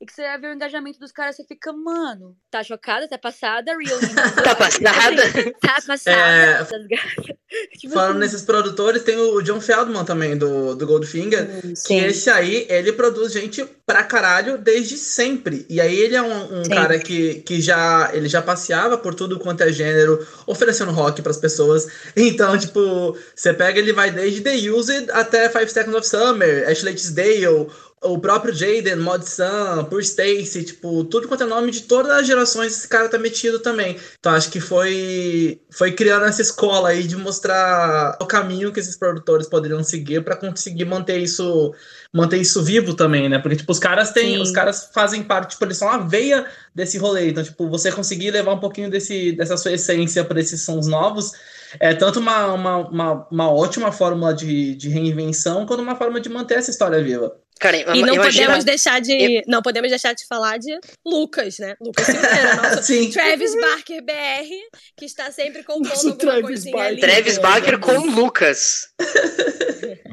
E 0.00 0.06
que 0.06 0.12
você 0.12 0.22
vai 0.22 0.38
ver 0.38 0.48
o 0.48 0.54
engajamento 0.54 0.98
dos 0.98 1.12
caras, 1.12 1.36
você 1.36 1.44
fica, 1.44 1.72
mano, 1.72 2.36
tá 2.50 2.62
chocada, 2.62 3.08
tá 3.08 3.16
passada, 3.16 3.72
real. 3.72 3.98
Tá 4.44 4.54
passada? 4.54 5.52
tá 5.60 5.82
passada. 5.86 6.10
É, 6.10 6.78
ligado? 6.78 7.38
tipo 7.78 7.94
Falando 7.94 8.10
assim, 8.10 8.18
nesses 8.18 8.42
produtores, 8.42 9.02
tem 9.02 9.16
o 9.16 9.40
John 9.42 9.60
Feldman 9.60 10.04
também, 10.04 10.36
do, 10.36 10.74
do 10.74 10.86
Goldfinger. 10.86 11.46
Que 11.86 11.94
esse 11.94 12.28
aí, 12.28 12.66
ele 12.68 12.92
produz 12.92 13.32
gente 13.32 13.64
pra 13.86 14.02
caralho 14.02 14.58
desde 14.58 14.96
sempre. 14.96 15.64
E 15.68 15.80
aí 15.80 15.96
ele 15.96 16.16
é 16.16 16.22
um, 16.22 16.60
um 16.60 16.68
cara 16.68 16.98
que, 16.98 17.36
que 17.42 17.60
já, 17.60 18.10
ele 18.12 18.28
já 18.28 18.42
passeava 18.42 18.98
por 18.98 19.14
tudo 19.14 19.38
quanto 19.38 19.62
é 19.62 19.72
gênero, 19.72 20.26
oferecendo 20.46 20.92
rock 20.92 21.22
pras 21.22 21.36
pessoas. 21.38 21.86
Então, 22.16 22.56
tipo, 22.58 23.16
você 23.34 23.52
pega, 23.52 23.78
ele 23.78 23.92
vai 23.92 24.10
desde 24.10 24.40
The 24.40 24.70
Used 24.70 25.10
até 25.10 25.48
Five 25.48 25.68
Seconds 25.68 25.96
of 25.96 26.06
Summer, 26.06 26.68
Ashley 26.68 26.94
Tisdale, 26.94 27.68
o 28.04 28.18
próprio 28.18 28.54
Jaden, 28.54 28.96
Mod 28.96 29.24
Sun, 29.28 29.84
Pure 29.88 30.04
Stacy, 30.04 30.62
tipo, 30.62 31.04
tudo 31.04 31.26
quanto 31.26 31.42
é 31.42 31.46
nome 31.46 31.70
de 31.70 31.82
todas 31.82 32.12
as 32.12 32.26
gerações, 32.26 32.76
esse 32.76 32.86
cara 32.86 33.08
tá 33.08 33.18
metido 33.18 33.58
também. 33.58 33.96
Então 34.18 34.32
acho 34.32 34.50
que 34.50 34.60
foi 34.60 35.60
foi 35.70 35.92
criando 35.92 36.26
essa 36.26 36.42
escola 36.42 36.90
aí 36.90 37.04
de 37.04 37.16
mostrar 37.16 38.16
o 38.20 38.26
caminho 38.26 38.72
que 38.72 38.78
esses 38.78 38.96
produtores 38.96 39.48
poderiam 39.48 39.82
seguir 39.82 40.22
pra 40.22 40.36
conseguir 40.36 40.84
manter 40.84 41.18
isso 41.18 41.74
manter 42.12 42.36
isso 42.36 42.62
vivo 42.62 42.94
também, 42.94 43.28
né? 43.28 43.38
Porque 43.38 43.56
tipo, 43.56 43.72
os 43.72 43.78
caras 43.78 44.12
têm, 44.12 44.34
Sim. 44.34 44.42
os 44.42 44.50
caras 44.50 44.90
fazem 44.92 45.22
parte, 45.22 45.52
tipo, 45.52 45.64
eles 45.64 45.78
são 45.78 45.88
a 45.88 45.98
veia 45.98 46.46
desse 46.74 46.98
rolê. 46.98 47.30
Então, 47.30 47.42
tipo, 47.42 47.68
você 47.68 47.90
conseguir 47.90 48.30
levar 48.30 48.52
um 48.52 48.60
pouquinho 48.60 48.90
desse 48.90 49.32
dessa 49.32 49.56
sua 49.56 49.72
essência 49.72 50.24
pra 50.24 50.38
esses 50.40 50.60
sons 50.62 50.86
novos, 50.86 51.32
é 51.80 51.94
tanto 51.94 52.20
uma, 52.20 52.46
uma, 52.52 52.76
uma, 52.88 53.28
uma 53.30 53.50
ótima 53.50 53.90
fórmula 53.90 54.34
de, 54.34 54.74
de 54.76 54.88
reinvenção, 54.90 55.66
quanto 55.66 55.82
uma 55.82 55.96
forma 55.96 56.20
de 56.20 56.28
manter 56.28 56.54
essa 56.54 56.70
história 56.70 57.02
viva. 57.02 57.34
Cara, 57.60 57.76
E 57.78 57.84
não 58.02 58.14
imagina. 58.14 58.46
podemos 58.46 58.64
deixar 58.64 59.00
de. 59.00 59.42
Não 59.46 59.62
podemos 59.62 59.88
deixar 59.88 60.12
de 60.12 60.26
falar 60.26 60.58
de 60.58 60.76
Lucas, 61.06 61.58
né? 61.58 61.76
Lucas 61.80 62.04
Silveira, 62.06 62.56
nosso. 62.60 63.12
Travis 63.12 63.54
Barker 63.60 64.02
BR, 64.02 64.48
que 64.96 65.04
está 65.04 65.30
sempre 65.30 65.62
compondo 65.62 65.88
Nosso 65.88 66.08
alguma 66.10 66.18
Travis 66.32 66.42
coisinha 66.46 66.76
Barker. 66.76 66.92
ali. 66.92 67.00
Travis 67.00 67.38
Barker 67.38 67.78
com 67.78 67.92
o 67.98 68.10
Lucas. 68.10 68.88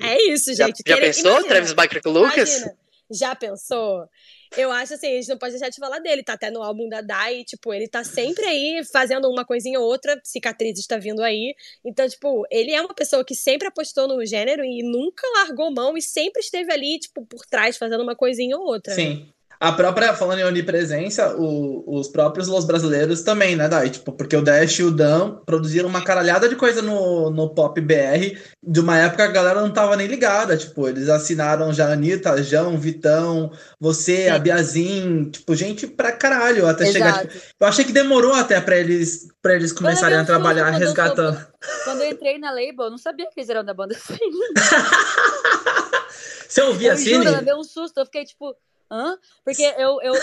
É 0.02 0.32
isso, 0.32 0.54
Já, 0.54 0.68
gente. 0.68 0.78
já 0.86 0.96
Querer- 0.96 1.08
pensou? 1.08 1.32
imagina, 1.32 1.50
Travis 1.50 1.74
Barker 1.74 2.02
com 2.02 2.10
o 2.10 2.14
Lucas? 2.14 2.50
Imagina, 2.50 2.74
Já 3.12 3.36
pensou? 3.36 4.06
Eu 4.58 4.72
acho 4.72 4.94
assim, 4.94 5.08
a 5.08 5.16
gente 5.16 5.30
não 5.30 5.38
pode 5.38 5.54
deixar 5.54 5.70
de 5.70 5.78
falar 5.78 6.00
dele. 6.00 6.24
Tá 6.24 6.34
até 6.34 6.52
no 6.52 6.62
álbum 6.62 6.90
da 6.90 7.02
Dai, 7.02 7.44
tipo, 7.44 7.74
ele 7.74 7.88
tá 7.88 8.04
sempre 8.04 8.46
aí 8.46 8.82
fazendo 8.92 9.30
uma 9.30 9.46
coisinha 9.46 9.80
ou 9.80 9.86
outra, 9.86 10.20
cicatriz 10.24 10.78
está 10.78 10.98
vindo 10.98 11.22
aí. 11.22 11.56
Então, 11.86 12.08
tipo, 12.08 12.46
ele 12.52 12.72
é 12.72 12.82
uma 12.82 12.94
pessoa 12.94 13.24
que 13.24 13.34
sempre 13.34 13.68
apostou 13.68 14.08
no 14.08 14.26
gênero 14.26 14.64
e 14.64 14.84
nunca 14.84 15.26
largou 15.38 15.72
mão 15.72 15.98
e 15.98 16.02
sempre 16.02 16.42
esteve 16.42 16.72
ali, 16.72 17.00
tipo, 17.00 17.26
por 17.26 17.46
trás, 17.46 17.78
fazendo 17.78 18.04
uma 18.04 18.16
coisinha 18.16 18.58
ou 18.58 18.66
outra. 18.66 18.94
Sim. 18.94 19.32
A 19.62 19.72
própria, 19.72 20.16
falando 20.16 20.40
em 20.40 20.44
onipresença, 20.44 21.36
o, 21.38 21.84
os 21.86 22.08
próprios 22.08 22.48
Los 22.48 22.66
Brasileiros 22.66 23.22
também, 23.22 23.56
né, 23.56 23.70
Dai? 23.70 23.92
Tipo, 23.92 24.12
porque 24.12 24.36
o 24.36 24.42
Dash 24.42 24.80
e 24.80 24.84
o 24.84 24.90
Dan 24.90 25.36
produziram 25.46 25.88
uma 25.88 26.04
caralhada 26.04 26.50
de 26.50 26.56
coisa 26.56 26.82
no, 26.82 27.30
no 27.30 27.54
Pop 27.54 27.80
BR, 27.80 28.40
de 28.64 28.80
uma 28.80 28.98
época 28.98 29.24
a 29.24 29.28
galera 29.28 29.62
não 29.62 29.72
tava 29.72 29.96
nem 29.96 30.08
ligada, 30.08 30.58
tipo, 30.58 30.88
eles 30.88 31.08
assinaram 31.10 31.72
já 31.72 31.94
Anitta, 31.94 32.42
João, 32.42 32.76
Vitão, 32.76 33.52
você, 33.80 34.24
Sim. 34.24 34.30
a 34.30 34.40
Biazin, 34.40 35.30
tipo, 35.30 35.54
gente 35.54 35.86
pra 35.86 36.12
caralho, 36.12 36.66
até 36.66 36.88
Exato. 36.88 36.94
chegar. 36.94 37.28
Tipo, 37.28 37.40
eu 37.60 37.68
achei 37.68 37.86
que 37.86 37.94
demorou 37.94 38.34
até 38.34 38.60
pra 38.60 38.76
eles, 38.76 39.28
pra 39.44 39.54
eles 39.54 39.72
começarem 39.72 40.18
a 40.18 40.26
trabalhar 40.26 40.72
quando 40.72 40.82
eu 40.82 40.88
resgatando. 40.88 41.48
Quando 41.84 42.02
eu 42.02 42.10
entrei 42.10 42.40
na 42.40 42.50
label, 42.50 42.86
eu 42.86 42.90
não 42.90 42.98
sabia 42.98 43.28
que 43.28 43.40
eles 43.40 43.50
eram 43.50 43.64
da 43.64 43.76
banda 43.76 43.96
assim. 43.96 44.18
Você 46.50 46.62
ouvia 46.64 46.90
Eu 46.90 46.94
assim? 46.94 47.14
juro, 47.14 47.28
ela 47.28 47.42
deu 47.42 47.58
um 47.58 47.64
susto. 47.64 48.00
Eu 48.00 48.06
fiquei 48.06 48.26
tipo, 48.26 48.56
hã? 48.92 49.18
Porque 49.44 49.64
eu, 49.64 50.02
eu, 50.02 50.14
eu, 50.14 50.16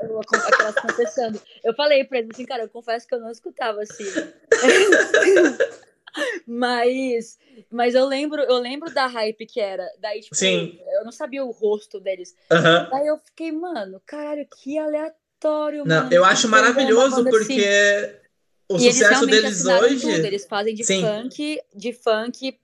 eu, 0.00 0.08
eu 0.08 0.20
aquelas 0.20 0.74
confessando. 0.76 1.40
Eu 1.62 1.74
falei 1.74 2.02
pra 2.04 2.18
eles 2.18 2.30
assim, 2.32 2.46
cara, 2.46 2.62
eu 2.62 2.68
confesso 2.68 3.06
que 3.06 3.14
eu 3.14 3.20
não 3.20 3.30
escutava 3.30 3.82
assim. 3.82 4.06
mas, 6.46 7.38
mas 7.70 7.94
eu 7.94 8.06
lembro, 8.06 8.40
eu 8.42 8.58
lembro 8.58 8.92
da 8.92 9.06
hype 9.06 9.46
que 9.46 9.60
era. 9.60 9.86
Daí, 10.00 10.20
tipo, 10.20 10.34
Sim. 10.34 10.80
eu 10.94 11.04
não 11.04 11.12
sabia 11.12 11.44
o 11.44 11.50
rosto 11.50 12.00
deles. 12.00 12.34
Aham. 12.50 12.88
Daí 12.90 13.06
eu 13.06 13.18
fiquei, 13.18 13.52
mano, 13.52 14.00
caralho, 14.06 14.46
que 14.62 14.78
aleatório, 14.78 15.84
Não, 15.84 16.04
mano. 16.04 16.12
eu 16.12 16.24
acho 16.24 16.46
uma 16.46 16.58
maravilhoso 16.58 17.20
assim. 17.20 17.30
porque 17.30 18.20
o 18.68 18.76
E 18.78 18.92
sucesso 18.92 19.26
deles 19.26 19.66
hoje. 19.66 20.00
Tudo. 20.00 20.24
Eles 20.24 20.46
fazem 20.46 20.74
de 20.74 20.84
Sim. 20.84 21.00
funk, 21.00 21.60
de 21.74 21.92
funk, 21.92 22.58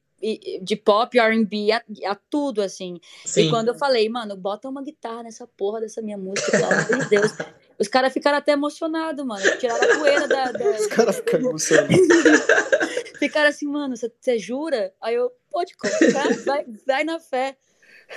de 0.63 0.77
pop, 0.77 1.19
R&B, 1.19 1.73
a, 1.73 1.83
a 2.11 2.15
tudo, 2.15 2.61
assim. 2.63 3.01
Sim. 3.25 3.47
E 3.47 3.51
quando 3.51 3.69
eu 3.69 3.75
falei, 3.75 4.09
mano, 4.09 4.37
bota 4.37 4.69
uma 4.69 4.83
guitarra 4.83 5.23
nessa 5.23 5.47
porra 5.47 5.81
dessa 5.81 6.03
minha 6.03 6.19
música, 6.19 6.51
pelo 6.51 6.65
amor 6.67 6.99
de 7.05 7.09
Deus. 7.09 7.33
Os 7.79 7.89
caras 7.89 8.13
ficaram 8.13 8.37
até 8.39 8.53
emocionados, 8.53 9.25
mano. 9.25 9.43
Tiraram 9.59 9.91
a 9.93 9.99
poeira 9.99 10.29
da. 10.29 10.53
da- 10.53 10.71
Os 10.71 10.87
caras 10.89 11.17
ficam 11.17 11.41
emocionados. 11.41 11.97
Ficaram 13.19 13.51
assim, 13.51 13.67
mano, 13.67 13.95
você 13.97 14.39
jura? 14.39 14.95
Aí 15.01 15.15
eu, 15.15 15.31
pode 15.51 15.77
colocar, 15.77 16.27
vai, 16.47 16.65
vai 16.87 17.05
na 17.05 17.21
fé. 17.21 17.55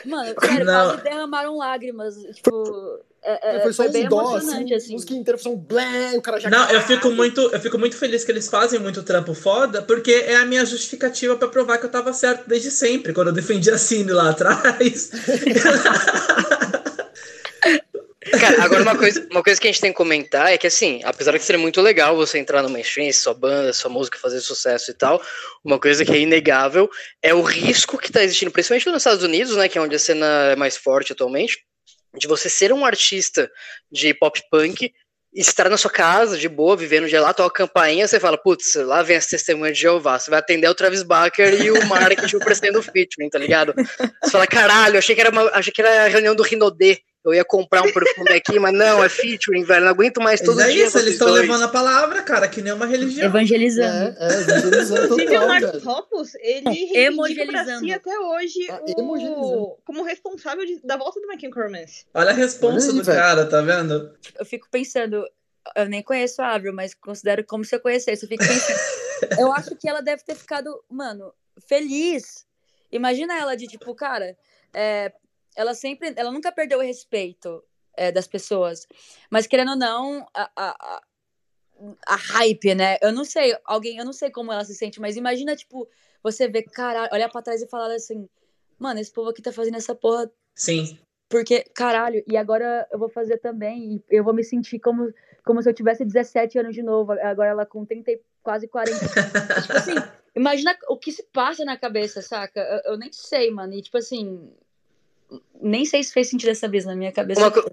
Mano, 0.05 0.33
sério, 0.41 0.65
quase 0.65 1.03
derramaram 1.03 1.57
lágrimas. 1.57 2.15
Tipo, 2.33 2.99
é- 3.23 3.55
é- 3.57 3.59
foi 3.61 3.73
só 3.73 3.87
bem 3.89 4.05
uns 4.05 4.09
dó, 4.09 4.35
assim, 4.35 4.73
assim. 4.73 4.93
música 4.93 5.13
inteira 5.13 5.37
foi 5.37 5.51
um 5.51 5.57
blé, 5.57 6.13
o 6.15 6.21
cara 6.21 6.39
já... 6.39 6.49
Não, 6.49 6.69
eu 6.69 6.81
fico 6.81 7.09
muito, 7.11 7.41
eu 7.41 7.59
fico 7.59 7.77
muito 7.77 7.95
feliz 7.95 8.23
que 8.23 8.31
eles 8.31 8.47
fazem 8.47 8.79
muito 8.79 9.03
trampo 9.03 9.33
foda, 9.33 9.81
porque 9.81 10.11
é 10.11 10.35
a 10.35 10.45
minha 10.45 10.65
justificativa 10.65 11.35
pra 11.35 11.47
provar 11.47 11.77
que 11.77 11.85
eu 11.85 11.91
tava 11.91 12.13
certo 12.13 12.47
desde 12.47 12.71
sempre, 12.71 13.13
quando 13.13 13.27
eu 13.27 13.33
defendi 13.33 13.69
a 13.71 13.77
Cine 13.77 14.11
lá 14.11 14.29
atrás. 14.31 15.11
Cara, 18.39 18.63
agora 18.63 18.81
uma 18.83 18.97
coisa, 18.97 19.27
uma 19.29 19.43
coisa 19.43 19.59
que 19.59 19.67
a 19.67 19.71
gente 19.71 19.81
tem 19.81 19.91
que 19.91 19.97
comentar 19.97 20.51
é 20.51 20.57
que, 20.57 20.65
assim, 20.65 21.01
apesar 21.03 21.37
de 21.37 21.43
ser 21.43 21.57
muito 21.57 21.81
legal 21.81 22.15
você 22.15 22.39
entrar 22.39 22.63
no 22.63 22.69
mainstream, 22.69 23.11
sua 23.11 23.33
banda, 23.33 23.73
sua 23.73 23.89
música 23.91 24.17
fazer 24.17 24.39
sucesso 24.39 24.91
e 24.91 24.93
tal, 24.93 25.21
uma 25.63 25.77
coisa 25.77 26.03
que 26.05 26.11
é 26.11 26.19
inegável 26.19 26.89
é 27.21 27.33
o 27.33 27.41
risco 27.41 27.97
que 27.97 28.11
tá 28.11 28.23
existindo, 28.23 28.51
principalmente 28.51 28.87
nos 28.87 28.97
Estados 28.97 29.23
Unidos, 29.23 29.55
né, 29.55 29.67
que 29.67 29.77
é 29.77 29.81
onde 29.81 29.95
a 29.95 29.99
cena 29.99 30.25
é 30.51 30.55
mais 30.55 30.77
forte 30.77 31.11
atualmente, 31.11 31.59
de 32.15 32.27
você 32.27 32.49
ser 32.49 32.71
um 32.71 32.85
artista 32.85 33.49
de 33.91 34.13
pop 34.13 34.41
punk, 34.51 34.93
estar 35.33 35.69
na 35.69 35.77
sua 35.77 35.89
casa, 35.89 36.37
de 36.37 36.47
boa, 36.47 36.77
vivendo 36.77 37.07
de 37.07 37.17
lá, 37.17 37.33
toca 37.33 37.63
a 37.63 37.67
campainha, 37.67 38.07
você 38.07 38.19
fala, 38.19 38.37
putz, 38.37 38.75
lá 38.75 39.01
vem 39.01 39.17
as 39.17 39.25
testemunhas 39.25 39.75
de 39.75 39.81
Jeová, 39.81 40.19
você 40.19 40.29
vai 40.29 40.39
atender 40.39 40.67
o 40.67 40.75
Travis 40.75 41.01
Barker 41.01 41.61
e 41.61 41.71
o 41.71 41.85
marketing 41.87 42.35
oferecendo 42.35 42.81
featuring, 42.83 43.29
tá 43.29 43.39
ligado? 43.39 43.73
Você 44.23 44.31
fala, 44.31 44.45
caralho, 44.45 44.97
achei 44.97 45.15
que 45.15 45.21
era, 45.21 45.31
uma, 45.31 45.49
achei 45.49 45.73
que 45.73 45.81
era 45.81 46.05
a 46.05 46.07
reunião 46.07 46.35
do 46.35 46.43
Rinodê, 46.43 46.99
eu 47.25 47.33
ia 47.33 47.45
comprar 47.45 47.81
um 47.81 47.91
perfume 47.91 48.31
aqui, 48.33 48.59
mas 48.59 48.73
não, 48.73 49.03
é 49.03 49.07
featuring, 49.07 49.63
velho. 49.63 49.85
Não 49.85 49.91
aguento 49.91 50.21
mais 50.21 50.41
todo 50.41 50.57
Mas 50.57 50.67
é 50.67 50.71
dia. 50.71 50.85
isso, 50.87 50.97
eles 50.99 51.13
estão 51.13 51.29
levando 51.29 51.63
a 51.63 51.67
palavra, 51.67 52.21
cara, 52.21 52.47
que 52.47 52.61
nem 52.61 52.73
uma 52.73 52.85
religião. 52.85 53.25
Evangelizando. 53.27 54.17
É, 54.19 54.27
é, 54.27 54.41
evangelizando 54.41 55.03
Inclusive, 55.05 55.27
o 55.37 55.39
total, 55.39 55.47
Marcos. 55.47 55.87
Hoppus, 55.87 56.35
ele 56.35 56.97
Emogelizando. 56.97 57.85
si 57.85 57.93
até 57.93 58.19
hoje 58.19 58.67
Ah, 58.69 58.81
o... 58.87 59.77
como 59.85 60.03
responsável 60.03 60.65
de- 60.65 60.81
da 60.83 60.97
volta 60.97 61.19
do 61.21 61.27
Chemical 61.39 61.63
Romance. 61.63 62.05
Olha 62.13 62.31
a 62.31 62.33
responsa 62.33 62.87
Olha 62.87 62.91
aí, 62.93 62.97
do 62.99 63.03
velho. 63.05 63.19
cara, 63.19 63.45
tá 63.45 63.61
vendo? 63.61 64.13
eu 64.39 64.45
fico 64.45 64.67
pensando, 64.69 65.25
eu 65.75 65.85
nem 65.87 66.01
conheço 66.03 66.41
a 66.41 66.53
Avril, 66.53 66.73
mas 66.73 66.93
considero 66.93 67.43
como 67.45 67.63
se 67.63 67.75
eu 67.75 67.79
conhecesse. 67.79 68.25
Eu 68.25 68.29
fico 68.29 68.43
pensando, 68.45 68.77
eu 69.39 69.53
acho 69.53 69.75
que 69.75 69.87
ela 69.87 70.01
deve 70.01 70.23
ter 70.23 70.35
ficado, 70.35 70.83
mano, 70.89 71.33
feliz. 71.67 72.45
Imagina 72.91 73.37
ela 73.39 73.55
de 73.55 73.65
tipo, 73.67 73.95
cara, 73.95 74.35
é, 74.73 75.11
ela 75.55 75.73
sempre, 75.73 76.13
ela 76.15 76.31
nunca 76.31 76.51
perdeu 76.51 76.79
o 76.79 76.83
respeito 76.83 77.63
é, 77.95 78.11
das 78.11 78.27
pessoas, 78.27 78.87
mas 79.29 79.47
querendo 79.47 79.71
ou 79.71 79.77
não, 79.77 80.27
a, 80.33 80.49
a, 80.55 81.01
a, 82.05 82.15
hype, 82.15 82.75
né? 82.75 82.97
Eu 83.01 83.11
não 83.11 83.25
sei, 83.25 83.55
alguém, 83.65 83.97
eu 83.97 84.05
não 84.05 84.13
sei 84.13 84.29
como 84.29 84.51
ela 84.51 84.63
se 84.65 84.75
sente, 84.75 84.99
mas 84.99 85.15
imagina, 85.15 85.55
tipo, 85.55 85.87
você 86.21 86.47
ver, 86.47 86.63
caralho, 86.63 87.09
olhar 87.13 87.29
pra 87.29 87.41
trás 87.41 87.61
e 87.61 87.67
falar 87.67 87.93
assim, 87.93 88.27
mano, 88.79 88.99
esse 88.99 89.11
povo 89.11 89.29
aqui 89.29 89.41
tá 89.41 89.51
fazendo 89.51 89.77
essa 89.77 89.95
porra 89.95 90.31
Sim. 90.55 90.97
porque, 91.29 91.63
caralho, 91.75 92.23
e 92.27 92.37
agora 92.37 92.87
eu 92.91 92.99
vou 92.99 93.09
fazer 93.09 93.37
também, 93.37 93.95
e 93.95 94.03
eu 94.09 94.23
vou 94.23 94.33
me 94.33 94.43
sentir 94.43 94.79
como, 94.79 95.13
como 95.45 95.61
se 95.61 95.69
eu 95.69 95.73
tivesse 95.73 96.05
17 96.05 96.59
anos 96.59 96.75
de 96.75 96.81
novo, 96.83 97.11
agora 97.13 97.49
ela 97.49 97.65
com 97.65 97.85
30 97.85 98.11
e 98.11 98.21
quase 98.41 98.67
40. 98.67 98.99
tipo 99.61 99.73
assim, 99.73 99.95
imagina 100.35 100.77
o 100.89 100.97
que 100.97 101.11
se 101.11 101.23
passa 101.31 101.65
na 101.65 101.77
cabeça, 101.77 102.21
saca? 102.21 102.59
Eu, 102.59 102.93
eu 102.93 102.97
nem 102.97 103.11
sei, 103.11 103.51
mano, 103.51 103.73
e 103.73 103.81
tipo 103.81 103.97
assim, 103.97 104.51
nem 105.61 105.85
sei 105.85 106.03
se 106.03 106.11
fez 106.13 106.29
sentido 106.29 106.49
essa 106.49 106.67
vez 106.67 106.85
na 106.85 106.95
minha 106.95 107.11
cabeça. 107.11 107.39
Uma, 107.39 107.51
co- 107.51 107.69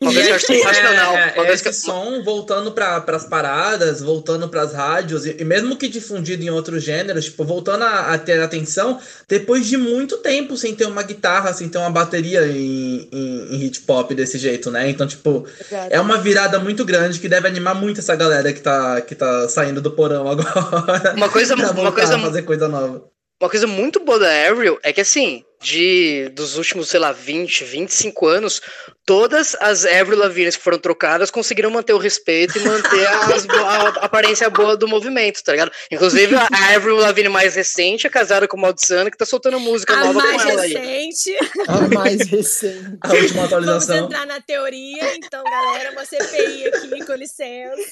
uma 0.00 0.10
que 0.10 0.18
eu 0.18 0.22
é, 0.22 0.32
acho 0.32 0.46
sensacional. 0.46 1.14
é, 1.16 1.16
uma 1.16 1.26
é 1.26 1.30
coisa 1.46 1.62
que 1.62 1.68
esse 1.68 1.80
som 1.82 2.22
voltando 2.22 2.72
para 2.72 3.02
as 3.06 3.24
paradas, 3.26 4.02
voltando 4.02 4.48
para 4.48 4.62
as 4.62 4.72
rádios, 4.74 5.24
e, 5.24 5.36
e 5.40 5.44
mesmo 5.44 5.76
que 5.76 5.88
difundido 5.88 6.42
em 6.42 6.50
outros 6.50 6.82
gêneros, 6.82 7.26
tipo, 7.26 7.44
voltando 7.44 7.84
a, 7.84 8.12
a 8.12 8.18
ter 8.18 8.40
atenção, 8.42 8.98
depois 9.28 9.66
de 9.66 9.76
muito 9.78 10.18
tempo 10.18 10.56
sem 10.56 10.74
ter 10.74 10.86
uma 10.86 11.02
guitarra, 11.02 11.52
sem 11.54 11.68
ter 11.68 11.78
uma 11.78 11.90
bateria 11.90 12.44
em, 12.46 13.08
em, 13.12 13.54
em 13.54 13.64
hip 13.64 13.78
hop 13.88 14.10
desse 14.12 14.36
jeito, 14.36 14.70
né? 14.70 14.90
Então, 14.90 15.06
tipo, 15.06 15.46
é 15.88 15.98
uma 16.00 16.18
virada 16.18 16.58
muito 16.58 16.84
grande 16.84 17.20
que 17.20 17.28
deve 17.28 17.46
animar 17.48 17.74
muito 17.74 18.00
essa 18.00 18.16
galera 18.16 18.52
que 18.52 18.60
tá, 18.60 19.00
que 19.00 19.14
tá 19.14 19.48
saindo 19.48 19.80
do 19.80 19.92
porão 19.92 20.26
agora. 20.28 21.14
Uma 21.16 21.28
coisa- 21.30 21.56
pra 21.56 21.70
uma 21.70 21.92
coisa- 21.92 22.18
fazer 22.18 22.42
coisa 22.42 22.68
nova. 22.68 23.04
Uma 23.40 23.50
coisa 23.50 23.66
muito 23.66 24.00
boa 24.00 24.18
da 24.18 24.48
Avril 24.48 24.78
é 24.82 24.92
que, 24.92 25.00
assim, 25.00 25.44
de 25.60 26.28
dos 26.34 26.56
últimos, 26.56 26.88
sei 26.88 27.00
lá, 27.00 27.10
20, 27.10 27.64
25 27.64 28.26
anos, 28.26 28.60
todas 29.04 29.56
as 29.60 29.84
Avril 29.84 30.18
Lavigne 30.18 30.52
que 30.52 30.58
foram 30.58 30.78
trocadas 30.78 31.30
conseguiram 31.30 31.70
manter 31.70 31.94
o 31.94 31.98
respeito 31.98 32.56
e 32.58 32.60
manter 32.60 33.06
as 33.34 33.46
a, 33.48 33.88
aparência 34.04 34.48
boa 34.48 34.76
do 34.76 34.86
movimento, 34.86 35.42
tá 35.42 35.52
ligado? 35.52 35.72
Inclusive, 35.90 36.34
a 36.36 36.74
Avril 36.76 36.96
Lavigne 36.96 37.28
mais 37.28 37.56
recente 37.56 38.06
é 38.06 38.10
casada 38.10 38.46
com 38.46 38.56
o 38.56 38.60
Maldiziano, 38.60 39.10
que 39.10 39.16
tá 39.16 39.26
soltando 39.26 39.58
música 39.58 39.94
A 39.94 40.04
nova 40.04 40.12
mais 40.20 40.42
com 40.42 40.48
ela 40.50 40.62
aí. 40.62 40.74
recente. 40.74 41.36
A 41.66 41.80
mais 41.88 42.28
recente. 42.28 42.98
A 43.00 43.08
última 43.08 43.46
Vamos 43.46 43.52
atualização. 43.52 44.04
entrar 44.04 44.26
na 44.26 44.40
teoria. 44.40 45.16
Então, 45.16 45.42
galera, 45.42 45.90
uma 45.92 46.04
CPI 46.04 46.66
aqui, 46.68 47.04
com 47.04 47.14
licença. 47.14 47.82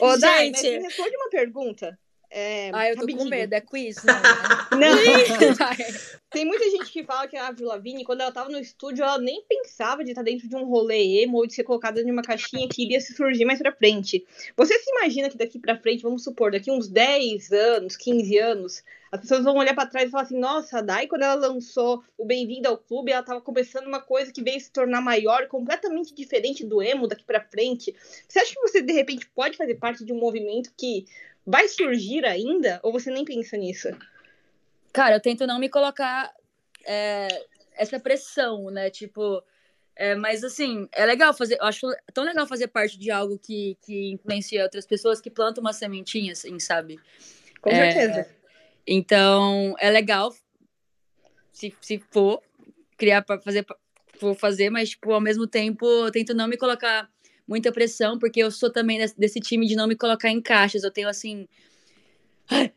Ô, 0.00 0.16
Dai, 0.16 0.50
mas 0.50 0.60
Gente. 0.60 0.78
me 0.78 0.84
responde 0.84 1.16
uma 1.16 1.28
pergunta. 1.30 1.98
É, 2.30 2.70
Ah, 2.72 2.88
eu 2.88 2.96
tô 2.96 3.06
com 3.06 3.24
medo, 3.24 3.52
é 3.52 3.60
quiz? 3.60 3.96
Não, 4.70 4.78
né? 4.78 4.86
Não, 5.50 6.16
tem 6.30 6.44
muita 6.44 6.70
gente 6.70 6.92
que 6.92 7.02
fala 7.02 7.26
que 7.26 7.36
a 7.36 7.48
Avril 7.48 7.66
Lavigne, 7.66 8.04
quando 8.04 8.20
ela 8.20 8.30
tava 8.30 8.48
no 8.48 8.58
estúdio, 8.58 9.02
ela 9.02 9.18
nem 9.18 9.42
pensava 9.48 10.04
de 10.04 10.10
estar 10.10 10.22
dentro 10.22 10.48
de 10.48 10.54
um 10.54 10.64
rolê 10.64 11.22
emo 11.22 11.38
ou 11.38 11.46
de 11.46 11.54
ser 11.54 11.64
colocada 11.64 12.00
em 12.00 12.10
uma 12.10 12.22
caixinha 12.22 12.68
que 12.68 12.84
iria 12.84 13.00
se 13.00 13.14
surgir 13.14 13.44
mais 13.44 13.58
pra 13.58 13.72
frente. 13.72 14.24
Você 14.56 14.78
se 14.78 14.90
imagina 14.90 15.28
que 15.28 15.36
daqui 15.36 15.58
pra 15.58 15.76
frente, 15.76 16.02
vamos 16.04 16.22
supor, 16.22 16.52
daqui 16.52 16.70
uns 16.70 16.88
10 16.88 17.50
anos, 17.50 17.96
15 17.96 18.38
anos, 18.38 18.84
as 19.10 19.20
pessoas 19.20 19.42
vão 19.42 19.56
olhar 19.56 19.74
pra 19.74 19.86
trás 19.86 20.08
e 20.08 20.10
falar 20.10 20.22
assim: 20.22 20.38
nossa, 20.38 20.78
a 20.78 20.82
Dai, 20.82 21.08
quando 21.08 21.22
ela 21.22 21.34
lançou 21.34 22.02
o 22.16 22.24
Bem-vindo 22.24 22.68
ao 22.68 22.78
Clube, 22.78 23.10
ela 23.10 23.24
tava 23.24 23.40
começando 23.40 23.86
uma 23.86 24.00
coisa 24.00 24.32
que 24.32 24.42
veio 24.42 24.60
se 24.60 24.70
tornar 24.70 25.00
maior, 25.00 25.48
completamente 25.48 26.14
diferente 26.14 26.64
do 26.64 26.80
emo 26.80 27.08
daqui 27.08 27.24
pra 27.24 27.40
frente. 27.40 27.94
Você 28.28 28.38
acha 28.38 28.54
que 28.54 28.60
você, 28.60 28.80
de 28.80 28.92
repente, 28.92 29.28
pode 29.34 29.56
fazer 29.56 29.74
parte 29.74 30.04
de 30.04 30.12
um 30.12 30.18
movimento 30.18 30.70
que 30.76 31.06
vai 31.46 31.68
surgir 31.68 32.24
ainda? 32.24 32.80
Ou 32.82 32.92
você 32.92 33.10
nem 33.10 33.24
pensa 33.24 33.56
nisso? 33.56 33.88
Cara, 34.92 35.16
eu 35.16 35.20
tento 35.20 35.46
não 35.46 35.58
me 35.58 35.68
colocar 35.68 36.32
é, 36.84 37.28
essa 37.76 38.00
pressão, 38.00 38.70
né? 38.70 38.90
Tipo, 38.90 39.42
é, 39.96 40.14
mas 40.14 40.42
assim, 40.42 40.88
é 40.92 41.04
legal 41.04 41.32
fazer. 41.34 41.58
Eu 41.60 41.66
acho 41.66 41.86
tão 42.12 42.24
legal 42.24 42.46
fazer 42.46 42.68
parte 42.68 42.98
de 42.98 43.10
algo 43.10 43.38
que, 43.38 43.76
que 43.82 44.12
influencia 44.12 44.62
outras 44.62 44.86
pessoas, 44.86 45.20
que 45.20 45.30
planta 45.30 45.60
uma 45.60 45.72
sementinha, 45.72 46.32
assim, 46.32 46.58
sabe? 46.58 46.98
Com 47.60 47.70
É, 47.70 47.92
certeza. 47.92 48.34
Então, 48.86 49.76
é 49.78 49.90
legal, 49.90 50.34
se, 51.52 51.74
se 51.80 52.02
for, 52.10 52.42
criar 52.96 53.22
para 53.22 53.40
fazer, 53.40 53.64
vou 54.18 54.34
fazer, 54.34 54.70
mas, 54.70 54.90
tipo, 54.90 55.12
ao 55.12 55.20
mesmo 55.20 55.46
tempo, 55.46 55.86
eu 55.86 56.10
tento 56.10 56.34
não 56.34 56.48
me 56.48 56.56
colocar 56.56 57.08
muita 57.50 57.72
pressão, 57.72 58.16
porque 58.16 58.40
eu 58.40 58.50
sou 58.52 58.70
também 58.70 59.04
desse, 59.18 59.40
time 59.40 59.66
de 59.66 59.74
não 59.74 59.88
me 59.88 59.96
colocar 59.96 60.30
em 60.30 60.40
caixas. 60.40 60.84
Eu 60.84 60.90
tenho, 60.92 61.08
assim, 61.08 61.48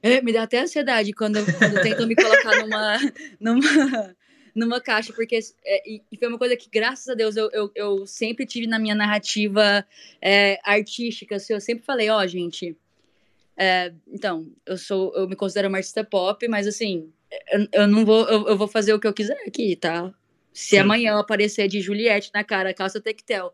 é, 0.01 0.19
me 0.19 0.33
dá 0.33 0.43
até 0.43 0.61
ansiedade 0.61 1.13
quando, 1.13 1.37
quando 1.59 1.79
tentam 1.83 2.07
me 2.07 2.15
colocar 2.15 2.59
numa, 2.59 2.97
numa, 3.39 4.15
numa 4.55 4.81
caixa, 4.81 5.13
porque 5.13 5.37
é, 5.63 5.87
e 5.87 6.17
foi 6.17 6.27
uma 6.27 6.39
coisa 6.39 6.57
que, 6.57 6.67
graças 6.71 7.07
a 7.07 7.13
Deus, 7.13 7.37
eu, 7.37 7.51
eu, 7.53 7.71
eu 7.75 8.07
sempre 8.07 8.47
tive 8.47 8.65
na 8.65 8.79
minha 8.79 8.95
narrativa 8.95 9.85
é, 10.19 10.59
artística. 10.63 11.35
Assim, 11.35 11.53
eu 11.53 11.61
sempre 11.61 11.85
falei, 11.85 12.09
ó, 12.09 12.19
oh, 12.19 12.27
gente. 12.27 12.75
É, 13.55 13.93
então, 14.07 14.47
eu 14.65 14.75
sou, 14.75 15.13
eu 15.15 15.29
me 15.29 15.35
considero 15.35 15.69
uma 15.69 15.77
artista 15.77 16.03
pop, 16.03 16.47
mas 16.47 16.65
assim, 16.65 17.13
eu, 17.51 17.67
eu 17.71 17.87
não 17.87 18.03
vou, 18.03 18.27
eu, 18.27 18.47
eu, 18.47 18.57
vou 18.57 18.67
fazer 18.67 18.91
o 18.91 18.99
que 18.99 19.05
eu 19.05 19.13
quiser 19.13 19.37
aqui, 19.45 19.75
tá? 19.75 20.11
Se 20.51 20.71
Sim. 20.71 20.77
amanhã 20.79 21.11
eu 21.11 21.19
aparecer 21.19 21.67
de 21.67 21.79
Juliette 21.79 22.31
na 22.33 22.43
cara, 22.43 22.73
calça 22.73 22.99
tectel, 22.99 23.53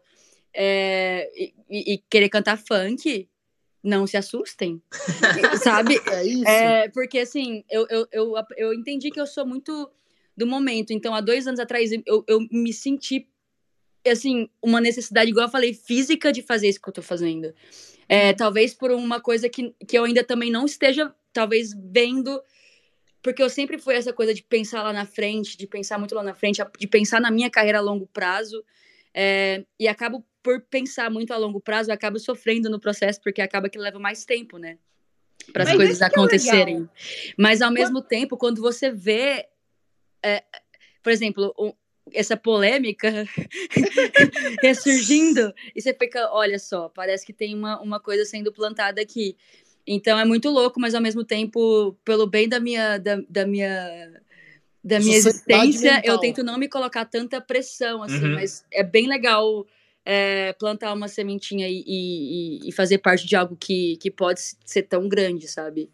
é, 0.54 1.30
e, 1.70 1.94
e, 1.94 1.98
querer 2.10 2.30
cantar 2.30 2.58
funk, 2.58 3.30
não 3.84 4.06
se 4.06 4.18
assustem, 4.18 4.82
sabe? 5.64 6.00
É 6.12 6.24
isso. 6.26 6.48
É, 6.48 6.90
porque 6.90 7.20
assim, 7.20 7.64
eu, 7.70 7.88
eu, 7.90 8.08
eu, 8.12 8.34
eu 8.58 8.74
entendi 8.74 9.12
que 9.12 9.20
eu 9.20 9.28
sou 9.28 9.46
muito 9.46 9.90
do 10.40 10.48
momento. 10.48 10.92
Então, 10.92 11.14
há 11.14 11.20
dois 11.20 11.46
anos 11.46 11.60
atrás, 11.60 11.92
eu, 12.06 12.24
eu 12.26 12.40
me 12.50 12.72
senti, 12.72 13.28
assim, 14.08 14.50
uma 14.64 14.80
necessidade, 14.80 15.30
igual 15.30 15.48
eu 15.48 15.52
falei, 15.52 15.74
física 15.74 16.32
de 16.32 16.42
fazer 16.42 16.70
isso 16.70 16.82
que 16.82 16.88
eu 16.88 16.94
tô 16.94 17.02
fazendo. 17.02 17.54
É, 18.08 18.34
talvez 18.34 18.74
por 18.74 18.90
uma 18.92 19.20
coisa 19.20 19.50
que, 19.50 19.76
que 19.86 19.98
eu 19.98 20.06
ainda 20.06 20.24
também 20.24 20.50
não 20.50 20.66
esteja, 20.66 21.14
talvez, 21.34 21.74
vendo. 21.92 22.42
Porque 23.22 23.44
eu 23.44 23.50
sempre 23.50 23.78
fui 23.78 23.96
essa 23.96 24.14
coisa 24.14 24.34
de 24.34 24.42
pensar 24.42 24.82
lá 24.82 24.94
na 24.94 25.06
frente, 25.06 25.58
de 25.58 25.68
pensar 25.68 26.00
muito 26.00 26.16
lá 26.16 26.24
na 26.24 26.34
frente, 26.34 26.64
de 26.80 26.88
pensar 26.88 27.20
na 27.20 27.30
minha 27.30 27.50
carreira 27.50 27.80
a 27.80 27.82
longo 27.82 28.08
prazo. 28.08 28.64
É, 29.14 29.65
e 29.80 29.88
acabo 29.88 30.26
por 30.41 30.61
pensar 30.61 31.10
muito 31.10 31.34
a 31.34 31.38
longo 31.38 31.60
prazo, 31.60 31.91
acabo 31.91 32.19
sofrendo 32.19 32.69
no 32.69 32.80
processo, 32.80 33.19
porque 33.22 33.41
acaba 33.41 33.69
que 33.69 33.77
leva 33.77 33.99
mais 33.99 34.26
tempo, 34.26 34.57
né? 34.57 34.77
Para 35.52 35.64
as 35.64 35.76
coisas 35.76 36.02
é 36.02 36.06
acontecerem. 36.06 36.90
É 36.95 37.34
Mas 37.38 37.61
ao 37.61 37.72
mesmo 37.72 38.02
tempo, 38.02 38.38
quando 38.38 38.61
você 38.61 38.91
vê, 38.91 39.48
é, 40.23 40.44
por 41.02 41.11
exemplo, 41.11 41.53
um, 41.57 41.73
essa 42.14 42.38
polêmica 42.38 43.10
ressurgindo, 44.61 45.53
e 45.76 45.81
você 45.81 45.94
fica, 45.94 46.31
olha 46.31 46.60
só, 46.60 46.90
parece 46.90 47.26
que 47.26 47.34
tem 47.34 47.56
uma, 47.56 47.81
uma 47.81 47.99
coisa 47.99 48.26
sendo 48.26 48.52
plantada 48.52 49.02
aqui. 49.02 49.36
Então 49.86 50.19
é 50.19 50.26
muito 50.26 50.49
louco, 50.49 50.80
mas 50.80 50.94
ao 50.94 51.02
mesmo 51.02 51.23
tempo, 51.23 51.98
pelo 52.06 52.27
bem 52.27 52.48
da 52.48 52.60
minha, 52.60 52.98
da, 52.98 53.22
da 53.27 53.45
minha 53.45 54.22
da 54.84 55.00
minha 55.00 55.18
existência, 55.18 55.94
mental. 55.96 56.16
eu 56.16 56.18
tento 56.20 56.44
não 56.44 56.58
me 56.58 56.70
colocar 56.70 57.06
tanta 57.06 57.42
pressão, 57.42 58.02
assim, 58.02 58.24
uhum. 58.24 58.36
mas 58.36 58.66
é 58.72 58.84
bem 58.84 59.08
legal 59.08 59.66
é, 60.06 60.54
plantar 60.54 60.94
uma 60.94 61.08
sementinha 61.08 61.68
e, 61.68 61.84
e, 61.86 62.70
e, 62.70 62.72
fazer 62.72 62.98
parte 62.98 63.28
de 63.28 63.36
algo 63.36 63.56
que, 63.56 63.98
que 63.98 64.10
pode 64.10 64.42
ser 64.66 64.84
tão 64.84 65.08
grande, 65.08 65.48
sabe? 65.48 65.92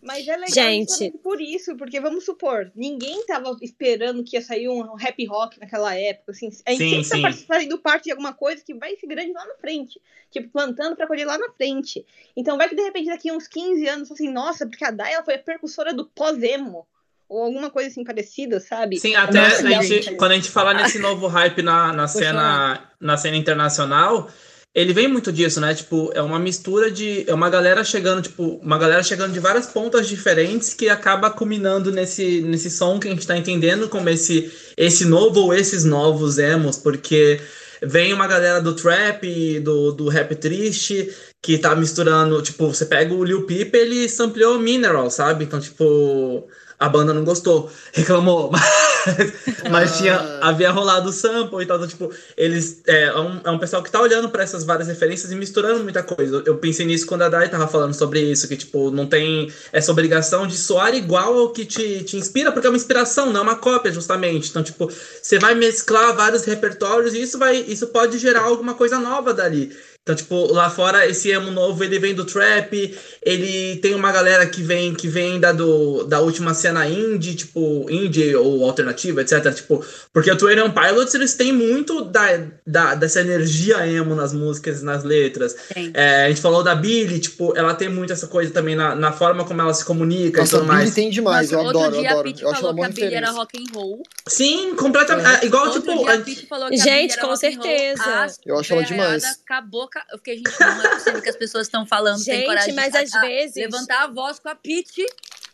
Mas 0.00 0.26
é 0.26 0.36
legal 0.36 0.48
Gente. 0.48 1.10
por 1.22 1.40
isso, 1.40 1.76
porque 1.76 2.00
vamos 2.00 2.24
supor, 2.24 2.72
ninguém 2.74 3.26
tava 3.26 3.54
esperando 3.60 4.24
que 4.24 4.36
ia 4.36 4.42
sair 4.42 4.68
um 4.68 4.94
rap 4.94 5.22
rock 5.26 5.60
naquela 5.60 5.94
época, 5.94 6.32
assim. 6.32 6.48
A 6.64 6.70
gente 6.70 6.78
sim, 6.78 7.02
sempre 7.02 7.32
sim. 7.32 7.40
tá 7.40 7.46
fazendo 7.46 7.78
parte 7.78 8.04
de 8.04 8.12
alguma 8.12 8.32
coisa 8.32 8.64
que 8.64 8.72
vai 8.72 8.96
ser 8.96 9.06
grande 9.06 9.32
lá 9.32 9.44
na 9.44 9.56
frente. 9.56 10.00
Tipo, 10.30 10.48
plantando 10.48 10.96
pra 10.96 11.06
colher 11.06 11.26
lá 11.26 11.36
na 11.36 11.50
frente. 11.50 12.06
Então 12.36 12.56
vai 12.56 12.68
que 12.68 12.76
de 12.76 12.82
repente 12.82 13.06
daqui 13.06 13.30
uns 13.32 13.48
15 13.48 13.86
anos, 13.86 14.10
assim, 14.10 14.30
nossa, 14.30 14.66
porque 14.66 14.84
a 14.84 14.90
Day 14.90 15.12
ela 15.12 15.24
foi 15.24 15.34
a 15.34 15.38
percussora 15.38 15.92
do 15.92 16.06
pós-emo 16.06 16.86
ou 17.28 17.42
alguma 17.42 17.70
coisa 17.70 17.90
assim 17.90 18.04
parecida, 18.04 18.58
sabe? 18.58 18.98
Sim, 18.98 19.14
até 19.14 19.40
Nossa, 19.40 19.66
a 19.66 19.82
gente, 19.82 20.14
quando 20.14 20.32
a 20.32 20.34
gente 20.34 20.50
fala 20.50 20.72
nesse 20.74 20.98
novo 20.98 21.26
hype 21.26 21.62
na, 21.62 21.92
na 21.92 22.08
cena 22.08 22.88
na 23.00 23.16
cena 23.16 23.36
internacional, 23.36 24.28
ele 24.74 24.92
vem 24.92 25.08
muito 25.08 25.32
disso, 25.32 25.60
né? 25.60 25.74
Tipo, 25.74 26.10
é 26.14 26.22
uma 26.22 26.38
mistura 26.38 26.90
de 26.90 27.28
é 27.28 27.34
uma 27.34 27.50
galera 27.50 27.84
chegando, 27.84 28.22
tipo, 28.22 28.60
uma 28.62 28.78
galera 28.78 29.02
chegando 29.02 29.32
de 29.32 29.40
várias 29.40 29.66
pontas 29.66 30.08
diferentes 30.08 30.72
que 30.72 30.88
acaba 30.88 31.30
culminando 31.30 31.92
nesse 31.92 32.40
nesse 32.40 32.70
som 32.70 32.98
que 32.98 33.08
a 33.08 33.10
gente 33.10 33.26
tá 33.26 33.36
entendendo 33.36 33.88
como 33.88 34.08
esse 34.08 34.50
esse 34.76 35.04
novo 35.04 35.40
ou 35.40 35.54
esses 35.54 35.84
novos 35.84 36.38
emos, 36.38 36.78
porque 36.78 37.40
vem 37.82 38.12
uma 38.12 38.26
galera 38.26 38.60
do 38.60 38.74
trap, 38.74 39.60
do, 39.60 39.92
do 39.92 40.08
rap 40.08 40.34
triste, 40.34 41.14
que 41.42 41.58
tá 41.58 41.74
misturando, 41.74 42.42
tipo, 42.42 42.66
você 42.66 42.84
pega 42.84 43.14
o 43.14 43.24
Lil 43.24 43.46
Peep, 43.46 43.74
ele 43.74 44.08
sampleou 44.08 44.58
Mineral, 44.58 45.10
sabe? 45.10 45.44
Então, 45.44 45.60
tipo, 45.60 46.48
a 46.78 46.88
banda 46.88 47.12
não 47.12 47.24
gostou, 47.24 47.70
reclamou, 47.92 48.50
mas, 48.52 49.32
mas 49.70 49.98
tinha, 49.98 50.14
ah. 50.14 50.48
havia 50.48 50.70
rolado 50.70 51.08
o 51.08 51.12
sample 51.12 51.62
e 51.62 51.66
tal, 51.66 51.76
então, 51.76 51.88
tipo, 51.88 52.12
eles, 52.36 52.82
é, 52.86 53.04
é, 53.04 53.18
um, 53.18 53.40
é 53.44 53.50
um 53.50 53.58
pessoal 53.58 53.82
que 53.82 53.90
tá 53.90 54.00
olhando 54.00 54.28
para 54.28 54.44
essas 54.44 54.64
várias 54.64 54.86
referências 54.86 55.32
e 55.32 55.34
misturando 55.34 55.82
muita 55.82 56.02
coisa, 56.02 56.42
eu 56.46 56.56
pensei 56.58 56.86
nisso 56.86 57.06
quando 57.06 57.22
a 57.22 57.28
Dai 57.28 57.48
tava 57.48 57.66
falando 57.66 57.94
sobre 57.94 58.20
isso, 58.20 58.46
que, 58.46 58.56
tipo, 58.56 58.90
não 58.92 59.06
tem 59.06 59.52
essa 59.72 59.90
obrigação 59.90 60.46
de 60.46 60.56
soar 60.56 60.94
igual 60.94 61.36
ao 61.36 61.52
que 61.52 61.64
te, 61.64 62.04
te 62.04 62.16
inspira, 62.16 62.52
porque 62.52 62.66
é 62.66 62.70
uma 62.70 62.76
inspiração, 62.76 63.32
não 63.32 63.40
é 63.40 63.42
uma 63.42 63.56
cópia, 63.56 63.92
justamente, 63.92 64.50
então, 64.50 64.62
tipo, 64.62 64.88
você 65.20 65.38
vai 65.38 65.56
mesclar 65.56 66.14
vários 66.14 66.44
repertórios 66.44 67.12
e 67.12 67.22
isso 67.22 67.38
vai, 67.38 67.56
isso 67.56 67.88
pode 67.88 68.18
gerar 68.18 68.42
alguma 68.42 68.74
coisa 68.74 69.00
nova 69.00 69.34
dali, 69.34 69.76
então, 70.08 70.16
tipo, 70.16 70.50
lá 70.50 70.70
fora, 70.70 71.06
esse 71.06 71.28
emo 71.28 71.50
novo, 71.50 71.84
ele 71.84 71.98
vem 71.98 72.14
do 72.14 72.24
trap, 72.24 72.98
ele 73.22 73.76
tem 73.76 73.94
uma 73.94 74.10
galera 74.10 74.46
que 74.46 74.62
vem 74.62 74.94
que 74.94 75.06
vem 75.06 75.38
da, 75.38 75.52
do, 75.52 76.04
da 76.04 76.20
última 76.20 76.54
cena 76.54 76.88
indie, 76.88 77.34
tipo, 77.34 77.84
indie 77.90 78.34
ou 78.34 78.64
alternativa, 78.64 79.20
etc. 79.20 79.52
Tipo, 79.52 79.84
porque 80.10 80.30
o 80.30 80.36
Twenty 80.36 80.62
One 80.62 80.72
Pilots, 80.72 81.14
eles 81.14 81.34
têm 81.34 81.52
muito 81.52 82.06
da, 82.06 82.40
da, 82.66 82.94
dessa 82.94 83.20
energia 83.20 83.86
emo 83.86 84.14
nas 84.14 84.32
músicas, 84.32 84.82
nas 84.82 85.04
letras. 85.04 85.54
É, 85.92 86.24
a 86.24 86.28
gente 86.30 86.40
falou 86.40 86.62
da 86.62 86.74
Billy, 86.74 87.18
tipo, 87.18 87.52
ela 87.54 87.74
tem 87.74 87.90
muito 87.90 88.10
essa 88.10 88.28
coisa 88.28 88.50
também 88.50 88.74
na, 88.74 88.94
na 88.94 89.12
forma 89.12 89.44
como 89.44 89.60
ela 89.60 89.74
se 89.74 89.84
comunica 89.84 90.40
Nossa, 90.40 90.56
e 90.56 90.58
tudo 90.58 90.68
mais. 90.68 90.84
Billy 90.84 90.94
tem 90.94 91.10
demais, 91.10 91.50
Nossa, 91.50 91.62
eu 91.62 91.68
adoro, 91.68 91.92
dia 91.98 92.00
eu 92.00 92.08
adoro. 92.08 92.20
A 92.20 92.32
Pete 92.32 92.40
falou 92.40 92.74
que 92.74 92.82
a 92.82 92.88
Billy 92.88 93.14
era 93.14 93.30
rock 93.30 93.58
and 93.58 93.74
roll. 93.74 94.02
Sim, 94.26 94.74
completamente. 94.74 95.44
É. 95.44 95.46
igual, 95.46 95.66
outro 95.66 95.82
tipo... 95.82 96.08
a 96.08 96.16
Pete 96.16 96.46
falou 96.46 96.70
que 96.70 96.78
gente, 96.78 97.20
com 97.20 97.36
certeza. 97.36 98.26
Eu 98.46 98.58
acho 98.58 98.72
ela 98.72 98.82
demais. 98.82 99.24
Acabou 99.44 99.86
eu 100.10 100.18
fiquei, 100.18 100.36
gente, 100.36 100.60
não 100.60 100.84
é 100.84 100.88
possível 100.94 101.22
que 101.22 101.28
as 101.28 101.36
pessoas 101.36 101.66
estão 101.66 101.86
falando, 101.86 102.18
gente, 102.18 102.36
tem 102.36 102.46
coragem 102.46 102.74
mas 102.74 102.92
de 102.92 102.98
às 102.98 103.10
vezes... 103.20 103.56
levantar 103.56 104.04
a 104.04 104.06
voz 104.06 104.38
com 104.38 104.48
a 104.48 104.54
Pete. 104.54 105.04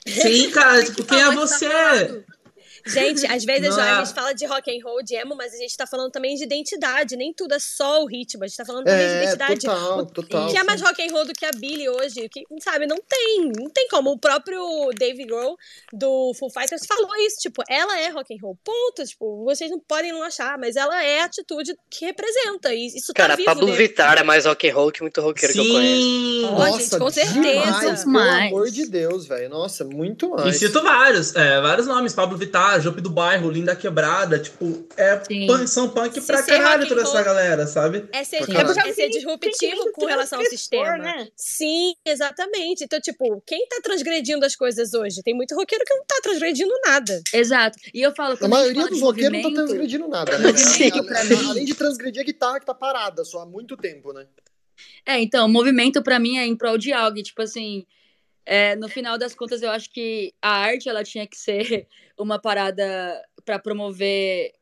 Sim, 0.07 0.51
cara, 0.51 0.85
tipo, 0.85 1.05
quem 1.05 1.21
é 1.21 1.31
você? 1.31 1.69
Tá 1.69 2.35
Gente, 2.87 3.27
às 3.27 3.45
vezes 3.45 3.77
a 3.79 4.05
gente 4.05 4.15
fala 4.15 4.33
de 4.35 4.45
rock 4.45 4.71
and 4.71 4.85
roll, 4.85 5.03
de 5.03 5.15
emo, 5.15 5.35
mas 5.35 5.55
a 5.55 5.57
gente 5.57 5.77
tá 5.77 5.87
falando 5.87 6.11
também 6.11 6.35
de 6.35 6.45
identidade. 6.45 7.17
Nem 7.17 7.33
tudo 7.33 7.55
é 7.55 7.59
só 7.59 8.03
o 8.03 8.07
ritmo. 8.07 8.45
A 8.45 8.47
gente 8.47 8.57
tá 8.57 8.65
falando 8.65 8.85
também 8.85 9.03
é, 9.03 9.09
de 9.09 9.23
identidade. 9.23 9.61
Total, 9.61 10.07
total. 10.07 10.51
Que 10.51 10.59
é 10.59 10.65
mais 10.65 10.81
rock 10.83 11.03
and 11.03 11.11
roll 11.11 11.25
do 11.25 11.33
que 11.33 11.47
a 11.47 11.51
Billy 11.51 11.89
hoje. 11.89 12.29
Que, 12.29 12.43
sabe, 12.61 12.87
não 12.87 12.99
tem. 13.09 13.51
Não 13.57 13.71
tem 13.71 13.89
como. 13.89 14.11
O 14.11 14.19
próprio 14.19 14.91
Dave 14.99 15.25
Grohl 15.25 15.57
do 15.93 16.33
Full 16.39 16.51
Fighters 16.51 16.87
falou 16.87 17.15
isso. 17.27 17.37
Tipo, 17.41 17.63
ela 17.69 17.99
é 17.99 18.11
rock 18.11 18.35
and 18.35 18.39
roll. 18.43 18.59
Ponto. 18.63 19.05
Tipo, 19.05 19.45
vocês 19.45 19.71
não 19.71 19.81
podem 19.81 20.13
não 20.13 20.23
achar, 20.23 20.59
mas 20.59 20.77
ela 20.77 21.03
é 21.03 21.23
a 21.23 21.25
atitude 21.25 21.75
que 21.91 22.05
representa. 22.05 22.75
E 22.75 22.87
isso 22.87 23.13
tá 23.13 23.23
Cara, 23.23 23.33
tá 23.33 23.37
vivo 23.37 23.47
Pablo 23.47 23.67
dele. 23.67 23.79
Vittar 23.79 24.19
é 24.19 24.23
mais 24.23 24.45
rock 24.45 24.69
and 24.69 24.75
roll 24.75 24.93
que 24.93 25.01
muito 25.01 25.21
roqueiro 25.21 25.55
Sim. 25.55 25.63
que 25.63 25.69
eu 25.69 25.75
conheço. 25.75 26.53
Nossa, 26.53 26.71
oh, 26.71 26.79
gente, 26.79 26.99
com 26.99 27.11
certeza. 27.11 28.05
Demais, 28.05 28.05
pelo 28.05 28.19
amor 28.19 28.71
de 28.71 28.87
Deus, 28.87 29.27
velho. 29.27 29.49
Nossa, 29.49 29.85
muito 29.85 30.31
mais. 30.31 30.57
E 30.57 30.59
cito 30.59 30.83
vários, 30.83 31.35
é, 31.35 31.61
vários 31.61 31.87
nomes. 31.87 32.13
Pablo 32.13 32.37
Vittar, 32.37 32.74
Jope 32.79 33.01
do 33.01 33.11
Bairro, 33.11 33.51
Linda 33.51 33.75
Quebrada, 33.75 34.39
tipo, 34.39 34.87
é 34.97 35.17
punk, 35.17 35.69
são 35.69 35.89
punk 35.89 36.21
pra 36.21 36.43
caralho 36.43 36.87
toda 36.87 37.03
essa 37.03 37.23
galera, 37.23 37.67
sabe? 37.67 38.09
É 38.13 38.25
ser, 38.25 38.43
é 38.49 38.93
ser 38.93 39.09
disruptivo 39.09 39.93
com 39.93 40.07
relação 40.07 40.39
ao 40.39 40.45
sistema. 40.47 40.99
Né? 40.99 41.29
Sim, 41.37 41.95
exatamente. 42.05 42.85
Então, 42.85 43.01
tipo, 43.01 43.43
quem 43.47 43.67
tá 43.69 43.81
transgredindo 43.83 44.45
as 44.45 44.55
coisas 44.55 44.95
hoje? 44.95 45.23
Tem 45.23 45.35
muito 45.35 45.55
roqueiro 45.55 45.85
que 45.85 45.95
não 45.95 46.05
tá 46.05 46.21
transgredindo 46.23 46.73
nada. 46.85 47.23
Exato. 47.33 47.79
E 47.93 48.01
eu 48.01 48.15
falo 48.15 48.37
A 48.41 48.49
maioria 48.49 48.87
dos 48.87 49.01
roqueiros 49.01 49.43
não 49.43 49.53
tá 49.53 49.63
transgredindo 49.65 50.09
nada, 50.09 50.39
né? 50.39 50.57
Sim, 50.57 50.91
além, 50.91 51.47
além 51.47 51.65
de 51.65 51.75
transgredir 51.75 52.23
a 52.23 52.25
guitarra 52.25 52.61
que 52.61 52.67
tá 52.67 52.75
parada 52.75 53.25
só 53.25 53.41
há 53.41 53.47
muito 53.47 53.77
tempo, 53.77 54.13
né? 54.13 54.27
É, 55.07 55.21
então, 55.21 55.49
movimento 55.49 56.03
para 56.03 56.19
mim 56.19 56.39
é 56.39 56.47
em 56.47 56.57
prol 56.57 56.79
de 56.79 56.93
algo, 56.93 57.23
tipo 57.23 57.43
assim, 57.43 57.87
é, 58.47 58.77
no 58.77 58.89
final 58.89 59.17
das 59.17 59.35
contas, 59.35 59.63
eu 59.63 59.71
acho 59.71 59.91
que 59.91 60.35
a 60.41 60.51
arte 60.51 60.89
ela 60.89 61.03
tinha 61.03 61.27
que 61.27 61.37
ser 61.37 61.87
uma 62.19 62.39
parada 62.39 63.23
para 63.45 63.59
promover 63.59 64.53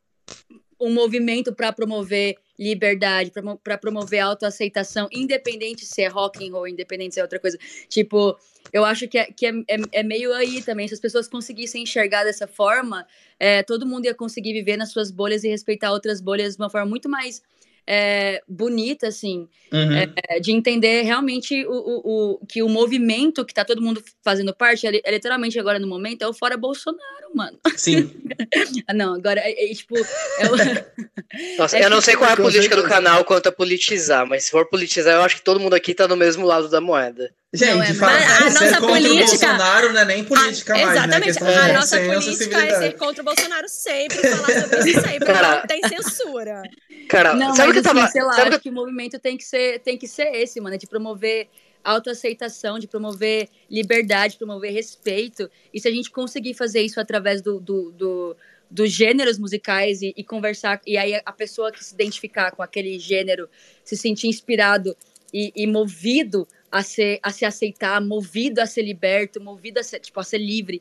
um 0.83 0.93
movimento 0.93 1.55
para 1.55 1.73
promover 1.73 2.35
liberdade, 2.59 3.31
para 3.63 3.79
promover 3.79 4.19
autoaceitação, 4.19 5.09
independente 5.13 5.87
se 5.87 6.03
é 6.03 6.09
rock 6.09 6.45
and 6.45 6.53
roll, 6.53 6.67
independente 6.67 7.15
se 7.15 7.21
é 7.21 7.23
outra 7.23 7.39
coisa. 7.39 7.57
Tipo, 7.89 8.37
eu 8.73 8.85
acho 8.85 9.07
que, 9.07 9.17
é, 9.17 9.27
que 9.27 9.47
é, 9.47 9.51
é, 9.69 9.77
é 9.93 10.03
meio 10.03 10.33
aí 10.33 10.61
também. 10.61 10.89
Se 10.89 10.95
as 10.95 11.01
pessoas 11.01 11.29
conseguissem 11.29 11.85
enxergar 11.85 12.25
dessa 12.25 12.49
forma, 12.49 13.07
é, 13.39 13.63
todo 13.63 13.87
mundo 13.87 14.07
ia 14.07 14.15
conseguir 14.15 14.53
viver 14.53 14.77
nas 14.77 14.91
suas 14.91 15.11
bolhas 15.13 15.45
e 15.45 15.49
respeitar 15.49 15.93
outras 15.93 16.21
bolhas 16.21 16.57
de 16.57 16.63
uma 16.63 16.69
forma 16.71 16.89
muito 16.89 17.09
mais 17.09 17.43
é, 17.87 18.41
bonita, 18.49 19.09
assim, 19.09 19.49
Uhum. 19.73 19.93
é, 20.29 20.39
de 20.39 20.53
entender 20.53 21.03
realmente 21.03 21.65
o, 21.67 21.73
o, 21.73 22.33
o- 22.43 22.47
que 22.47 22.63
o 22.63 22.69
movimento 22.69 23.45
que 23.45 23.55
tá 23.55 23.65
todo 23.65 23.81
mundo 23.81 24.03
fazendo 24.23 24.55
parte, 24.55 24.87
é, 24.87 25.01
é 25.03 25.11
literalmente 25.11 25.59
agora 25.59 25.79
no 25.79 25.87
momento, 25.89 26.23
é 26.23 26.29
o 26.29 26.35
fora 26.35 26.57
Bolsonaro, 26.57 27.03
mano. 27.35 27.59
Sim. 27.77 28.11
Não, 28.95 29.15
agora 29.15 29.41
é, 29.41 29.71
é, 29.71 29.75
tipo. 29.75 29.97
é 29.97 30.47
o- 30.47 30.83
Nossa, 31.59 31.79
É 31.79 31.85
eu 31.87 31.91
não 31.91 32.01
sei 32.03 32.15
qual 32.15 32.29
é 32.29 32.35
a 32.35 32.37
política 32.37 32.77
do 32.77 32.85
canal 32.85 33.25
quanto 33.25 33.49
a 33.49 33.53
politizar, 33.53 34.27
mas 34.27 34.45
se 34.45 34.51
for 34.51 34.69
politizar, 34.69 35.15
eu 35.15 35.23
acho 35.23 35.37
que 35.37 35.43
todo 35.43 35.59
mundo 35.59 35.75
aqui 35.75 35.95
tá 35.95 36.07
no 36.07 36.15
mesmo 36.17 36.45
lado 36.45 36.69
da 36.69 36.79
moeda. 36.81 37.33
Gente, 37.55 37.75
Não, 37.75 37.83
é, 37.83 37.89
a 37.89 37.93
ser 37.93 38.45
nossa 38.53 38.81
contra 38.81 38.87
política- 38.89 39.13
o 39.15 39.27
Bolsonaro 39.27 39.93
não 39.93 40.01
é 40.01 40.05
nem 40.07 40.25
política 40.25 40.75
Ah, 40.75 40.79
mais, 40.79 40.89
né? 40.89 40.95
Exatamente. 41.07 41.33
De 41.39 41.45
a 41.45 41.67
bom 41.69 41.73
nossa 41.75 42.01
política 42.01 42.59
é 42.67 42.79
ser 42.79 42.93
contra 42.97 43.23
o 43.23 43.25
Bolsonaro 43.25 43.69
sempre, 43.69 44.17
falar 44.19 44.61
sobre 44.61 44.91
isso 44.91 45.01
sempre. 45.01 45.27
Cara. 45.27 45.59
Não 45.61 45.67
tem 45.67 45.83
censura. 45.89 46.63
Cara, 47.09 47.35
Não, 47.35 47.55
sabe 47.55 47.73
mas 47.75 47.83
que 47.83 47.87
eu 47.89 47.91
assim, 47.91 48.01
tava. 48.01 48.11
sei 48.11 48.23
lá, 48.23 48.33
sabe 48.33 48.43
o 48.43 48.49
que 48.51 48.55
acho 48.55 48.63
que 48.63 48.71
o 48.71 48.73
movimento 48.73 49.19
tem 49.19 49.37
que 49.37 49.45
ser, 49.45 49.81
tem 49.81 49.99
que 49.99 50.09
ser 50.09 50.35
esse, 50.35 50.61
mano, 50.61 50.79
de 50.79 50.87
promover 50.87 51.49
autoaceitação, 51.85 52.79
de 52.79 52.87
promover 52.87 53.49
liberdade, 53.71 54.37
promover 54.37 54.73
respeito. 54.73 55.51
E 55.73 55.81
se 55.81 55.89
a 55.89 55.91
gente 55.91 56.11
conseguir 56.11 56.55
fazer 56.55 56.81
isso 56.81 57.01
através 57.01 57.43
do, 57.43 57.61
do, 57.61 57.91
do- 57.93 58.37
dos 58.71 58.91
gêneros 58.91 59.39
musicais 59.39 60.01
e, 60.01 60.15
e 60.17 60.25
conversar, 60.25 60.81
e 60.87 60.97
aí 60.97 61.21
a 61.27 61.33
pessoa 61.33 61.71
que 61.71 61.85
se 61.85 61.93
identificar 61.93 62.53
com 62.53 62.63
aquele 62.63 62.99
gênero 62.99 63.49
se 63.85 63.97
sentir 63.97 64.29
inspirado 64.29 64.97
e, 65.35 65.53
e 65.55 65.67
movido 65.67 66.49
a, 66.71 66.83
ser, 66.83 67.19
a 67.23 67.31
se 67.31 67.45
aceitar, 67.45 68.01
movido 68.01 68.61
a 68.63 68.67
ser 68.67 68.83
liberto, 68.83 69.43
movido 69.43 69.79
a 69.79 69.83
ser, 69.83 69.99
tipo, 70.01 70.19
a 70.21 70.25
ser 70.25 70.39
livre. 70.39 70.81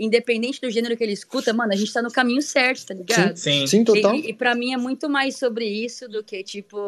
Independente 0.00 0.60
do 0.60 0.70
gênero 0.70 0.96
que 0.96 1.04
ele 1.04 1.12
escuta, 1.12 1.52
mano, 1.52 1.72
a 1.72 1.76
gente 1.76 1.92
tá 1.92 2.00
no 2.00 2.10
caminho 2.10 2.40
certo, 2.40 2.86
tá 2.86 2.94
ligado? 2.94 3.36
Sim. 3.36 3.66
Sim, 3.66 3.84
total. 3.84 4.14
E, 4.14 4.30
e 4.30 4.34
para 4.34 4.54
mim 4.54 4.72
é 4.72 4.76
muito 4.76 5.08
mais 5.08 5.36
sobre 5.36 5.66
isso 5.66 6.08
do 6.08 6.24
que, 6.24 6.42
tipo, 6.42 6.78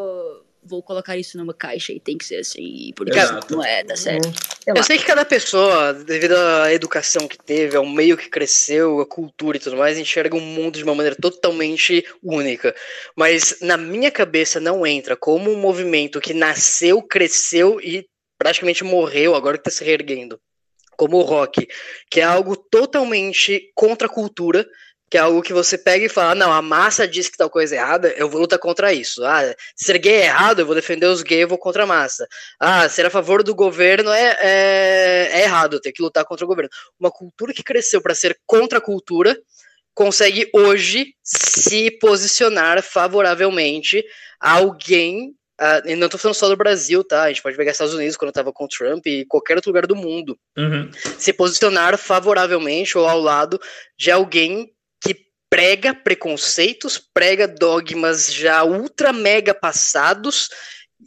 vou 0.64 0.82
colocar 0.82 1.16
isso 1.16 1.36
numa 1.36 1.52
caixa 1.52 1.93
e 1.93 1.98
tem 1.98 2.16
que 2.16 2.24
ser 2.24 2.36
assim, 2.36 2.93
porque 2.94 3.18
Exato. 3.18 3.55
não 3.55 3.64
é, 3.64 3.82
tá 3.82 3.97
certo. 3.97 4.26
Uhum. 4.26 4.32
Sei 4.32 4.72
lá. 4.72 4.80
Eu 4.80 4.82
sei 4.84 4.98
que 4.98 5.05
cada 5.05 5.24
pessoa, 5.24 5.93
devido 5.93 6.36
à 6.36 6.72
educação 6.72 7.26
que 7.26 7.36
teve, 7.36 7.76
ao 7.76 7.84
meio 7.84 8.16
que 8.16 8.28
cresceu, 8.28 9.01
a 9.01 9.06
cultura 9.06 9.56
e 9.56 9.60
tudo 9.60 9.76
mais, 9.76 9.98
enxerga 9.98 10.36
o 10.36 10.40
mundo 10.40 10.78
de 10.78 10.84
uma 10.84 10.94
maneira 10.94 11.16
totalmente 11.20 12.05
única. 12.22 12.74
Mas 13.16 13.59
na 13.60 13.76
minha 13.76 14.10
cabeça 14.10 14.60
não 14.60 14.86
entra 14.86 15.16
como 15.16 15.51
um 15.51 15.60
movimento 15.60 16.20
que 16.20 16.32
nasceu, 16.32 17.02
cresceu 17.02 17.80
e 17.80 18.06
praticamente 18.39 18.84
morreu, 18.84 19.34
agora 19.34 19.59
que 19.59 19.64
tá 19.64 19.70
se 19.70 19.84
reerguendo. 19.84 20.40
Como 20.97 21.19
o 21.19 21.23
rock, 21.23 21.66
que 22.10 22.20
é 22.20 22.24
algo 22.24 22.56
totalmente 22.56 23.70
contra 23.74 24.06
a 24.06 24.10
cultura, 24.10 24.66
que 25.12 25.19
é 25.19 25.20
algo 25.20 25.43
que 25.43 25.52
você 25.52 25.77
pega 25.77 26.06
e 26.06 26.09
fala, 26.09 26.35
não, 26.35 26.51
a 26.51 26.62
massa 26.62 27.06
diz 27.06 27.28
que 27.28 27.36
tal 27.36 27.51
coisa 27.51 27.74
é 27.74 27.78
errada, 27.78 28.09
eu 28.16 28.31
vou 28.31 28.40
lutar 28.40 28.59
contra 28.59 28.94
isso. 28.94 29.23
Ah, 29.23 29.55
ser 29.77 29.98
gay 29.98 30.14
é 30.14 30.24
errado, 30.24 30.60
eu 30.60 30.64
vou 30.64 30.74
defender 30.74 31.05
os 31.05 31.23
gays, 31.23 31.43
eu 31.43 31.48
vou 31.48 31.59
contra 31.59 31.82
a 31.82 31.86
massa. 31.86 32.27
Ah, 32.59 32.89
ser 32.89 33.05
a 33.05 33.10
favor 33.10 33.43
do 33.43 33.55
governo 33.55 34.10
é, 34.10 34.39
é, 34.40 35.31
é 35.32 35.43
errado, 35.43 35.78
tem 35.81 35.93
que 35.93 36.01
lutar 36.01 36.24
contra 36.24 36.47
o 36.47 36.48
governo. 36.48 36.70
Uma 36.98 37.10
cultura 37.10 37.52
que 37.52 37.62
cresceu 37.62 38.01
para 38.01 38.14
ser 38.14 38.39
contra 38.47 38.78
a 38.78 38.81
cultura 38.81 39.39
consegue 39.94 40.48
hoje 40.55 41.14
se 41.23 41.90
posicionar 42.01 42.82
favoravelmente 42.82 44.02
a 44.40 44.52
alguém. 44.52 45.35
Ah, 45.61 45.83
e 45.85 45.95
não 45.95 46.09
tô 46.09 46.19
falando 46.19 46.35
só 46.35 46.49
do 46.49 46.57
Brasil, 46.57 47.05
tá? 47.05 47.24
A 47.24 47.29
gente 47.29 47.43
pode 47.43 47.57
pegar 47.57 47.70
Estados 47.70 47.95
Unidos 47.95 48.16
quando 48.16 48.33
tava 48.33 48.53
com 48.53 48.65
o 48.65 48.69
Trump 48.69 49.07
e 49.07 49.24
qualquer 49.27 49.57
outro 49.57 49.70
lugar 49.70 49.87
do 49.87 49.95
mundo. 49.95 50.39
Uhum. 50.57 50.91
Se 51.19 51.33
posicionar 51.33 51.97
favoravelmente 51.99 52.97
ou 52.97 53.07
ao 53.07 53.20
lado 53.20 53.61
de 53.97 54.11
alguém 54.11 54.73
que 55.03 55.27
prega 55.51 55.95
preconceitos, 55.95 56.99
prega 56.99 57.47
dogmas 57.47 58.33
já 58.33 58.65
ultra 58.65 59.12
mega 59.12 59.55
passados 59.55 60.49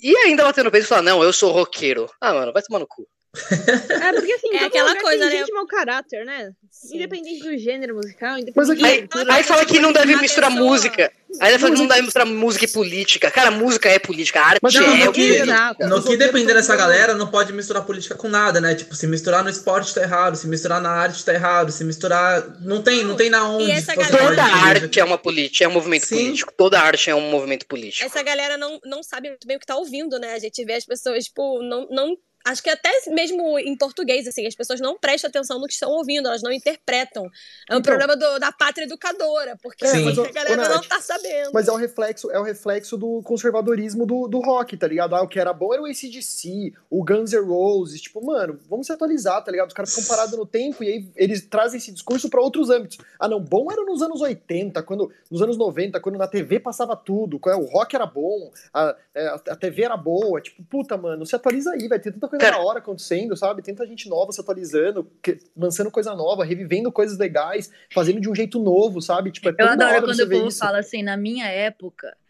e 0.02 0.16
ainda 0.18 0.44
bater 0.44 0.64
no 0.64 0.72
peito 0.72 0.86
e 0.86 0.88
falar: 0.88 1.02
Não, 1.02 1.24
eu 1.24 1.34
sou 1.34 1.52
roqueiro. 1.52 2.10
Ah, 2.22 2.34
mano, 2.34 2.54
vai 2.54 2.62
tomar 2.62 2.80
no 2.80 2.88
cu. 2.88 3.08
É, 4.06 4.14
porque 4.14 4.32
assim, 4.34 4.56
É 4.56 4.66
aquela 4.66 4.96
coisa, 5.02 5.28
tem 5.30 5.40
né? 5.40 5.46
gente 5.46 5.52
mau 5.54 5.66
caráter, 5.68 6.26
né? 6.26 6.52
Sim. 6.72 6.96
Independente 6.98 7.44
do 7.44 7.58
gênero 7.58 7.96
musical, 7.96 8.34
Mas 8.56 8.70
independente 8.70 9.04
aqui- 9.14 9.30
Aí, 9.30 9.38
aí 9.38 9.44
fala 9.44 9.66
que 9.66 9.80
não 9.80 9.92
deve 9.92 10.16
misturar 10.18 10.52
pessoa- 10.52 10.70
música. 10.70 11.12
Aí 11.42 11.60
fala 11.60 11.74
que 11.74 11.80
não 11.80 11.88
deve 11.88 12.02
misturar 12.04 12.26
música 12.28 12.64
e 12.66 12.68
política. 12.68 13.30
Cara, 13.32 13.52
música 13.52 13.90
é 13.90 14.00
política, 14.00 14.40
a 14.40 14.46
arte 14.48 14.60
Mas 14.62 14.76
é 14.76 14.80
não, 14.80 14.96
no 14.98 15.10
o 15.10 15.14
que-. 15.14 15.22
Exato. 15.36 15.88
No 15.88 16.02
que 16.04 16.16
depender 16.16 16.54
dessa 16.54 16.76
galera, 16.78 17.14
não 17.14 17.28
pode 17.30 17.52
misturar 17.52 17.84
política 17.86 18.16
com 18.16 18.30
nada, 18.30 18.62
né? 18.62 18.74
Tipo, 18.76 18.96
se 18.96 19.06
misturar 19.08 19.44
no 19.44 19.50
esporte 19.50 19.94
tá 19.94 20.02
errado, 20.02 20.36
se 20.38 20.48
misturar 20.48 20.80
na 20.80 20.90
arte 20.92 21.26
tá 21.26 21.34
errado, 21.34 21.72
se 21.72 21.84
misturar. 21.84 22.42
Não 22.62 22.82
tem, 22.82 23.04
não 23.04 23.16
tem 23.16 23.30
na 23.30 23.50
onde. 23.50 23.66
Toda 23.86 24.44
arte 24.44 25.00
é 25.00 25.04
uma 25.04 25.18
política, 25.18 25.66
é 25.66 25.68
um 25.68 25.72
movimento 25.72 26.06
Sim. 26.06 26.16
político. 26.16 26.54
Toda 26.56 26.80
arte 26.80 27.10
é 27.10 27.16
um 27.16 27.30
movimento 27.30 27.66
político. 27.66 28.06
Essa 28.06 28.22
galera 28.24 28.58
não, 28.58 28.80
não 28.86 29.04
sabe 29.04 29.30
muito 29.30 29.46
bem 29.46 29.58
o 29.58 29.60
que 29.60 29.66
tá 29.66 29.76
ouvindo, 29.76 30.18
né? 30.20 30.34
A 30.36 30.40
gente 30.40 30.64
vê 30.64 30.74
as 30.74 30.86
pessoas, 30.86 31.26
tipo, 31.26 31.62
não. 31.64 31.88
não 31.90 32.16
Acho 32.46 32.62
que 32.62 32.70
até 32.70 32.90
mesmo 33.10 33.58
em 33.58 33.76
português, 33.76 34.28
assim, 34.28 34.46
as 34.46 34.54
pessoas 34.54 34.80
não 34.80 34.98
prestam 35.00 35.30
atenção 35.30 35.60
no 35.60 35.66
que 35.66 35.74
estão 35.74 35.90
ouvindo, 35.92 36.28
elas 36.28 36.44
não 36.44 36.52
interpretam. 36.52 37.26
É 37.70 37.74
um 37.76 37.80
Então- 37.80 37.82
problema 37.82 38.16
do- 38.16 38.40
da 38.40 38.52
pátria 38.52 38.86
educadora, 38.86 39.58
porque 39.64 39.84
É, 39.84 39.94
mas, 39.96 40.20
a 40.20 40.32
galera 40.32 40.54
ô, 40.62 40.66
não 40.68 40.76
Nath, 40.76 40.88
tá 40.88 41.02
sabendo. 41.02 41.50
Mas 41.54 41.68
é 41.68 41.72
o 41.72 41.76
reflexo, 41.76 42.30
é 42.32 42.40
o 42.40 42.44
reflexo 42.44 42.98
do 42.98 43.22
conservadorismo 43.24 44.06
do, 44.06 44.28
do 44.28 44.40
rock, 44.42 44.78
tá 44.78 44.88
ligado? 44.88 45.16
Ah, 45.16 45.24
o 45.24 45.28
que 45.28 45.40
era 45.40 45.52
bom 45.54 45.74
era 45.74 45.82
o 45.82 45.86
ACDC, 45.86 46.74
o 46.90 47.04
Guns 47.04 47.32
N' 47.34 47.40
Roses. 47.46 48.00
Tipo, 48.02 48.24
mano, 48.24 48.60
vamos 48.70 48.86
se 48.88 48.94
atualizar, 48.94 49.44
tá 49.44 49.52
ligado? 49.52 49.70
Os 49.70 49.74
caras 49.74 49.94
ficam 49.94 50.08
parados 50.16 50.38
no 50.38 50.46
tempo 50.46 50.84
e 50.84 50.88
aí 50.88 51.10
eles 51.16 51.42
trazem 51.48 51.78
esse 51.80 51.92
discurso 51.92 52.30
pra 52.30 52.42
outros 52.42 52.70
âmbitos. 52.70 52.98
Ah, 53.20 53.28
não, 53.28 53.40
bom 53.40 53.72
era 53.72 53.84
nos 53.84 54.02
anos 54.04 54.22
80, 54.22 54.84
quando, 54.84 55.12
nos 55.32 55.42
anos 55.42 55.58
90, 55.58 56.00
quando 56.00 56.18
na 56.18 56.28
TV 56.28 56.60
passava 56.60 56.96
tudo, 56.96 57.40
o 57.44 57.66
rock 57.66 57.96
era 57.96 58.06
bom, 58.06 58.52
a, 58.74 58.96
é, 59.16 59.28
a, 59.28 59.34
a 59.36 59.56
TV 59.56 59.84
era 59.84 59.98
boa. 59.98 60.40
Tipo, 60.42 60.64
puta, 60.64 60.96
mano, 60.96 61.26
se 61.26 61.36
atualiza 61.36 61.72
aí, 61.72 61.88
vai 61.88 62.00
ter 62.00 62.12
tanta 62.12 62.28
coisa 62.28 62.35
Cara- 62.38 62.58
da 62.58 62.64
hora 62.64 62.80
acontecendo, 62.80 63.36
sabe? 63.36 63.62
Tanta 63.62 63.86
gente 63.86 64.08
nova 64.10 64.32
se 64.32 64.40
atualizando, 64.42 65.10
que- 65.22 65.38
lançando 65.56 65.90
coisa 65.92 66.14
nova, 66.16 66.44
revivendo 66.46 66.92
coisas 66.92 67.18
legais, 67.18 67.70
fazendo 67.94 68.20
de 68.22 68.30
um 68.30 68.36
jeito 68.36 68.60
novo, 68.60 69.02
sabe? 69.02 69.32
Tipo, 69.32 69.50
é 69.50 69.56
Eu 69.58 69.68
adoro 69.68 69.90
hora 69.92 70.02
quando 70.02 70.16
você 70.16 70.24
o 70.24 70.30
povo 70.30 70.48
isso. 70.48 70.60
fala 70.60 70.80
assim, 70.80 71.02
na 71.04 71.16
minha 71.18 71.48
época. 71.48 72.16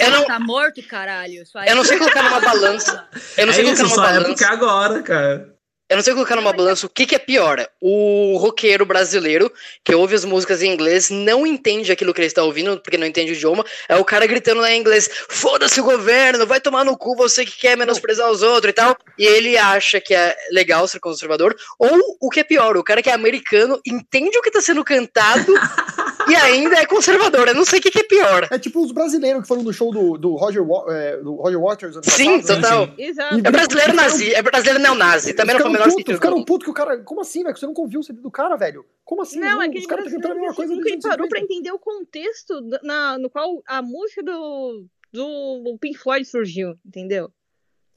Eu 0.00 0.10
não- 0.10 0.24
Tá 0.24 0.38
morto, 0.40 0.82
caralho. 0.86 1.46
Sua 1.46 1.66
Eu 1.66 1.76
não 1.76 1.84
sei 1.84 1.96
época- 1.96 2.12
colocar 2.12 2.30
numa 2.30 2.40
balança. 2.52 3.08
Eu 3.36 3.46
não 3.46 3.52
É 3.52 3.56
sei 3.56 3.64
isso, 3.64 3.74
colocar 3.76 3.82
numa 3.82 3.88
sua 3.94 4.02
balança. 4.04 4.30
época 4.30 4.44
é 4.44 4.48
agora, 4.48 5.02
cara. 5.02 5.53
Eu 5.86 5.96
não 5.96 6.02
sei 6.02 6.14
colocar 6.14 6.34
numa 6.34 6.52
balança 6.52 6.86
o 6.86 6.88
que, 6.88 7.04
que 7.04 7.14
é 7.14 7.18
pior. 7.18 7.68
O 7.78 8.38
roqueiro 8.38 8.86
brasileiro, 8.86 9.52
que 9.84 9.94
ouve 9.94 10.14
as 10.14 10.24
músicas 10.24 10.62
em 10.62 10.72
inglês, 10.72 11.10
não 11.10 11.46
entende 11.46 11.92
aquilo 11.92 12.14
que 12.14 12.20
ele 12.20 12.26
está 12.26 12.42
ouvindo, 12.42 12.80
porque 12.80 12.96
não 12.96 13.06
entende 13.06 13.32
o 13.32 13.34
idioma. 13.34 13.62
É 13.86 13.94
o 13.96 14.04
cara 14.04 14.26
gritando 14.26 14.62
lá 14.62 14.70
em 14.72 14.80
inglês: 14.80 15.10
foda-se 15.28 15.78
o 15.80 15.84
governo, 15.84 16.46
vai 16.46 16.58
tomar 16.58 16.86
no 16.86 16.96
cu 16.96 17.14
você 17.14 17.44
que 17.44 17.58
quer 17.58 17.76
menosprezar 17.76 18.30
os 18.30 18.42
outros 18.42 18.70
e 18.70 18.72
tal. 18.74 18.96
E 19.18 19.26
ele 19.26 19.58
acha 19.58 20.00
que 20.00 20.14
é 20.14 20.34
legal 20.52 20.88
ser 20.88 21.00
conservador. 21.00 21.54
Ou 21.78 22.16
o 22.18 22.30
que 22.30 22.40
é 22.40 22.44
pior, 22.44 22.78
o 22.78 22.84
cara 22.84 23.02
que 23.02 23.10
é 23.10 23.12
americano, 23.12 23.78
entende 23.86 24.38
o 24.38 24.42
que 24.42 24.48
está 24.48 24.62
sendo 24.62 24.82
cantado 24.82 25.52
e 26.28 26.34
ainda 26.36 26.76
é 26.76 26.86
conservador. 26.86 27.48
Eu 27.48 27.54
não 27.54 27.64
sei 27.64 27.78
o 27.78 27.82
que, 27.82 27.90
que 27.90 28.00
é 28.00 28.04
pior. 28.04 28.48
É 28.50 28.58
tipo 28.58 28.82
os 28.82 28.92
brasileiros 28.92 29.42
que 29.42 29.48
foram 29.48 29.62
no 29.62 29.72
show 29.72 29.92
do, 29.92 30.16
do, 30.18 30.34
Roger, 30.34 30.62
é, 30.88 31.16
do 31.18 31.34
Roger 31.34 31.60
Waters. 31.60 31.96
Sim, 32.04 32.40
passado, 32.40 32.56
né? 32.60 32.62
total. 32.62 32.86
sim. 32.86 32.94
Exato. 32.98 33.34
É 33.44 33.50
brasileiro 33.50 33.92
nazi, 33.94 34.34
é 34.34 34.42
brasileiro 34.42 34.80
neonazi. 34.80 35.34
Também 35.34 35.54
não 35.54 35.60
foi 35.62 35.70
o 35.70 35.72
menor 35.72 35.84
puto, 35.84 35.96
sentido. 35.98 36.12
do 36.14 36.16
Ficaram 36.16 36.44
puto 36.44 36.64
que 36.64 36.70
o 36.70 36.74
cara. 36.74 36.98
Como 36.98 37.20
assim, 37.20 37.42
velho? 37.42 37.56
Você 37.56 37.66
nunca 37.66 37.80
ouviu 37.80 38.00
o 38.00 38.02
CD 38.02 38.20
do 38.20 38.30
cara, 38.30 38.56
velho? 38.56 38.84
Como 39.04 39.22
assim? 39.22 39.38
Não, 39.38 39.58
Os 39.58 39.64
aquele 39.64 39.86
caras 39.86 40.06
estão 40.06 40.20
cantando 40.20 40.34
a 40.38 40.40
mesma 40.40 40.54
coisa 40.54 40.74
nunca 40.74 40.88
anos 40.90 41.02
parou 41.02 41.28
pra 41.28 41.40
50. 41.40 41.52
entender 41.54 41.72
o 41.72 41.78
contexto 41.78 42.60
do- 42.60 42.80
na, 42.82 43.18
no 43.18 43.28
qual 43.30 43.62
a 43.66 43.82
música 43.82 44.22
do, 44.22 44.86
do 45.12 45.76
Pink 45.80 45.98
Floyd 45.98 46.24
surgiu, 46.26 46.74
entendeu? 46.84 47.30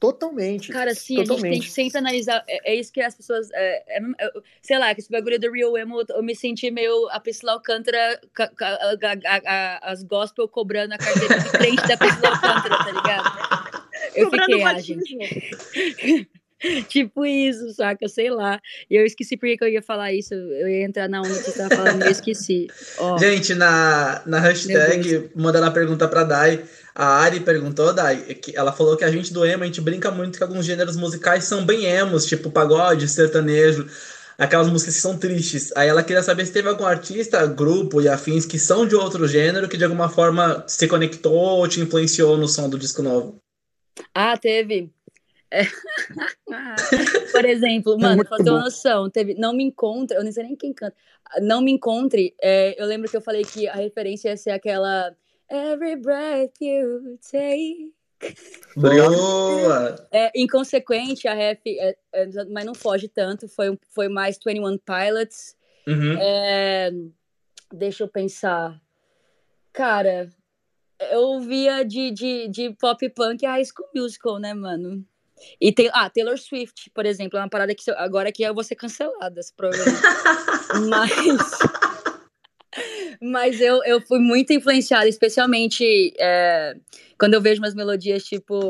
Totalmente. 0.00 0.70
Cara, 0.72 0.94
sim, 0.94 1.16
a 1.16 1.18
gente 1.18 1.26
tem 1.28 1.36
Totalmente. 1.36 1.64
que 1.66 1.70
sempre 1.72 1.98
analisar. 1.98 2.44
É, 2.48 2.72
é 2.72 2.74
isso 2.76 2.92
que 2.92 3.00
as 3.00 3.14
pessoas. 3.16 3.50
é, 3.52 3.98
é, 3.98 4.00
é, 4.20 4.30
sei 4.62 4.78
lá, 4.78 4.94
que 4.94 5.00
esse 5.00 5.10
bagulho 5.10 5.40
do 5.40 5.50
Real 5.50 5.76
Emo, 5.76 6.02
eu 6.08 6.22
me 6.22 6.36
senti 6.36 6.70
meio 6.70 7.08
a 7.10 7.18
Priscila 7.18 7.52
Alcântara, 7.52 8.20
ca- 8.32 8.48
ca- 8.48 8.78
a- 8.80 8.96
a- 9.26 9.42
a- 9.44 9.90
as 9.92 10.04
gospel 10.04 10.46
cobrando 10.48 10.94
a 10.94 10.98
carteira 10.98 11.38
de 11.40 11.50
crente 11.50 11.88
da 11.88 11.96
Priscila 11.96 12.28
Alcântara, 12.28 12.78
tá 12.78 12.90
ligado? 12.92 13.88
Eu 14.14 14.24
Cobrando 14.26 14.46
fiquei, 14.52 14.62
ah, 14.64 14.72
batismo. 14.72 15.04
gente. 15.04 16.28
Tipo 16.88 17.24
isso, 17.24 17.70
saca? 17.74 18.08
Sei 18.08 18.30
lá. 18.30 18.60
E 18.90 18.96
eu 18.96 19.04
esqueci 19.04 19.36
por 19.36 19.48
que 19.48 19.58
eu 19.62 19.68
ia 19.68 19.82
falar 19.82 20.12
isso. 20.12 20.34
Eu 20.34 20.68
ia 20.68 20.84
entrar 20.84 21.08
na 21.08 21.20
onda 21.20 21.28
que 21.28 21.50
você 21.50 21.58
tava 21.58 21.74
falando 21.74 22.02
e 22.02 22.06
eu 22.06 22.10
esqueci. 22.10 22.66
Ó, 22.98 23.18
Gente, 23.18 23.54
na, 23.54 24.22
na 24.26 24.40
hashtag, 24.40 25.30
mandando 25.34 25.66
a 25.66 25.70
pergunta 25.70 26.08
pra 26.08 26.24
Dai, 26.24 26.64
a 26.94 27.20
Ari 27.20 27.40
perguntou, 27.40 27.92
Dai, 27.92 28.16
que 28.34 28.56
ela 28.56 28.72
falou 28.72 28.96
que 28.96 29.04
a 29.04 29.10
gente 29.10 29.32
do 29.32 29.44
emo, 29.46 29.62
a 29.62 29.66
gente 29.66 29.80
brinca 29.80 30.10
muito 30.10 30.36
que 30.36 30.42
alguns 30.42 30.66
gêneros 30.66 30.96
musicais 30.96 31.44
são 31.44 31.64
bem 31.64 31.84
emos, 31.84 32.26
tipo 32.26 32.50
pagode, 32.50 33.08
sertanejo, 33.08 33.86
aquelas 34.36 34.68
músicas 34.68 34.96
que 34.96 35.00
são 35.00 35.16
tristes. 35.16 35.72
Aí 35.76 35.88
ela 35.88 36.02
queria 36.02 36.22
saber 36.22 36.44
se 36.44 36.52
teve 36.52 36.68
algum 36.68 36.84
artista, 36.84 37.46
grupo 37.46 38.00
e 38.00 38.08
afins 38.08 38.44
que 38.44 38.58
são 38.58 38.86
de 38.86 38.96
outro 38.96 39.28
gênero 39.28 39.68
que 39.68 39.76
de 39.76 39.84
alguma 39.84 40.08
forma 40.08 40.64
se 40.66 40.88
conectou 40.88 41.32
ou 41.32 41.68
te 41.68 41.80
influenciou 41.80 42.36
no 42.36 42.48
som 42.48 42.68
do 42.68 42.78
disco 42.78 43.02
novo. 43.02 43.40
Ah, 44.14 44.36
teve. 44.36 44.90
É. 45.50 45.62
Por 47.32 47.44
exemplo, 47.44 47.98
mano, 47.98 48.16
muito 48.16 48.28
pra 48.28 48.38
ter 48.38 48.50
uma 48.50 48.64
noção, 48.64 49.08
teve 49.08 49.34
Não 49.34 49.54
Me 49.54 49.64
Encontre, 49.64 50.16
eu 50.16 50.22
nem 50.22 50.32
sei 50.32 50.44
nem 50.44 50.56
quem 50.56 50.72
canta. 50.72 50.94
Não 51.40 51.60
Me 51.60 51.72
Encontre, 51.72 52.34
é, 52.40 52.80
eu 52.80 52.86
lembro 52.86 53.10
que 53.10 53.16
eu 53.16 53.22
falei 53.22 53.44
que 53.44 53.66
a 53.66 53.74
referência 53.74 54.28
ia 54.28 54.36
ser 54.36 54.50
aquela 54.50 55.14
Every 55.50 55.96
breath 55.96 56.60
you 56.60 57.18
take. 57.30 57.94
Boa! 58.76 60.08
É, 60.10 60.30
inconsequente, 60.34 61.26
a 61.26 61.34
ref, 61.34 61.60
é, 61.66 61.96
é, 62.12 62.44
mas 62.50 62.66
não 62.66 62.74
foge 62.74 63.08
tanto. 63.08 63.48
Foi, 63.48 63.78
foi 63.88 64.08
mais 64.08 64.38
21 64.44 64.78
Pilots. 64.78 65.56
Uhum. 65.86 66.18
É, 66.20 66.90
deixa 67.72 68.04
eu 68.04 68.08
pensar. 68.08 68.78
Cara, 69.72 70.28
eu 71.10 71.20
ouvia 71.20 71.84
de, 71.84 72.10
de, 72.10 72.48
de 72.48 72.70
pop 72.74 73.08
punk 73.10 73.46
a 73.46 73.52
High 73.52 73.64
School 73.64 73.88
Musical, 73.94 74.38
né, 74.38 74.52
mano? 74.52 75.06
E 75.60 75.72
tem, 75.72 75.90
ah, 75.92 76.08
Taylor 76.10 76.38
Swift, 76.38 76.90
por 76.90 77.06
exemplo, 77.06 77.38
é 77.38 77.42
uma 77.42 77.48
parada 77.48 77.74
que 77.74 77.82
se 77.82 77.90
agora 77.92 78.32
que 78.32 78.42
eu 78.42 78.54
vou 78.54 78.64
ser 78.64 78.74
cancelada, 78.74 79.40
esse 79.40 79.54
programa. 79.54 79.98
mas 80.88 81.58
mas 83.20 83.60
eu, 83.60 83.82
eu 83.84 84.00
fui 84.00 84.18
muito 84.18 84.52
influenciada, 84.52 85.08
especialmente 85.08 86.14
é, 86.18 86.76
quando 87.18 87.34
eu 87.34 87.40
vejo 87.40 87.60
umas 87.60 87.74
melodias, 87.74 88.24
tipo, 88.24 88.60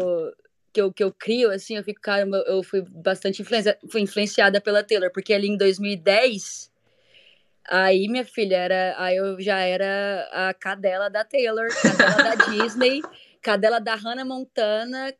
que 0.72 0.80
eu, 0.80 0.92
que 0.92 1.04
eu 1.04 1.12
crio, 1.12 1.50
assim, 1.50 1.76
eu 1.76 1.84
fico, 1.84 2.00
cara, 2.00 2.22
eu 2.22 2.56
eu 2.58 2.62
fui 2.62 2.82
bastante 2.82 3.42
influencia, 3.42 3.78
fui 3.90 4.00
influenciada 4.00 4.60
pela 4.60 4.82
Taylor, 4.82 5.10
porque 5.12 5.34
ali 5.34 5.48
em 5.48 5.56
2010, 5.56 6.70
aí, 7.68 8.08
minha 8.08 8.24
filha, 8.24 8.56
era, 8.56 8.94
aí 8.98 9.16
eu 9.16 9.40
já 9.40 9.58
era 9.58 10.28
a 10.32 10.54
cadela 10.54 11.10
da 11.10 11.24
Taylor, 11.24 11.68
cadela 11.82 12.22
da 12.22 12.34
Disney, 12.50 13.02
cadela 13.42 13.80
da 13.80 13.94
Hannah 13.94 14.24
Montana, 14.24 15.12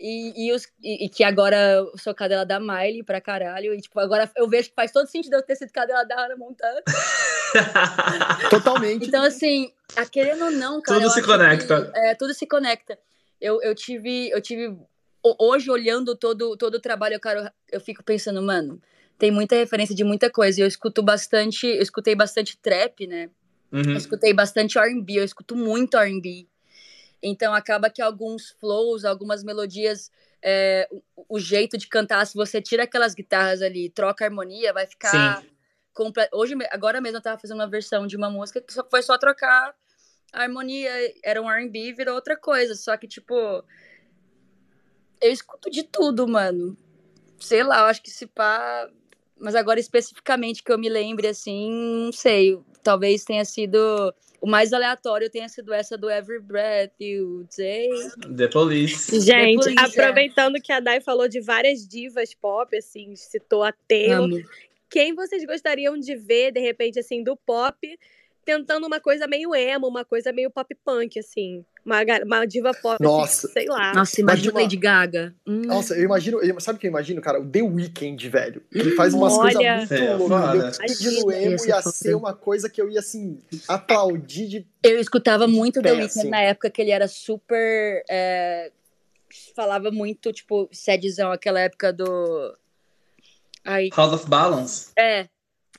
e, 0.00 0.48
e, 0.48 0.52
os, 0.52 0.64
e, 0.82 1.06
e 1.06 1.08
que 1.08 1.22
agora 1.24 1.56
eu 1.56 1.96
sou 1.98 2.14
cadela 2.14 2.44
da 2.44 2.58
Miley 2.60 3.02
pra 3.02 3.20
caralho, 3.20 3.72
e 3.74 3.80
tipo, 3.80 3.98
agora 4.00 4.30
eu 4.36 4.48
vejo 4.48 4.68
que 4.70 4.74
faz 4.74 4.90
todo 4.92 5.06
sentido 5.06 5.34
eu 5.34 5.42
ter 5.42 5.56
sido 5.56 5.70
cadela 5.72 6.04
da 6.04 6.16
Hannah 6.16 6.36
Montana. 6.36 6.80
Totalmente. 8.50 9.06
Então, 9.06 9.22
assim, 9.22 9.72
a 9.96 10.04
querendo 10.06 10.44
ou 10.46 10.50
não, 10.50 10.80
cara. 10.82 10.98
Tudo 10.98 11.06
eu 11.06 11.10
se 11.10 11.22
conecta. 11.22 11.90
que, 11.92 11.98
é, 11.98 12.14
tudo 12.14 12.34
se 12.34 12.46
conecta. 12.46 12.98
Eu, 13.40 13.60
eu 13.62 13.74
tive. 13.74 14.30
Eu 14.30 14.40
tive. 14.40 14.68
ho- 14.68 15.36
Hoje, 15.38 15.70
olhando 15.70 16.16
todo, 16.16 16.56
todo 16.56 16.74
o 16.76 16.80
trabalho, 16.80 17.14
eu, 17.14 17.20
cara, 17.20 17.52
eu 17.70 17.80
fico 17.80 18.02
pensando, 18.02 18.42
mano, 18.42 18.80
tem 19.18 19.30
muita 19.30 19.54
referência 19.56 19.94
de 19.94 20.04
muita 20.04 20.30
coisa. 20.30 20.60
E 20.60 20.62
eu 20.62 20.66
escuto 20.66 21.02
bastante. 21.02 21.66
Eu 21.66 21.82
escutei 21.82 22.14
bastante 22.14 22.56
trap, 22.58 23.06
né? 23.06 23.30
Eu 23.72 23.80
Uhum. 23.80 23.96
escutei 23.96 24.32
bastante 24.32 24.78
RB, 24.78 25.16
eu 25.16 25.24
escuto 25.24 25.56
muito 25.56 25.96
RB. 25.96 26.48
Então 27.26 27.54
acaba 27.54 27.88
que 27.88 28.02
alguns 28.02 28.50
flows, 28.60 29.02
algumas 29.02 29.42
melodias, 29.42 30.12
é, 30.42 30.86
o, 30.90 31.36
o 31.36 31.40
jeito 31.40 31.78
de 31.78 31.88
cantar, 31.88 32.26
se 32.26 32.34
você 32.34 32.60
tira 32.60 32.82
aquelas 32.82 33.14
guitarras 33.14 33.62
ali, 33.62 33.88
troca 33.88 34.24
a 34.24 34.28
harmonia, 34.28 34.74
vai 34.74 34.86
ficar. 34.86 35.42
Hoje, 36.32 36.54
agora 36.70 37.00
mesmo 37.00 37.16
eu 37.16 37.22
tava 37.22 37.40
fazendo 37.40 37.58
uma 37.58 37.70
versão 37.70 38.06
de 38.06 38.14
uma 38.14 38.28
música 38.28 38.60
que 38.60 38.72
só, 38.72 38.86
foi 38.90 39.02
só 39.02 39.16
trocar 39.16 39.74
a 40.34 40.42
harmonia, 40.42 40.90
era 41.22 41.40
um 41.40 41.50
RB, 41.50 41.94
virou 41.94 42.14
outra 42.14 42.36
coisa. 42.36 42.74
Só 42.74 42.94
que, 42.96 43.08
tipo, 43.08 43.34
eu 45.20 45.32
escuto 45.32 45.70
de 45.70 45.82
tudo, 45.82 46.28
mano. 46.28 46.76
Sei 47.40 47.62
lá, 47.62 47.78
eu 47.78 47.84
acho 47.86 48.02
que 48.02 48.10
se 48.10 48.26
pá. 48.26 48.86
Mas 49.38 49.54
agora, 49.54 49.80
especificamente, 49.80 50.62
que 50.62 50.70
eu 50.70 50.78
me 50.78 50.90
lembre, 50.90 51.28
assim, 51.28 51.70
não 52.04 52.12
sei. 52.12 52.60
Talvez 52.84 53.24
tenha 53.24 53.44
sido. 53.44 54.14
O 54.40 54.46
mais 54.46 54.74
aleatório 54.74 55.30
tenha 55.30 55.48
sido 55.48 55.72
essa 55.72 55.96
do 55.96 56.10
Every 56.10 56.38
Breath 56.38 56.92
You 57.00 57.48
Take. 57.48 58.36
The 58.36 58.48
Police. 58.48 59.18
Gente, 59.24 59.70
Depois, 59.70 59.96
é. 59.96 60.00
aproveitando 60.02 60.60
que 60.60 60.70
a 60.70 60.80
Dai 60.80 61.00
falou 61.00 61.26
de 61.26 61.40
várias 61.40 61.88
divas 61.88 62.34
pop, 62.34 62.76
assim, 62.76 63.16
citou 63.16 63.62
a 63.62 63.72
Taylor. 63.88 64.24
Amo. 64.24 64.42
Quem 64.90 65.14
vocês 65.14 65.44
gostariam 65.46 65.98
de 65.98 66.14
ver, 66.14 66.52
de 66.52 66.60
repente, 66.60 66.98
assim, 66.98 67.24
do 67.24 67.34
pop, 67.34 67.98
tentando 68.44 68.86
uma 68.86 69.00
coisa 69.00 69.26
meio 69.26 69.54
emo, 69.54 69.88
uma 69.88 70.04
coisa 70.04 70.30
meio 70.30 70.50
pop 70.50 70.72
punk, 70.84 71.18
assim? 71.18 71.64
Uma, 71.84 71.98
uma 72.24 72.46
diva 72.46 72.72
pop, 72.72 72.94
assim, 72.94 73.04
Nossa. 73.04 73.48
sei 73.48 73.66
lá. 73.66 73.92
Nossa, 73.92 74.18
imagina 74.20 74.52
uma- 74.52 74.60
Lady 74.62 74.76
Gaga. 74.76 75.34
Hum. 75.46 75.62
Nossa, 75.66 75.94
eu 75.94 76.04
imagino, 76.04 76.40
eu- 76.42 76.58
sabe 76.58 76.76
o 76.76 76.80
que 76.80 76.86
eu 76.86 76.90
imagino, 76.90 77.20
cara? 77.20 77.38
O 77.40 77.46
The 77.46 77.60
Weeknd, 77.62 78.26
velho. 78.30 78.62
Ele 78.72 78.92
faz 78.92 79.12
umas 79.12 79.34
Olha. 79.34 79.52
coisas 79.54 79.88
muito 79.90 79.94
É, 79.94 80.14
loucas. 80.16 80.28
foda. 80.28 80.68
O 80.68 80.70
The 80.72 80.82
Weeknd 80.94 81.24
no 81.24 81.32
emo 81.32 81.50
Ia 81.52 81.58
ser 81.58 81.72
foda. 81.82 81.90
ser 81.90 82.14
uma 82.14 82.32
coisa 82.32 82.70
que 82.70 82.80
eu 82.80 82.88
ia, 82.90 83.00
assim, 83.00 83.38
aplaudir 83.68 84.48
de... 84.48 84.66
Eu 84.82 84.98
escutava 84.98 85.46
muito 85.46 85.82
The 85.82 85.90
Weeknd 85.92 86.06
assim. 86.20 86.30
na 86.30 86.40
época 86.40 86.70
que 86.70 86.80
ele 86.80 86.90
era 86.90 87.06
super. 87.06 88.02
é, 88.08 88.72
falava 89.54 89.90
muito, 89.90 90.32
tipo, 90.32 90.68
sadzão, 90.72 91.32
aquela 91.32 91.60
época 91.60 91.92
do. 91.92 92.56
Ai, 93.64 93.88
House 93.96 94.12
of 94.12 94.28
Balance. 94.28 94.90
é, 94.98 95.26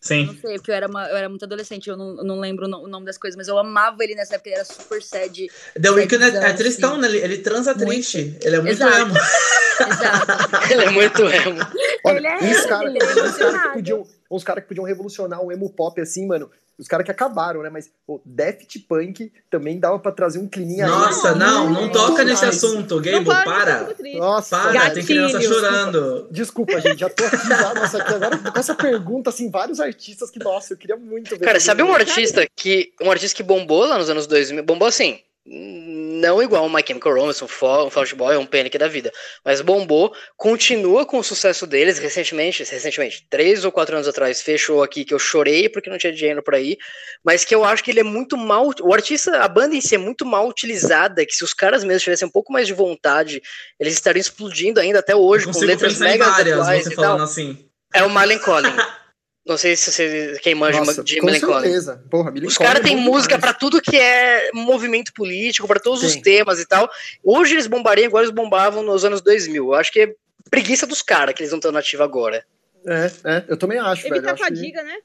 não 0.10 0.34
Sim. 0.34 0.40
sei, 0.40 0.56
porque 0.57 0.69
eu 0.72 0.76
era, 0.76 0.88
uma- 0.88 1.07
eu 1.10 1.18
era 1.18 1.27
muito 1.27 1.44
adolescente, 1.45 1.90
eu 1.90 1.98
não, 1.98 2.15
não 2.15 2.40
lembro 2.40 2.65
o 2.65 2.68
no- 2.69 2.84
o 2.84 2.88
nome 2.88 3.06
das 3.06 3.18
coisas, 3.18 3.36
mas 3.36 3.48
eu 3.48 3.57
amava 3.57 4.03
ele 4.03 4.14
nessa 4.15 4.36
época, 4.36 4.49
ele 4.49 4.56
era 4.57 4.65
super 4.65 5.02
sad. 5.02 5.48
The 5.82 5.90
Weeknd 5.91 6.23
é, 6.23 6.27
é 6.27 6.32
Sadzão, 6.32 6.56
tristão, 6.56 6.91
assim. 6.91 7.02
né? 7.02 7.07
Ele, 7.07 7.18
ele 7.18 7.38
transa 7.40 7.73
Muito. 7.73 7.88
triste. 7.90 8.38
Ele 8.41 8.56
é 8.56 8.60
muito 8.60 8.72
Exato. 8.73 8.98
emo. 8.99 9.14
Exato. 9.76 10.56
Ele 10.72 10.84
é 10.86 10.90
muito 10.90 11.22
emo. 11.23 11.60
Olha, 12.06 12.18
Ele 12.18 12.27
é- 12.27 12.36
uns 12.38 12.65
caras 12.65 12.95
ele 12.95 12.99
é 12.99 13.03
uns 13.03 13.14
cara 13.14 13.14
que 13.14 13.19
emocionado. 13.41 13.73
podiam, 13.73 14.07
uns 14.32 14.44
cara 14.44 14.61
que 14.61 14.68
podiam 14.68 14.86
revolucionar 14.86 15.41
o 15.41 15.52
emo 15.52 15.69
pop, 15.69 15.99
assim, 15.99 16.26
mano. 16.26 16.49
Os 16.78 16.88
caras 16.88 17.06
que 17.06 17.12
acabaram, 17.12 17.62
né? 17.62 17.70
Mas 17.70 17.90
o 18.06 18.20
Daft 18.26 18.80
Punk 18.80 19.32
também 19.50 19.80
dava 19.80 19.98
pra 19.98 20.12
trazer 20.12 20.40
um 20.40 20.48
climinha 20.48 20.86
aí. 20.86 20.92
Nossa, 20.92 21.34
não, 21.34 21.70
não 21.70 21.82
Muito 21.82 21.94
toca 21.94 22.24
nesse 22.24 22.44
mais. 22.46 22.64
assunto, 22.64 22.96
Não 22.96 23.02
Gable, 23.02 23.26
para. 23.26 23.84
triste. 23.94 24.18
Nossa, 24.18 24.58
Para, 24.58 24.72
Gatilho. 24.74 24.94
tem 24.96 25.06
criança 25.06 25.42
chorando. 25.42 26.28
Desculpa, 26.32 26.82
gente, 26.82 27.00
já 27.00 27.10
tô 27.10 27.24
aqui 27.26 27.48
já, 27.48 27.74
nossa, 27.74 27.98
aqui 28.02 28.14
agora 28.14 28.38
com 28.38 28.60
essa 28.60 28.76
pergunta, 28.76 29.30
assim, 29.30 29.50
vários 29.50 29.80
artistas 29.80 30.30
que, 30.30 30.40
nossa, 30.40 30.74
eu 30.74 30.78
queria 30.78 30.98
muito 30.98 31.30
ver. 31.38 31.46
Cara, 31.46 31.60
sabe 31.60 31.82
um 31.84 31.94
artista 31.94 32.46
que. 32.56 32.92
Um 33.02 33.10
artista 33.10 33.36
que 33.38 33.44
bombou 33.44 33.86
lá 33.86 33.98
nos 33.98 34.10
anos 34.10 34.28
2000? 34.28 34.64
Bombou 34.64 34.88
assim. 34.88 35.20
Não 35.48 36.42
igual 36.42 36.66
o 36.66 36.70
My 36.74 36.84
Chemical 36.86 37.14
Romance, 37.14 37.44
um 37.44 37.48
um 37.48 38.00
Out 38.00 38.16
Boy, 38.16 38.36
um 38.36 38.48
Panic 38.48 38.80
da 38.80 38.88
vida. 38.88 39.12
Mas 39.44 39.62
bombou, 39.62 40.12
continua 40.36 41.06
com 41.06 41.20
o 41.20 41.24
sucesso 41.24 41.68
deles 41.68 42.00
recentemente, 42.00 42.64
recentemente, 42.64 43.28
três 43.30 43.64
ou 43.64 43.72
quatro 43.72 43.96
anos 43.96 44.08
atrás, 44.08 44.42
fechou 44.42 44.82
aqui 44.82 45.06
que 45.06 45.14
eu 45.14 45.20
chorei 45.20 45.70
porque 45.70 45.88
não 45.88 46.00
tinha 46.00 46.12
dinheiro 46.12 46.42
pra 46.42 46.60
ir. 46.60 46.80
Mas 47.24 47.46
que 47.46 47.54
eu 47.54 47.64
acho 47.64 47.84
que 47.84 47.92
ele 47.92 48.00
é 48.00 48.04
muito 48.04 48.36
mal. 48.36 48.72
O 48.82 48.92
artista, 48.92 49.38
a 49.38 49.48
banda 49.48 49.76
em 49.76 49.82
si 49.82 49.94
é 49.94 50.00
muito 50.00 50.26
mal 50.26 50.48
utilizada, 50.48 51.24
que 51.24 51.36
se 51.36 51.44
os 51.44 51.54
caras 51.54 51.84
mesmo 51.84 52.00
tivessem 52.00 52.28
um 52.28 52.32
pouco 52.32 52.52
mais 52.52 52.66
de 52.66 52.74
vontade, 52.74 53.40
eles 53.80 53.94
estariam 53.94 54.22
explodindo 54.22 54.80
ainda 54.80 54.98
até 54.98 55.16
hoje, 55.16 55.46
com 55.46 55.60
letras 55.60 56.00
mega 56.00 56.26
atuais 56.26 56.88
e 56.88 56.96
tal. 56.96 57.22
assim. 57.22 57.70
É 57.94 58.04
o 58.04 58.10
Marlon 58.10 58.40
Collin. 58.40 58.74
Não 59.46 59.58
sei 59.58 59.76
se 59.76 59.92
você, 59.92 60.40
quem 60.42 60.56
manja 60.56 60.80
Nossa, 60.80 61.04
de 61.04 61.20
com 61.20 61.30
certeza. 61.30 62.04
Porra, 62.10 62.34
Os 62.46 62.58
caras 62.58 62.80
é 62.80 62.84
têm 62.84 62.98
música 62.98 63.38
pra 63.38 63.54
tudo 63.54 63.80
que 63.80 63.96
é 63.96 64.50
movimento 64.54 65.14
político, 65.14 65.68
pra 65.68 65.80
todos 65.80 66.04
os 66.04 66.14
Tem. 66.14 66.22
temas 66.22 66.60
e 66.60 66.66
tal. 66.66 66.90
Hoje 67.24 67.54
eles 67.54 67.68
bombariam 67.68 68.08
igual 68.08 68.24
eles 68.24 68.34
bombavam 68.34 68.82
nos 68.82 69.06
anos 69.06 69.22
2000. 69.22 69.66
Eu 69.66 69.74
acho 69.76 69.92
que 69.92 70.00
é 70.02 70.16
preguiça 70.50 70.88
dos 70.88 71.04
caras 71.04 71.36
que 71.36 71.44
eles 71.44 71.52
não 71.52 71.60
estão 71.60 71.72
nativa 71.72 72.04
agora. 72.04 72.44
É, 72.88 73.12
é, 73.24 73.44
eu 73.48 73.58
também 73.58 73.78
acho, 73.78 74.02
velho. 74.04 74.16
eu 74.16 74.18
Evitar 74.18 74.34
acho 74.34 74.44
que- 74.44 74.50
fadiga, 74.50 74.84
né? 74.84 74.96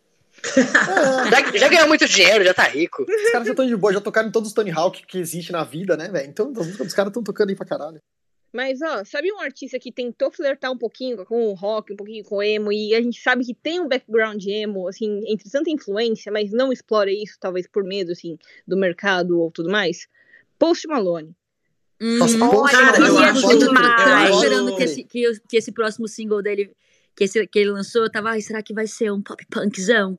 É, 0.56 1.30
Já, 1.52 1.58
já 1.58 1.68
ganhou 1.68 1.88
muito 1.88 2.06
dinheiro, 2.08 2.42
já 2.42 2.54
tá 2.54 2.62
rico. 2.62 3.02
os 3.02 3.30
caras 3.32 3.46
já 3.46 3.52
estão 3.52 3.66
de 3.66 3.76
boa, 3.76 3.92
já 3.92 4.00
tocaram 4.00 4.28
em 4.28 4.32
todos 4.32 4.48
os 4.48 4.54
Tony 4.54 4.70
Hawk 4.70 5.04
que 5.06 5.18
existe 5.18 5.52
na 5.52 5.64
vida, 5.64 5.98
né, 5.98 6.08
velho? 6.08 6.28
Então, 6.28 6.50
as 6.56 6.66
músicas 6.66 6.86
dos 6.86 6.94
caras 6.94 7.10
estão 7.10 7.22
tocando 7.22 7.50
aí 7.50 7.56
pra 7.56 7.66
caralho. 7.66 8.00
Mas, 8.52 8.82
ó, 8.82 9.04
sabe 9.04 9.32
um 9.32 9.38
artista 9.38 9.78
que 9.78 9.92
tentou 9.92 10.30
flertar 10.30 10.72
um 10.72 10.76
pouquinho 10.76 11.24
com 11.24 11.46
o 11.46 11.54
rock, 11.54 11.92
um 11.92 11.96
pouquinho 11.96 12.24
com 12.24 12.36
o 12.36 12.42
emo, 12.42 12.72
e 12.72 12.94
a 12.94 13.00
gente 13.00 13.20
sabe 13.20 13.44
que 13.44 13.54
tem 13.54 13.80
um 13.80 13.86
background 13.86 14.44
emo, 14.44 14.88
assim, 14.88 15.22
entre 15.26 15.48
tanta 15.48 15.70
influência, 15.70 16.32
mas 16.32 16.50
não 16.50 16.72
explora 16.72 17.12
isso, 17.12 17.36
talvez 17.38 17.68
por 17.68 17.84
medo, 17.84 18.10
assim, 18.10 18.36
do 18.66 18.76
mercado 18.76 19.38
ou 19.38 19.50
tudo 19.50 19.70
mais? 19.70 20.08
Post 20.58 20.88
Malone. 20.88 21.34
Nossa, 22.00 22.36
Hum, 22.36 22.50
Post 22.50 22.76
Cara, 22.76 22.98
Malone, 22.98 23.24
eu 23.24 23.30
acho, 23.30 23.74
tava 23.74 24.30
esperando 24.30 24.76
que 24.76 24.82
esse, 24.82 25.04
que, 25.04 25.40
que 25.48 25.56
esse 25.56 25.70
próximo 25.70 26.08
single 26.08 26.42
dele, 26.42 26.72
que, 27.14 27.24
esse, 27.24 27.46
que 27.46 27.58
ele 27.58 27.70
lançou, 27.70 28.02
eu 28.02 28.10
tava, 28.10 28.30
ai, 28.30 28.40
será 28.40 28.62
que 28.62 28.74
vai 28.74 28.86
ser 28.86 29.12
um 29.12 29.22
pop 29.22 29.44
punkzão? 29.48 30.18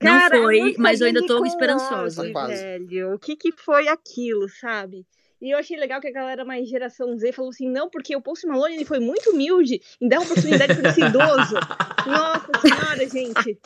Não 0.00 0.18
Cara, 0.18 0.36
foi, 0.38 0.60
muito 0.60 0.80
mas 0.80 1.00
eu 1.00 1.06
ainda 1.06 1.24
tô 1.26 1.44
esperançosa. 1.46 2.30
Quase. 2.30 2.62
velho. 2.62 3.14
O 3.14 3.18
que 3.18 3.36
que 3.36 3.52
foi 3.52 3.88
aquilo, 3.88 4.48
sabe? 4.48 5.06
E 5.42 5.50
eu 5.50 5.58
achei 5.58 5.76
legal 5.76 6.00
que 6.00 6.08
a 6.08 6.12
galera 6.12 6.44
mais 6.44 6.68
geração 6.68 7.16
Z 7.18 7.32
falou 7.32 7.50
assim, 7.50 7.68
não, 7.68 7.90
porque 7.90 8.14
o 8.16 8.20
Post 8.20 8.46
Malone 8.46 8.76
ele 8.76 8.84
foi 8.84 8.98
muito 8.98 9.30
humilde 9.30 9.80
em 10.00 10.08
dar 10.08 10.20
oportunidade 10.20 10.74
pra 10.74 10.90
esse 10.90 11.00
idoso. 11.00 11.54
Nossa 12.06 12.50
senhora, 12.60 13.08
gente. 13.08 13.58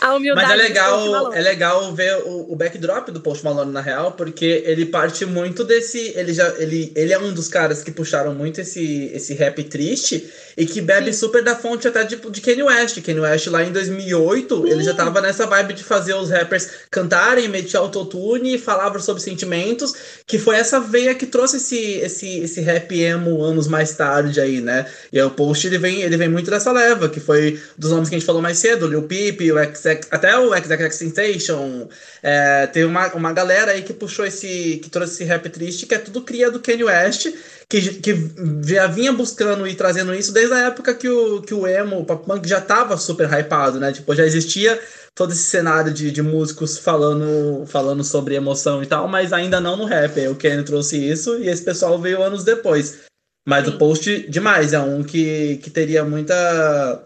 A 0.00 0.14
humildade 0.14 0.48
Mas 0.48 0.50
é 0.50 0.54
do 0.54 0.60
Post 0.60 0.68
legal, 0.68 1.10
Malone. 1.10 1.36
é 1.36 1.40
legal 1.40 1.94
ver 1.94 2.16
o, 2.24 2.52
o 2.52 2.56
backdrop 2.56 3.08
do 3.10 3.20
Post 3.20 3.44
Malone 3.44 3.72
na 3.72 3.80
real, 3.80 4.12
porque 4.12 4.62
ele 4.64 4.86
parte 4.86 5.26
muito 5.26 5.64
desse, 5.64 6.12
ele 6.16 6.32
já, 6.32 6.48
ele, 6.58 6.92
ele 6.94 7.12
é 7.12 7.18
um 7.18 7.32
dos 7.34 7.48
caras 7.48 7.82
que 7.82 7.90
puxaram 7.90 8.34
muito 8.34 8.60
esse, 8.60 9.10
esse 9.12 9.34
rap 9.34 9.62
triste 9.64 10.30
e 10.56 10.64
que 10.66 10.80
bebe 10.80 11.12
super 11.12 11.42
da 11.42 11.54
fonte 11.54 11.86
até 11.86 12.04
de, 12.04 12.16
de 12.16 12.40
Kanye 12.40 12.62
West. 12.62 13.00
Kanye 13.02 13.20
West 13.20 13.46
lá 13.48 13.62
em 13.62 13.72
2008, 13.72 14.66
ele 14.66 14.82
já 14.82 14.94
tava 14.94 15.20
nessa 15.20 15.46
vibe 15.46 15.74
de 15.74 15.84
fazer 15.84 16.14
os 16.14 16.30
rappers 16.30 16.70
cantarem, 16.90 17.48
meter 17.48 17.76
autotune 17.76 18.54
e 18.54 18.58
falavam 18.58 19.00
sobre 19.00 19.22
sentimentos, 19.22 19.94
que 20.26 20.38
foi 20.38 20.56
essa 20.56 20.67
essa 20.68 20.78
veia 20.78 21.14
que 21.14 21.26
trouxe 21.26 21.56
esse, 21.56 21.76
esse, 21.76 22.40
esse 22.40 22.60
rap 22.60 22.92
emo 23.00 23.42
anos 23.42 23.66
mais 23.66 23.94
tarde 23.94 24.40
aí, 24.40 24.60
né? 24.60 24.86
E 25.10 25.20
o 25.20 25.30
Post, 25.30 25.66
ele 25.66 25.78
vem, 25.78 26.02
ele 26.02 26.16
vem 26.16 26.28
muito 26.28 26.50
dessa 26.50 26.70
leva, 26.70 27.08
que 27.08 27.18
foi 27.18 27.60
dos 27.76 27.90
nomes 27.90 28.08
que 28.08 28.14
a 28.14 28.18
gente 28.18 28.26
falou 28.26 28.42
mais 28.42 28.58
cedo, 28.58 28.86
o 28.86 28.88
Lil 28.88 29.02
Peep, 29.02 29.40
o 29.40 29.58
XX, 29.58 30.08
até 30.10 30.38
o 30.38 30.54
XX 30.54 30.94
Sensation. 30.94 31.88
É, 32.22 32.66
teve 32.66 32.84
uma, 32.84 33.06
uma 33.14 33.32
galera 33.32 33.72
aí 33.72 33.82
que 33.82 33.92
puxou 33.92 34.26
esse, 34.26 34.78
que 34.82 34.90
trouxe 34.90 35.14
esse 35.14 35.24
rap 35.24 35.48
triste, 35.48 35.86
que 35.86 35.94
é 35.94 35.98
tudo 35.98 36.20
cria 36.20 36.50
do 36.50 36.60
Kanye 36.60 36.84
West, 36.84 37.28
que, 37.68 37.80
que 37.94 38.30
já 38.64 38.86
vinha 38.86 39.12
buscando 39.12 39.66
e 39.66 39.74
trazendo 39.74 40.14
isso 40.14 40.32
desde 40.32 40.54
a 40.54 40.66
época 40.66 40.94
que 40.94 41.08
o, 41.08 41.42
que 41.42 41.54
o 41.54 41.66
emo, 41.66 42.00
o 42.00 42.04
pop 42.04 42.24
punk 42.26 42.48
já 42.48 42.60
tava 42.60 42.96
super 42.96 43.28
hypado, 43.32 43.80
né? 43.80 43.92
Tipo, 43.92 44.14
já 44.14 44.24
existia 44.24 44.78
todo 45.18 45.32
esse 45.32 45.42
cenário 45.42 45.92
de, 45.92 46.12
de 46.12 46.22
músicos 46.22 46.78
falando, 46.78 47.66
falando 47.66 48.04
sobre 48.04 48.36
emoção 48.36 48.80
e 48.84 48.86
tal, 48.86 49.08
mas 49.08 49.32
ainda 49.32 49.60
não 49.60 49.76
no 49.76 49.84
rap. 49.84 50.16
O 50.28 50.36
Kenny 50.36 50.62
trouxe 50.62 50.96
isso 50.96 51.36
e 51.40 51.48
esse 51.48 51.64
pessoal 51.64 52.00
veio 52.00 52.22
anos 52.22 52.44
depois. 52.44 53.00
Mas 53.44 53.64
Sim. 53.64 53.72
o 53.72 53.78
Post, 53.78 54.30
demais, 54.30 54.72
é 54.72 54.78
um 54.78 55.02
que, 55.02 55.56
que 55.56 55.70
teria 55.70 56.04
muita. 56.04 57.04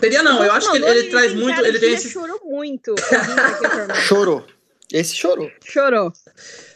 Teria 0.00 0.22
não, 0.22 0.42
eu 0.42 0.50
acho 0.52 0.70
que 0.70 0.78
ele, 0.78 0.86
ele 0.86 1.10
traz 1.10 1.34
muito. 1.34 1.60
Ele 1.60 1.78
tem 1.78 1.92
esse... 1.92 2.08
chorou 2.08 2.40
muito. 2.44 2.94
chorou. 4.08 4.42
Esse 4.90 5.14
chorou. 5.14 5.50
Chorou. 5.62 6.10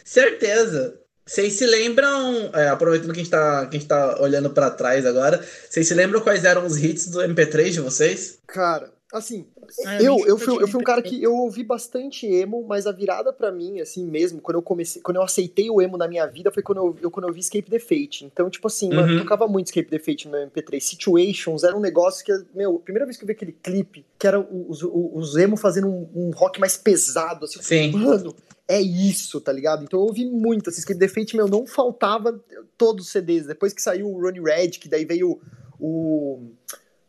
Certeza. 0.03 0.99
Vocês 1.25 1.53
se 1.53 1.65
lembram, 1.65 2.51
é, 2.53 2.67
aproveitando 2.67 3.11
que 3.11 3.21
a 3.21 3.23
gente 3.23 3.31
tá, 3.31 3.65
que 3.65 3.75
a 3.75 3.79
gente 3.79 3.89
tá 3.89 4.21
olhando 4.21 4.51
para 4.51 4.69
trás 4.69 5.03
agora, 5.07 5.43
vocês 5.67 5.87
se 5.87 5.95
lembram 5.95 6.21
quais 6.21 6.45
eram 6.45 6.63
os 6.63 6.77
hits 6.77 7.07
do 7.07 7.21
MP3 7.21 7.71
de 7.71 7.79
vocês? 7.79 8.37
Cara, 8.45 8.91
assim, 9.17 9.45
ah, 9.85 10.01
eu, 10.01 10.25
eu, 10.25 10.37
fui, 10.37 10.61
eu 10.61 10.67
fui 10.67 10.79
um 10.79 10.83
cara 10.83 11.01
que 11.01 11.21
eu 11.21 11.33
ouvi 11.33 11.63
bastante 11.63 12.25
emo, 12.25 12.65
mas 12.67 12.85
a 12.85 12.91
virada 12.91 13.31
para 13.31 13.51
mim, 13.51 13.79
assim 13.79 14.05
mesmo, 14.05 14.41
quando 14.41 14.57
eu 14.57 14.61
comecei, 14.61 15.01
quando 15.01 15.17
eu 15.17 15.23
aceitei 15.23 15.69
o 15.69 15.81
emo 15.81 15.97
na 15.97 16.07
minha 16.07 16.25
vida, 16.25 16.51
foi 16.51 16.61
quando 16.61 16.79
eu, 16.79 16.97
eu 17.01 17.11
quando 17.11 17.27
eu 17.27 17.33
vi 17.33 17.39
Escape 17.39 17.69
the 17.69 17.79
Fate. 17.79 18.25
Então, 18.25 18.49
tipo 18.49 18.67
assim, 18.67 18.89
uhum. 18.89 18.95
mano, 18.95 19.13
eu 19.13 19.19
tocava 19.19 19.47
muito 19.47 19.67
Escape 19.67 19.89
the 19.89 19.99
Fate 19.99 20.27
no 20.27 20.37
MP3. 20.37 20.79
Situations 20.79 21.63
era 21.63 21.75
um 21.75 21.79
negócio 21.79 22.25
que, 22.25 22.31
meu, 22.53 22.75
a 22.75 22.79
primeira 22.79 23.05
vez 23.05 23.17
que 23.17 23.23
eu 23.23 23.27
vi 23.27 23.33
aquele 23.33 23.53
clipe, 23.53 24.05
que 24.19 24.27
era 24.27 24.39
os, 24.39 24.83
os, 24.83 24.91
os 25.13 25.35
emo 25.37 25.57
fazendo 25.57 25.87
um, 25.87 26.09
um 26.15 26.31
rock 26.31 26.59
mais 26.59 26.77
pesado, 26.77 27.45
assim, 27.45 27.61
Sim. 27.61 27.91
mano, 27.91 28.35
é 28.67 28.81
isso, 28.81 29.39
tá 29.39 29.51
ligado? 29.51 29.83
Então 29.83 29.99
eu 29.99 30.05
ouvi 30.05 30.25
muito, 30.25 30.69
assim, 30.69 30.79
Escape 30.79 30.99
the 30.99 31.07
Fate, 31.07 31.35
meu, 31.35 31.47
não 31.47 31.65
faltava 31.65 32.39
todos 32.77 33.05
os 33.05 33.11
CDs. 33.11 33.47
Depois 33.47 33.73
que 33.73 33.81
saiu 33.81 34.09
o 34.09 34.21
Ronnie 34.21 34.41
Red, 34.41 34.71
que 34.71 34.89
daí 34.89 35.05
veio 35.05 35.39
o. 35.79 36.51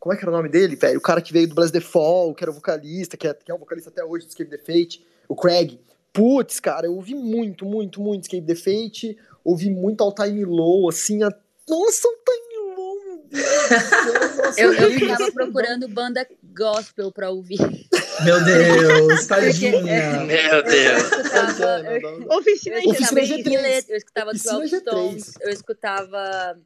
Como 0.07 0.15
é 0.15 0.17
que 0.17 0.23
era 0.25 0.31
o 0.31 0.37
nome 0.37 0.49
dele, 0.49 0.77
velho? 0.77 0.99
O 0.99 1.03
cara 1.03 1.21
que 1.21 1.33
veio 1.33 1.49
do 1.49 1.55
Blast 1.57 1.73
the 1.73 1.81
Fall, 1.81 2.33
que 2.33 2.45
era 2.45 2.51
o 2.53 2.55
vocalista, 2.55 3.17
que 3.17 3.27
é, 3.27 3.35
que 3.35 3.51
é 3.51 3.55
o 3.55 3.59
vocalista 3.59 3.91
até 3.91 4.05
hoje 4.05 4.25
do 4.25 4.29
Escape 4.29 4.49
the 4.49 4.59
Fate, 4.59 5.05
o 5.29 5.35
Craig. 5.35 5.81
Putz, 6.13 6.61
cara, 6.61 6.87
eu 6.87 6.95
ouvi 6.95 7.17
muito, 7.17 7.67
muito, 7.67 8.01
muito 8.01 8.23
Escape 8.23 8.47
the 8.47 8.55
Fate, 8.55 9.19
ouvi 9.45 9.69
muito 9.69 10.05
All 10.05 10.15
Time 10.15 10.45
Low, 10.45 10.89
assim, 10.89 11.25
a... 11.25 11.29
nossa, 11.69 12.07
All 12.07 12.15
Time 12.25 12.77
Low, 12.77 13.05
meu 13.05 13.19
Deus 13.29 14.37
nossa, 14.37 14.61
eu, 14.61 14.73
eu 14.75 15.09
tava 15.09 15.33
procurando 15.33 15.89
banda 15.89 16.25
gospel 16.55 17.11
pra 17.11 17.31
ouvir. 17.31 17.59
Meu 18.25 18.45
Deus, 18.45 19.27
tadinha. 19.27 19.73
Meu 20.25 20.63
Deus. 20.63 21.03
Oficina, 22.31 22.77
Oficina 22.87 23.23
G3. 23.23 23.87
Eu 23.89 23.97
escutava 23.97 24.31
12 24.33 24.79
Stones, 24.79 25.35
eu 25.41 25.51
escutava 25.51 26.57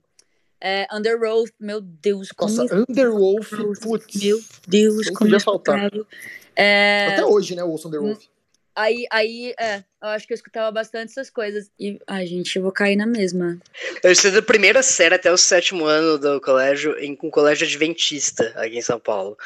é, 0.61 0.87
Underwolf, 0.93 1.51
meu 1.59 1.81
Deus. 1.81 2.29
Nossa, 2.39 2.69
como... 2.69 2.85
Underwolf, 2.89 3.53
putz. 3.83 4.23
Meu 4.23 4.41
Deus, 4.69 5.07
como 5.07 5.19
podia 5.19 5.41
faltar. 5.41 5.91
É... 6.55 7.07
Até 7.13 7.25
hoje, 7.25 7.55
né, 7.55 7.65
o 7.65 7.75
Underwolf. 7.75 8.25
Aí, 8.75 9.07
aí, 9.11 9.55
é, 9.59 9.85
eu 10.03 10.09
acho 10.09 10.27
que 10.27 10.33
eu 10.33 10.37
escutava 10.37 10.71
bastante 10.71 11.11
essas 11.11 11.29
coisas. 11.29 11.71
E, 11.79 12.01
ai, 12.07 12.27
gente, 12.27 12.57
eu 12.57 12.63
vou 12.63 12.73
cair 12.73 12.97
na 12.97 13.07
mesma. 13.07 13.59
Eu 14.03 14.11
estudei 14.11 14.41
da 14.41 14.47
primeira 14.47 14.83
série 14.83 15.15
até 15.15 15.31
o 15.31 15.37
sétimo 15.37 15.85
ano 15.85 16.19
do 16.19 16.41
colégio, 16.41 16.99
em 16.99 17.19
um 17.23 17.31
colégio 17.31 17.67
adventista 17.67 18.53
aqui 18.57 18.79
em 18.79 18.83
São 18.83 18.99
Paulo. 18.99 19.37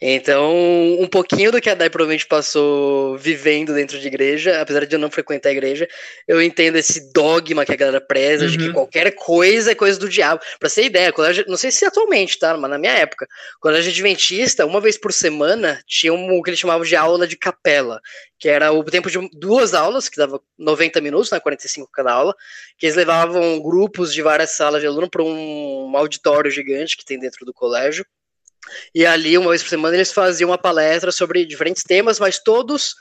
Então, 0.00 0.54
um 1.00 1.06
pouquinho 1.06 1.50
do 1.50 1.60
que 1.60 1.70
a 1.70 1.74
Dai 1.74 1.88
provavelmente 1.88 2.26
passou 2.26 3.16
vivendo 3.16 3.72
dentro 3.72 3.98
de 3.98 4.06
igreja, 4.06 4.60
apesar 4.60 4.84
de 4.84 4.94
eu 4.94 4.98
não 4.98 5.10
frequentar 5.10 5.48
a 5.48 5.52
igreja, 5.52 5.88
eu 6.28 6.42
entendo 6.42 6.76
esse 6.76 7.12
dogma 7.12 7.64
que 7.64 7.72
a 7.72 7.76
galera 7.76 8.00
preza, 8.00 8.44
uhum. 8.44 8.50
de 8.50 8.58
que 8.58 8.66
uhum. 8.66 8.72
qualquer 8.72 9.10
coisa 9.12 9.72
é 9.72 9.74
coisa 9.74 9.98
do 9.98 10.08
diabo. 10.08 10.42
Pra 10.60 10.68
ter 10.68 10.84
ideia, 10.84 11.12
colégio, 11.12 11.44
não 11.48 11.56
sei 11.56 11.70
se 11.70 11.86
atualmente, 11.86 12.38
tá? 12.38 12.56
Mas 12.56 12.70
na 12.70 12.78
minha 12.78 12.92
época, 12.92 13.26
colégio 13.60 13.90
adventista, 13.90 14.66
uma 14.66 14.80
vez 14.80 14.98
por 14.98 15.12
semana, 15.12 15.80
tinha 15.86 16.12
um, 16.12 16.38
o 16.38 16.42
que 16.42 16.50
eles 16.50 16.60
chamavam 16.60 16.84
de 16.84 16.96
aula 16.96 17.26
de 17.26 17.36
capela, 17.36 18.00
que 18.38 18.48
era 18.48 18.72
o 18.72 18.84
tempo 18.84 19.10
de 19.10 19.18
duas 19.32 19.72
aulas, 19.72 20.03
que 20.10 20.16
dava 20.16 20.40
90 20.58 21.00
minutos, 21.00 21.30
né, 21.30 21.40
45 21.40 21.90
cada 21.92 22.12
aula, 22.12 22.34
que 22.78 22.86
eles 22.86 22.96
levavam 22.96 23.60
grupos 23.60 24.12
de 24.12 24.22
várias 24.22 24.50
salas 24.50 24.80
de 24.80 24.86
aluno 24.86 25.08
para 25.08 25.22
um 25.22 25.96
auditório 25.96 26.50
gigante 26.50 26.96
que 26.96 27.04
tem 27.04 27.18
dentro 27.18 27.44
do 27.44 27.52
colégio. 27.52 28.04
E 28.94 29.04
ali, 29.04 29.36
uma 29.36 29.50
vez 29.50 29.62
por 29.62 29.68
semana, 29.68 29.94
eles 29.94 30.12
faziam 30.12 30.50
uma 30.50 30.58
palestra 30.58 31.12
sobre 31.12 31.44
diferentes 31.44 31.82
temas, 31.82 32.18
mas 32.18 32.38
todos 32.38 32.94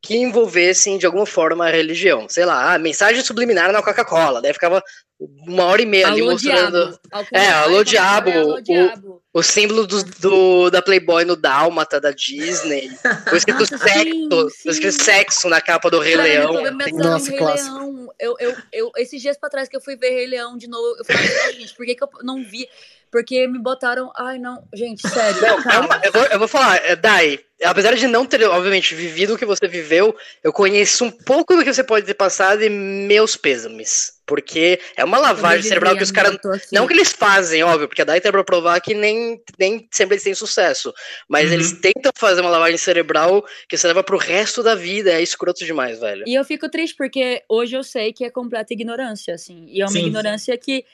que 0.00 0.16
envolvessem 0.16 0.96
de 0.96 1.06
alguma 1.06 1.26
forma 1.26 1.66
a 1.66 1.70
religião. 1.70 2.26
Sei 2.28 2.44
lá, 2.44 2.74
a 2.74 2.78
mensagem 2.78 3.22
subliminar 3.22 3.72
na 3.72 3.82
Coca-Cola. 3.82 4.40
Daí 4.40 4.52
ficava 4.52 4.82
uma 5.20 5.64
hora 5.64 5.82
e 5.82 5.86
meia 5.86 6.06
alô, 6.06 6.14
ali 6.14 6.24
mostrando. 6.24 6.98
Diabo. 7.10 7.28
É, 7.32 7.48
alô, 7.48 7.84
diabo. 7.84 8.30
alô, 8.30 8.60
diabo. 8.60 9.22
O, 9.32 9.40
o 9.40 9.42
símbolo 9.42 9.86
do, 9.86 10.04
do, 10.04 10.70
da 10.70 10.80
Playboy 10.80 11.24
no 11.24 11.34
Dálmata 11.34 12.00
da 12.00 12.12
Disney. 12.12 12.90
O 13.32 13.36
escrito 13.36 13.66
sexo. 13.76 14.50
Sim, 14.50 14.68
escrito 14.70 15.02
sexo 15.02 15.48
na 15.48 15.60
capa 15.60 15.90
do 15.90 15.98
Rei 15.98 16.16
Cara, 16.16 16.22
Leão. 16.22 16.52
Nossa, 16.94 17.30
Rei 17.30 17.40
Leão. 17.40 18.08
Eu, 18.18 18.36
eu, 18.38 18.56
eu, 18.72 18.92
esses 18.96 19.20
dias 19.20 19.36
pra 19.36 19.50
trás 19.50 19.68
que 19.68 19.76
eu 19.76 19.80
fui 19.80 19.96
ver 19.96 20.10
Rei 20.10 20.26
Leão 20.26 20.56
de 20.56 20.68
novo, 20.68 20.96
eu 20.98 21.04
falei, 21.04 21.52
gente, 21.54 21.74
por 21.74 21.84
que, 21.84 21.94
que 21.94 22.04
eu 22.04 22.08
não 22.22 22.42
vi? 22.42 22.68
Porque 23.10 23.46
me 23.46 23.58
botaram. 23.58 24.12
Ai, 24.16 24.38
não. 24.38 24.62
Gente, 24.74 25.06
sério. 25.08 25.40
Não, 25.40 25.62
calma. 25.62 26.00
Eu 26.04 26.12
vou, 26.12 26.22
eu 26.24 26.38
vou 26.38 26.48
falar, 26.48 26.76
é, 26.84 26.94
Dai. 26.96 27.40
Apesar 27.64 27.96
de 27.96 28.06
não 28.06 28.24
ter, 28.24 28.40
obviamente, 28.44 28.94
vivido 28.94 29.34
o 29.34 29.38
que 29.38 29.44
você 29.44 29.66
viveu, 29.66 30.14
eu 30.44 30.52
conheço 30.52 31.04
um 31.04 31.10
pouco 31.10 31.56
do 31.56 31.64
que 31.64 31.72
você 31.72 31.82
pode 31.82 32.06
ter 32.06 32.14
passado 32.14 32.62
e 32.62 32.70
meus 32.70 33.34
pêsames. 33.34 34.12
Porque 34.24 34.78
é 34.96 35.02
uma 35.02 35.18
lavagem 35.18 35.64
cerebral 35.64 35.96
que 35.96 36.02
os 36.04 36.12
caras. 36.12 36.38
Não 36.70 36.86
que 36.86 36.92
eles 36.92 37.10
fazem, 37.10 37.64
óbvio, 37.64 37.88
porque 37.88 38.02
a 38.02 38.04
Dai 38.04 38.20
tem 38.20 38.30
pra 38.30 38.44
provar 38.44 38.80
que 38.80 38.94
nem, 38.94 39.42
nem 39.58 39.88
sempre 39.90 40.14
eles 40.14 40.22
têm 40.22 40.34
sucesso. 40.34 40.94
Mas 41.28 41.48
uhum. 41.48 41.54
eles 41.54 41.72
tentam 41.72 42.12
fazer 42.14 42.42
uma 42.42 42.50
lavagem 42.50 42.78
cerebral 42.78 43.44
que 43.68 43.76
você 43.76 43.88
leva 43.88 44.04
pro 44.04 44.18
resto 44.18 44.62
da 44.62 44.76
vida. 44.76 45.10
É 45.10 45.20
escroto 45.20 45.64
demais, 45.64 45.98
velho. 45.98 46.24
E 46.28 46.34
eu 46.34 46.44
fico 46.44 46.68
triste 46.68 46.94
porque 46.96 47.42
hoje 47.48 47.74
eu 47.74 47.82
sei 47.82 48.12
que 48.12 48.24
é 48.24 48.30
completa 48.30 48.72
ignorância, 48.72 49.34
assim. 49.34 49.64
E 49.66 49.80
é 49.80 49.84
uma 49.84 49.90
Sim. 49.90 50.06
ignorância 50.06 50.56
que 50.56 50.84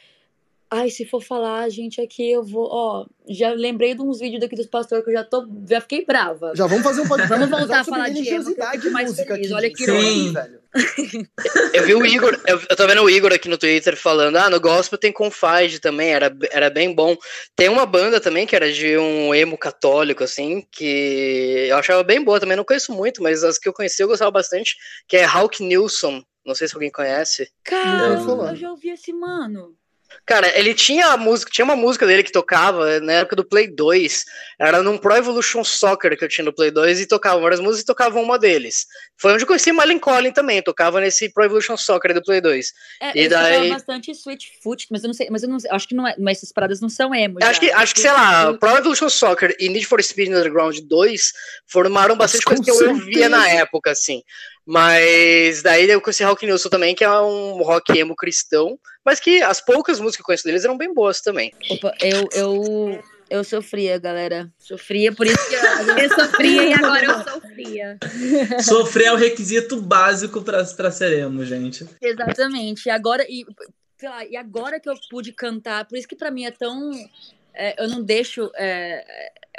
Ai, 0.71 0.91
se 0.91 1.05
for 1.05 1.23
falar, 1.23 1.69
gente, 1.69 2.01
aqui 2.01 2.33
eu 2.33 2.43
vou. 2.43 2.69
Ó, 2.71 3.07
já 3.29 3.51
lembrei 3.53 3.95
de 3.95 4.03
uns 4.03 4.19
vídeos 4.19 4.41
daqui 4.41 4.57
dos 4.57 4.67
pastores 4.67 5.05
que 5.05 5.11
eu 5.11 5.15
já 5.15 5.23
tô. 5.23 5.47
Já 5.69 5.81
fiquei 5.81 6.05
brava. 6.05 6.53
Já 6.55 6.67
vamos 6.67 6.83
fazer 6.83 7.03
um 7.03 7.09
podcast. 7.09 7.39
Vamos 7.39 7.51
voltar 7.51 7.81
a 7.81 7.85
falar 7.85 8.09
de 8.09 8.23
que 8.23 8.91
mais 8.91 9.15
feliz. 9.15 9.53
Olha 9.53 9.71
que 9.71 9.85
Sim. 9.85 10.33
velho. 10.33 10.61
eu 11.73 11.85
vi 11.85 11.95
o 11.95 12.05
Igor, 12.05 12.37
eu, 12.49 12.61
eu 12.69 12.77
tô 12.77 12.85
vendo 12.87 13.03
o 13.03 13.09
Igor 13.09 13.33
aqui 13.33 13.49
no 13.49 13.57
Twitter 13.57 13.97
falando: 13.97 14.37
ah, 14.37 14.51
no 14.51 14.61
gospel 14.61 14.99
tem 14.99 15.13
Confide 15.13 15.79
também, 15.81 16.13
era, 16.13 16.37
era 16.51 16.69
bem 16.69 16.93
bom. 16.93 17.17
Tem 17.55 17.69
uma 17.69 17.87
banda 17.87 18.21
também 18.21 18.45
que 18.45 18.57
era 18.57 18.73
de 18.73 18.99
um 18.99 19.33
emo 19.33 19.57
católico, 19.57 20.25
assim, 20.25 20.67
que 20.73 21.67
eu 21.69 21.77
achava 21.77 22.03
bem 22.03 22.23
boa 22.23 22.41
também. 22.41 22.57
Não 22.57 22.65
conheço 22.65 22.93
muito, 22.93 23.23
mas 23.23 23.45
as 23.45 23.59
que 23.59 23.69
eu 23.69 23.73
conheci 23.73 24.03
eu 24.03 24.09
gostava 24.09 24.31
bastante, 24.33 24.77
que 25.07 25.17
é 25.17 25.25
Hawk 25.25 25.63
Nilsson. 25.63 26.23
Não 26.45 26.55
sei 26.55 26.67
se 26.67 26.75
alguém 26.75 26.91
conhece. 26.91 27.49
Cara, 27.63 28.15
eu 28.15 28.57
já 28.57 28.71
ouvi 28.71 28.91
esse 28.91 29.13
mano. 29.13 29.77
Cara, 30.27 30.59
ele 30.59 30.75
tinha 30.75 31.09
a 31.09 31.17
música, 31.17 31.51
tinha 31.51 31.65
uma 31.65 31.77
música 31.77 32.07
dele 32.07 32.23
que 32.23 32.33
tocava 32.33 33.01
na 33.01 33.13
época 33.15 33.37
do 33.37 33.45
Play 33.45 33.69
2. 33.69 34.25
Era 34.59 34.83
num 34.83 34.99
Pro 34.99 35.17
Evolution 35.17 35.63
Soccer 35.65 36.17
que 36.17 36.25
eu 36.25 36.29
tinha 36.29 36.45
no 36.45 36.53
Play 36.53 36.71
2 36.71 37.01
e 37.01 37.07
tocava 37.07 37.41
várias 37.41 37.61
músicas 37.61 37.83
e 37.83 37.87
tocavam 37.87 38.23
uma 38.23 38.39
deles. 38.39 38.87
Foi 39.17 39.33
onde 39.33 39.43
eu 39.43 39.47
conheci 39.47 39.73
Malin 39.73 39.99
Collin 39.99 40.33
também, 40.33 40.63
tocava 40.63 41.01
nesse 41.01 41.33
Pro 41.33 41.45
Evolution 41.45 41.77
Soccer 41.77 42.15
do 42.15 42.23
Play 42.23 42.41
2. 42.41 42.73
É, 43.03 43.19
e 43.19 43.25
eu 43.25 43.31
daí 43.31 43.69
bastante 43.69 44.15
Switch 44.15 44.47
Foot, 44.63 44.87
mas 44.91 45.03
eu 45.03 45.09
não 45.09 45.15
sei, 45.15 45.29
mas 45.31 45.43
eu 45.43 45.49
não 45.49 45.61
sei, 45.61 45.71
acho 45.71 45.89
que 45.89 45.95
não 45.95 46.07
é, 46.07 46.15
mas 46.19 46.39
essas 46.39 46.53
paradas 46.53 46.81
não 46.81 46.89
são 46.89 47.15
emo. 47.15 47.39
Acho 47.43 47.61
que, 47.61 47.71
acho 47.71 47.95
que 47.95 48.01
sei 48.01 48.13
lá, 48.13 48.53
Pro 48.55 48.77
Evolution 48.77 49.09
Soccer 49.09 49.55
e 49.59 49.69
Need 49.69 49.87
for 49.87 50.03
Speed 50.03 50.29
Underground 50.29 50.79
2 50.79 51.33
formaram 51.67 52.17
bastante 52.17 52.45
coisa 52.45 52.63
que 52.63 52.71
eu 52.71 52.89
ouvia 52.91 53.29
na 53.29 53.49
época 53.49 53.91
assim. 53.91 54.23
Mas 54.67 55.63
daí 55.63 55.89
eu 55.91 56.01
conheci 56.01 56.25
Rock 56.25 56.47
Nilsson 56.47 56.71
também, 56.71 56.95
que 56.95 57.05
é 57.05 57.21
um 57.21 57.63
rock 57.63 57.99
emo 57.99 58.17
cristão, 58.17 58.79
mas 59.05 59.21
que 59.21 59.43
as 59.43 59.61
poucas 59.61 60.01
músicas 60.01 60.17
que 60.17 60.23
eu 60.23 60.27
conheço 60.27 60.45
deles 60.45 60.65
eram 60.65 60.79
bem 60.79 60.93
boas 60.93 61.21
também. 61.21 61.53
Opa, 61.71 61.95
eu, 62.01 62.27
eu, 62.33 63.05
eu 63.29 63.45
sofria, 63.45 63.99
galera. 63.99 64.51
Sofria, 64.59 65.13
por 65.13 65.27
isso 65.27 65.49
que 65.49 65.55
eu, 65.55 65.99
eu 65.99 66.09
sofria 66.09 66.65
e 66.65 66.73
agora 66.73 67.05
eu 67.05 67.33
sofria. 67.33 67.99
Sofrer 68.65 69.07
é 69.09 69.13
o 69.13 69.17
requisito 69.17 69.81
básico 69.81 70.43
para 70.43 70.91
ser 70.91 71.13
emo, 71.19 71.45
gente. 71.45 71.87
Exatamente. 72.01 72.87
E 72.87 72.91
agora, 72.91 73.27
e, 73.29 73.45
sei 73.99 74.09
lá, 74.09 74.25
e 74.25 74.37
agora 74.37 74.81
que 74.81 74.89
eu 74.89 74.95
pude 75.11 75.33
cantar, 75.33 75.85
por 75.87 75.99
isso 75.99 76.09
que 76.09 76.17
para 76.17 76.31
mim 76.31 76.47
é 76.47 76.51
tão. 76.51 76.91
É, 77.53 77.83
eu 77.83 77.89
não 77.89 78.03
deixo. 78.03 78.51
É, 78.57 79.05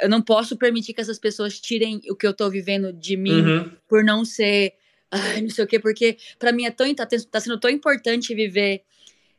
eu 0.00 0.08
não 0.08 0.20
posso 0.20 0.56
permitir 0.56 0.92
que 0.92 1.00
essas 1.00 1.18
pessoas 1.18 1.60
tirem 1.60 2.00
o 2.10 2.16
que 2.16 2.26
eu 2.26 2.34
tô 2.34 2.50
vivendo 2.50 2.92
de 2.92 3.16
mim 3.16 3.40
uhum. 3.40 3.70
por 3.88 4.04
não 4.04 4.24
ser 4.24 4.74
ai, 5.10 5.40
não 5.40 5.50
sei 5.50 5.64
o 5.64 5.66
quê, 5.66 5.78
porque 5.78 6.16
para 6.38 6.52
mim 6.52 6.64
é 6.64 6.70
tão, 6.70 6.92
tá, 6.94 7.06
tá, 7.06 7.40
sendo 7.40 7.58
tão 7.58 7.70
importante 7.70 8.34
viver, 8.34 8.82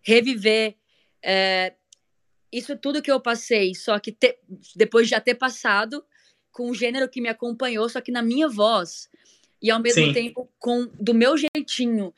reviver 0.02 0.76
é, 1.22 1.74
isso 2.52 2.78
tudo 2.78 3.02
que 3.02 3.12
eu 3.12 3.20
passei, 3.20 3.76
só 3.76 4.00
que 4.00 4.12
te, 4.12 4.38
depois 4.76 5.08
de 5.08 5.12
já 5.12 5.20
ter 5.20 5.36
passado, 5.36 6.04
com 6.52 6.70
o 6.70 6.74
gênero 6.74 7.10
que 7.10 7.22
me 7.22 7.30
acompanhou, 7.30 7.88
só 7.88 8.02
que 8.02 8.12
na 8.12 8.22
minha 8.22 8.48
voz, 8.48 9.10
e 9.62 9.70
ao 9.70 9.82
mesmo 9.82 10.06
Sim. 10.06 10.14
tempo 10.14 10.50
com 10.60 10.88
do 11.00 11.14
meu 11.14 11.36
jeitinho. 11.38 12.14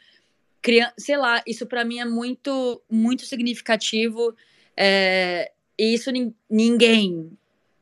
Criança, 0.62 0.94
sei 0.98 1.18
lá, 1.18 1.42
isso 1.48 1.66
para 1.66 1.86
mim 1.86 2.00
é 2.00 2.06
muito, 2.06 2.82
muito 2.90 3.26
significativo. 3.26 4.36
É, 4.76 5.52
e 5.78 5.94
isso 5.94 6.12
ninguém, 6.50 7.32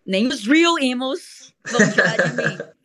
nem 0.06 0.28
os 0.28 0.46
real 0.46 0.78
emos, 0.80 1.54
vão 1.70 1.92
tirar 1.92 2.18
de 2.18 2.36
mim. 2.36 2.58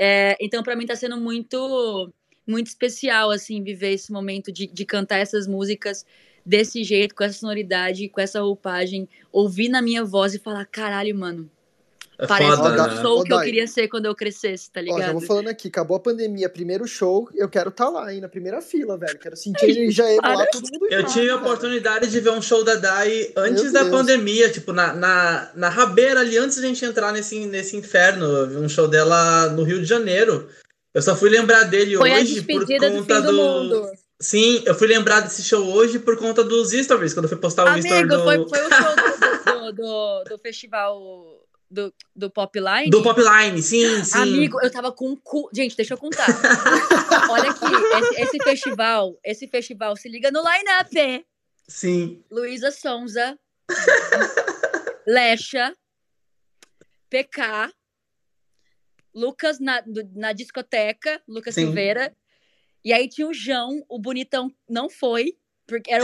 É, 0.00 0.36
então, 0.40 0.62
para 0.62 0.76
mim, 0.76 0.86
tá 0.86 0.94
sendo 0.94 1.16
muito, 1.16 2.12
muito 2.48 2.68
especial, 2.68 3.30
assim, 3.30 3.62
viver 3.62 3.92
esse 3.92 4.10
momento 4.10 4.50
de, 4.50 4.66
de 4.66 4.84
cantar 4.84 5.18
essas 5.18 5.46
músicas 5.46 6.04
desse 6.44 6.82
jeito, 6.82 7.14
com 7.14 7.22
essa 7.22 7.38
sonoridade, 7.38 8.08
com 8.08 8.20
essa 8.20 8.40
roupagem, 8.40 9.08
ouvir 9.30 9.68
na 9.68 9.82
minha 9.82 10.04
voz 10.04 10.34
e 10.34 10.38
falar: 10.38 10.64
caralho, 10.64 11.14
mano, 11.14 11.50
é 12.18 12.26
Parece 12.26 12.56
foda, 12.56 12.74
que 12.74 12.80
eu 12.80 12.94
né? 12.96 13.02
sou 13.02 13.20
o 13.20 13.22
que 13.22 13.32
eu 13.32 13.40
queria 13.42 13.66
ser 13.68 13.86
quando 13.86 14.06
eu 14.06 14.14
crescesse, 14.14 14.68
tá 14.72 14.80
ligado? 14.80 14.98
Ó, 14.98 15.06
já 15.06 15.12
vou 15.12 15.20
falando 15.20 15.46
aqui, 15.46 15.68
acabou 15.68 15.96
a 15.96 16.00
pandemia, 16.00 16.48
primeiro 16.48 16.84
show, 16.84 17.30
eu 17.32 17.48
quero 17.48 17.68
estar 17.68 17.84
tá 17.84 17.90
lá, 17.90 18.12
hein, 18.12 18.20
na 18.20 18.28
primeira 18.28 18.60
fila, 18.60 18.98
velho. 18.98 19.16
Quero 19.20 19.36
sentir 19.36 19.66
a 19.66 19.68
energia 19.68 20.04
lá, 20.20 20.44
todo 20.46 20.68
mundo 20.68 20.88
Eu 20.90 21.06
tive 21.06 21.30
a 21.30 21.36
oportunidade 21.36 22.10
de 22.10 22.18
ver 22.18 22.30
um 22.30 22.42
show 22.42 22.64
da 22.64 22.74
Dai 22.74 23.30
antes 23.36 23.70
da 23.70 23.84
pandemia, 23.84 24.50
tipo, 24.50 24.72
na, 24.72 24.92
na, 24.94 25.50
na 25.54 25.68
rabeira 25.68 26.18
ali, 26.18 26.36
antes 26.36 26.56
de 26.56 26.64
a 26.64 26.68
gente 26.68 26.84
entrar 26.84 27.12
nesse, 27.12 27.46
nesse 27.46 27.76
inferno. 27.76 28.24
Eu 28.24 28.48
vi 28.48 28.56
um 28.56 28.68
show 28.68 28.88
dela 28.88 29.50
no 29.50 29.62
Rio 29.62 29.78
de 29.78 29.86
Janeiro. 29.86 30.48
Eu 30.94 31.02
só 31.02 31.14
fui 31.14 31.30
lembrar 31.30 31.64
dele 31.64 31.96
Foi 31.96 32.12
hoje 32.12 32.42
por 32.42 32.66
conta 32.66 33.22
do, 33.22 33.68
do... 33.68 33.92
Sim, 34.20 34.62
eu 34.66 34.74
fui 34.74 34.88
lembrar 34.88 35.20
desse 35.20 35.42
show 35.44 35.64
hoje 35.64 35.98
por 35.98 36.16
conta 36.16 36.42
dos 36.42 36.70
stories, 36.72 37.14
quando 37.14 37.26
eu 37.26 37.28
fui 37.28 37.38
postar 37.38 37.64
o 37.64 37.68
Amigo, 37.68 37.86
story 37.86 38.08
do... 38.08 38.24
foi, 38.24 38.48
foi 38.48 38.66
o 38.66 38.70
show 38.70 38.96
do, 39.44 39.72
do, 39.72 40.24
do, 40.24 40.38
festival 40.38 41.00
do, 41.70 41.94
do 42.16 42.30
Popline? 42.30 42.90
Do 42.90 43.02
Popline, 43.02 43.62
sim, 43.62 44.02
sim. 44.02 44.18
Amigo, 44.18 44.60
eu 44.60 44.70
tava 44.70 44.90
com 44.90 45.12
o 45.12 45.16
cu. 45.16 45.48
Gente, 45.52 45.76
deixa 45.76 45.94
eu 45.94 45.98
contar. 45.98 46.26
Olha 47.30 47.50
aqui, 47.50 47.64
esse, 47.64 48.22
esse, 48.22 48.38
festival, 48.42 49.18
esse 49.22 49.46
festival 49.46 49.96
se 49.96 50.08
liga 50.08 50.30
no 50.30 50.40
line-up. 50.40 51.26
Sim. 51.68 52.24
Luísa 52.30 52.70
Sonza, 52.70 53.38
Lecha, 55.06 55.72
PK, 57.08 57.70
Lucas 59.18 59.58
na, 59.58 59.82
na 60.14 60.32
discoteca, 60.32 61.20
Lucas 61.26 61.54
sim. 61.54 61.62
Silveira. 61.62 62.14
E 62.84 62.92
aí 62.92 63.08
tinha 63.08 63.26
o 63.26 63.34
João, 63.34 63.84
o 63.88 63.98
bonitão 63.98 64.52
não 64.68 64.88
foi. 64.88 65.36
Porque 65.66 65.92
era, 65.92 66.02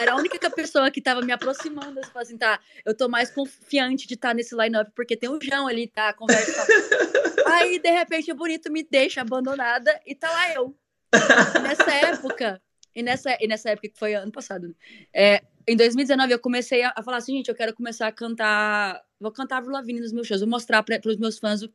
era 0.00 0.12
a 0.12 0.16
única 0.16 0.48
pessoa 0.50 0.90
que 0.90 1.02
tava 1.02 1.20
me 1.20 1.32
aproximando. 1.32 2.00
Eu 2.00 2.20
assim, 2.20 2.38
tá, 2.38 2.58
eu 2.84 2.96
tô 2.96 3.08
mais 3.08 3.30
confiante 3.30 4.06
de 4.06 4.14
estar 4.14 4.28
tá 4.28 4.34
nesse 4.34 4.56
line-up, 4.56 4.90
porque 4.94 5.16
tem 5.16 5.28
o 5.28 5.38
João 5.42 5.66
ali, 5.66 5.86
tá? 5.86 6.08
A 6.08 6.14
conversa. 6.14 6.66
Aí, 7.46 7.78
de 7.78 7.90
repente, 7.90 8.32
o 8.32 8.34
bonito 8.34 8.72
me 8.72 8.82
deixa 8.82 9.20
abandonada 9.20 10.00
e 10.06 10.14
tá 10.14 10.30
lá 10.30 10.54
eu. 10.54 10.74
E 11.14 11.58
nessa 11.58 11.90
época, 11.94 12.62
e 12.94 13.02
nessa, 13.02 13.36
e 13.38 13.46
nessa 13.46 13.70
época 13.70 13.88
que 13.88 13.98
foi 13.98 14.14
ano 14.14 14.32
passado, 14.32 14.68
né? 14.68 14.74
é, 15.12 15.42
em 15.66 15.76
2019 15.76 16.32
eu 16.32 16.38
comecei 16.38 16.82
a, 16.82 16.92
a, 16.96 17.02
falar 17.02 17.18
assim, 17.18 17.36
gente, 17.36 17.48
eu 17.48 17.54
quero 17.54 17.74
começar 17.74 18.06
a 18.06 18.12
cantar, 18.12 19.02
vou 19.20 19.30
cantar 19.30 19.58
Avril 19.58 19.72
Lavigne 19.72 20.00
nos 20.00 20.12
meus 20.12 20.26
shows, 20.26 20.40
vou 20.40 20.48
mostrar 20.48 20.82
para 20.82 21.00
os 21.04 21.16
meus 21.16 21.38
fãs 21.38 21.62
o, 21.62 21.72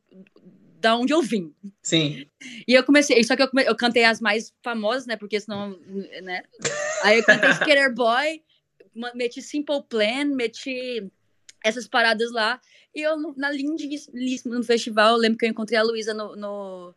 da 0.80 0.96
onde 0.96 1.12
eu 1.12 1.20
vim. 1.20 1.54
Sim. 1.82 2.26
E 2.66 2.74
eu 2.74 2.84
comecei, 2.84 3.22
só 3.24 3.34
que 3.36 3.42
eu, 3.42 3.50
eu 3.66 3.76
cantei 3.76 4.04
as 4.04 4.20
mais 4.20 4.52
famosas, 4.62 5.06
né? 5.06 5.16
Porque 5.16 5.40
senão, 5.40 5.78
né? 6.22 6.42
Aí 7.02 7.18
eu 7.18 7.24
cantei 7.24 7.50
Skater 7.50 7.92
Boy, 7.92 8.42
meti 9.14 9.42
Simple 9.42 9.82
Plan, 9.88 10.26
meti 10.26 11.10
essas 11.64 11.88
paradas 11.88 12.30
lá. 12.32 12.60
E 12.94 13.02
eu, 13.02 13.16
na 13.36 13.50
lindíssima, 13.50 14.56
no 14.56 14.64
festival, 14.64 15.14
eu 15.14 15.18
lembro 15.18 15.38
que 15.38 15.46
eu 15.46 15.50
encontrei 15.50 15.78
a 15.78 15.82
Luísa 15.82 16.14
no, 16.14 16.36
no, 16.36 16.94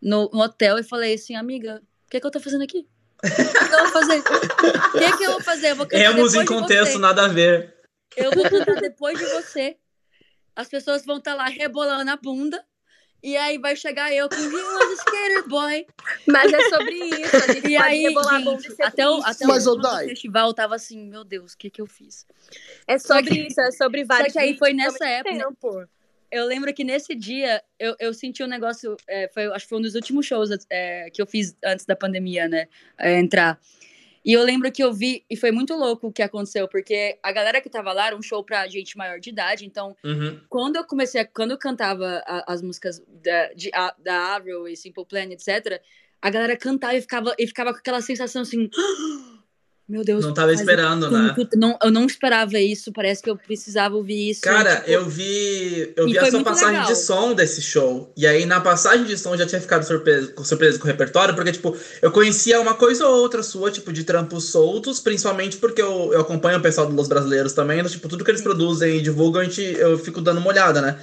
no, 0.00 0.30
no, 0.30 0.40
hotel 0.40 0.78
e 0.78 0.82
falei 0.82 1.14
assim, 1.14 1.34
amiga, 1.34 1.82
o 2.06 2.10
que 2.10 2.18
é 2.18 2.20
que 2.20 2.26
eu 2.26 2.30
tô 2.30 2.40
fazendo 2.40 2.62
aqui? 2.62 2.86
O 3.24 3.28
que, 3.32 3.44
é 3.44 3.66
que 3.66 3.74
eu 3.74 3.80
vou 3.80 3.92
fazer? 3.92 4.18
O 4.18 4.98
que 4.98 5.04
é 5.04 5.16
que 5.16 5.22
eu 5.24 5.30
vou 5.32 5.42
fazer? 5.42 5.70
Eu 5.70 5.76
vou 5.76 5.86
cantar 5.86 6.02
Remos 6.02 6.34
em 6.34 6.44
contexto, 6.44 6.98
nada 6.98 7.24
a 7.24 7.28
ver. 7.28 7.74
Eu 8.16 8.30
vou 8.32 8.42
cantar 8.48 8.80
depois 8.80 9.18
de 9.18 9.24
você. 9.26 9.76
As 10.54 10.68
pessoas 10.68 11.04
vão 11.06 11.16
estar 11.16 11.32
tá 11.32 11.36
lá 11.36 11.44
rebolando 11.46 12.10
a 12.10 12.16
bunda 12.16 12.62
e 13.22 13.36
aí 13.36 13.56
vai 13.56 13.76
chegar 13.76 14.12
eu 14.12 14.28
com 14.28 14.34
He 14.34 14.48
was 14.48 14.90
a 14.90 14.94
skater 14.94 15.48
boy. 15.48 15.86
Mas 16.26 16.52
é 16.52 16.68
sobre 16.68 16.94
isso. 16.94 17.36
A 17.36 17.52
gente 17.52 17.68
e 17.68 17.76
aí, 17.76 18.02
gente, 18.02 18.82
até 18.82 19.08
o, 19.08 19.22
até 19.22 19.46
Mas, 19.46 19.66
o 19.66 19.80
festival 19.80 20.52
tava 20.52 20.74
assim, 20.74 21.06
meu 21.08 21.22
Deus, 21.22 21.52
o 21.52 21.58
que 21.58 21.70
que 21.70 21.80
eu 21.80 21.86
fiz? 21.86 22.26
É 22.86 22.98
sobre 22.98 23.30
que, 23.30 23.46
isso, 23.46 23.60
é 23.60 23.70
sobre 23.70 24.04
vários. 24.04 24.32
Só 24.32 24.40
que 24.40 24.44
aí 24.44 24.58
foi 24.58 24.72
nessa 24.72 25.06
época. 25.06 25.36
Tempo. 25.36 25.88
Eu 26.32 26.46
lembro 26.46 26.72
que 26.72 26.82
nesse 26.82 27.14
dia 27.14 27.62
eu, 27.78 27.94
eu 28.00 28.12
senti 28.12 28.42
um 28.42 28.48
negócio. 28.48 28.96
É, 29.06 29.28
foi, 29.28 29.44
acho 29.46 29.66
que 29.66 29.68
foi 29.68 29.78
um 29.78 29.82
dos 29.82 29.94
últimos 29.94 30.26
shows 30.26 30.50
é, 30.68 31.08
que 31.10 31.22
eu 31.22 31.26
fiz 31.26 31.54
antes 31.64 31.86
da 31.86 31.94
pandemia, 31.94 32.48
né? 32.48 32.66
É, 32.98 33.18
entrar. 33.18 33.60
E 34.24 34.32
eu 34.32 34.42
lembro 34.44 34.70
que 34.70 34.82
eu 34.82 34.92
vi, 34.92 35.24
e 35.28 35.36
foi 35.36 35.50
muito 35.50 35.74
louco 35.74 36.06
o 36.06 36.12
que 36.12 36.22
aconteceu, 36.22 36.68
porque 36.68 37.18
a 37.22 37.32
galera 37.32 37.60
que 37.60 37.68
tava 37.68 37.92
lá 37.92 38.06
era 38.06 38.16
um 38.16 38.22
show 38.22 38.44
pra 38.44 38.68
gente 38.68 38.96
maior 38.96 39.18
de 39.18 39.30
idade, 39.30 39.66
então 39.66 39.96
uhum. 40.04 40.40
quando 40.48 40.76
eu 40.76 40.84
comecei, 40.84 41.20
a, 41.20 41.24
quando 41.24 41.50
eu 41.50 41.58
cantava 41.58 42.22
a, 42.24 42.52
as 42.52 42.62
músicas 42.62 43.02
da, 43.08 43.52
de, 43.52 43.70
a, 43.74 43.94
da 43.98 44.36
Avril 44.36 44.68
e 44.68 44.76
Simple 44.76 45.04
Plan, 45.04 45.32
etc., 45.32 45.82
a 46.20 46.30
galera 46.30 46.56
cantava 46.56 46.94
e 46.94 47.00
ficava, 47.00 47.34
e 47.36 47.46
ficava 47.48 47.72
com 47.72 47.78
aquela 47.80 48.00
sensação 48.00 48.42
assim. 48.42 48.70
Meu 49.88 50.04
Deus. 50.04 50.24
Não 50.24 50.32
tava 50.32 50.52
esperando, 50.52 51.10
né? 51.10 51.34
Não, 51.54 51.76
eu 51.82 51.90
não 51.90 52.06
esperava 52.06 52.58
isso, 52.58 52.92
parece 52.92 53.20
que 53.20 53.28
eu 53.28 53.36
precisava 53.36 53.96
ouvir 53.96 54.30
isso. 54.30 54.40
Cara, 54.40 54.76
tipo... 54.76 54.90
eu 54.90 55.06
vi. 55.06 55.92
Eu 55.96 56.06
vi 56.06 56.18
a 56.18 56.30
sua 56.30 56.42
passagem 56.42 56.76
legal. 56.76 56.86
de 56.86 56.96
som 56.96 57.34
desse 57.34 57.60
show. 57.60 58.12
E 58.16 58.26
aí, 58.26 58.46
na 58.46 58.60
passagem 58.60 59.04
de 59.04 59.18
som, 59.18 59.34
eu 59.34 59.38
já 59.38 59.46
tinha 59.46 59.60
ficado 59.60 59.84
surpreso, 59.84 60.32
surpreso 60.44 60.78
com 60.78 60.84
o 60.84 60.86
repertório, 60.86 61.34
porque, 61.34 61.52
tipo, 61.52 61.76
eu 62.00 62.12
conhecia 62.12 62.60
uma 62.60 62.74
coisa 62.74 63.06
ou 63.06 63.20
outra 63.20 63.42
sua, 63.42 63.70
tipo, 63.70 63.92
de 63.92 64.04
trampos 64.04 64.50
soltos, 64.50 65.00
principalmente 65.00 65.56
porque 65.56 65.82
eu, 65.82 66.10
eu 66.12 66.20
acompanho 66.20 66.58
o 66.58 66.62
pessoal 66.62 66.86
dos 66.86 67.08
brasileiros 67.08 67.52
também. 67.52 67.80
Então, 67.80 67.90
tipo, 67.90 68.08
tudo 68.08 68.24
que 68.24 68.30
eles 68.30 68.40
Sim. 68.40 68.44
produzem 68.44 68.98
e 68.98 69.02
divulgam, 69.02 69.42
a 69.42 69.44
gente, 69.44 69.62
eu 69.62 69.98
fico 69.98 70.20
dando 70.20 70.38
uma 70.38 70.48
olhada, 70.48 70.80
né? 70.80 70.96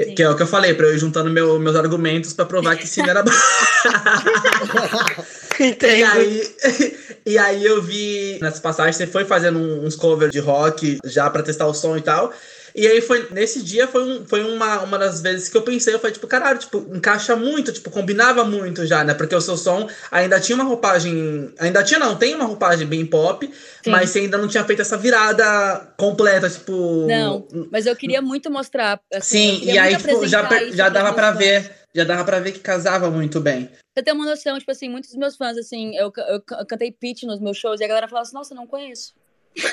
Sim. 0.00 0.14
Que 0.14 0.22
é 0.22 0.30
o 0.30 0.34
que 0.34 0.42
eu 0.42 0.46
falei, 0.46 0.74
pra 0.74 0.86
eu 0.86 0.94
ir 0.94 0.98
juntando 0.98 1.30
meu, 1.30 1.58
meus 1.58 1.76
argumentos 1.76 2.32
para 2.32 2.46
provar 2.46 2.76
que 2.76 2.88
sim 2.88 3.02
era 3.02 3.22
Entendo. 5.60 5.98
E 5.98 6.04
aí, 6.04 6.56
e 7.26 7.38
aí 7.38 7.64
eu 7.64 7.82
vi 7.82 8.38
nessa 8.40 8.60
passagem, 8.60 8.92
você 8.92 9.06
foi 9.06 9.24
fazendo 9.24 9.58
uns 9.58 9.96
covers 9.96 10.32
de 10.32 10.38
rock 10.38 10.98
já 11.04 11.28
para 11.30 11.42
testar 11.42 11.66
o 11.66 11.74
som 11.74 11.96
e 11.96 12.00
tal. 12.00 12.32
E 12.74 12.86
aí 12.86 13.00
foi 13.00 13.28
nesse 13.30 13.62
dia 13.62 13.86
foi, 13.86 14.02
um, 14.02 14.26
foi 14.26 14.42
uma, 14.42 14.80
uma 14.80 14.98
das 14.98 15.20
vezes 15.20 15.48
que 15.48 15.56
eu 15.56 15.62
pensei, 15.62 15.94
eu 15.94 15.98
falei, 15.98 16.14
tipo, 16.14 16.26
caralho, 16.26 16.58
tipo, 16.58 16.78
encaixa 16.94 17.36
muito, 17.36 17.72
tipo, 17.72 17.90
combinava 17.90 18.44
muito 18.44 18.86
já, 18.86 19.04
né? 19.04 19.12
Porque 19.14 19.34
o 19.34 19.40
seu 19.40 19.56
som 19.56 19.88
ainda 20.10 20.40
tinha 20.40 20.56
uma 20.56 20.64
roupagem. 20.64 21.52
Ainda 21.58 21.82
tinha, 21.82 22.00
não, 22.00 22.16
tem 22.16 22.34
uma 22.34 22.46
roupagem 22.46 22.86
bem 22.86 23.04
pop, 23.04 23.46
Sim. 23.46 23.90
mas 23.90 24.10
você 24.10 24.20
ainda 24.20 24.38
não 24.38 24.48
tinha 24.48 24.64
feito 24.64 24.80
essa 24.80 24.96
virada 24.96 25.92
completa, 25.98 26.48
tipo. 26.48 27.06
Não, 27.06 27.46
mas 27.70 27.86
eu 27.86 27.94
queria 27.94 28.22
muito 28.22 28.50
mostrar. 28.50 28.98
Assim, 29.12 29.60
Sim, 29.60 29.70
e 29.70 29.78
aí, 29.78 29.96
tipo, 29.96 30.26
já, 30.26 30.48
já 30.72 30.88
dava 30.88 31.12
para 31.12 31.30
ver. 31.32 31.82
Já 31.94 32.04
dava 32.04 32.24
pra 32.24 32.40
ver 32.40 32.52
que 32.52 32.60
casava 32.60 33.10
muito 33.10 33.38
bem. 33.38 33.68
Você 33.94 34.02
tem 34.02 34.14
uma 34.14 34.24
noção, 34.24 34.58
tipo 34.58 34.70
assim, 34.70 34.88
muitos 34.88 35.10
dos 35.10 35.18
meus 35.18 35.36
fãs, 35.36 35.56
assim, 35.58 35.94
eu, 35.96 36.10
eu, 36.16 36.42
eu 36.58 36.66
cantei 36.66 36.90
pitch 36.90 37.24
nos 37.24 37.40
meus 37.40 37.58
shows 37.58 37.80
e 37.80 37.84
a 37.84 37.88
galera 37.88 38.08
falava 38.08 38.26
assim, 38.26 38.34
nossa, 38.34 38.54
não 38.54 38.66
conheço. 38.66 39.14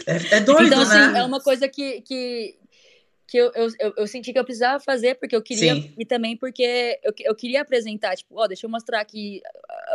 É, 0.06 0.38
é 0.38 0.40
doido, 0.42 0.68
então, 0.68 0.82
assim, 0.82 1.14
né? 1.14 1.20
é 1.20 1.24
uma 1.24 1.40
coisa 1.40 1.70
que, 1.70 2.02
que, 2.02 2.56
que 3.26 3.38
eu, 3.38 3.50
eu, 3.56 3.94
eu, 3.96 4.08
senti 4.08 4.34
que 4.34 4.40
eu 4.40 4.44
precisava 4.44 4.78
fazer, 4.84 5.16
porque 5.16 5.34
eu 5.34 5.42
queria, 5.42 5.76
Sim. 5.76 5.94
e 5.98 6.06
também 6.06 6.36
porque 6.36 7.00
eu, 7.02 7.14
eu 7.22 7.36
queria 7.36 7.62
apresentar, 7.62 8.18
tipo, 8.18 8.36
ó, 8.36 8.44
oh, 8.44 8.48
deixa 8.48 8.66
eu 8.66 8.70
mostrar 8.70 9.00
aqui 9.00 9.42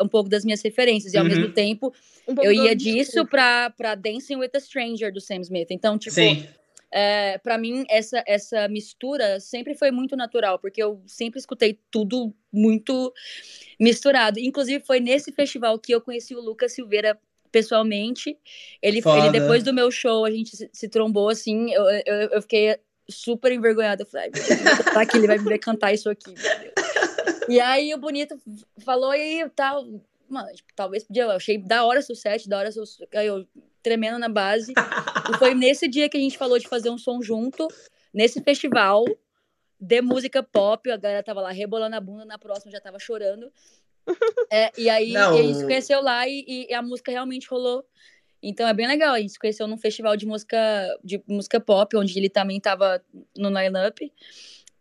uh, 0.01 0.05
um 0.05 0.09
pouco 0.09 0.31
das 0.31 0.43
minhas 0.43 0.63
referências, 0.63 1.13
e 1.13 1.19
ao 1.19 1.25
uhum. 1.25 1.29
mesmo 1.29 1.53
tempo 1.53 1.93
um 2.27 2.35
eu 2.43 2.51
ia 2.51 2.75
disso 2.75 3.27
pra, 3.27 3.69
pra 3.77 3.95
Dancing 3.95 4.37
with 4.37 4.51
a 4.55 4.61
Stranger 4.61 5.13
do 5.13 5.21
Sam 5.21 5.41
Smith. 5.43 5.69
Então, 5.71 5.99
tipo, 5.99 6.15
Sim. 6.15 6.49
É, 6.97 7.39
para 7.39 7.59
mim 7.59 7.85
essa 7.91 8.23
essa 8.25 8.69
mistura 8.69 9.41
sempre 9.41 9.75
foi 9.75 9.91
muito 9.91 10.15
natural 10.15 10.61
porque 10.61 10.81
eu 10.81 11.03
sempre 11.07 11.41
escutei 11.41 11.77
tudo 11.91 12.33
muito 12.53 13.13
misturado 13.81 14.39
inclusive 14.39 14.85
foi 14.85 15.01
nesse 15.01 15.33
festival 15.33 15.77
que 15.77 15.93
eu 15.93 16.01
conheci 16.01 16.37
o 16.37 16.41
Lucas 16.41 16.73
Silveira 16.73 17.19
pessoalmente 17.51 18.39
ele, 18.81 19.03
ele 19.05 19.31
depois 19.31 19.65
do 19.65 19.75
meu 19.75 19.91
show 19.91 20.25
a 20.25 20.31
gente 20.31 20.57
se, 20.57 20.71
se 20.73 20.89
trombou 20.89 21.29
assim 21.29 21.73
eu, 21.73 21.83
eu, 22.07 22.17
eu 22.31 22.43
fiquei 22.43 22.79
super 23.09 23.53
envergonhada. 23.53 24.03
Eu 24.03 24.07
falei, 24.07 24.31
tá 24.31 25.03
aqui, 25.03 25.19
ele 25.19 25.27
vai 25.27 25.39
me 25.39 25.45
ver 25.45 25.59
cantar 25.59 25.93
isso 25.93 26.09
aqui, 26.09 26.35
E 27.49 27.61
aí 27.61 27.93
o 27.95 27.99
Bonito 27.99 28.37
falou 28.85 29.15
e 29.15 29.47
tal. 29.51 29.85
Mano, 30.35 30.53
tipo, 30.53 30.69
talvez 30.75 31.05
podia. 31.05 31.23
Eu 31.23 31.31
achei 31.31 31.59
da 31.59 31.85
hora 31.85 32.03
seu 32.03 32.17
set, 32.17 32.49
da 32.49 32.59
hora 32.59 32.73
seu. 32.73 32.83
Aí 33.15 33.27
eu 33.27 33.47
tremendo 33.83 34.19
na 34.19 34.29
base. 34.29 34.73
e 34.73 35.39
foi 35.39 35.55
nesse 35.55 35.87
dia 35.87 36.09
que 36.09 36.17
a 36.17 36.21
gente 36.21 36.37
falou 36.37 36.59
de 36.59 36.67
fazer 36.67 36.91
um 36.91 36.99
som 36.99 37.23
junto, 37.23 37.69
nesse 38.13 38.43
festival 38.43 39.05
de 39.81 40.03
música 40.03 40.43
pop. 40.43 40.91
A 40.91 40.97
galera 40.97 41.23
tava 41.23 41.41
lá 41.41 41.53
rebolando 41.53 41.95
a 41.95 42.01
bunda, 42.01 42.25
na 42.25 42.39
próxima 42.39 42.73
já 42.73 42.81
tava 42.81 42.99
chorando. 42.99 43.53
É, 44.51 44.71
e 44.77 44.91
aí 44.91 45.13
Não, 45.13 45.35
a 45.35 45.43
gente 45.43 45.59
se 45.59 45.65
conheceu 45.65 46.03
lá 46.03 46.29
e, 46.29 46.67
e 46.69 46.75
a 46.75 46.83
música 46.83 47.13
realmente 47.13 47.49
rolou. 47.49 47.85
Então 48.43 48.69
é 48.69 48.75
bem 48.75 48.87
legal. 48.87 49.15
A 49.15 49.21
gente 49.21 49.33
se 49.33 49.39
conheceu 49.39 49.67
num 49.67 49.79
festival 49.79 50.17
de 50.17 50.27
música, 50.27 50.59
de 51.03 51.23
música 51.27 51.61
pop, 51.61 51.97
onde 51.97 52.19
ele 52.19 52.29
também 52.29 52.61
tava 52.61 53.03
no 53.37 53.49
line-up. 53.49 54.13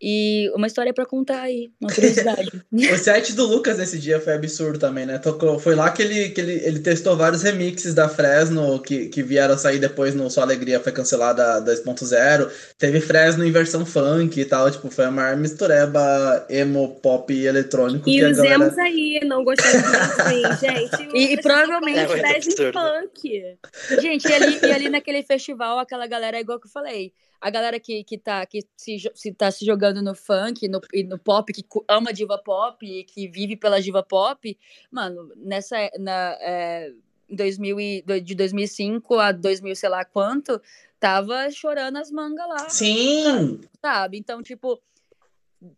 E 0.06 0.52
uma 0.54 0.68
história 0.68 0.94
pra 0.94 1.06
contar 1.06 1.40
aí, 1.44 1.72
uma 1.80 1.90
curiosidade. 1.90 2.52
O 2.94 2.98
set 2.98 3.32
do 3.34 3.46
Lucas 3.46 3.78
nesse 3.78 3.98
dia 3.98 4.20
foi 4.20 4.34
absurdo 4.34 4.78
também, 4.78 5.06
né? 5.06 5.18
Tocou, 5.18 5.58
foi 5.60 5.76
lá 5.76 5.90
que, 5.92 6.02
ele, 6.02 6.30
que 6.30 6.42
ele, 6.42 6.54
ele 6.66 6.80
testou 6.80 7.16
vários 7.16 7.42
remixes 7.42 7.94
da 7.94 8.10
Fresno 8.10 8.82
que, 8.82 9.08
que 9.08 9.24
vieram 9.24 9.54
a 9.54 9.58
sair 9.58 9.80
depois 9.80 10.14
no 10.14 10.30
Sua 10.30 10.44
Alegria 10.44 10.80
foi 10.82 10.92
cancelada 10.92 11.62
2.0. 11.62 12.52
Teve 12.78 13.00
Fresno 13.00 13.46
em 13.46 13.52
versão 13.52 13.86
funk 13.86 14.40
e 14.42 14.44
tal. 14.44 14.70
Tipo, 14.70 14.90
foi 14.92 15.06
a 15.06 15.12
maior 15.12 15.38
mistureba 15.38 16.46
emo, 16.50 16.96
pop 17.02 17.34
e 17.34 17.46
eletrônico 17.48 18.10
E 18.10 18.16
que 18.16 18.26
a 18.26 18.30
os 18.30 18.38
galera... 18.38 18.56
emos 18.56 18.78
aí, 18.78 19.22
não 19.24 19.44
gostamos 19.46 19.90
de 19.90 19.96
assim, 19.96 20.42
gente. 20.68 21.18
E- 21.18 21.34
e 21.34 21.42
provavelmente- 21.42 22.00
É 22.00 22.08
Fresno 22.08 22.52
absurdo. 22.54 22.80
funk. 22.80 23.58
Gente, 24.02 24.28
e 24.28 24.34
ali, 24.34 24.60
e 24.62 24.72
ali 24.72 24.90
naquele 24.90 25.24
festival, 25.24 25.80
aquela 25.80 26.08
galera, 26.08 26.36
é 26.38 26.42
igual 26.42 26.60
que 26.60 26.68
eu 26.68 26.72
falei, 26.72 27.14
a 27.44 27.50
galera 27.50 27.78
que, 27.78 28.06
que, 28.06 28.18
tá, 28.18 28.46
que 28.46 28.66
se, 28.78 28.98
se 29.14 29.34
tá 29.34 29.52
se 29.52 29.66
jogando 29.66 30.02
no 30.02 30.16
funk 30.16 30.66
no, 30.70 30.80
e 30.94 31.04
no 31.04 31.20
pop, 31.20 31.52
que 31.52 31.62
ama 31.90 32.14
diva 32.14 32.38
pop 32.38 32.86
e 32.86 33.04
que 33.04 33.28
vive 33.28 33.58
pela 33.58 33.82
diva 33.82 34.02
pop, 34.02 34.58
mano, 34.90 35.30
nessa. 35.36 35.76
Na, 36.00 36.38
é, 36.40 36.94
em 37.30 37.36
2000 37.36 37.80
e, 37.80 38.02
de 38.22 38.34
2005 38.34 39.20
a 39.20 39.34
2000, 39.34 39.76
sei 39.76 39.90
lá 39.90 40.06
quanto, 40.06 40.62
tava 41.00 41.50
chorando 41.52 41.98
as 41.98 42.10
mangas 42.10 42.48
lá, 42.48 42.70
Sim! 42.70 43.60
sabe? 43.82 44.18
Então, 44.18 44.42
tipo, 44.42 44.82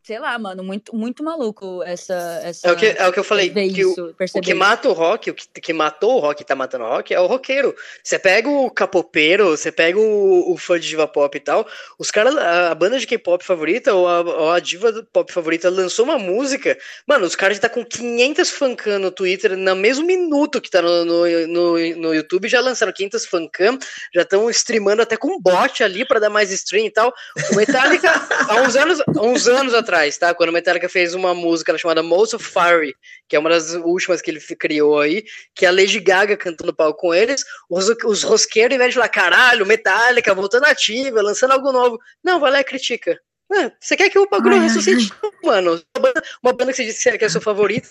sei 0.03 0.19
lá, 0.19 0.37
mano, 0.37 0.63
muito, 0.63 0.95
muito 0.95 1.23
maluco 1.23 1.83
essa. 1.83 2.41
essa 2.43 2.67
É 2.67 2.71
o 2.71 2.75
que, 2.75 2.85
é 2.85 3.07
o 3.07 3.13
que 3.13 3.19
eu 3.19 3.23
falei, 3.23 3.49
que 3.49 3.85
o, 3.85 4.15
o 4.35 4.41
que 4.41 4.53
mata 4.53 4.89
o 4.89 4.93
rock, 4.93 5.31
o 5.31 5.33
que, 5.33 5.47
que 5.61 5.73
matou 5.73 6.17
o 6.17 6.19
rock 6.19 6.41
e 6.41 6.45
tá 6.45 6.55
matando 6.55 6.85
o 6.85 6.89
rock 6.89 7.13
é 7.13 7.19
o 7.19 7.27
roqueiro. 7.27 7.75
Você 8.03 8.17
pega 8.17 8.49
o 8.49 8.69
capopeiro, 8.71 9.51
você 9.51 9.71
pega 9.71 9.99
o, 9.99 10.51
o 10.51 10.57
fã 10.57 10.79
de 10.79 10.87
diva 10.87 11.07
pop 11.07 11.35
e 11.35 11.39
tal, 11.39 11.67
os 11.99 12.11
caras, 12.11 12.35
a, 12.35 12.71
a 12.71 12.75
banda 12.75 12.99
de 12.99 13.07
K-pop 13.07 13.43
favorita 13.43 13.93
ou 13.93 14.07
a, 14.07 14.21
ou 14.21 14.51
a 14.51 14.59
diva 14.59 15.05
pop 15.13 15.31
favorita 15.31 15.69
lançou 15.69 16.05
uma 16.05 16.17
música, 16.17 16.77
mano, 17.07 17.25
os 17.25 17.35
caras 17.35 17.57
já 17.57 17.61
tá 17.61 17.69
com 17.69 17.85
500 17.85 18.49
fancam 18.49 18.99
no 18.99 19.11
Twitter 19.11 19.55
no 19.55 19.75
mesmo 19.75 20.05
minuto 20.05 20.59
que 20.59 20.69
tá 20.69 20.81
no, 20.81 21.05
no, 21.05 21.47
no, 21.47 21.95
no 21.95 22.13
YouTube, 22.13 22.47
já 22.47 22.59
lançaram 22.59 22.91
500 22.91 23.25
fancam, 23.25 23.77
já 24.13 24.21
estão 24.21 24.49
streamando 24.49 25.01
até 25.01 25.17
com 25.17 25.39
bot 25.39 25.83
ali 25.83 26.05
pra 26.05 26.19
dar 26.19 26.29
mais 26.29 26.51
stream 26.51 26.85
e 26.85 26.89
tal. 26.89 27.13
O 27.51 27.55
Metallica, 27.55 28.09
há 28.49 28.61
uns 28.61 28.75
anos, 28.75 28.99
há 29.01 29.21
uns 29.21 29.47
anos 29.47 29.74
atrás, 29.77 30.17
tá? 30.17 30.33
Quando 30.33 30.49
o 30.49 30.53
Metallica 30.53 30.89
fez 30.89 31.13
uma 31.13 31.33
música 31.33 31.77
chamada 31.77 32.03
Most 32.03 32.35
of 32.35 32.45
Fire, 32.45 32.95
que 33.27 33.35
é 33.35 33.39
uma 33.39 33.49
das 33.49 33.73
últimas 33.73 34.21
que 34.21 34.31
ele 34.31 34.39
criou 34.39 34.99
aí, 34.99 35.23
que 35.53 35.65
é 35.65 35.69
a 35.69 35.71
Lady 35.71 35.99
Gaga 35.99 36.37
cantando 36.37 36.71
no 36.71 36.75
palco 36.75 36.99
com 36.99 37.13
eles, 37.13 37.43
os, 37.69 37.89
os 38.05 38.23
rosqueiros, 38.23 38.71
ao 38.71 38.75
invés 38.75 38.91
de 38.91 38.95
falar, 38.95 39.09
caralho, 39.09 39.65
Metallica, 39.65 40.33
voltando 40.33 40.65
ativa, 40.65 41.21
lançando 41.21 41.51
algo 41.51 41.71
novo. 41.71 41.99
Não, 42.23 42.39
vai 42.39 42.51
lá 42.51 42.59
e 42.61 42.63
critica. 42.63 43.19
Ah, 43.51 43.71
você 43.79 43.95
quer 43.95 44.09
que 44.09 44.17
o 44.17 44.29
bagulho 44.29 44.59
ressuscite? 44.59 45.11
Mano, 45.43 45.81
uma 45.95 46.01
banda, 46.01 46.23
uma 46.41 46.53
banda 46.53 46.71
que 46.71 46.77
você 46.77 46.85
disse 46.85 47.17
que 47.17 47.25
é 47.25 47.29
sua 47.29 47.41
favorita, 47.41 47.87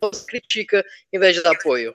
você 0.00 0.24
critica 0.26 0.84
em 1.12 1.18
vez 1.18 1.36
de 1.36 1.42
dar 1.42 1.52
apoio. 1.52 1.94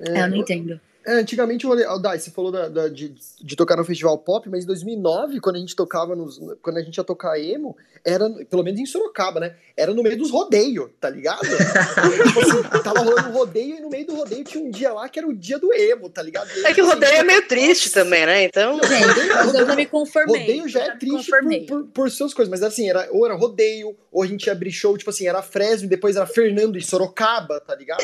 É, 0.00 0.22
eu 0.22 0.28
não 0.28 0.36
entendo. 0.36 0.80
É, 1.08 1.14
antigamente 1.14 1.66
o 1.66 1.98
Dai, 1.98 2.18
você 2.18 2.30
falou 2.30 2.52
da, 2.52 2.68
da- 2.68 2.88
de, 2.88 3.14
de 3.40 3.56
tocar 3.56 3.76
no 3.78 3.84
festival 3.84 4.18
pop, 4.18 4.46
mas 4.50 4.64
em 4.64 4.66
2009, 4.66 5.40
quando 5.40 5.56
a 5.56 5.58
gente 5.58 5.74
tocava 5.74 6.14
nos. 6.14 6.38
Quando 6.60 6.76
a 6.76 6.82
gente 6.82 6.98
ia 6.98 7.02
tocar 7.04 7.40
emo, 7.40 7.74
era, 8.04 8.28
pelo 8.50 8.62
menos 8.62 8.78
em 8.78 8.84
Sorocaba, 8.84 9.40
né? 9.40 9.54
Era 9.74 9.94
no 9.94 10.02
meio 10.02 10.18
dos 10.18 10.30
rodeios, 10.30 10.90
tá 11.00 11.08
ligado? 11.08 11.40
tipo 11.40 12.40
assim, 12.40 12.82
tava 12.82 13.00
rolando 13.00 13.30
um 13.30 13.32
rodeio 13.32 13.76
e 13.76 13.80
no 13.80 13.88
meio 13.88 14.06
do 14.06 14.16
rodeio 14.16 14.44
tinha 14.44 14.62
um 14.62 14.70
dia 14.70 14.92
lá 14.92 15.08
que 15.08 15.18
era 15.18 15.26
o 15.26 15.32
dia 15.32 15.58
do 15.58 15.72
emo, 15.72 16.10
tá 16.10 16.20
ligado? 16.20 16.50
Aí, 16.50 16.64
É 16.64 16.74
que 16.74 16.82
o 16.82 16.84
assim, 16.84 16.92
rodeio 16.94 17.14
é 17.14 17.22
meio 17.22 17.48
triste 17.48 17.90
também, 17.90 18.26
né? 18.26 18.44
Então. 18.44 18.78
Gente, 18.82 19.28
mas 19.34 19.54
eu 19.54 19.66
já 19.66 19.74
me 19.76 19.86
conformei. 19.86 20.40
Rodeio 20.40 20.68
já 20.68 20.84
é 20.84 20.96
triste 20.96 21.30
por, 21.30 21.66
por, 21.66 21.84
por 21.86 22.10
suas 22.10 22.34
coisas, 22.34 22.50
mas 22.50 22.62
assim, 22.62 22.90
era, 22.90 23.08
ou 23.12 23.24
era 23.24 23.34
rodeio, 23.34 23.96
ou 24.12 24.22
a 24.22 24.26
gente 24.26 24.44
ia 24.46 24.52
abrir 24.52 24.72
show, 24.72 24.96
tipo 24.98 25.08
assim, 25.08 25.26
era 25.26 25.40
Fresno 25.40 25.86
e 25.86 25.88
depois 25.88 26.16
era 26.16 26.26
Fernando 26.26 26.76
e 26.76 26.82
Sorocaba, 26.82 27.60
tá 27.60 27.74
ligado? 27.74 28.02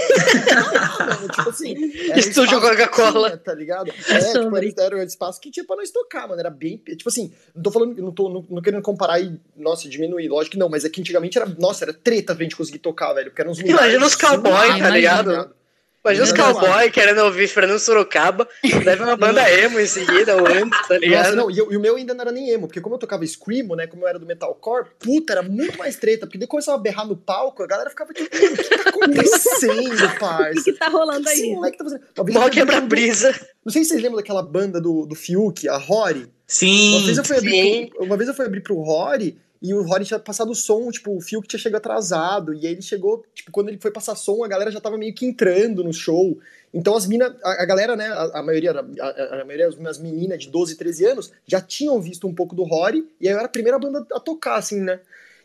Ah, 0.77 1.05
mano, 1.05 1.29
tipo 1.29 1.51
assim, 1.51 1.75
Estúdio 2.17 2.61
Coca-Cola. 2.63 2.94
Tinha, 2.95 3.37
Tá 3.37 3.55
ligado? 3.55 3.91
É 4.09 4.15
É, 4.15 4.21
tipo, 4.33 4.57
era, 4.57 4.67
era 4.79 4.97
o 4.97 5.03
espaço 5.03 5.41
que 5.41 5.51
tinha 5.51 5.65
pra 5.67 5.77
nós 5.77 5.91
tocar, 5.91 6.29
mano. 6.29 6.41
Era 6.41 6.51
bem. 6.51 6.79
Tipo 6.79 7.09
assim, 7.09 7.33
não 7.55 7.63
tô 7.63 7.71
falando, 7.71 8.01
não 8.01 8.13
tô 8.13 8.29
não, 8.29 8.45
não 8.49 8.63
querendo 8.63 8.83
comparar 8.83 9.21
e, 9.21 9.39
nossa, 9.57 9.89
diminuir, 9.89 10.29
lógico 10.29 10.53
que 10.53 10.59
não, 10.59 10.69
mas 10.69 10.85
é 10.85 10.89
que 10.89 11.01
antigamente 11.01 11.39
era, 11.39 11.47
nossa, 11.59 11.85
era 11.85 11.93
treta 11.93 12.35
pra 12.35 12.43
gente 12.43 12.57
conseguir 12.57 12.79
tocar, 12.79 13.13
velho. 13.13 13.31
Porque 13.31 13.43
eram 13.43 13.51
uns 13.51 13.59
Imagina 13.61 14.07
os 14.07 14.15
cowboy, 14.15 14.53
zoados, 14.53 14.79
tá 14.79 14.91
ligado? 14.91 15.55
Imagina 16.05 16.25
os 16.25 16.33
Não, 16.33 16.53
cowboy 16.55 16.91
querendo 16.91 17.23
ouvir 17.23 17.49
Fernando 17.49 17.79
Sorocaba, 17.79 18.47
deve 18.85 19.03
uma 19.03 19.17
banda 19.17 19.51
emo 19.51 19.81
em 19.81 19.87
seguida, 19.87 20.37
ou 20.37 20.47
antes, 20.47 20.79
tá 20.81 20.95
Nossa, 20.95 20.99
ligado? 20.99 21.37
não, 21.37 21.51
e, 21.51 21.57
eu- 21.59 21.73
e 21.73 21.77
o 21.77 21.81
meu 21.81 21.97
ainda 21.97 22.13
não 22.13 22.21
era 22.21 22.31
nem 22.33 22.51
emo, 22.51 22.67
porque 22.67 22.81
como 22.81 22.95
eu 22.97 22.99
tocava 22.99 23.27
Screamo, 23.27 23.75
né, 23.75 23.87
como 23.87 24.05
eu 24.05 24.09
era 24.09 24.19
do 24.19 24.27
metalcore, 24.27 24.87
puta, 24.99 25.33
era 25.33 25.43
muito 25.43 25.79
mais 25.79 25.97
treta, 25.97 26.27
porque 26.27 26.37
daí 26.37 26.47
começava 26.47 26.77
a 26.77 26.81
berrar 26.81 27.07
no 27.07 27.17
palco, 27.17 27.63
a 27.63 27.67
galera 27.67 27.89
ficava 27.89 28.13
tipo, 28.13 28.27
o 28.37 28.39
que 28.57 28.65
tá 28.83 28.91
acontecendo, 28.91 29.95
O 30.05 30.11
que, 30.13 30.19
parça? 30.19 30.63
que 30.65 30.73
tá 30.75 30.89
rolando 30.89 31.21
O 31.21 31.25
que 31.25 31.31
esse 31.31 31.43
aí? 31.45 31.53
moleque 31.53 31.79
tá 31.79 31.85
fazendo? 31.85 32.03
Uma 32.19 32.41
abrir 32.45 32.51
quebra-brisa. 32.55 33.35
Não 33.65 33.73
sei 33.73 33.83
se 33.83 33.89
vocês 33.91 34.03
lembram 34.03 34.19
daquela 34.19 34.43
banda 34.43 34.81
do, 34.81 35.07
do 35.07 35.15
Fiuk, 35.15 35.67
a 35.69 35.77
Rory. 35.79 36.21
Uma 36.21 36.29
Sim! 36.47 37.03
vez, 37.07 37.17
eu 37.17 37.25
fui 37.25 37.37
abrir 37.39 37.51
sim. 37.51 37.87
pro, 37.95 38.05
uma 38.05 38.17
vez 38.19 38.29
eu 38.29 38.35
fui 38.35 38.45
abrir 38.45 38.61
pro 38.61 38.75
Rory 38.83 39.39
e 39.67 39.73
o 39.73 39.83
Rory 39.83 40.05
tinha 40.05 40.19
passado 40.21 40.55
som, 40.55 40.91
tipo, 40.91 41.17
o 41.17 41.21
Fiuk 41.23 41.49
tinha 41.49 41.59
chegado 41.59 41.79
atrasado. 41.81 42.53
E 42.53 42.67
aí 42.67 42.73
ele 42.75 42.83
chegou, 42.83 43.25
tipo, 43.35 43.51
quando 43.51 43.69
ele 43.71 43.79
foi 43.81 43.91
passar 43.91 44.15
som, 44.15 44.45
a 44.45 44.49
galera 44.49 44.71
já 44.71 44.79
tava 44.79 44.99
meio 44.99 45.15
que 45.15 45.25
entrando 45.25 45.83
no 45.83 45.91
show. 45.93 46.39
Então 46.73 46.95
as 46.95 47.07
minas, 47.07 47.33
a, 47.43 47.63
a 47.63 47.65
galera, 47.65 47.97
né, 47.97 48.09
a, 48.09 48.41
a 48.41 48.43
maioria, 48.43 48.73
a, 48.73 49.41
a- 49.41 49.45
maioria 49.47 49.71
das 49.71 49.99
meninas 49.99 50.41
de 50.43 50.51
12, 50.51 50.77
13 50.77 51.07
anos 51.07 51.33
já 51.47 51.63
tinham 51.63 51.99
visto 51.99 52.27
um 52.29 52.35
pouco 52.35 52.55
do 52.55 52.63
Rory, 52.65 53.09
e 53.19 53.27
aí 53.27 53.33
eu 53.35 53.39
era 53.39 53.47
a 53.47 53.51
primeira 53.51 53.79
banda 53.79 54.07
a 54.13 54.21
tocar, 54.21 54.57
assim, 54.57 54.81
né? 54.81 55.01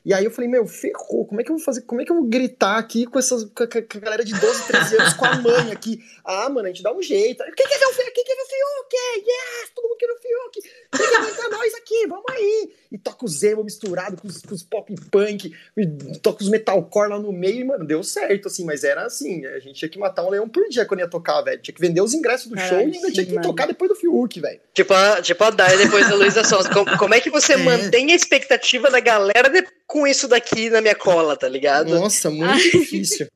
E 0.06 0.14
aí 0.14 0.24
eu 0.26 0.32
falei, 0.32 0.50
meu, 0.50 0.66
ferrou, 0.66 1.26
como 1.26 1.42
é 1.42 1.44
que 1.44 1.52
eu 1.52 1.58
vou 1.58 1.64
fazer? 1.64 1.82
Como 1.82 2.02
é 2.02 2.06
que 2.06 2.12
eu 2.12 2.16
vou 2.16 2.26
gritar 2.26 2.78
aqui 2.78 3.06
com, 3.06 3.20
essas, 3.20 3.44
com, 3.44 3.64
a, 3.64 3.68
com 3.68 3.98
a 3.98 4.00
galera 4.00 4.24
de 4.24 4.34
12, 4.34 4.64
13 4.68 4.96
anos, 4.98 5.14
com 5.14 5.26
a 5.26 5.36
mãe 5.36 5.72
aqui? 5.72 6.00
Ah, 6.24 6.50
mano, 6.50 6.68
a 6.68 6.72
gente 6.72 6.82
dá 6.82 6.94
um 6.94 7.02
jeito. 7.02 7.44
Quem 7.44 7.68
quer 7.68 7.78
ver 7.78 7.86
o 7.86 7.94
Fiuk? 7.94 8.12
Quem 8.14 8.24
quer 8.24 8.36
ver 8.36 8.42
o 8.42 8.46
Fiuk? 8.46 8.96
Yes! 9.30 9.70
Todo 9.76 9.84
mundo 9.90 9.98
quer 9.98 10.08
ver 10.08 10.14
o 10.14 10.18
Fiuk! 10.18 10.62
Quem 10.98 11.10
quer 11.10 11.16
aguentar 11.18 11.50
nós 11.50 11.74
aqui? 11.76 12.08
Vamos 12.08 12.26
aí! 12.30 12.72
E 12.92 12.98
toca 12.98 13.26
os 13.26 13.44
emo 13.44 13.64
misturado 13.64 14.18
com 14.22 14.28
os, 14.28 14.42
com 14.42 14.54
os 14.56 14.64
pop 14.64 14.94
punk, 15.12 15.54
e 15.78 15.88
toca 16.20 16.42
os 16.44 16.50
metalcore 16.50 17.10
lá 17.10 17.20
no 17.20 17.32
meio, 17.32 17.60
e, 17.60 17.64
mano, 17.64 17.86
deu 17.86 18.02
certo, 18.04 18.48
assim, 18.48 18.64
mas 18.66 18.84
era 18.84 19.04
assim, 19.06 19.46
a 19.46 19.60
gente 19.60 19.76
tinha 19.76 19.90
que 19.90 20.00
matar 20.00 20.24
um 20.26 20.30
leão 20.30 20.48
por 20.50 20.68
dia 20.70 20.86
quando 20.86 21.02
ia 21.02 21.08
tocar, 21.10 21.42
velho. 21.42 21.62
Tinha 21.62 21.76
que 21.76 21.82
vender 21.82 22.02
os 22.02 22.14
ingressos 22.14 22.48
do 22.48 22.56
Caralho, 22.56 22.70
show 22.72 22.80
e 22.90 22.96
ainda 22.96 23.08
sim, 23.08 23.14
tinha 23.14 23.26
que 23.26 23.34
mano. 23.34 23.48
tocar 23.48 23.68
depois 23.68 23.90
do 23.90 23.96
Fiuk, 23.96 24.40
velho. 24.40 24.60
Tipo 24.74 24.94
a, 24.94 25.22
tipo 25.22 25.44
a 25.44 25.50
Dai 25.52 25.78
depois 25.78 26.08
da 26.10 26.16
Luísa 26.16 26.44
Sonza. 26.44 26.70
Como, 26.72 26.98
como 26.98 27.14
é 27.14 27.20
que 27.20 27.30
você 27.30 27.54
É. 27.54 27.58
mantém 27.58 28.12
a 28.12 28.16
expectativa 28.16 28.90
da 28.90 29.00
galera 29.00 29.50
de- 29.50 29.68
com 29.90 30.06
isso 30.06 30.28
daqui 30.28 30.70
na 30.70 30.82
minha 30.82 30.94
cola, 30.94 31.36
tá 31.36 31.50
ligado? 31.50 32.00
Nossa, 32.00 32.30
muito 32.30 32.62
difícil. 32.78 33.28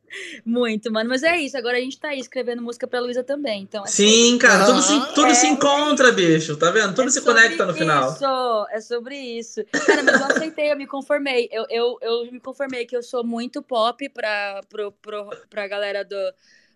Muito, 0.45 0.91
mano. 0.91 1.09
Mas 1.09 1.23
é 1.23 1.35
isso. 1.35 1.57
Agora 1.57 1.79
a 1.79 1.81
gente 1.81 1.99
tá 1.99 2.09
aí 2.09 2.19
escrevendo 2.19 2.61
música 2.61 2.85
pra 2.85 2.99
Luísa 2.99 3.23
também. 3.23 3.63
Então, 3.63 3.83
é 3.83 3.87
Sim, 3.87 4.37
cara, 4.37 4.63
tudo, 4.67 4.79
se, 4.83 5.13
tudo 5.15 5.31
É. 5.31 5.33
se 5.33 5.47
encontra, 5.47 6.11
bicho, 6.11 6.55
tá 6.55 6.69
vendo? 6.69 6.93
Tudo 6.93 7.07
é 7.07 7.09
se 7.11 7.21
sobre 7.21 7.41
conecta 7.41 7.65
no 7.65 7.73
final. 7.73 8.13
Isso, 8.13 8.67
é 8.71 8.81
sobre 8.81 9.17
isso. 9.17 9.65
Cara, 9.71 10.03
mas 10.03 10.21
eu 10.21 10.27
aceitei, 10.27 10.71
eu 10.71 10.77
me 10.77 10.85
conformei. 10.85 11.49
Eu, 11.51 11.65
eu, 11.71 11.97
eu 12.03 12.31
me 12.31 12.39
conformei 12.39 12.85
que 12.85 12.95
eu 12.95 13.01
sou 13.01 13.23
muito 13.23 13.63
pop 13.63 14.07
pra, 14.09 14.61
pro, 14.69 14.91
pro, 14.91 15.29
pra 15.49 15.67
galera 15.67 16.05
do, 16.05 16.15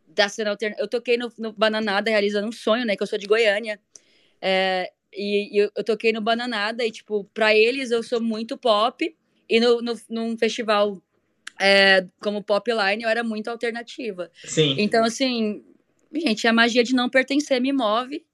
da 0.07 0.27
cena 0.27 0.49
alternativa. 0.49 0.83
Eu 0.83 0.89
toquei 0.89 1.17
no, 1.17 1.31
no 1.37 1.53
Bananada 1.53 2.09
realizando 2.09 2.47
um 2.47 2.51
sonho, 2.51 2.83
né? 2.83 2.95
Que 2.95 3.03
eu 3.03 3.07
sou 3.07 3.19
de 3.19 3.27
Goiânia. 3.27 3.79
É, 4.41 4.89
e, 5.13 5.55
e 5.55 5.57
eu, 5.59 5.71
eu 5.75 5.83
toquei 5.83 6.11
no 6.11 6.19
Bananada 6.21 6.83
e, 6.83 6.91
tipo, 6.91 7.25
pra 7.31 7.53
eles 7.53 7.91
eu 7.91 8.01
sou 8.01 8.19
muito 8.19 8.57
pop. 8.57 9.15
E 9.49 9.59
no, 9.59 9.81
no, 9.81 9.99
num 10.09 10.37
festival 10.37 11.01
é, 11.59 12.05
como 12.21 12.43
Popline 12.43 13.03
eu 13.03 13.09
era 13.09 13.23
muito 13.23 13.49
alternativa. 13.49 14.31
Sim. 14.45 14.75
Então, 14.77 15.03
assim, 15.03 15.63
gente, 16.13 16.47
a 16.47 16.53
magia 16.53 16.83
de 16.83 16.93
não 16.93 17.09
pertencer 17.09 17.61
me 17.61 17.71
move. 17.71 18.25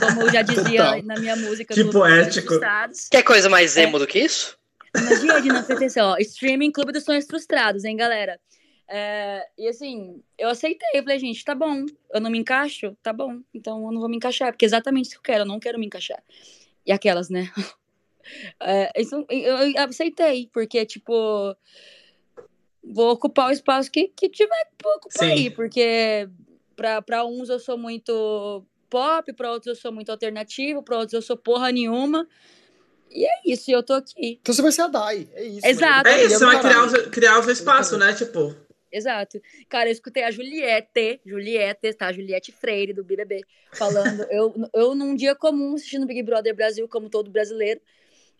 Como 0.00 0.22
eu 0.22 0.32
já 0.32 0.42
dizia 0.42 0.84
Total. 0.84 1.02
na 1.02 1.18
minha 1.18 1.36
música. 1.36 1.74
Que 1.74 1.82
Clube 1.82 1.92
dos 1.92 2.02
Sonhos 2.02 2.24
poético. 2.24 2.48
Frustrados. 2.48 3.08
Quer 3.08 3.22
coisa 3.22 3.48
mais 3.48 3.76
emo 3.76 3.98
do 3.98 4.06
que 4.06 4.18
isso? 4.18 4.58
Magia 4.94 5.40
de 5.40 5.48
não 5.48 5.62
pertencer, 5.62 6.02
ó. 6.02 6.16
Streaming 6.18 6.70
Clube 6.70 6.92
dos 6.92 7.04
Sonhos 7.04 7.26
Frustrados, 7.26 7.84
hein, 7.84 7.96
galera? 7.96 8.38
É, 8.88 9.44
e 9.58 9.68
assim, 9.68 10.22
eu 10.38 10.48
aceitei. 10.48 10.88
Eu 10.94 11.02
falei, 11.02 11.18
gente, 11.18 11.44
tá 11.44 11.54
bom. 11.54 11.86
Eu 12.12 12.20
não 12.20 12.30
me 12.30 12.38
encaixo? 12.38 12.96
Tá 13.02 13.12
bom. 13.12 13.40
Então 13.52 13.84
eu 13.84 13.92
não 13.92 14.00
vou 14.00 14.08
me 14.08 14.16
encaixar. 14.16 14.52
Porque 14.52 14.64
é 14.64 14.68
exatamente 14.68 15.06
isso 15.06 15.14
que 15.14 15.18
eu 15.18 15.22
quero. 15.22 15.42
Eu 15.42 15.48
não 15.48 15.58
quero 15.58 15.78
me 15.78 15.86
encaixar. 15.86 16.22
E 16.86 16.92
aquelas, 16.92 17.30
né? 17.30 17.50
É, 18.60 19.00
isso, 19.00 19.24
eu, 19.28 19.56
eu 19.58 19.82
aceitei. 19.88 20.48
Porque, 20.52 20.84
tipo. 20.84 21.56
Vou 22.86 23.12
ocupar 23.12 23.48
o 23.48 23.52
espaço 23.52 23.90
que, 23.90 24.08
que 24.08 24.28
tiver 24.28 24.68
pra 24.76 24.96
ocupar 24.96 25.28
Sim. 25.28 25.32
aí. 25.32 25.50
Porque 25.50 26.28
pra, 26.76 27.00
pra 27.00 27.24
uns 27.24 27.48
eu 27.48 27.58
sou 27.58 27.78
muito 27.78 28.64
pop, 28.90 29.32
pra 29.32 29.50
outros 29.50 29.76
eu 29.76 29.80
sou 29.80 29.92
muito 29.92 30.10
alternativo, 30.10 30.82
pra 30.82 30.98
outros 30.98 31.14
eu 31.14 31.22
sou 31.22 31.36
porra 31.36 31.72
nenhuma. 31.72 32.28
E 33.10 33.24
é 33.24 33.40
isso, 33.46 33.70
e 33.70 33.72
eu 33.72 33.82
tô 33.82 33.92
aqui. 33.92 34.38
Então 34.40 34.54
você 34.54 34.60
vai 34.60 34.72
ser 34.72 34.82
a 34.82 34.88
Dai, 34.88 35.28
é 35.34 35.44
isso. 35.44 35.66
Exato. 35.66 36.08
É 36.08 36.24
isso, 36.24 36.38
você 36.38 36.44
vai 36.44 36.60
criar 36.60 36.84
o, 36.84 37.10
criar 37.10 37.38
o 37.38 37.42
seu 37.42 37.52
espaço, 37.52 37.96
né? 37.96 38.12
Tipo, 38.12 38.54
exato. 38.90 39.40
Cara, 39.68 39.88
eu 39.88 39.92
escutei 39.92 40.24
a 40.24 40.30
Juliette, 40.30 41.20
Juliette, 41.24 41.94
tá? 41.94 42.12
Juliette 42.12 42.50
Freire, 42.50 42.92
do 42.92 43.04
BBB, 43.04 43.42
falando. 43.72 44.26
eu, 44.30 44.52
eu, 44.72 44.94
num 44.94 45.14
dia 45.14 45.34
comum, 45.34 45.74
assistindo 45.74 46.06
Big 46.06 46.22
Brother 46.22 46.54
Brasil, 46.54 46.88
como 46.88 47.08
todo 47.08 47.30
brasileiro, 47.30 47.80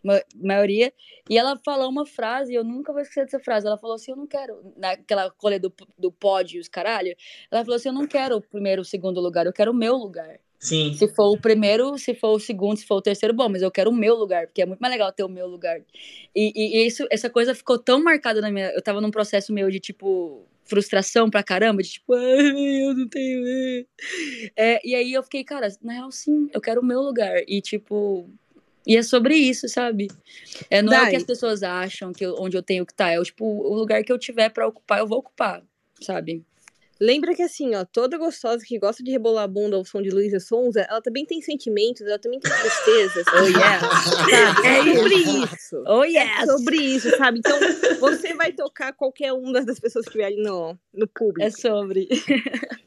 ma 0.05 0.21
maioria, 0.35 0.93
e 1.29 1.37
ela 1.37 1.59
falou 1.65 1.89
uma 1.89 2.05
frase, 2.05 2.53
eu 2.53 2.63
nunca 2.63 2.93
vou 2.93 3.01
esquecer 3.01 3.25
dessa 3.25 3.39
frase. 3.39 3.65
Ela 3.65 3.77
falou 3.77 3.95
assim: 3.95 4.11
Eu 4.11 4.17
não 4.17 4.27
quero, 4.27 4.73
naquela 4.77 5.29
colha 5.31 5.59
do, 5.59 5.73
do 5.97 6.11
pódio, 6.11 6.61
os 6.61 6.67
caralho. 6.67 7.15
Ela 7.51 7.63
falou 7.63 7.75
assim: 7.75 7.89
Eu 7.89 7.93
não 7.93 8.07
quero 8.07 8.37
o 8.37 8.41
primeiro, 8.41 8.81
o 8.81 8.85
segundo 8.85 9.19
lugar, 9.19 9.45
eu 9.45 9.53
quero 9.53 9.71
o 9.71 9.75
meu 9.75 9.95
lugar. 9.95 10.39
Sim. 10.59 10.93
Se 10.93 11.07
for 11.07 11.31
o 11.31 11.39
primeiro, 11.39 11.97
se 11.97 12.15
for 12.15 12.29
o 12.29 12.39
segundo, 12.39 12.77
se 12.77 12.85
for 12.87 12.95
o 12.95 13.01
terceiro, 13.01 13.33
bom, 13.33 13.49
mas 13.49 13.61
eu 13.61 13.69
quero 13.69 13.91
o 13.91 13.95
meu 13.95 14.15
lugar, 14.15 14.47
porque 14.47 14.61
é 14.61 14.65
muito 14.65 14.79
mais 14.79 14.91
legal 14.91 15.11
ter 15.11 15.23
o 15.23 15.29
meu 15.29 15.47
lugar. 15.47 15.79
E, 16.35 16.51
e, 16.55 16.77
e 16.77 16.87
isso, 16.87 17.05
essa 17.11 17.29
coisa 17.29 17.53
ficou 17.53 17.77
tão 17.77 18.03
marcada 18.03 18.41
na 18.41 18.49
minha. 18.49 18.71
Eu 18.71 18.81
tava 18.81 19.01
num 19.01 19.11
processo 19.11 19.53
meu 19.53 19.69
de 19.69 19.79
tipo 19.79 20.47
frustração 20.65 21.29
pra 21.29 21.43
caramba, 21.43 21.83
de 21.83 21.91
tipo, 21.91 22.13
eu 22.15 22.95
não 22.95 23.07
tenho. 23.07 23.85
É, 24.55 24.81
e 24.83 24.95
aí 24.95 25.13
eu 25.13 25.23
fiquei, 25.23 25.43
cara, 25.43 25.67
na 25.81 25.93
real, 25.93 26.11
sim, 26.11 26.49
eu 26.51 26.59
quero 26.59 26.81
o 26.81 26.85
meu 26.85 27.01
lugar. 27.01 27.41
E 27.47 27.61
tipo. 27.61 28.29
E 28.85 28.95
é 28.95 29.03
sobre 29.03 29.35
isso, 29.35 29.67
sabe? 29.67 30.07
É, 30.69 30.81
não 30.81 30.91
Dai. 30.91 31.05
é 31.05 31.07
o 31.07 31.09
que 31.09 31.15
as 31.15 31.23
pessoas 31.23 31.63
acham 31.63 32.13
que 32.13 32.25
eu, 32.25 32.35
onde 32.39 32.55
eu 32.55 32.63
tenho 32.63 32.85
que 32.85 32.93
estar. 32.93 33.05
Tá, 33.05 33.11
é 33.11 33.21
tipo, 33.23 33.45
o 33.45 33.73
lugar 33.73 34.03
que 34.03 34.11
eu 34.11 34.19
tiver 34.19 34.49
para 34.49 34.67
ocupar, 34.67 34.99
eu 34.99 35.07
vou 35.07 35.19
ocupar, 35.19 35.63
sabe? 36.01 36.45
Lembra 36.99 37.35
que 37.35 37.41
assim, 37.43 37.75
ó, 37.75 37.83
toda 37.83 38.17
gostosa 38.17 38.63
que 38.65 38.79
gosta 38.79 39.03
de 39.03 39.11
rebolar 39.11 39.43
a 39.43 39.47
bunda 39.47 39.75
ao 39.75 39.83
som 39.83 40.01
de 40.01 40.09
Luísa 40.09 40.39
Sonza, 40.39 40.87
ela 40.89 41.01
também 41.01 41.25
tem 41.25 41.41
sentimentos, 41.41 42.01
ela 42.03 42.17
também 42.17 42.39
tem 42.39 42.49
tristezas. 42.49 43.25
oh, 43.35 43.47
yeah. 43.47 44.01
Sabe? 44.01 44.67
É 44.67 44.95
sobre 44.95 45.15
isso. 45.15 45.83
Oh, 45.85 46.03
yes. 46.05 46.29
É 46.39 46.45
sobre 46.45 46.77
isso, 46.77 47.17
sabe? 47.17 47.39
Então, 47.39 47.59
você 47.99 48.33
vai 48.33 48.53
tocar 48.53 48.93
qualquer 48.93 49.33
uma 49.33 49.61
das 49.65 49.77
pessoas 49.77 50.05
que 50.05 50.11
estiverem 50.11 50.41
no, 50.41 50.77
no 50.93 51.07
público. 51.07 51.43
É 51.43 51.49
sobre. 51.49 52.07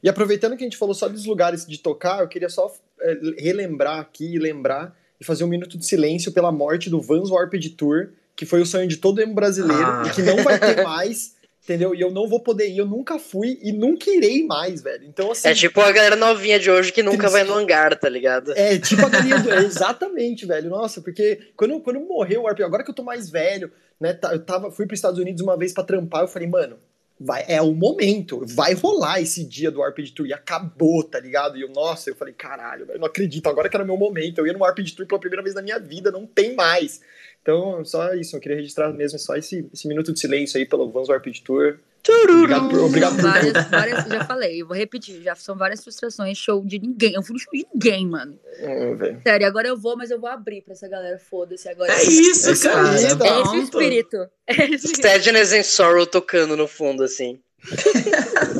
e 0.01 0.09
aproveitando 0.09 0.57
que 0.57 0.63
a 0.63 0.67
gente 0.67 0.77
falou 0.77 0.95
só 0.95 1.07
dos 1.07 1.25
lugares 1.25 1.67
de 1.67 1.77
tocar, 1.77 2.21
eu 2.21 2.27
queria 2.27 2.49
só 2.49 2.73
é, 3.01 3.19
relembrar 3.37 3.99
aqui 3.99 4.33
e 4.33 4.39
lembrar 4.39 4.97
e 5.19 5.25
fazer 5.25 5.43
um 5.43 5.47
minuto 5.47 5.77
de 5.77 5.85
silêncio 5.85 6.31
pela 6.31 6.51
morte 6.51 6.89
do 6.89 7.01
Vans 7.01 7.29
Warped 7.29 7.69
Tour, 7.71 8.09
que 8.35 8.45
foi 8.45 8.61
o 8.61 8.65
sonho 8.65 8.87
de 8.87 8.97
todo 8.97 9.21
emo 9.21 9.33
brasileiro 9.33 9.85
ah. 9.85 10.03
e 10.07 10.11
que 10.11 10.21
não 10.21 10.43
vai 10.43 10.59
ter 10.59 10.83
mais 10.83 11.37
entendeu? 11.69 11.93
E 11.93 12.01
eu 12.01 12.09
não 12.09 12.27
vou 12.27 12.39
poder 12.39 12.67
ir, 12.67 12.79
eu 12.79 12.85
nunca 12.85 13.19
fui 13.19 13.59
e 13.61 13.71
nunca 13.71 14.09
irei 14.09 14.43
mais, 14.43 14.81
velho. 14.81 15.05
Então, 15.05 15.31
assim. 15.31 15.47
É 15.47 15.53
tipo 15.53 15.79
a 15.79 15.91
galera 15.91 16.15
novinha 16.15 16.59
de 16.59 16.71
hoje 16.71 16.91
que 16.91 17.03
nunca 17.03 17.29
vai 17.29 17.43
no 17.43 17.53
hangar, 17.53 17.97
tá 17.97 18.09
ligado? 18.09 18.51
É, 18.57 18.79
tipo 18.79 19.05
a 19.05 19.09
galera. 19.09 19.39
Do... 19.39 19.53
exatamente, 19.65 20.47
velho. 20.47 20.69
Nossa, 20.69 20.99
porque 20.99 21.39
quando, 21.55 21.79
quando 21.81 21.99
morreu 21.99 22.43
o 22.43 22.47
Arp, 22.47 22.59
agora 22.61 22.83
que 22.83 22.89
eu 22.89 22.95
tô 22.95 23.03
mais 23.03 23.29
velho, 23.29 23.71
né? 23.99 24.13
Tá, 24.13 24.33
eu 24.33 24.43
tava, 24.43 24.71
fui 24.71 24.87
pros 24.87 24.97
Estados 24.97 25.19
Unidos 25.19 25.41
uma 25.43 25.55
vez 25.55 25.71
para 25.71 25.83
trampar, 25.83 26.21
eu 26.21 26.27
falei, 26.27 26.47
mano. 26.47 26.77
Vai, 27.19 27.43
é 27.49 27.61
o 27.61 27.73
momento, 27.73 28.45
vai 28.45 28.73
rolar 28.73 29.19
esse 29.19 29.43
dia 29.43 29.69
do 29.69 29.83
Arped 29.83 30.13
Tour 30.13 30.25
e 30.25 30.31
acabou, 30.31 31.03
tá 31.03 31.19
ligado? 31.19 31.57
E 31.57 31.61
eu, 31.61 31.69
nossa, 31.69 32.09
eu 32.09 32.15
falei, 32.15 32.33
caralho, 32.33 32.85
eu 32.89 32.97
não 32.97 33.07
acredito, 33.07 33.47
agora 33.49 33.67
que 33.67 33.75
era 33.75 33.83
meu 33.83 33.97
momento, 33.97 34.39
eu 34.39 34.47
ia 34.47 34.53
no 34.53 34.63
Arped 34.63 34.95
Tour 34.95 35.05
pela 35.05 35.19
primeira 35.19 35.43
vez 35.43 35.53
na 35.53 35.61
minha 35.61 35.77
vida, 35.79 36.11
não 36.11 36.25
tem 36.25 36.55
mais. 36.55 37.01
Então, 37.41 37.83
só 37.83 38.13
isso, 38.13 38.37
eu 38.37 38.39
queria 38.39 38.57
registrar 38.57 38.93
mesmo 38.93 39.19
só 39.19 39.35
esse, 39.35 39.67
esse 39.73 39.85
minuto 39.85 40.13
de 40.13 40.19
silêncio 40.19 40.57
aí 40.57 40.65
pelo 40.65 40.89
Vans 40.89 41.09
Warped 41.09 41.43
Tour. 41.43 41.79
Obrigado 42.07 42.69
por, 42.69 42.79
obrigado 42.79 43.15
por 43.15 43.21
várias, 43.23 43.69
várias, 43.69 44.05
já 44.05 44.25
falei, 44.25 44.61
eu 44.61 44.67
vou 44.67 44.75
repetir, 44.75 45.21
já 45.21 45.35
são 45.35 45.55
várias 45.55 45.83
frustrações, 45.83 46.37
show 46.37 46.63
de 46.65 46.79
ninguém. 46.79 47.13
Eu 47.13 47.21
fui 47.21 47.33
no 47.33 47.39
show 47.39 47.51
de 47.53 47.65
ninguém, 47.73 48.07
mano. 48.07 48.39
Hum, 48.61 49.19
Sério, 49.21 49.45
agora 49.45 49.67
eu 49.67 49.77
vou, 49.77 49.97
mas 49.97 50.09
eu 50.09 50.19
vou 50.19 50.29
abrir 50.29 50.61
pra 50.61 50.73
essa 50.73 50.87
galera, 50.87 51.19
foda-se 51.19 51.67
agora. 51.67 51.91
É 51.91 52.03
isso, 52.03 52.49
é 52.49 52.69
cara. 52.71 52.89
É, 52.89 52.93
é 52.93 53.41
esse 53.41 53.55
o 53.55 53.63
espírito. 53.63 54.17
É 54.47 54.77
Sadness 54.77 55.53
and 55.53 55.63
Sorrow 55.63 56.05
tocando 56.05 56.55
no 56.55 56.67
fundo, 56.67 57.03
assim. 57.03 57.39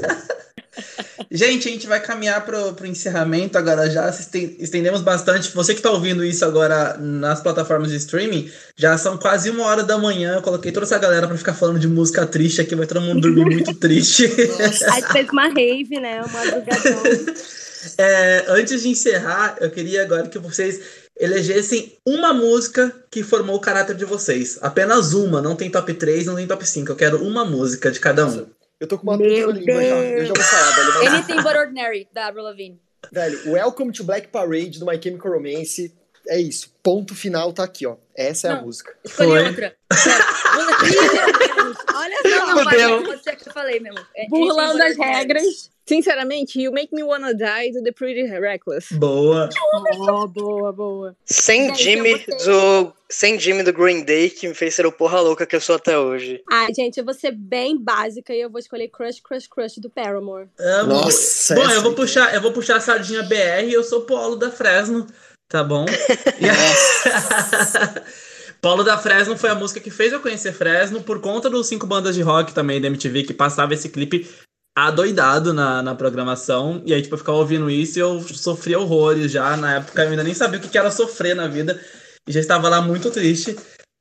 Gente, 1.29 1.67
a 1.67 1.71
gente 1.71 1.87
vai 1.87 1.99
caminhar 1.99 2.45
pro, 2.45 2.73
pro 2.73 2.87
encerramento 2.87 3.57
agora 3.57 3.89
já. 3.89 4.09
Estendemos 4.09 5.01
bastante. 5.01 5.53
Você 5.53 5.73
que 5.73 5.79
está 5.79 5.91
ouvindo 5.91 6.23
isso 6.23 6.43
agora 6.45 6.97
nas 6.97 7.41
plataformas 7.41 7.89
de 7.89 7.97
streaming, 7.97 8.49
já 8.75 8.97
são 8.97 9.17
quase 9.17 9.49
uma 9.49 9.65
hora 9.65 9.83
da 9.83 9.97
manhã. 9.97 10.35
Eu 10.35 10.41
coloquei 10.41 10.71
toda 10.71 10.85
essa 10.85 10.97
galera 10.97 11.27
para 11.27 11.37
ficar 11.37 11.53
falando 11.53 11.79
de 11.79 11.87
música 11.87 12.25
triste 12.25 12.61
aqui, 12.61 12.75
vai 12.75 12.87
todo 12.87 13.01
mundo 13.01 13.21
dormir 13.21 13.45
muito 13.45 13.73
triste. 13.75 14.25
A 14.25 14.99
gente 14.99 15.11
fez 15.11 15.29
uma 15.29 15.47
rave, 15.47 15.99
né? 15.99 16.21
Uma. 16.21 16.39
É, 17.97 18.43
antes 18.49 18.81
de 18.81 18.89
encerrar, 18.89 19.55
eu 19.61 19.71
queria 19.71 20.01
agora 20.01 20.27
que 20.27 20.37
vocês 20.37 20.81
elegessem 21.19 21.97
uma 22.05 22.33
música 22.33 22.93
que 23.11 23.23
formou 23.23 23.55
o 23.55 23.59
caráter 23.61 23.95
de 23.95 24.05
vocês. 24.05 24.57
Apenas 24.61 25.13
uma, 25.13 25.41
não 25.41 25.55
tem 25.55 25.69
top 25.69 25.93
3, 25.93 26.25
não 26.25 26.35
tem 26.35 26.47
top 26.47 26.67
5. 26.67 26.91
Eu 26.91 26.95
quero 26.95 27.23
uma 27.23 27.45
música 27.45 27.91
de 27.91 27.99
cada 27.99 28.25
um. 28.25 28.47
Eu 28.79 28.87
tô 28.87 28.97
com 28.97 29.03
uma 29.03 29.17
puta 29.17 29.27
na 29.27 29.53
língua 29.53 29.83
já. 29.83 29.95
Eu 29.95 30.25
já 30.25 30.33
vou 30.33 30.43
falar, 30.43 30.71
velho. 30.71 31.09
Anything 31.09 31.43
But 31.43 31.55
Ordinary, 31.55 32.07
da 32.13 32.27
Avril 32.27 32.45
Lavigne. 32.45 32.79
Velho, 33.11 33.51
Welcome 33.51 33.91
to 33.91 34.03
Black 34.05 34.29
Parade 34.29 34.79
do 34.79 34.85
My 34.85 35.01
Chemical 35.01 35.33
Romance. 35.33 35.93
É 36.29 36.39
isso. 36.39 36.71
Ponto 36.83 37.15
final 37.15 37.51
tá 37.51 37.63
aqui, 37.63 37.87
ó. 37.87 37.95
Essa 38.15 38.47
é 38.47 38.51
não, 38.51 38.59
a 38.59 38.61
música. 38.61 38.95
Escolhi 39.03 39.29
Foi. 39.29 39.47
outra. 39.47 39.75
Olha 41.95 42.17
só, 42.21 42.63
vai, 42.63 43.03
pode 43.03 43.23
ser 43.23 43.35
que 43.35 43.49
eu 43.49 43.53
falei 43.53 43.79
mesmo. 43.79 43.99
É, 44.15 44.27
Burlando 44.27 44.81
as 44.83 44.95
regras. 44.95 45.71
Sinceramente, 45.87 46.61
You 46.61 46.71
Make 46.71 46.93
Me 46.93 47.01
Wanna 47.01 47.33
Die 47.33 47.71
do 47.71 47.83
The 47.83 47.91
Pretty 47.91 48.21
Reckless. 48.27 48.93
Boa. 48.93 49.49
Oh, 49.73 50.27
boa, 50.29 50.71
boa. 50.71 51.15
Sem 51.25 51.73
Jimmy 51.73 52.23
do 52.45 52.93
sem 53.09 53.39
Jimmy 53.39 53.63
do 53.63 53.73
Green 53.73 54.03
Day, 54.03 54.29
que 54.29 54.47
me 54.47 54.53
fez 54.53 54.75
ser 54.75 54.85
o 54.85 54.91
porra 54.91 55.19
louca 55.19 55.47
que 55.47 55.55
eu 55.55 55.61
sou 55.61 55.77
até 55.77 55.97
hoje. 55.97 56.43
Ah, 56.47 56.67
gente, 56.71 56.99
eu 56.99 57.03
vou 57.03 57.13
ser 57.15 57.31
bem 57.31 57.75
básica 57.75 58.31
e 58.35 58.39
eu 58.39 58.51
vou 58.51 58.59
escolher 58.59 58.87
Crush, 58.89 59.19
Crush, 59.19 59.47
Crush 59.47 59.79
do 59.79 59.89
Paramore. 59.89 60.47
Amo. 60.59 60.93
Nossa. 60.93 61.55
Bom, 61.55 61.67
eu 61.71 61.81
vou 61.81 61.93
puxar, 61.95 62.35
eu 62.35 62.41
vou 62.41 62.51
puxar 62.51 62.77
a 62.77 62.79
sardinha 62.79 63.23
BR 63.23 63.65
e 63.65 63.73
eu 63.73 63.83
sou 63.83 64.01
Polo 64.01 64.35
da 64.35 64.51
Fresno, 64.51 65.07
tá 65.49 65.63
bom? 65.63 65.85
Polo 68.61 68.83
da 68.83 68.97
Fresno 68.97 69.37
foi 69.37 69.49
a 69.49 69.55
música 69.55 69.79
que 69.79 69.89
fez 69.89 70.13
eu 70.13 70.19
conhecer 70.19 70.53
Fresno 70.53 71.01
por 71.01 71.19
conta 71.19 71.49
dos 71.49 71.67
cinco 71.67 71.87
bandas 71.87 72.15
de 72.15 72.21
rock 72.21 72.53
também 72.53 72.79
da 72.79 72.87
MTV 72.87 73.23
que 73.23 73.33
passava 73.33 73.73
esse 73.73 73.89
clipe 73.89 74.29
adoidado 74.75 75.53
na, 75.53 75.81
na 75.81 75.95
programação. 75.95 76.81
E 76.85 76.93
aí, 76.93 77.01
tipo, 77.01 77.15
eu 77.15 77.19
ficava 77.19 77.37
ouvindo 77.37 77.69
isso 77.69 77.97
e 77.97 78.01
eu 78.01 78.21
sofria 78.21 78.79
horrores 78.79 79.31
já. 79.31 79.55
Na 79.57 79.77
época 79.77 80.03
eu 80.03 80.09
ainda 80.09 80.23
nem 80.23 80.33
sabia 80.33 80.59
o 80.59 80.61
que 80.61 80.77
era 80.77 80.91
sofrer 80.91 81.35
na 81.35 81.47
vida. 81.47 81.79
E 82.27 82.31
já 82.31 82.39
estava 82.39 82.69
lá 82.69 82.81
muito 82.81 83.09
triste 83.09 83.55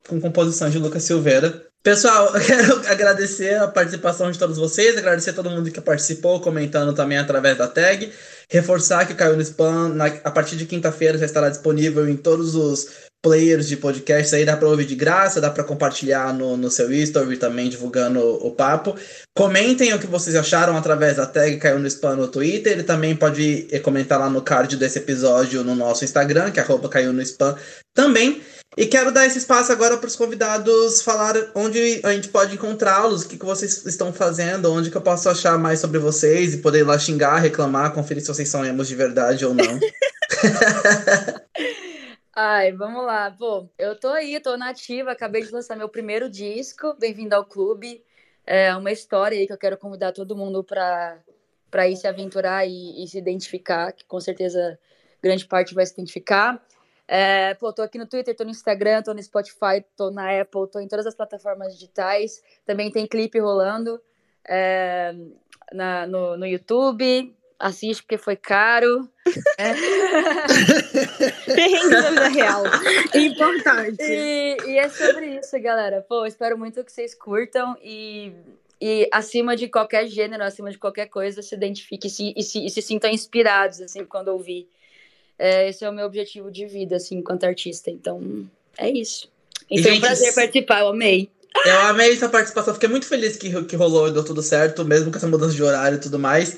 com 0.06 0.20
composição 0.20 0.70
de 0.70 0.78
Lucas 0.78 1.04
Silveira. 1.04 1.66
Pessoal, 1.82 2.34
eu 2.36 2.40
quero 2.40 2.88
agradecer 2.88 3.60
a 3.60 3.68
participação 3.68 4.30
de 4.30 4.38
todos 4.38 4.58
vocês, 4.58 4.96
agradecer 4.96 5.30
a 5.30 5.34
todo 5.34 5.50
mundo 5.50 5.70
que 5.70 5.80
participou, 5.80 6.40
comentando 6.40 6.94
também 6.94 7.18
através 7.18 7.56
da 7.56 7.68
tag. 7.68 8.12
Reforçar 8.50 9.06
que 9.06 9.14
caiu 9.14 9.36
no 9.36 9.42
spam, 9.42 9.90
na, 9.90 10.06
a 10.06 10.30
partir 10.30 10.56
de 10.56 10.66
quinta-feira 10.66 11.18
já 11.18 11.26
estará 11.26 11.48
disponível 11.48 12.08
em 12.08 12.16
todos 12.16 12.54
os 12.54 13.08
players 13.22 13.66
de 13.66 13.76
podcast 13.76 14.34
aí, 14.34 14.44
dá 14.44 14.56
para 14.56 14.68
ouvir 14.68 14.86
de 14.86 14.94
graça, 14.94 15.40
dá 15.40 15.50
para 15.50 15.64
compartilhar 15.64 16.32
no, 16.32 16.56
no 16.56 16.70
seu 16.70 16.92
story 16.92 17.36
também 17.36 17.68
divulgando 17.68 18.20
o, 18.20 18.46
o, 18.46 18.50
papo. 18.52 18.94
Comentem 19.36 19.92
o 19.92 19.98
que 19.98 20.06
vocês 20.06 20.36
acharam 20.36 20.76
através 20.76 21.16
da 21.16 21.26
tag 21.26 21.56
caiu 21.56 21.78
no 21.78 21.86
spam 21.88 22.16
no 22.16 22.28
Twitter. 22.28 22.72
Ele 22.72 22.84
também 22.84 23.16
pode 23.16 23.66
eh, 23.70 23.80
comentar 23.80 24.18
lá 24.18 24.30
no 24.30 24.40
card 24.40 24.76
desse 24.76 24.98
episódio 24.98 25.64
no 25.64 25.74
nosso 25.74 26.04
Instagram, 26.04 26.50
que 26.50 26.60
é 26.60 26.62
arroba 26.62 26.88
caiu 26.88 27.12
no 27.12 27.22
spam 27.22 27.56
também. 27.92 28.40
E 28.76 28.86
quero 28.86 29.10
dar 29.10 29.26
esse 29.26 29.38
espaço 29.38 29.72
agora 29.72 29.96
para 29.96 30.06
os 30.06 30.14
convidados 30.14 31.02
falar 31.02 31.34
onde 31.54 32.00
a 32.04 32.12
gente 32.12 32.28
pode 32.28 32.54
encontrá-los, 32.54 33.24
o 33.24 33.28
que, 33.28 33.38
que 33.38 33.44
vocês 33.44 33.84
estão 33.86 34.12
fazendo, 34.12 34.72
onde 34.72 34.90
que 34.90 34.96
eu 34.96 35.02
posso 35.02 35.28
achar 35.28 35.58
mais 35.58 35.80
sobre 35.80 35.98
vocês 35.98 36.54
e 36.54 36.58
poder 36.58 36.80
ir 36.80 36.84
lá 36.84 36.98
xingar, 36.98 37.38
reclamar, 37.38 37.92
conferir 37.92 38.22
se 38.22 38.28
vocês 38.28 38.48
são 38.48 38.64
emos 38.64 38.86
de 38.86 38.94
verdade 38.94 39.44
ou 39.44 39.52
não. 39.54 39.80
Ai, 42.36 42.70
vamos 42.72 43.04
lá. 43.04 43.32
Pô, 43.32 43.68
eu 43.76 43.98
tô 43.98 44.08
aí, 44.10 44.38
tô 44.38 44.56
nativa, 44.56 45.10
acabei 45.10 45.42
de 45.42 45.50
lançar 45.50 45.74
meu 45.74 45.88
primeiro 45.88 46.30
disco, 46.30 46.94
Bem-vindo 47.00 47.34
ao 47.34 47.44
Clube. 47.44 48.04
É 48.46 48.74
uma 48.76 48.92
história 48.92 49.36
aí 49.36 49.46
que 49.46 49.52
eu 49.52 49.58
quero 49.58 49.76
convidar 49.76 50.12
todo 50.12 50.36
mundo 50.36 50.62
para 50.62 51.18
para 51.70 51.88
ir 51.88 51.96
se 51.96 52.06
aventurar 52.06 52.66
e, 52.66 53.02
e, 53.02 53.06
se 53.06 53.18
identificar, 53.18 53.92
que 53.92 54.04
com 54.04 54.20
certeza 54.20 54.78
grande 55.22 55.46
parte 55.46 55.74
vai 55.74 55.84
se 55.84 55.92
identificar. 55.92 56.64
É, 57.08 57.54
pô, 57.54 57.72
tô 57.72 57.80
aqui 57.80 57.96
no 57.96 58.06
Twitter, 58.06 58.36
tô 58.36 58.44
no 58.44 58.50
Instagram, 58.50 59.02
tô 59.02 59.14
no 59.14 59.22
Spotify, 59.22 59.82
tô 59.96 60.10
na 60.10 60.40
Apple, 60.40 60.68
tô 60.70 60.78
em 60.78 60.86
todas 60.86 61.06
as 61.06 61.14
plataformas 61.14 61.72
digitais. 61.72 62.42
Também 62.66 62.90
tem 62.90 63.06
clipe 63.06 63.38
rolando 63.40 64.00
é, 64.46 65.14
na, 65.72 66.06
no, 66.06 66.36
no 66.36 66.46
YouTube 66.46 67.34
assiste 67.58 68.02
porque 68.02 68.16
foi 68.16 68.36
caro. 68.36 69.08
É. 69.58 69.74
Perrengue 71.52 71.90
da 71.90 72.10
vida 72.10 72.28
real. 72.28 72.62
Importante. 73.14 74.02
E, 74.02 74.56
e, 74.66 74.78
é 74.78 74.88
sobre 74.88 75.38
isso, 75.38 75.60
galera. 75.60 76.04
Pô, 76.08 76.24
espero 76.24 76.56
muito 76.56 76.84
que 76.84 76.92
vocês 76.92 77.14
curtam 77.14 77.76
e, 77.82 78.32
e 78.80 79.08
acima 79.12 79.56
de 79.56 79.68
qualquer 79.68 80.06
gênero, 80.06 80.44
acima 80.44 80.70
de 80.70 80.78
qualquer 80.78 81.06
coisa, 81.06 81.42
se 81.42 81.54
identifiquem 81.54 82.08
e 82.08 82.12
se, 82.12 82.34
e 82.36 82.42
se, 82.42 82.66
e 82.66 82.70
se 82.70 82.80
sintam 82.80 83.10
inspirados, 83.10 83.80
assim, 83.80 84.04
quando 84.04 84.28
ouvir. 84.28 84.68
É, 85.38 85.68
esse 85.68 85.84
é 85.84 85.90
o 85.90 85.92
meu 85.92 86.06
objetivo 86.06 86.50
de 86.50 86.66
vida, 86.66 86.96
assim, 86.96 87.16
enquanto 87.16 87.44
artista. 87.44 87.90
Então, 87.90 88.48
é 88.76 88.90
isso. 88.90 89.30
E, 89.70 89.82
foi 89.82 89.92
um 89.92 90.00
prazer 90.00 90.34
participar, 90.34 90.80
eu 90.80 90.88
amei. 90.88 91.30
Eu 91.64 91.80
amei 91.80 92.12
essa 92.12 92.28
participação, 92.28 92.74
fiquei 92.74 92.88
muito 92.88 93.06
feliz 93.06 93.36
que, 93.36 93.64
que 93.64 93.76
rolou 93.76 94.08
e 94.08 94.12
deu 94.12 94.24
tudo 94.24 94.42
certo, 94.42 94.84
mesmo 94.84 95.10
com 95.10 95.16
essa 95.16 95.26
mudança 95.26 95.54
de 95.54 95.62
horário 95.62 95.96
e 95.96 96.00
tudo 96.00 96.18
mais. 96.18 96.56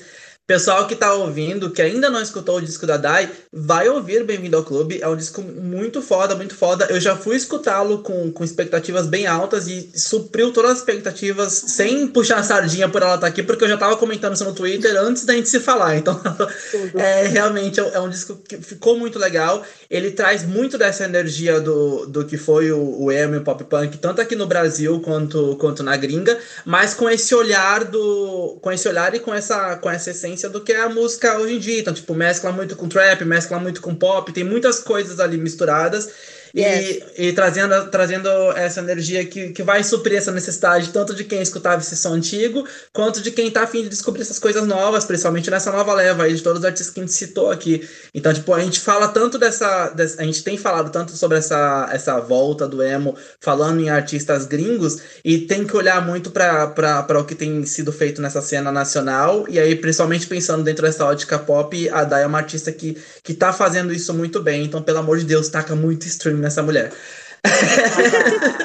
Pessoal 0.51 0.85
que 0.85 0.97
tá 0.97 1.13
ouvindo, 1.13 1.69
que 1.69 1.81
ainda 1.81 2.09
não 2.09 2.21
escutou 2.21 2.57
o 2.57 2.61
disco 2.61 2.85
da 2.85 2.97
Dai, 2.97 3.31
vai 3.53 3.87
ouvir 3.87 4.25
Bem-vindo 4.25 4.57
ao 4.57 4.65
Clube. 4.65 4.99
É 5.01 5.07
um 5.07 5.15
disco 5.15 5.41
muito 5.41 6.01
foda, 6.01 6.35
muito 6.35 6.53
foda. 6.53 6.87
Eu 6.89 6.99
já 6.99 7.15
fui 7.15 7.37
escutá-lo 7.37 7.99
com, 7.99 8.29
com 8.33 8.43
expectativas 8.43 9.07
bem 9.07 9.25
altas 9.25 9.69
e 9.69 9.89
supriu 9.95 10.51
todas 10.51 10.71
as 10.71 10.77
expectativas 10.79 11.53
sem 11.53 12.05
puxar 12.05 12.39
a 12.39 12.43
sardinha 12.43 12.89
por 12.89 13.01
ela 13.01 13.15
estar 13.15 13.27
tá 13.27 13.31
aqui, 13.31 13.41
porque 13.41 13.63
eu 13.63 13.69
já 13.69 13.77
tava 13.77 13.95
comentando 13.95 14.35
isso 14.35 14.43
no 14.43 14.53
Twitter 14.53 14.93
antes 14.97 15.23
da 15.23 15.33
gente 15.33 15.47
se 15.47 15.61
falar. 15.61 15.95
Então, 15.95 16.19
é, 16.99 17.27
realmente 17.27 17.79
é 17.79 17.99
um 18.01 18.09
disco 18.09 18.35
que 18.35 18.57
ficou 18.57 18.99
muito 18.99 19.17
legal. 19.17 19.63
Ele 19.89 20.11
traz 20.11 20.43
muito 20.43 20.77
dessa 20.77 21.05
energia 21.05 21.61
do, 21.61 22.07
do 22.07 22.25
que 22.25 22.35
foi 22.35 22.73
o, 22.73 23.03
o 23.03 23.09
emo 23.09 23.35
e 23.35 23.37
o 23.37 23.41
pop 23.41 23.63
punk, 23.63 23.97
tanto 23.99 24.19
aqui 24.19 24.35
no 24.35 24.47
Brasil 24.47 24.99
quanto, 24.99 25.55
quanto 25.61 25.81
na 25.81 25.95
gringa, 25.95 26.37
mas 26.65 26.93
com 26.93 27.09
esse 27.09 27.33
olhar 27.33 27.85
do. 27.85 28.59
com 28.61 28.69
esse 28.69 28.85
olhar 28.89 29.15
e 29.15 29.19
com 29.21 29.33
essa, 29.33 29.77
com 29.77 29.89
essa 29.89 30.11
essência 30.11 30.40
do 30.49 30.61
que 30.61 30.71
é 30.71 30.81
a 30.81 30.89
música 30.89 31.37
hoje 31.37 31.55
em 31.55 31.59
dia. 31.59 31.79
Então, 31.79 31.93
tipo, 31.93 32.13
mescla 32.13 32.51
muito 32.51 32.75
com 32.75 32.87
trap, 32.87 33.23
mescla 33.25 33.59
muito 33.59 33.81
com 33.81 33.95
pop, 33.95 34.31
tem 34.31 34.43
muitas 34.43 34.79
coisas 34.79 35.19
ali 35.19 35.37
misturadas. 35.37 36.09
Yes. 36.55 37.01
E, 37.17 37.27
e, 37.27 37.33
trazendo, 37.33 37.89
trazendo 37.89 38.29
essa 38.55 38.79
energia 38.81 39.25
que, 39.25 39.49
que 39.49 39.63
vai 39.63 39.83
suprir 39.83 40.17
essa 40.17 40.31
necessidade 40.31 40.91
tanto 40.91 41.15
de 41.15 41.23
quem 41.23 41.41
escutava 41.41 41.81
esse 41.81 41.95
som 41.95 42.13
antigo, 42.13 42.67
quanto 42.93 43.21
de 43.21 43.31
quem 43.31 43.49
tá 43.49 43.63
afim 43.63 43.83
de 43.83 43.89
descobrir 43.89 44.21
essas 44.21 44.39
coisas 44.39 44.65
novas, 44.67 45.05
principalmente 45.05 45.49
nessa 45.49 45.71
nova 45.71 45.93
leva 45.93 46.23
aí 46.23 46.35
de 46.35 46.41
todos 46.41 46.59
os 46.59 46.65
artistas 46.65 46.93
que 46.93 46.99
a 46.99 47.03
gente 47.03 47.13
citou 47.13 47.49
aqui. 47.49 47.87
Então, 48.13 48.33
tipo, 48.33 48.53
a 48.53 48.59
gente 48.59 48.79
fala 48.79 49.07
tanto 49.07 49.37
dessa. 49.37 49.89
dessa 49.89 50.21
a 50.21 50.25
gente 50.25 50.43
tem 50.43 50.57
falado 50.57 50.91
tanto 50.91 51.15
sobre 51.15 51.37
essa, 51.37 51.89
essa 51.91 52.19
volta 52.19 52.67
do 52.67 52.83
emo, 52.83 53.15
falando 53.39 53.79
em 53.79 53.89
artistas 53.89 54.45
gringos, 54.45 54.97
e 55.23 55.39
tem 55.39 55.65
que 55.65 55.75
olhar 55.75 56.05
muito 56.05 56.31
para 56.31 57.19
o 57.19 57.25
que 57.25 57.35
tem 57.35 57.65
sido 57.65 57.91
feito 57.91 58.21
nessa 58.21 58.41
cena 58.41 58.71
nacional, 58.71 59.45
e 59.47 59.59
aí, 59.59 59.75
principalmente 59.75 60.27
pensando 60.27 60.63
dentro 60.63 60.85
dessa 60.85 61.05
ótica 61.05 61.39
pop, 61.39 61.89
a 61.89 62.03
Dai 62.03 62.23
é 62.23 62.27
uma 62.27 62.39
artista 62.39 62.71
que, 62.71 62.97
que 63.23 63.33
tá 63.33 63.53
fazendo 63.53 63.93
isso 63.93 64.13
muito 64.13 64.41
bem. 64.41 64.65
Então, 64.65 64.81
pelo 64.81 64.99
amor 64.99 65.17
de 65.17 65.25
Deus, 65.25 65.49
taca 65.49 65.75
muito 65.75 66.05
stream 66.07 66.40
nessa 66.41 66.61
mulher. 66.61 66.91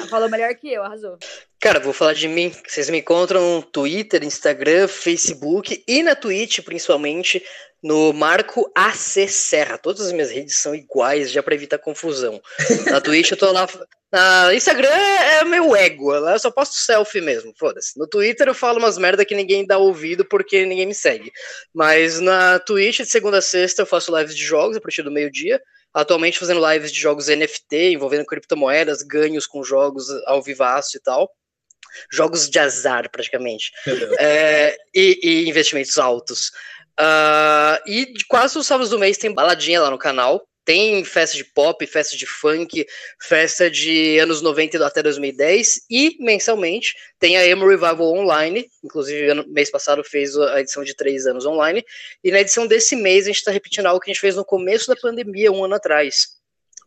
Falou 0.09 0.29
melhor 0.29 0.53
que 0.55 0.71
eu, 0.71 0.83
arrasou. 0.83 1.17
Cara, 1.59 1.79
vou 1.79 1.93
falar 1.93 2.13
de 2.13 2.27
mim. 2.27 2.53
Vocês 2.67 2.89
me 2.89 2.99
encontram 2.99 3.55
no 3.55 3.63
Twitter, 3.63 4.23
Instagram, 4.23 4.87
Facebook 4.87 5.83
e 5.87 6.03
na 6.03 6.15
Twitch, 6.15 6.59
principalmente, 6.61 7.43
no 7.81 8.13
Marco 8.13 8.71
AC 8.75 9.27
Serra. 9.27 9.77
Todas 9.77 10.01
as 10.01 10.11
minhas 10.11 10.29
redes 10.29 10.57
são 10.57 10.75
iguais, 10.75 11.31
já 11.31 11.41
para 11.41 11.55
evitar 11.55 11.79
confusão. 11.79 12.39
Na 12.85 13.01
Twitch 13.01 13.31
eu 13.31 13.37
tô 13.37 13.51
lá. 13.51 13.67
Na 14.11 14.53
Instagram 14.53 14.89
é 14.89 15.43
meu 15.43 15.75
ego, 15.75 16.11
lá 16.11 16.33
eu 16.33 16.39
só 16.39 16.49
posto 16.49 16.75
selfie 16.75 17.19
mesmo, 17.19 17.53
foda-se. 17.59 17.99
No 17.99 18.07
Twitter 18.07 18.47
eu 18.47 18.53
falo 18.53 18.79
umas 18.79 18.97
merda 18.97 19.25
que 19.25 19.35
ninguém 19.35 19.65
dá 19.65 19.77
ouvido 19.77 20.23
porque 20.23 20.65
ninguém 20.65 20.85
me 20.85 20.95
segue. 20.95 21.29
Mas 21.73 22.19
na 22.21 22.57
Twitch, 22.59 22.99
de 22.99 23.05
segunda 23.05 23.39
a 23.39 23.41
sexta, 23.41 23.81
eu 23.81 23.85
faço 23.85 24.15
lives 24.17 24.35
de 24.35 24.45
jogos 24.45 24.77
a 24.77 24.81
partir 24.81 25.01
do 25.01 25.11
meio-dia 25.11 25.61
atualmente 25.93 26.39
fazendo 26.39 26.65
lives 26.71 26.91
de 26.91 26.99
jogos 26.99 27.27
NFT 27.27 27.93
envolvendo 27.93 28.25
criptomoedas, 28.25 29.01
ganhos 29.01 29.47
com 29.47 29.63
jogos 29.63 30.09
ao 30.25 30.41
vivaço 30.41 30.97
e 30.97 30.99
tal. 30.99 31.31
Jogos 32.11 32.49
de 32.49 32.59
azar, 32.59 33.09
praticamente. 33.09 33.71
É, 34.19 34.77
e, 34.93 35.19
e, 35.23 35.49
investimentos 35.49 35.97
altos. 35.97 36.49
Uh, 36.99 37.77
e 37.87 38.13
quase 38.27 38.57
os 38.57 38.65
sábados 38.67 38.89
do 38.89 38.99
mês 38.99 39.17
tem 39.17 39.33
baladinha 39.33 39.81
lá 39.81 39.89
no 39.89 39.97
canal. 39.97 40.47
Tem 40.67 41.01
festa 41.05 41.37
de 41.37 41.45
pop, 41.45 41.87
festa 41.87 42.17
de 42.17 42.25
funk, 42.25 42.85
festa 43.21 43.71
de 43.71 44.19
anos 44.19 44.41
90 44.41 44.85
até 44.85 45.01
2010 45.01 45.85
e 45.89 46.17
mensalmente 46.19 46.93
tem 47.17 47.37
a 47.37 47.47
Emo 47.47 47.65
Revival 47.65 48.13
Online, 48.13 48.69
inclusive 48.83 49.29
ano, 49.29 49.45
mês 49.47 49.71
passado 49.71 50.03
fez 50.03 50.35
a 50.35 50.59
edição 50.59 50.83
de 50.83 50.93
três 50.93 51.25
anos 51.25 51.45
online, 51.45 51.85
e 52.21 52.31
na 52.31 52.41
edição 52.41 52.67
desse 52.67 52.97
mês 52.97 53.23
a 53.23 53.27
gente 53.27 53.37
está 53.37 53.49
repetindo 53.49 53.85
algo 53.85 54.01
que 54.01 54.11
a 54.11 54.13
gente 54.13 54.19
fez 54.19 54.35
no 54.35 54.43
começo 54.43 54.89
da 54.89 54.95
pandemia, 54.97 55.53
um 55.53 55.63
ano 55.63 55.75
atrás. 55.75 56.35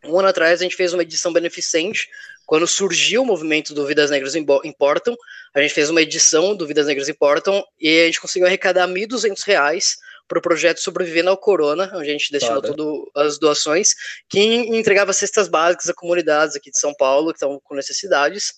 Um 0.05 0.19
ano 0.19 0.29
atrás 0.29 0.61
a 0.61 0.63
gente 0.63 0.77
fez 0.77 0.93
uma 0.93 1.03
edição 1.03 1.33
beneficente, 1.33 2.07
quando 2.45 2.67
surgiu 2.67 3.23
o 3.23 3.25
movimento 3.25 3.73
do 3.73 3.87
Vidas 3.87 4.11
Negras 4.11 4.35
Importam, 4.35 5.17
a 5.55 5.63
gente 5.63 5.73
fez 5.73 5.89
uma 5.89 6.03
edição 6.03 6.55
do 6.55 6.67
Vidas 6.67 6.87
Negras 6.87 7.09
Importam 7.09 7.65
e 7.81 8.03
a 8.03 8.05
gente 8.05 8.21
conseguiu 8.21 8.47
arrecadar 8.47 8.87
R$ 8.87 8.93
1.200 8.93 9.95
para 10.31 10.39
o 10.39 10.43
projeto 10.43 10.79
Sobrevivendo 10.79 11.29
ao 11.29 11.37
Corona, 11.37 11.91
onde 11.93 12.09
a 12.09 12.13
gente 12.13 12.31
destinou 12.31 12.63
tudo 12.63 13.11
as 13.17 13.37
doações, 13.37 13.95
que 14.29 14.39
entregava 14.39 15.13
cestas 15.13 15.49
básicas 15.49 15.89
a 15.89 15.95
comunidades 15.95 16.55
aqui 16.55 16.71
de 16.71 16.79
São 16.79 16.95
Paulo 16.95 17.33
que 17.33 17.37
estão 17.37 17.61
com 17.65 17.75
necessidades. 17.75 18.53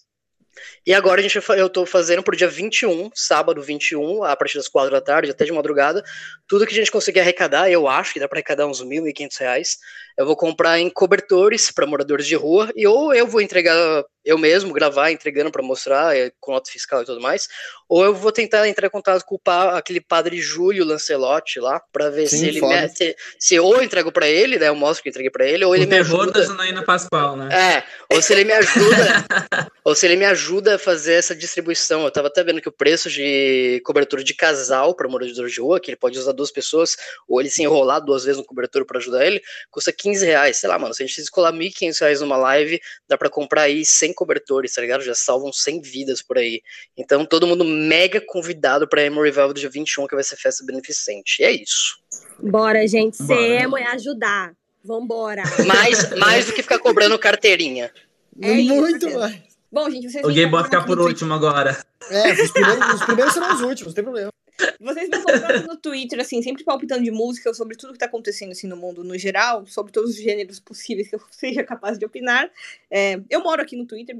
E 0.87 0.93
agora 0.93 1.19
a 1.19 1.23
gente, 1.23 1.41
eu 1.57 1.67
estou 1.67 1.87
fazendo 1.87 2.23
para 2.23 2.35
o 2.35 2.37
dia 2.37 2.47
21, 2.47 3.11
sábado 3.15 3.63
21, 3.63 4.23
a 4.23 4.37
partir 4.37 4.59
das 4.59 4.69
4 4.69 4.91
da 4.91 5.01
tarde, 5.01 5.31
até 5.31 5.47
de 5.47 5.53
madrugada, 5.53 6.05
tudo 6.47 6.67
que 6.67 6.73
a 6.73 6.77
gente 6.77 6.91
conseguir 6.91 7.21
arrecadar, 7.21 7.71
eu 7.71 7.89
acho 7.89 8.13
que 8.13 8.21
dá 8.21 8.29
para 8.29 8.37
arrecadar 8.37 8.67
uns 8.67 8.81
R$ 8.81 8.87
1.500, 8.87 9.79
eu 10.17 10.27
vou 10.27 10.37
comprar 10.37 10.79
em 10.79 10.91
cobertores 10.91 11.71
para 11.71 11.87
moradores 11.87 12.27
de 12.27 12.35
rua, 12.35 12.71
e 12.75 12.87
ou 12.87 13.15
eu 13.15 13.27
vou 13.27 13.41
entregar 13.41 14.05
eu 14.25 14.39
mesmo, 14.39 14.73
gravar 14.73 15.11
entregando 15.11 15.51
para 15.51 15.63
mostrar, 15.63 16.17
é, 16.17 16.31
com 16.41 16.53
nota 16.53 16.71
fiscal 16.71 17.03
e 17.03 17.05
tudo 17.05 17.21
mais, 17.21 17.49
ou 17.89 18.05
eu 18.05 18.15
vou 18.15 18.31
tentar 18.31 18.67
entrar 18.69 18.87
em 18.87 18.91
contato 18.91 19.25
com 19.25 19.35
o 19.35 19.39
pa, 19.39 19.77
aquele 19.77 20.01
padre 20.01 20.41
Júlio 20.41 20.85
Lancelotti 20.85 21.59
lá, 21.59 21.81
para 21.93 22.09
ver 22.09 22.29
Sim, 22.29 22.39
se 22.39 22.47
ele 22.47 22.61
me, 22.61 22.89
se, 22.89 23.17
se, 23.39 23.59
ou 23.59 23.75
eu 23.75 23.83
entrego 23.83 24.13
para 24.13 24.29
ele, 24.29 24.59
né, 24.59 24.69
eu 24.69 24.75
mostro 24.75 25.03
que 25.03 25.09
eu 25.09 25.11
entreguei 25.11 25.31
para 25.31 25.47
ele, 25.47 25.65
ou 25.65 25.73
o 25.73 25.75
ele 25.75 25.87
me 25.87 25.99
ajuda. 25.99 26.33
da 26.33 26.43
Janaína 26.43 26.85
Pascoal, 26.85 27.37
né? 27.37 27.49
É, 27.53 28.15
ou 28.15 28.23
se 28.23 28.33
ele 28.33 28.45
me 28.45 28.53
ajuda, 28.53 29.27
ou 29.85 29.95
se 29.95 30.07
ele 30.07 30.17
me 30.17 30.25
ajuda 30.25 30.77
a 30.77 30.79
fazer 30.79 31.15
essa 31.15 31.35
distribuição. 31.35 32.05
Eu 32.05 32.11
tava 32.11 32.29
até 32.29 32.45
vendo 32.45 32.61
que 32.61 32.69
o 32.69 32.73
preço 32.73 33.11
de 33.11 33.83
cobertura 33.85 34.23
de 34.23 34.35
casal 34.35 34.95
para 34.95 35.09
morador 35.09 35.49
de 35.49 35.61
rua, 35.61 35.81
que 35.81 35.91
ele 35.91 35.97
pode 35.97 36.19
usar 36.19 36.33
duas 36.33 36.51
pessoas, 36.51 36.97
ou 37.29 37.41
ele 37.41 37.51
se 37.51 37.63
enrolar 37.63 38.01
duas 38.01 38.25
vezes 38.25 38.39
no 38.39 38.45
cobertor 38.45 38.87
para 38.87 38.99
ajudar 38.99 39.27
ele, 39.27 39.43
custa 39.71 39.93
15 40.03 40.27
reais. 40.27 40.57
Sei 40.57 40.69
lá, 40.69 40.79
mano, 40.79 40.93
se 40.93 41.03
a 41.03 41.07
gente 41.07 41.17
descolar 41.17 41.53
1.500 41.53 42.01
reais 42.01 42.21
numa 42.21 42.37
live, 42.37 42.81
dá 43.09 43.17
para 43.17 43.31
comprar 43.31 43.63
aí 43.63 43.85
100 43.85 44.13
cobertores, 44.15 44.75
tá 44.75 44.81
ligado? 44.81 45.03
Já 45.03 45.15
salvam 45.15 45.53
100 45.53 45.81
vidas 45.81 46.21
por 46.21 46.39
aí. 46.39 46.61
Então, 46.97 47.25
todo 47.25 47.47
mundo 47.47 47.65
mega 47.65 48.21
convidado 48.21 48.89
pra 48.89 49.05
Emo 49.05 49.23
Revival 49.23 49.53
do 49.53 49.61
dia 49.61 49.71
21, 49.71 50.07
que 50.09 50.15
vai 50.15 50.25
ser 50.25 50.37
festa 50.37 50.65
beneficente. 50.65 51.41
E 51.41 51.45
é 51.45 51.53
isso. 51.53 51.99
Bora, 52.43 52.87
gente. 52.89 53.17
Ser 53.17 53.63
emo 53.63 53.79
é 53.79 53.85
ajudar. 53.93 54.53
Vambora. 54.85 55.45
Mais, 55.65 56.11
mais 56.19 56.47
do 56.47 56.53
que 56.53 56.63
ficar 56.63 56.81
cobrando 56.81 57.17
carteirinha. 57.17 57.93
É 58.41 58.55
Muito 58.55 59.07
isso, 59.07 59.19
mais. 59.19 59.41
Bom, 59.71 59.89
gente, 59.89 60.11
vocês. 60.11 60.25
O 60.25 60.29
Gay 60.29 60.51
pode 60.51 60.65
ficar 60.65 60.85
por 60.85 60.99
último 60.99 61.33
agora. 61.33 61.79
É, 62.11 62.33
os 62.33 62.51
primeiros, 62.51 62.95
os 62.95 63.05
primeiros 63.05 63.33
serão 63.33 63.55
os 63.55 63.61
últimos, 63.61 63.87
não 63.87 63.95
tem 63.95 64.05
problema. 64.05 64.33
Vocês 64.81 65.09
me 65.09 65.67
no 65.67 65.77
Twitter, 65.77 66.21
assim, 66.21 66.43
sempre 66.43 66.65
palpitando 66.65 67.03
de 67.03 67.11
música, 67.11 67.53
sobre 67.55 67.77
tudo 67.77 67.93
que 67.93 67.99
tá 67.99 68.07
acontecendo, 68.07 68.53
assim, 68.53 68.67
no 68.67 68.77
mundo 68.77 69.05
no 69.05 69.17
geral, 69.19 69.67
sobre 69.67 69.93
todos 69.93 70.11
os 70.11 70.17
gêneros 70.17 70.61
possíveis 70.61 71.09
que 71.09 71.17
eu 71.17 71.21
seja 71.31 71.65
capaz 71.65 71.99
de 71.99 72.05
opinar. 72.05 72.51
É, 72.91 73.21
eu 73.31 73.43
moro 73.43 73.63
aqui 73.63 73.77
no 73.77 73.87
Twitter, 73.87 74.17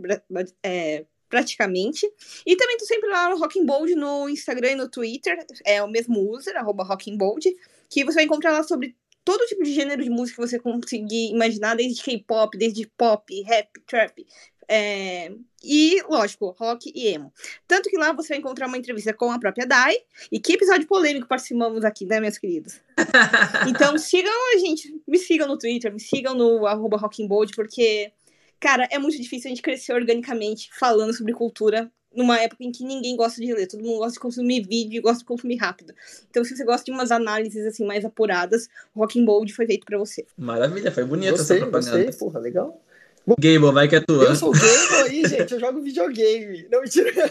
é, 0.63 1.05
praticamente. 1.29 2.07
E 2.47 2.57
também 2.57 2.77
tô 2.77 2.85
sempre 2.85 3.09
lá 3.09 3.31
no 3.31 3.39
Rocking 3.39 3.65
Bold 3.65 3.95
no 3.95 4.29
Instagram 4.29 4.73
e 4.73 4.77
no 4.77 4.89
Twitter, 4.89 5.39
é 5.65 5.83
o 5.83 5.89
mesmo 5.89 6.21
user, 6.31 6.57
arroba 6.57 6.87
Bold, 7.17 7.57
que 7.89 8.05
você 8.05 8.17
vai 8.17 8.25
encontrar 8.25 8.53
lá 8.53 8.63
sobre 8.63 8.95
todo 9.25 9.47
tipo 9.47 9.63
de 9.63 9.73
gênero 9.73 10.03
de 10.03 10.11
música 10.11 10.43
que 10.43 10.49
você 10.49 10.59
conseguir 10.59 11.31
imaginar, 11.31 11.77
desde 11.77 12.03
K-pop, 12.03 12.59
desde 12.59 12.87
pop, 12.99 13.43
rap, 13.43 13.69
trap, 13.87 14.27
é, 14.69 15.33
e, 15.63 16.03
lógico, 16.09 16.55
rock 16.59 16.93
e 16.95 17.09
emo. 17.09 17.33
Tanto 17.67 17.89
que 17.89 17.97
lá 17.97 18.13
você 18.13 18.31
vai 18.31 18.39
encontrar 18.39 18.67
uma 18.67 18.77
entrevista 18.77 19.13
com 19.13 19.31
a 19.31 19.39
própria 19.39 19.67
Dai. 19.67 19.97
E 20.31 20.41
que 20.41 20.55
episódio 20.55 20.87
polêmico 20.87 21.29
participamos 21.29 21.85
aqui, 21.85 22.07
né, 22.07 22.21
meus 22.21 22.39
queridos? 22.39 22.81
então 23.69 23.97
sigam 23.99 24.33
a 24.55 24.59
gente, 24.59 25.01
me 25.07 25.19
sigam 25.19 25.47
no 25.47 25.59
Twitter, 25.59 25.93
me 25.93 26.01
sigam 26.01 26.35
no 26.35 26.67
arroba 26.67 26.99
Bold, 27.29 27.55
porque, 27.55 28.13
cara, 28.59 28.89
é 28.91 28.99
muito 28.99 29.21
difícil 29.21 29.49
a 29.49 29.51
gente 29.51 29.63
crescer 29.63 29.93
organicamente 29.93 30.71
falando 30.73 31.13
sobre 31.13 31.33
cultura 31.33 31.91
numa 32.15 32.39
época 32.39 32.63
em 32.63 32.71
que 32.71 32.85
ninguém 32.85 33.17
gosta 33.17 33.41
de 33.41 33.53
ler, 33.55 33.67
todo 33.67 33.83
mundo 33.83 33.99
gosta 33.99 34.13
de 34.13 34.21
consumir 34.21 34.67
vídeo 34.67 34.99
e 34.99 35.01
gosta 35.01 35.21
de 35.21 35.25
consumir 35.25 35.57
rápido. 35.57 35.95
Então, 36.29 36.45
se 36.45 36.55
você 36.55 36.65
gosta 36.65 36.85
de 36.85 36.91
umas 36.91 37.11
análises 37.11 37.67
assim 37.67 37.87
mais 37.87 38.05
apuradas, 38.05 38.69
o 38.95 39.01
Rocking 39.01 39.25
Bold 39.25 39.51
foi 39.55 39.67
feito 39.67 39.87
para 39.87 39.97
você. 39.97 40.27
Maravilha, 40.37 40.93
foi 40.93 41.05
bonito 41.05 41.35
essa 41.35 41.57
propaganda. 41.57 42.05
Gostei, 42.05 42.19
porra, 42.19 42.39
legal. 42.39 42.83
Gable, 43.39 43.73
vai 43.73 43.89
que 43.89 43.97
é 43.97 44.01
tua. 44.01 44.25
Eu 44.25 44.37
sou 44.37 44.51
Gable 44.51 45.03
aí, 45.05 45.25
gente. 45.27 45.53
Eu 45.53 45.61
jogo 45.61 45.81
videogame. 45.81 46.67
Não, 46.71 46.81
mentira. 46.81 47.13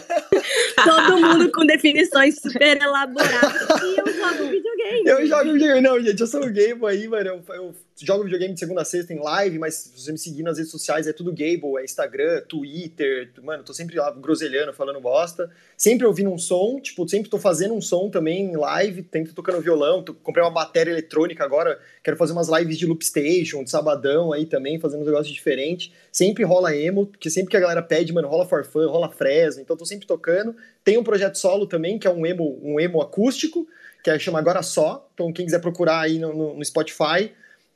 Todo 0.82 1.18
mundo 1.18 1.52
com 1.52 1.66
definições 1.66 2.36
super 2.36 2.80
elaboradas. 2.80 3.82
E 3.82 4.00
eu 4.00 4.12
jogo 4.14 4.50
videogame. 4.50 5.02
Eu 5.06 5.26
jogo 5.26 5.52
videogame. 5.52 5.80
Não, 5.80 6.00
gente, 6.00 6.20
eu 6.20 6.26
sou 6.26 6.40
o 6.40 6.46
Gable 6.46 6.86
aí, 6.86 7.06
mano. 7.06 7.28
Eu, 7.28 7.54
eu 7.54 7.74
jogo 8.00 8.24
videogame 8.24 8.54
de 8.54 8.60
segunda 8.60 8.82
a 8.82 8.84
sexta 8.84 9.12
em 9.12 9.20
live, 9.20 9.58
mas 9.58 9.74
se 9.74 10.00
você 10.00 10.12
me 10.12 10.18
seguir 10.18 10.42
nas 10.42 10.58
redes 10.58 10.72
sociais 10.72 11.06
é 11.06 11.12
tudo 11.12 11.30
Gable, 11.30 11.78
é 11.78 11.84
Instagram, 11.84 12.42
Twitter, 12.48 13.30
mano, 13.42 13.62
tô 13.62 13.72
sempre 13.72 13.96
lá 13.96 14.10
groselhando, 14.10 14.72
falando 14.72 15.00
bosta. 15.00 15.50
Sempre 15.76 16.06
ouvindo 16.06 16.30
um 16.30 16.38
som, 16.38 16.80
tipo, 16.80 17.08
sempre 17.08 17.28
tô 17.28 17.38
fazendo 17.38 17.74
um 17.74 17.80
som 17.80 18.08
também 18.08 18.52
em 18.52 18.56
live, 18.56 19.06
sempre 19.12 19.32
tocando 19.32 19.60
violão, 19.60 20.02
tô, 20.02 20.14
comprei 20.14 20.44
uma 20.44 20.50
bateria 20.50 20.92
eletrônica 20.92 21.42
agora, 21.42 21.78
quero 22.02 22.16
fazer 22.16 22.32
umas 22.32 22.48
lives 22.48 22.78
de 22.78 22.86
loop 22.86 23.04
station, 23.04 23.64
de 23.64 23.70
sabadão 23.70 24.32
aí 24.32 24.46
também, 24.46 24.78
fazendo 24.78 25.00
uns 25.00 25.06
negócios 25.06 25.32
diferentes. 25.82 26.02
Sempre 26.12 26.44
rola 26.44 26.76
emo, 26.76 27.06
porque 27.06 27.30
sempre 27.30 27.50
que 27.50 27.56
a 27.56 27.60
galera 27.60 27.82
pede, 27.82 28.12
mano, 28.12 28.28
rola 28.28 28.46
for 28.46 28.64
fun, 28.64 28.86
rola 28.86 29.08
Fresno, 29.08 29.62
então 29.62 29.76
tô 29.76 29.86
sempre 29.86 30.06
tocando. 30.06 30.54
Tem 30.84 30.98
um 30.98 31.02
projeto 31.02 31.36
solo 31.36 31.66
também, 31.66 31.98
que 31.98 32.06
é 32.06 32.10
um 32.10 32.26
emo, 32.26 32.60
um 32.62 32.78
emo 32.78 33.00
acústico, 33.00 33.66
que 34.04 34.10
é, 34.10 34.18
chama 34.18 34.38
Agora 34.38 34.62
Só. 34.62 35.08
Então, 35.14 35.32
quem 35.32 35.46
quiser 35.46 35.60
procurar 35.60 36.00
aí 36.00 36.18
no, 36.18 36.34
no, 36.34 36.54
no, 36.54 36.64
Spotify, 36.64 37.32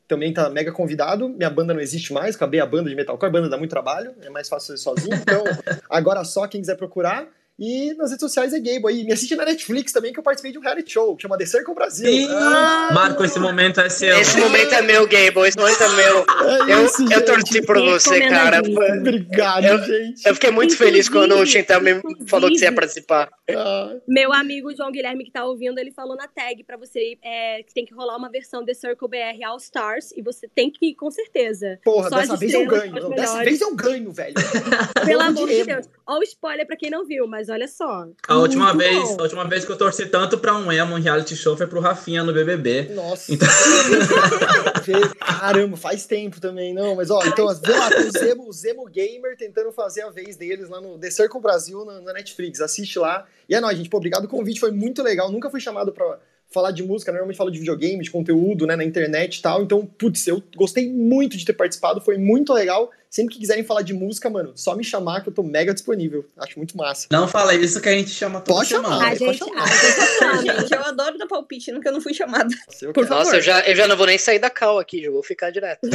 também 0.07 0.31
tá 0.31 0.49
mega 0.49 0.71
convidado. 0.71 1.27
Minha 1.29 1.49
banda 1.49 1.73
não 1.73 1.81
existe 1.81 2.13
mais, 2.13 2.35
acabei 2.35 2.59
a 2.59 2.65
banda 2.65 2.89
de 2.89 2.95
metalcore, 2.95 3.29
a 3.29 3.31
banda 3.31 3.49
dá 3.49 3.57
muito 3.57 3.71
trabalho, 3.71 4.13
é 4.21 4.29
mais 4.29 4.47
fácil 4.47 4.67
fazer 4.67 4.83
sozinho. 4.83 5.15
Então, 5.15 5.43
Agora 5.89 6.23
Só, 6.23 6.47
quem 6.47 6.61
quiser 6.61 6.75
procurar. 6.75 7.27
E 7.59 7.93
nas 7.95 8.11
redes 8.11 8.21
sociais 8.21 8.53
é 8.53 8.59
Gable 8.59 8.87
aí. 8.87 9.03
Me 9.03 9.13
assiste 9.13 9.35
na 9.35 9.45
Netflix 9.45 9.91
também, 9.91 10.13
que 10.13 10.19
eu 10.19 10.23
participei 10.23 10.51
de 10.51 10.59
um 10.59 10.61
reality 10.61 10.93
show, 10.93 11.15
que 11.15 11.23
chama 11.23 11.37
The 11.37 11.45
Circle 11.45 11.73
Brasil. 11.73 12.27
Ah, 12.29 12.89
Marco, 12.93 13.23
esse 13.23 13.39
momento 13.39 13.81
é 13.81 13.89
seu. 13.89 14.19
Esse 14.19 14.39
momento 14.39 14.73
é 14.73 14.81
meu, 14.81 15.07
Gable. 15.07 15.47
Esse 15.47 15.57
momento 15.57 15.81
é 15.81 15.89
meu. 15.95 16.25
É 16.67 16.83
isso, 16.83 17.03
eu, 17.03 17.19
eu 17.19 17.25
torci 17.25 17.61
por 17.61 17.77
você, 17.77 18.19
cara. 18.27 18.59
Obrigado, 18.59 19.65
eu, 19.65 19.83
gente. 19.83 20.25
Eu 20.25 20.33
fiquei 20.33 20.51
muito 20.51 20.73
Inclusive, 20.73 20.91
feliz 20.91 21.09
quando 21.09 21.35
o 21.35 21.45
Chintel 21.45 21.81
me 21.81 22.01
falou 22.27 22.49
que 22.49 22.57
você 22.57 22.65
ia 22.65 22.73
participar. 22.73 23.29
Ah. 23.49 23.95
Meu 24.07 24.33
amigo 24.33 24.75
João 24.75 24.91
Guilherme, 24.91 25.23
que 25.23 25.31
tá 25.31 25.45
ouvindo, 25.45 25.79
ele 25.79 25.91
falou 25.91 26.15
na 26.15 26.27
tag 26.27 26.63
pra 26.63 26.77
você 26.77 27.17
é, 27.23 27.63
que 27.63 27.73
tem 27.73 27.85
que 27.85 27.93
rolar 27.93 28.17
uma 28.17 28.29
versão 28.29 28.65
The 28.65 28.73
Circle 28.73 29.07
BR 29.07 29.43
All 29.45 29.57
Stars 29.57 30.11
e 30.15 30.21
você 30.21 30.47
tem 30.47 30.69
que 30.69 30.87
ir 30.87 30.95
com 30.95 31.09
certeza. 31.09 31.79
Porra, 31.83 32.09
Só 32.09 32.17
dessa 32.17 32.37
vez 32.37 32.53
eu 32.53 32.65
ganho. 32.65 33.09
Dessa 33.09 33.43
vez 33.43 33.61
eu 33.61 33.75
ganho, 33.75 34.11
velho. 34.11 34.35
Pelo 35.05 35.21
amor 35.21 35.47
de 35.47 35.63
Deus. 35.63 35.89
Olha 36.05 36.19
o 36.19 36.23
spoiler 36.23 36.65
pra 36.65 36.75
quem 36.75 36.89
não 36.89 37.05
viu, 37.05 37.27
mas 37.27 37.46
olha 37.49 37.67
só. 37.67 38.07
A 38.27 38.37
última 38.37 38.73
vez, 38.75 39.17
a 39.17 39.23
última 39.23 39.45
vez 39.47 39.65
que 39.65 39.71
eu 39.71 39.77
torci 39.77 40.05
tanto 40.05 40.37
pra 40.37 40.55
um 40.55 40.71
emo, 40.71 40.95
um 40.95 40.99
reality 40.99 41.35
show, 41.35 41.55
foi 41.55 41.67
pro 41.67 41.79
Rafinha 41.79 42.23
no 42.23 42.33
BBB. 42.33 42.89
Nossa. 42.93 43.33
Então... 43.33 43.47
Caramba, 45.19 45.77
faz 45.77 46.05
tempo 46.05 46.39
também, 46.39 46.73
não. 46.73 46.95
Mas 46.95 47.09
ó, 47.09 47.19
então, 47.25 47.47
vê 47.61 47.73
lá, 47.73 47.89
tem 47.89 48.07
o 48.07 48.11
Zemo, 48.11 48.47
o 48.47 48.53
Zemo 48.53 48.85
Gamer 48.85 49.37
tentando 49.37 49.71
fazer 49.71 50.01
a 50.01 50.09
vez 50.09 50.35
deles 50.35 50.69
lá 50.69 50.81
no 50.81 50.97
The 50.97 51.11
Circle 51.11 51.41
Brasil 51.41 51.85
na, 51.85 52.01
na 52.01 52.13
Netflix. 52.13 52.61
Assiste 52.61 52.97
lá. 52.99 53.25
E 53.47 53.55
é 53.55 53.59
nóis, 53.59 53.77
gente. 53.77 53.89
Pô, 53.89 53.97
obrigado. 53.97 54.25
O 54.25 54.27
convite 54.27 54.59
foi 54.59 54.71
muito 54.71 55.03
legal. 55.03 55.31
Nunca 55.31 55.49
fui 55.49 55.59
chamado 55.59 55.91
pra 55.91 56.19
falar 56.49 56.71
de 56.71 56.83
música, 56.83 57.11
normalmente 57.11 57.37
falo 57.37 57.51
de 57.51 57.59
videogame, 57.59 58.03
de 58.03 58.09
conteúdo, 58.09 58.65
né, 58.65 58.75
na 58.75 58.83
internet 58.83 59.37
e 59.37 59.41
tal. 59.41 59.63
Então, 59.63 59.85
putz, 59.85 60.27
eu 60.27 60.41
gostei 60.55 60.89
muito 60.89 61.37
de 61.37 61.45
ter 61.45 61.53
participado, 61.53 62.01
foi 62.01 62.17
muito 62.17 62.53
legal. 62.53 62.89
Sempre 63.09 63.35
que 63.35 63.39
quiserem 63.39 63.63
falar 63.63 63.81
de 63.81 63.93
música, 63.93 64.29
mano, 64.29 64.51
só 64.55 64.75
me 64.75 64.83
chamar 64.83 65.21
que 65.21 65.29
eu 65.29 65.33
tô 65.33 65.43
mega 65.43 65.73
disponível. 65.73 66.25
Acho 66.37 66.59
muito 66.59 66.75
massa. 66.75 67.07
Não 67.11 67.27
fala 67.27 67.55
isso 67.55 67.79
que 67.79 67.87
a 67.87 67.93
gente 67.93 68.09
chama 68.09 68.41
toda 68.41 68.59
pode 68.59 68.69
semana. 68.69 68.95
Chamar, 68.95 69.07
a 69.07 69.15
gente, 69.15 69.25
pode 69.25 69.37
chamar. 69.37 69.63
A 69.63 70.37
gente, 70.59 70.73
eu 70.73 70.83
adoro 70.83 71.17
dar 71.17 71.27
palpite, 71.27 71.71
nunca 71.71 71.91
não 71.91 72.01
fui 72.01 72.13
chamada. 72.13 72.53
Por 72.93 73.09
Nossa, 73.09 73.37
eu 73.37 73.41
já, 73.41 73.61
eu 73.61 73.75
já 73.75 73.87
não 73.87 73.95
vou 73.95 74.05
nem 74.05 74.17
sair 74.17 74.39
da 74.39 74.49
cal 74.49 74.79
aqui, 74.79 75.03
já 75.03 75.09
vou 75.09 75.23
ficar 75.23 75.51
direto. 75.51 75.79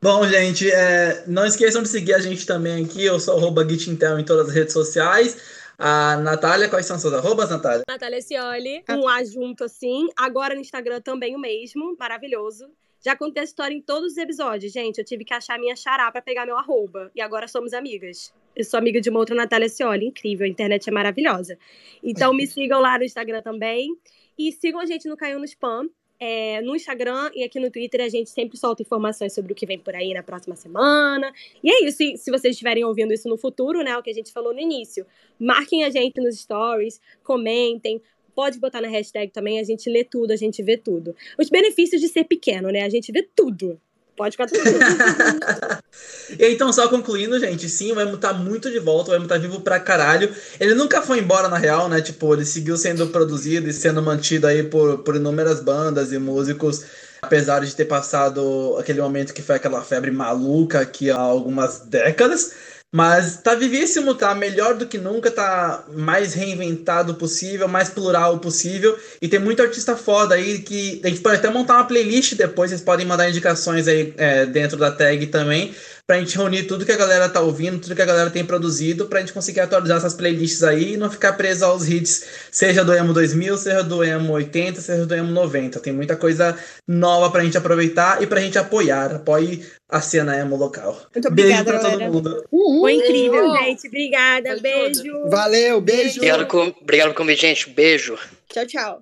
Bom, 0.00 0.26
gente, 0.26 0.70
é, 0.70 1.22
não 1.26 1.44
esqueçam 1.46 1.82
de 1.82 1.88
seguir 1.88 2.14
a 2.14 2.18
gente 2.18 2.46
também 2.46 2.84
aqui. 2.84 3.04
Eu 3.04 3.20
sou 3.20 3.38
o 3.38 3.68
Gitintel 3.68 4.18
em 4.18 4.24
todas 4.24 4.48
as 4.48 4.54
redes 4.54 4.72
sociais. 4.72 5.36
A 5.78 6.16
Natália, 6.16 6.68
quais 6.68 6.86
são 6.86 6.98
suas 6.98 7.14
arrobas, 7.14 7.50
Natália? 7.50 7.82
Natália 7.88 8.20
Cioli, 8.20 8.84
um 8.88 9.08
A 9.08 9.24
junto 9.24 9.64
assim. 9.64 10.08
Agora 10.16 10.54
no 10.54 10.60
Instagram 10.60 11.00
também 11.00 11.34
o 11.34 11.38
mesmo, 11.38 11.96
maravilhoso. 11.98 12.68
Já 13.04 13.16
contei 13.16 13.40
a 13.40 13.44
história 13.44 13.74
em 13.74 13.80
todos 13.80 14.12
os 14.12 14.18
episódios, 14.18 14.72
gente. 14.72 14.98
Eu 14.98 15.04
tive 15.04 15.24
que 15.24 15.34
achar 15.34 15.58
minha 15.58 15.74
xará 15.74 16.10
para 16.10 16.22
pegar 16.22 16.46
meu 16.46 16.56
arroba. 16.56 17.10
E 17.14 17.20
agora 17.20 17.48
somos 17.48 17.72
amigas. 17.72 18.32
Eu 18.54 18.64
sou 18.64 18.78
amiga 18.78 19.00
de 19.00 19.10
uma 19.10 19.18
outra 19.18 19.34
Natália 19.34 19.68
Cioli, 19.68 20.06
incrível. 20.06 20.46
A 20.46 20.48
internet 20.48 20.88
é 20.88 20.92
maravilhosa. 20.92 21.58
Então 22.02 22.32
me 22.32 22.46
sigam 22.48 22.80
lá 22.80 22.96
no 22.98 23.04
Instagram 23.04 23.42
também. 23.42 23.96
E 24.38 24.52
sigam 24.52 24.80
a 24.80 24.86
gente 24.86 25.08
no 25.08 25.16
Caiu 25.16 25.38
no 25.38 25.44
Spam 25.44 25.88
é, 26.24 26.60
no 26.62 26.76
Instagram 26.76 27.32
e 27.34 27.42
aqui 27.42 27.58
no 27.58 27.68
Twitter 27.68 28.00
a 28.00 28.08
gente 28.08 28.30
sempre 28.30 28.56
solta 28.56 28.80
informações 28.80 29.34
sobre 29.34 29.52
o 29.52 29.56
que 29.56 29.66
vem 29.66 29.76
por 29.76 29.92
aí 29.92 30.14
na 30.14 30.22
próxima 30.22 30.54
semana. 30.54 31.32
E 31.60 31.68
é 31.68 31.84
isso. 31.84 32.00
E 32.00 32.16
se 32.16 32.30
vocês 32.30 32.52
estiverem 32.52 32.84
ouvindo 32.84 33.12
isso 33.12 33.28
no 33.28 33.36
futuro, 33.36 33.82
né? 33.82 33.98
O 33.98 34.02
que 34.04 34.10
a 34.10 34.14
gente 34.14 34.32
falou 34.32 34.54
no 34.54 34.60
início, 34.60 35.04
marquem 35.36 35.82
a 35.82 35.90
gente 35.90 36.20
nos 36.20 36.38
stories, 36.38 37.00
comentem. 37.24 38.00
Pode 38.34 38.58
botar 38.58 38.80
na 38.80 38.88
hashtag 38.88 39.30
também, 39.32 39.60
a 39.60 39.64
gente 39.64 39.90
lê 39.90 40.04
tudo, 40.04 40.32
a 40.32 40.36
gente 40.36 40.62
vê 40.62 40.76
tudo. 40.76 41.14
Os 41.38 41.50
benefícios 41.50 42.00
de 42.00 42.08
ser 42.08 42.24
pequeno, 42.24 42.70
né? 42.70 42.82
A 42.82 42.88
gente 42.88 43.12
vê 43.12 43.22
tudo. 43.34 43.78
Pode 44.16 44.32
ficar 44.32 44.46
tudo. 44.46 44.60
então, 46.38 46.72
só 46.72 46.88
concluindo, 46.88 47.38
gente, 47.40 47.68
sim, 47.68 47.92
o 47.92 48.00
Emo 48.00 48.18
tá 48.18 48.32
muito 48.32 48.70
de 48.70 48.78
volta, 48.78 49.10
o 49.10 49.14
Emo 49.14 49.26
tá 49.26 49.38
vivo 49.38 49.60
pra 49.60 49.80
caralho. 49.80 50.34
Ele 50.60 50.74
nunca 50.74 51.00
foi 51.02 51.18
embora, 51.18 51.48
na 51.48 51.56
real, 51.56 51.88
né? 51.88 52.00
Tipo, 52.00 52.34
ele 52.34 52.44
seguiu 52.44 52.76
sendo 52.76 53.06
produzido 53.08 53.68
e 53.68 53.72
sendo 53.72 54.02
mantido 54.02 54.46
aí 54.46 54.62
por, 54.62 54.98
por 54.98 55.16
inúmeras 55.16 55.60
bandas 55.60 56.12
e 56.12 56.18
músicos. 56.18 56.84
Apesar 57.22 57.64
de 57.64 57.74
ter 57.74 57.84
passado 57.84 58.76
aquele 58.78 59.00
momento 59.00 59.32
que 59.32 59.42
foi 59.42 59.56
aquela 59.56 59.80
febre 59.82 60.10
maluca 60.10 60.80
aqui 60.80 61.10
há 61.10 61.16
algumas 61.16 61.80
décadas. 61.80 62.52
Mas 62.94 63.38
tá 63.38 63.54
vivíssimo, 63.54 64.14
tá 64.14 64.34
melhor 64.34 64.74
do 64.74 64.86
que 64.86 64.98
nunca, 64.98 65.30
tá 65.30 65.86
mais 65.94 66.34
reinventado 66.34 67.14
possível, 67.14 67.66
mais 67.66 67.88
plural 67.88 68.38
possível. 68.38 68.98
E 69.20 69.26
tem 69.26 69.40
muito 69.40 69.62
artista 69.62 69.96
foda 69.96 70.34
aí 70.34 70.58
que 70.58 71.00
a 71.02 71.08
gente 71.08 71.22
pode 71.22 71.36
até 71.36 71.48
montar 71.48 71.76
uma 71.76 71.86
playlist 71.86 72.34
depois, 72.34 72.70
vocês 72.70 72.82
podem 72.82 73.06
mandar 73.06 73.30
indicações 73.30 73.88
aí 73.88 74.12
é, 74.18 74.44
dentro 74.44 74.76
da 74.76 74.92
tag 74.92 75.26
também 75.28 75.74
pra 76.12 76.20
gente 76.20 76.36
reunir 76.36 76.64
tudo 76.64 76.84
que 76.84 76.92
a 76.92 76.96
galera 76.96 77.26
tá 77.26 77.40
ouvindo, 77.40 77.80
tudo 77.80 77.96
que 77.96 78.02
a 78.02 78.04
galera 78.04 78.28
tem 78.28 78.44
produzido, 78.44 79.06
pra 79.06 79.20
gente 79.20 79.32
conseguir 79.32 79.60
atualizar 79.60 79.96
essas 79.96 80.12
playlists 80.12 80.62
aí 80.62 80.92
e 80.92 80.96
não 80.98 81.10
ficar 81.10 81.32
preso 81.32 81.64
aos 81.64 81.88
hits, 81.88 82.26
seja 82.50 82.84
do 82.84 82.92
Emo 82.92 83.14
2000, 83.14 83.56
seja 83.56 83.82
do 83.82 84.04
Emo 84.04 84.34
80, 84.34 84.78
seja 84.82 85.06
do 85.06 85.14
Emo 85.14 85.30
90. 85.32 85.80
Tem 85.80 85.90
muita 85.90 86.14
coisa 86.14 86.54
nova 86.86 87.30
pra 87.30 87.42
gente 87.42 87.56
aproveitar 87.56 88.22
e 88.22 88.26
pra 88.26 88.42
gente 88.42 88.58
apoiar. 88.58 89.14
Apoie 89.14 89.64
a 89.88 90.02
cena 90.02 90.36
Emo 90.36 90.54
local. 90.54 91.00
Muito 91.14 91.28
obrigada, 91.28 91.64
beijo 91.64 91.64
pra 91.64 91.78
galera. 91.78 92.04
todo 92.04 92.12
mundo. 92.12 92.44
Uhul. 92.52 92.80
Foi 92.82 92.92
incrível, 92.92 93.56
gente. 93.56 93.88
Obrigada. 93.88 94.56
Beijo. 94.60 95.30
Valeu, 95.30 95.80
beijo. 95.80 96.16
Obrigado, 96.16 96.46
com, 96.46 96.74
obrigado 96.78 97.06
pelo 97.06 97.14
convite, 97.14 97.40
gente. 97.40 97.70
Beijo. 97.70 98.18
Tchau, 98.52 98.66
tchau. 98.66 99.00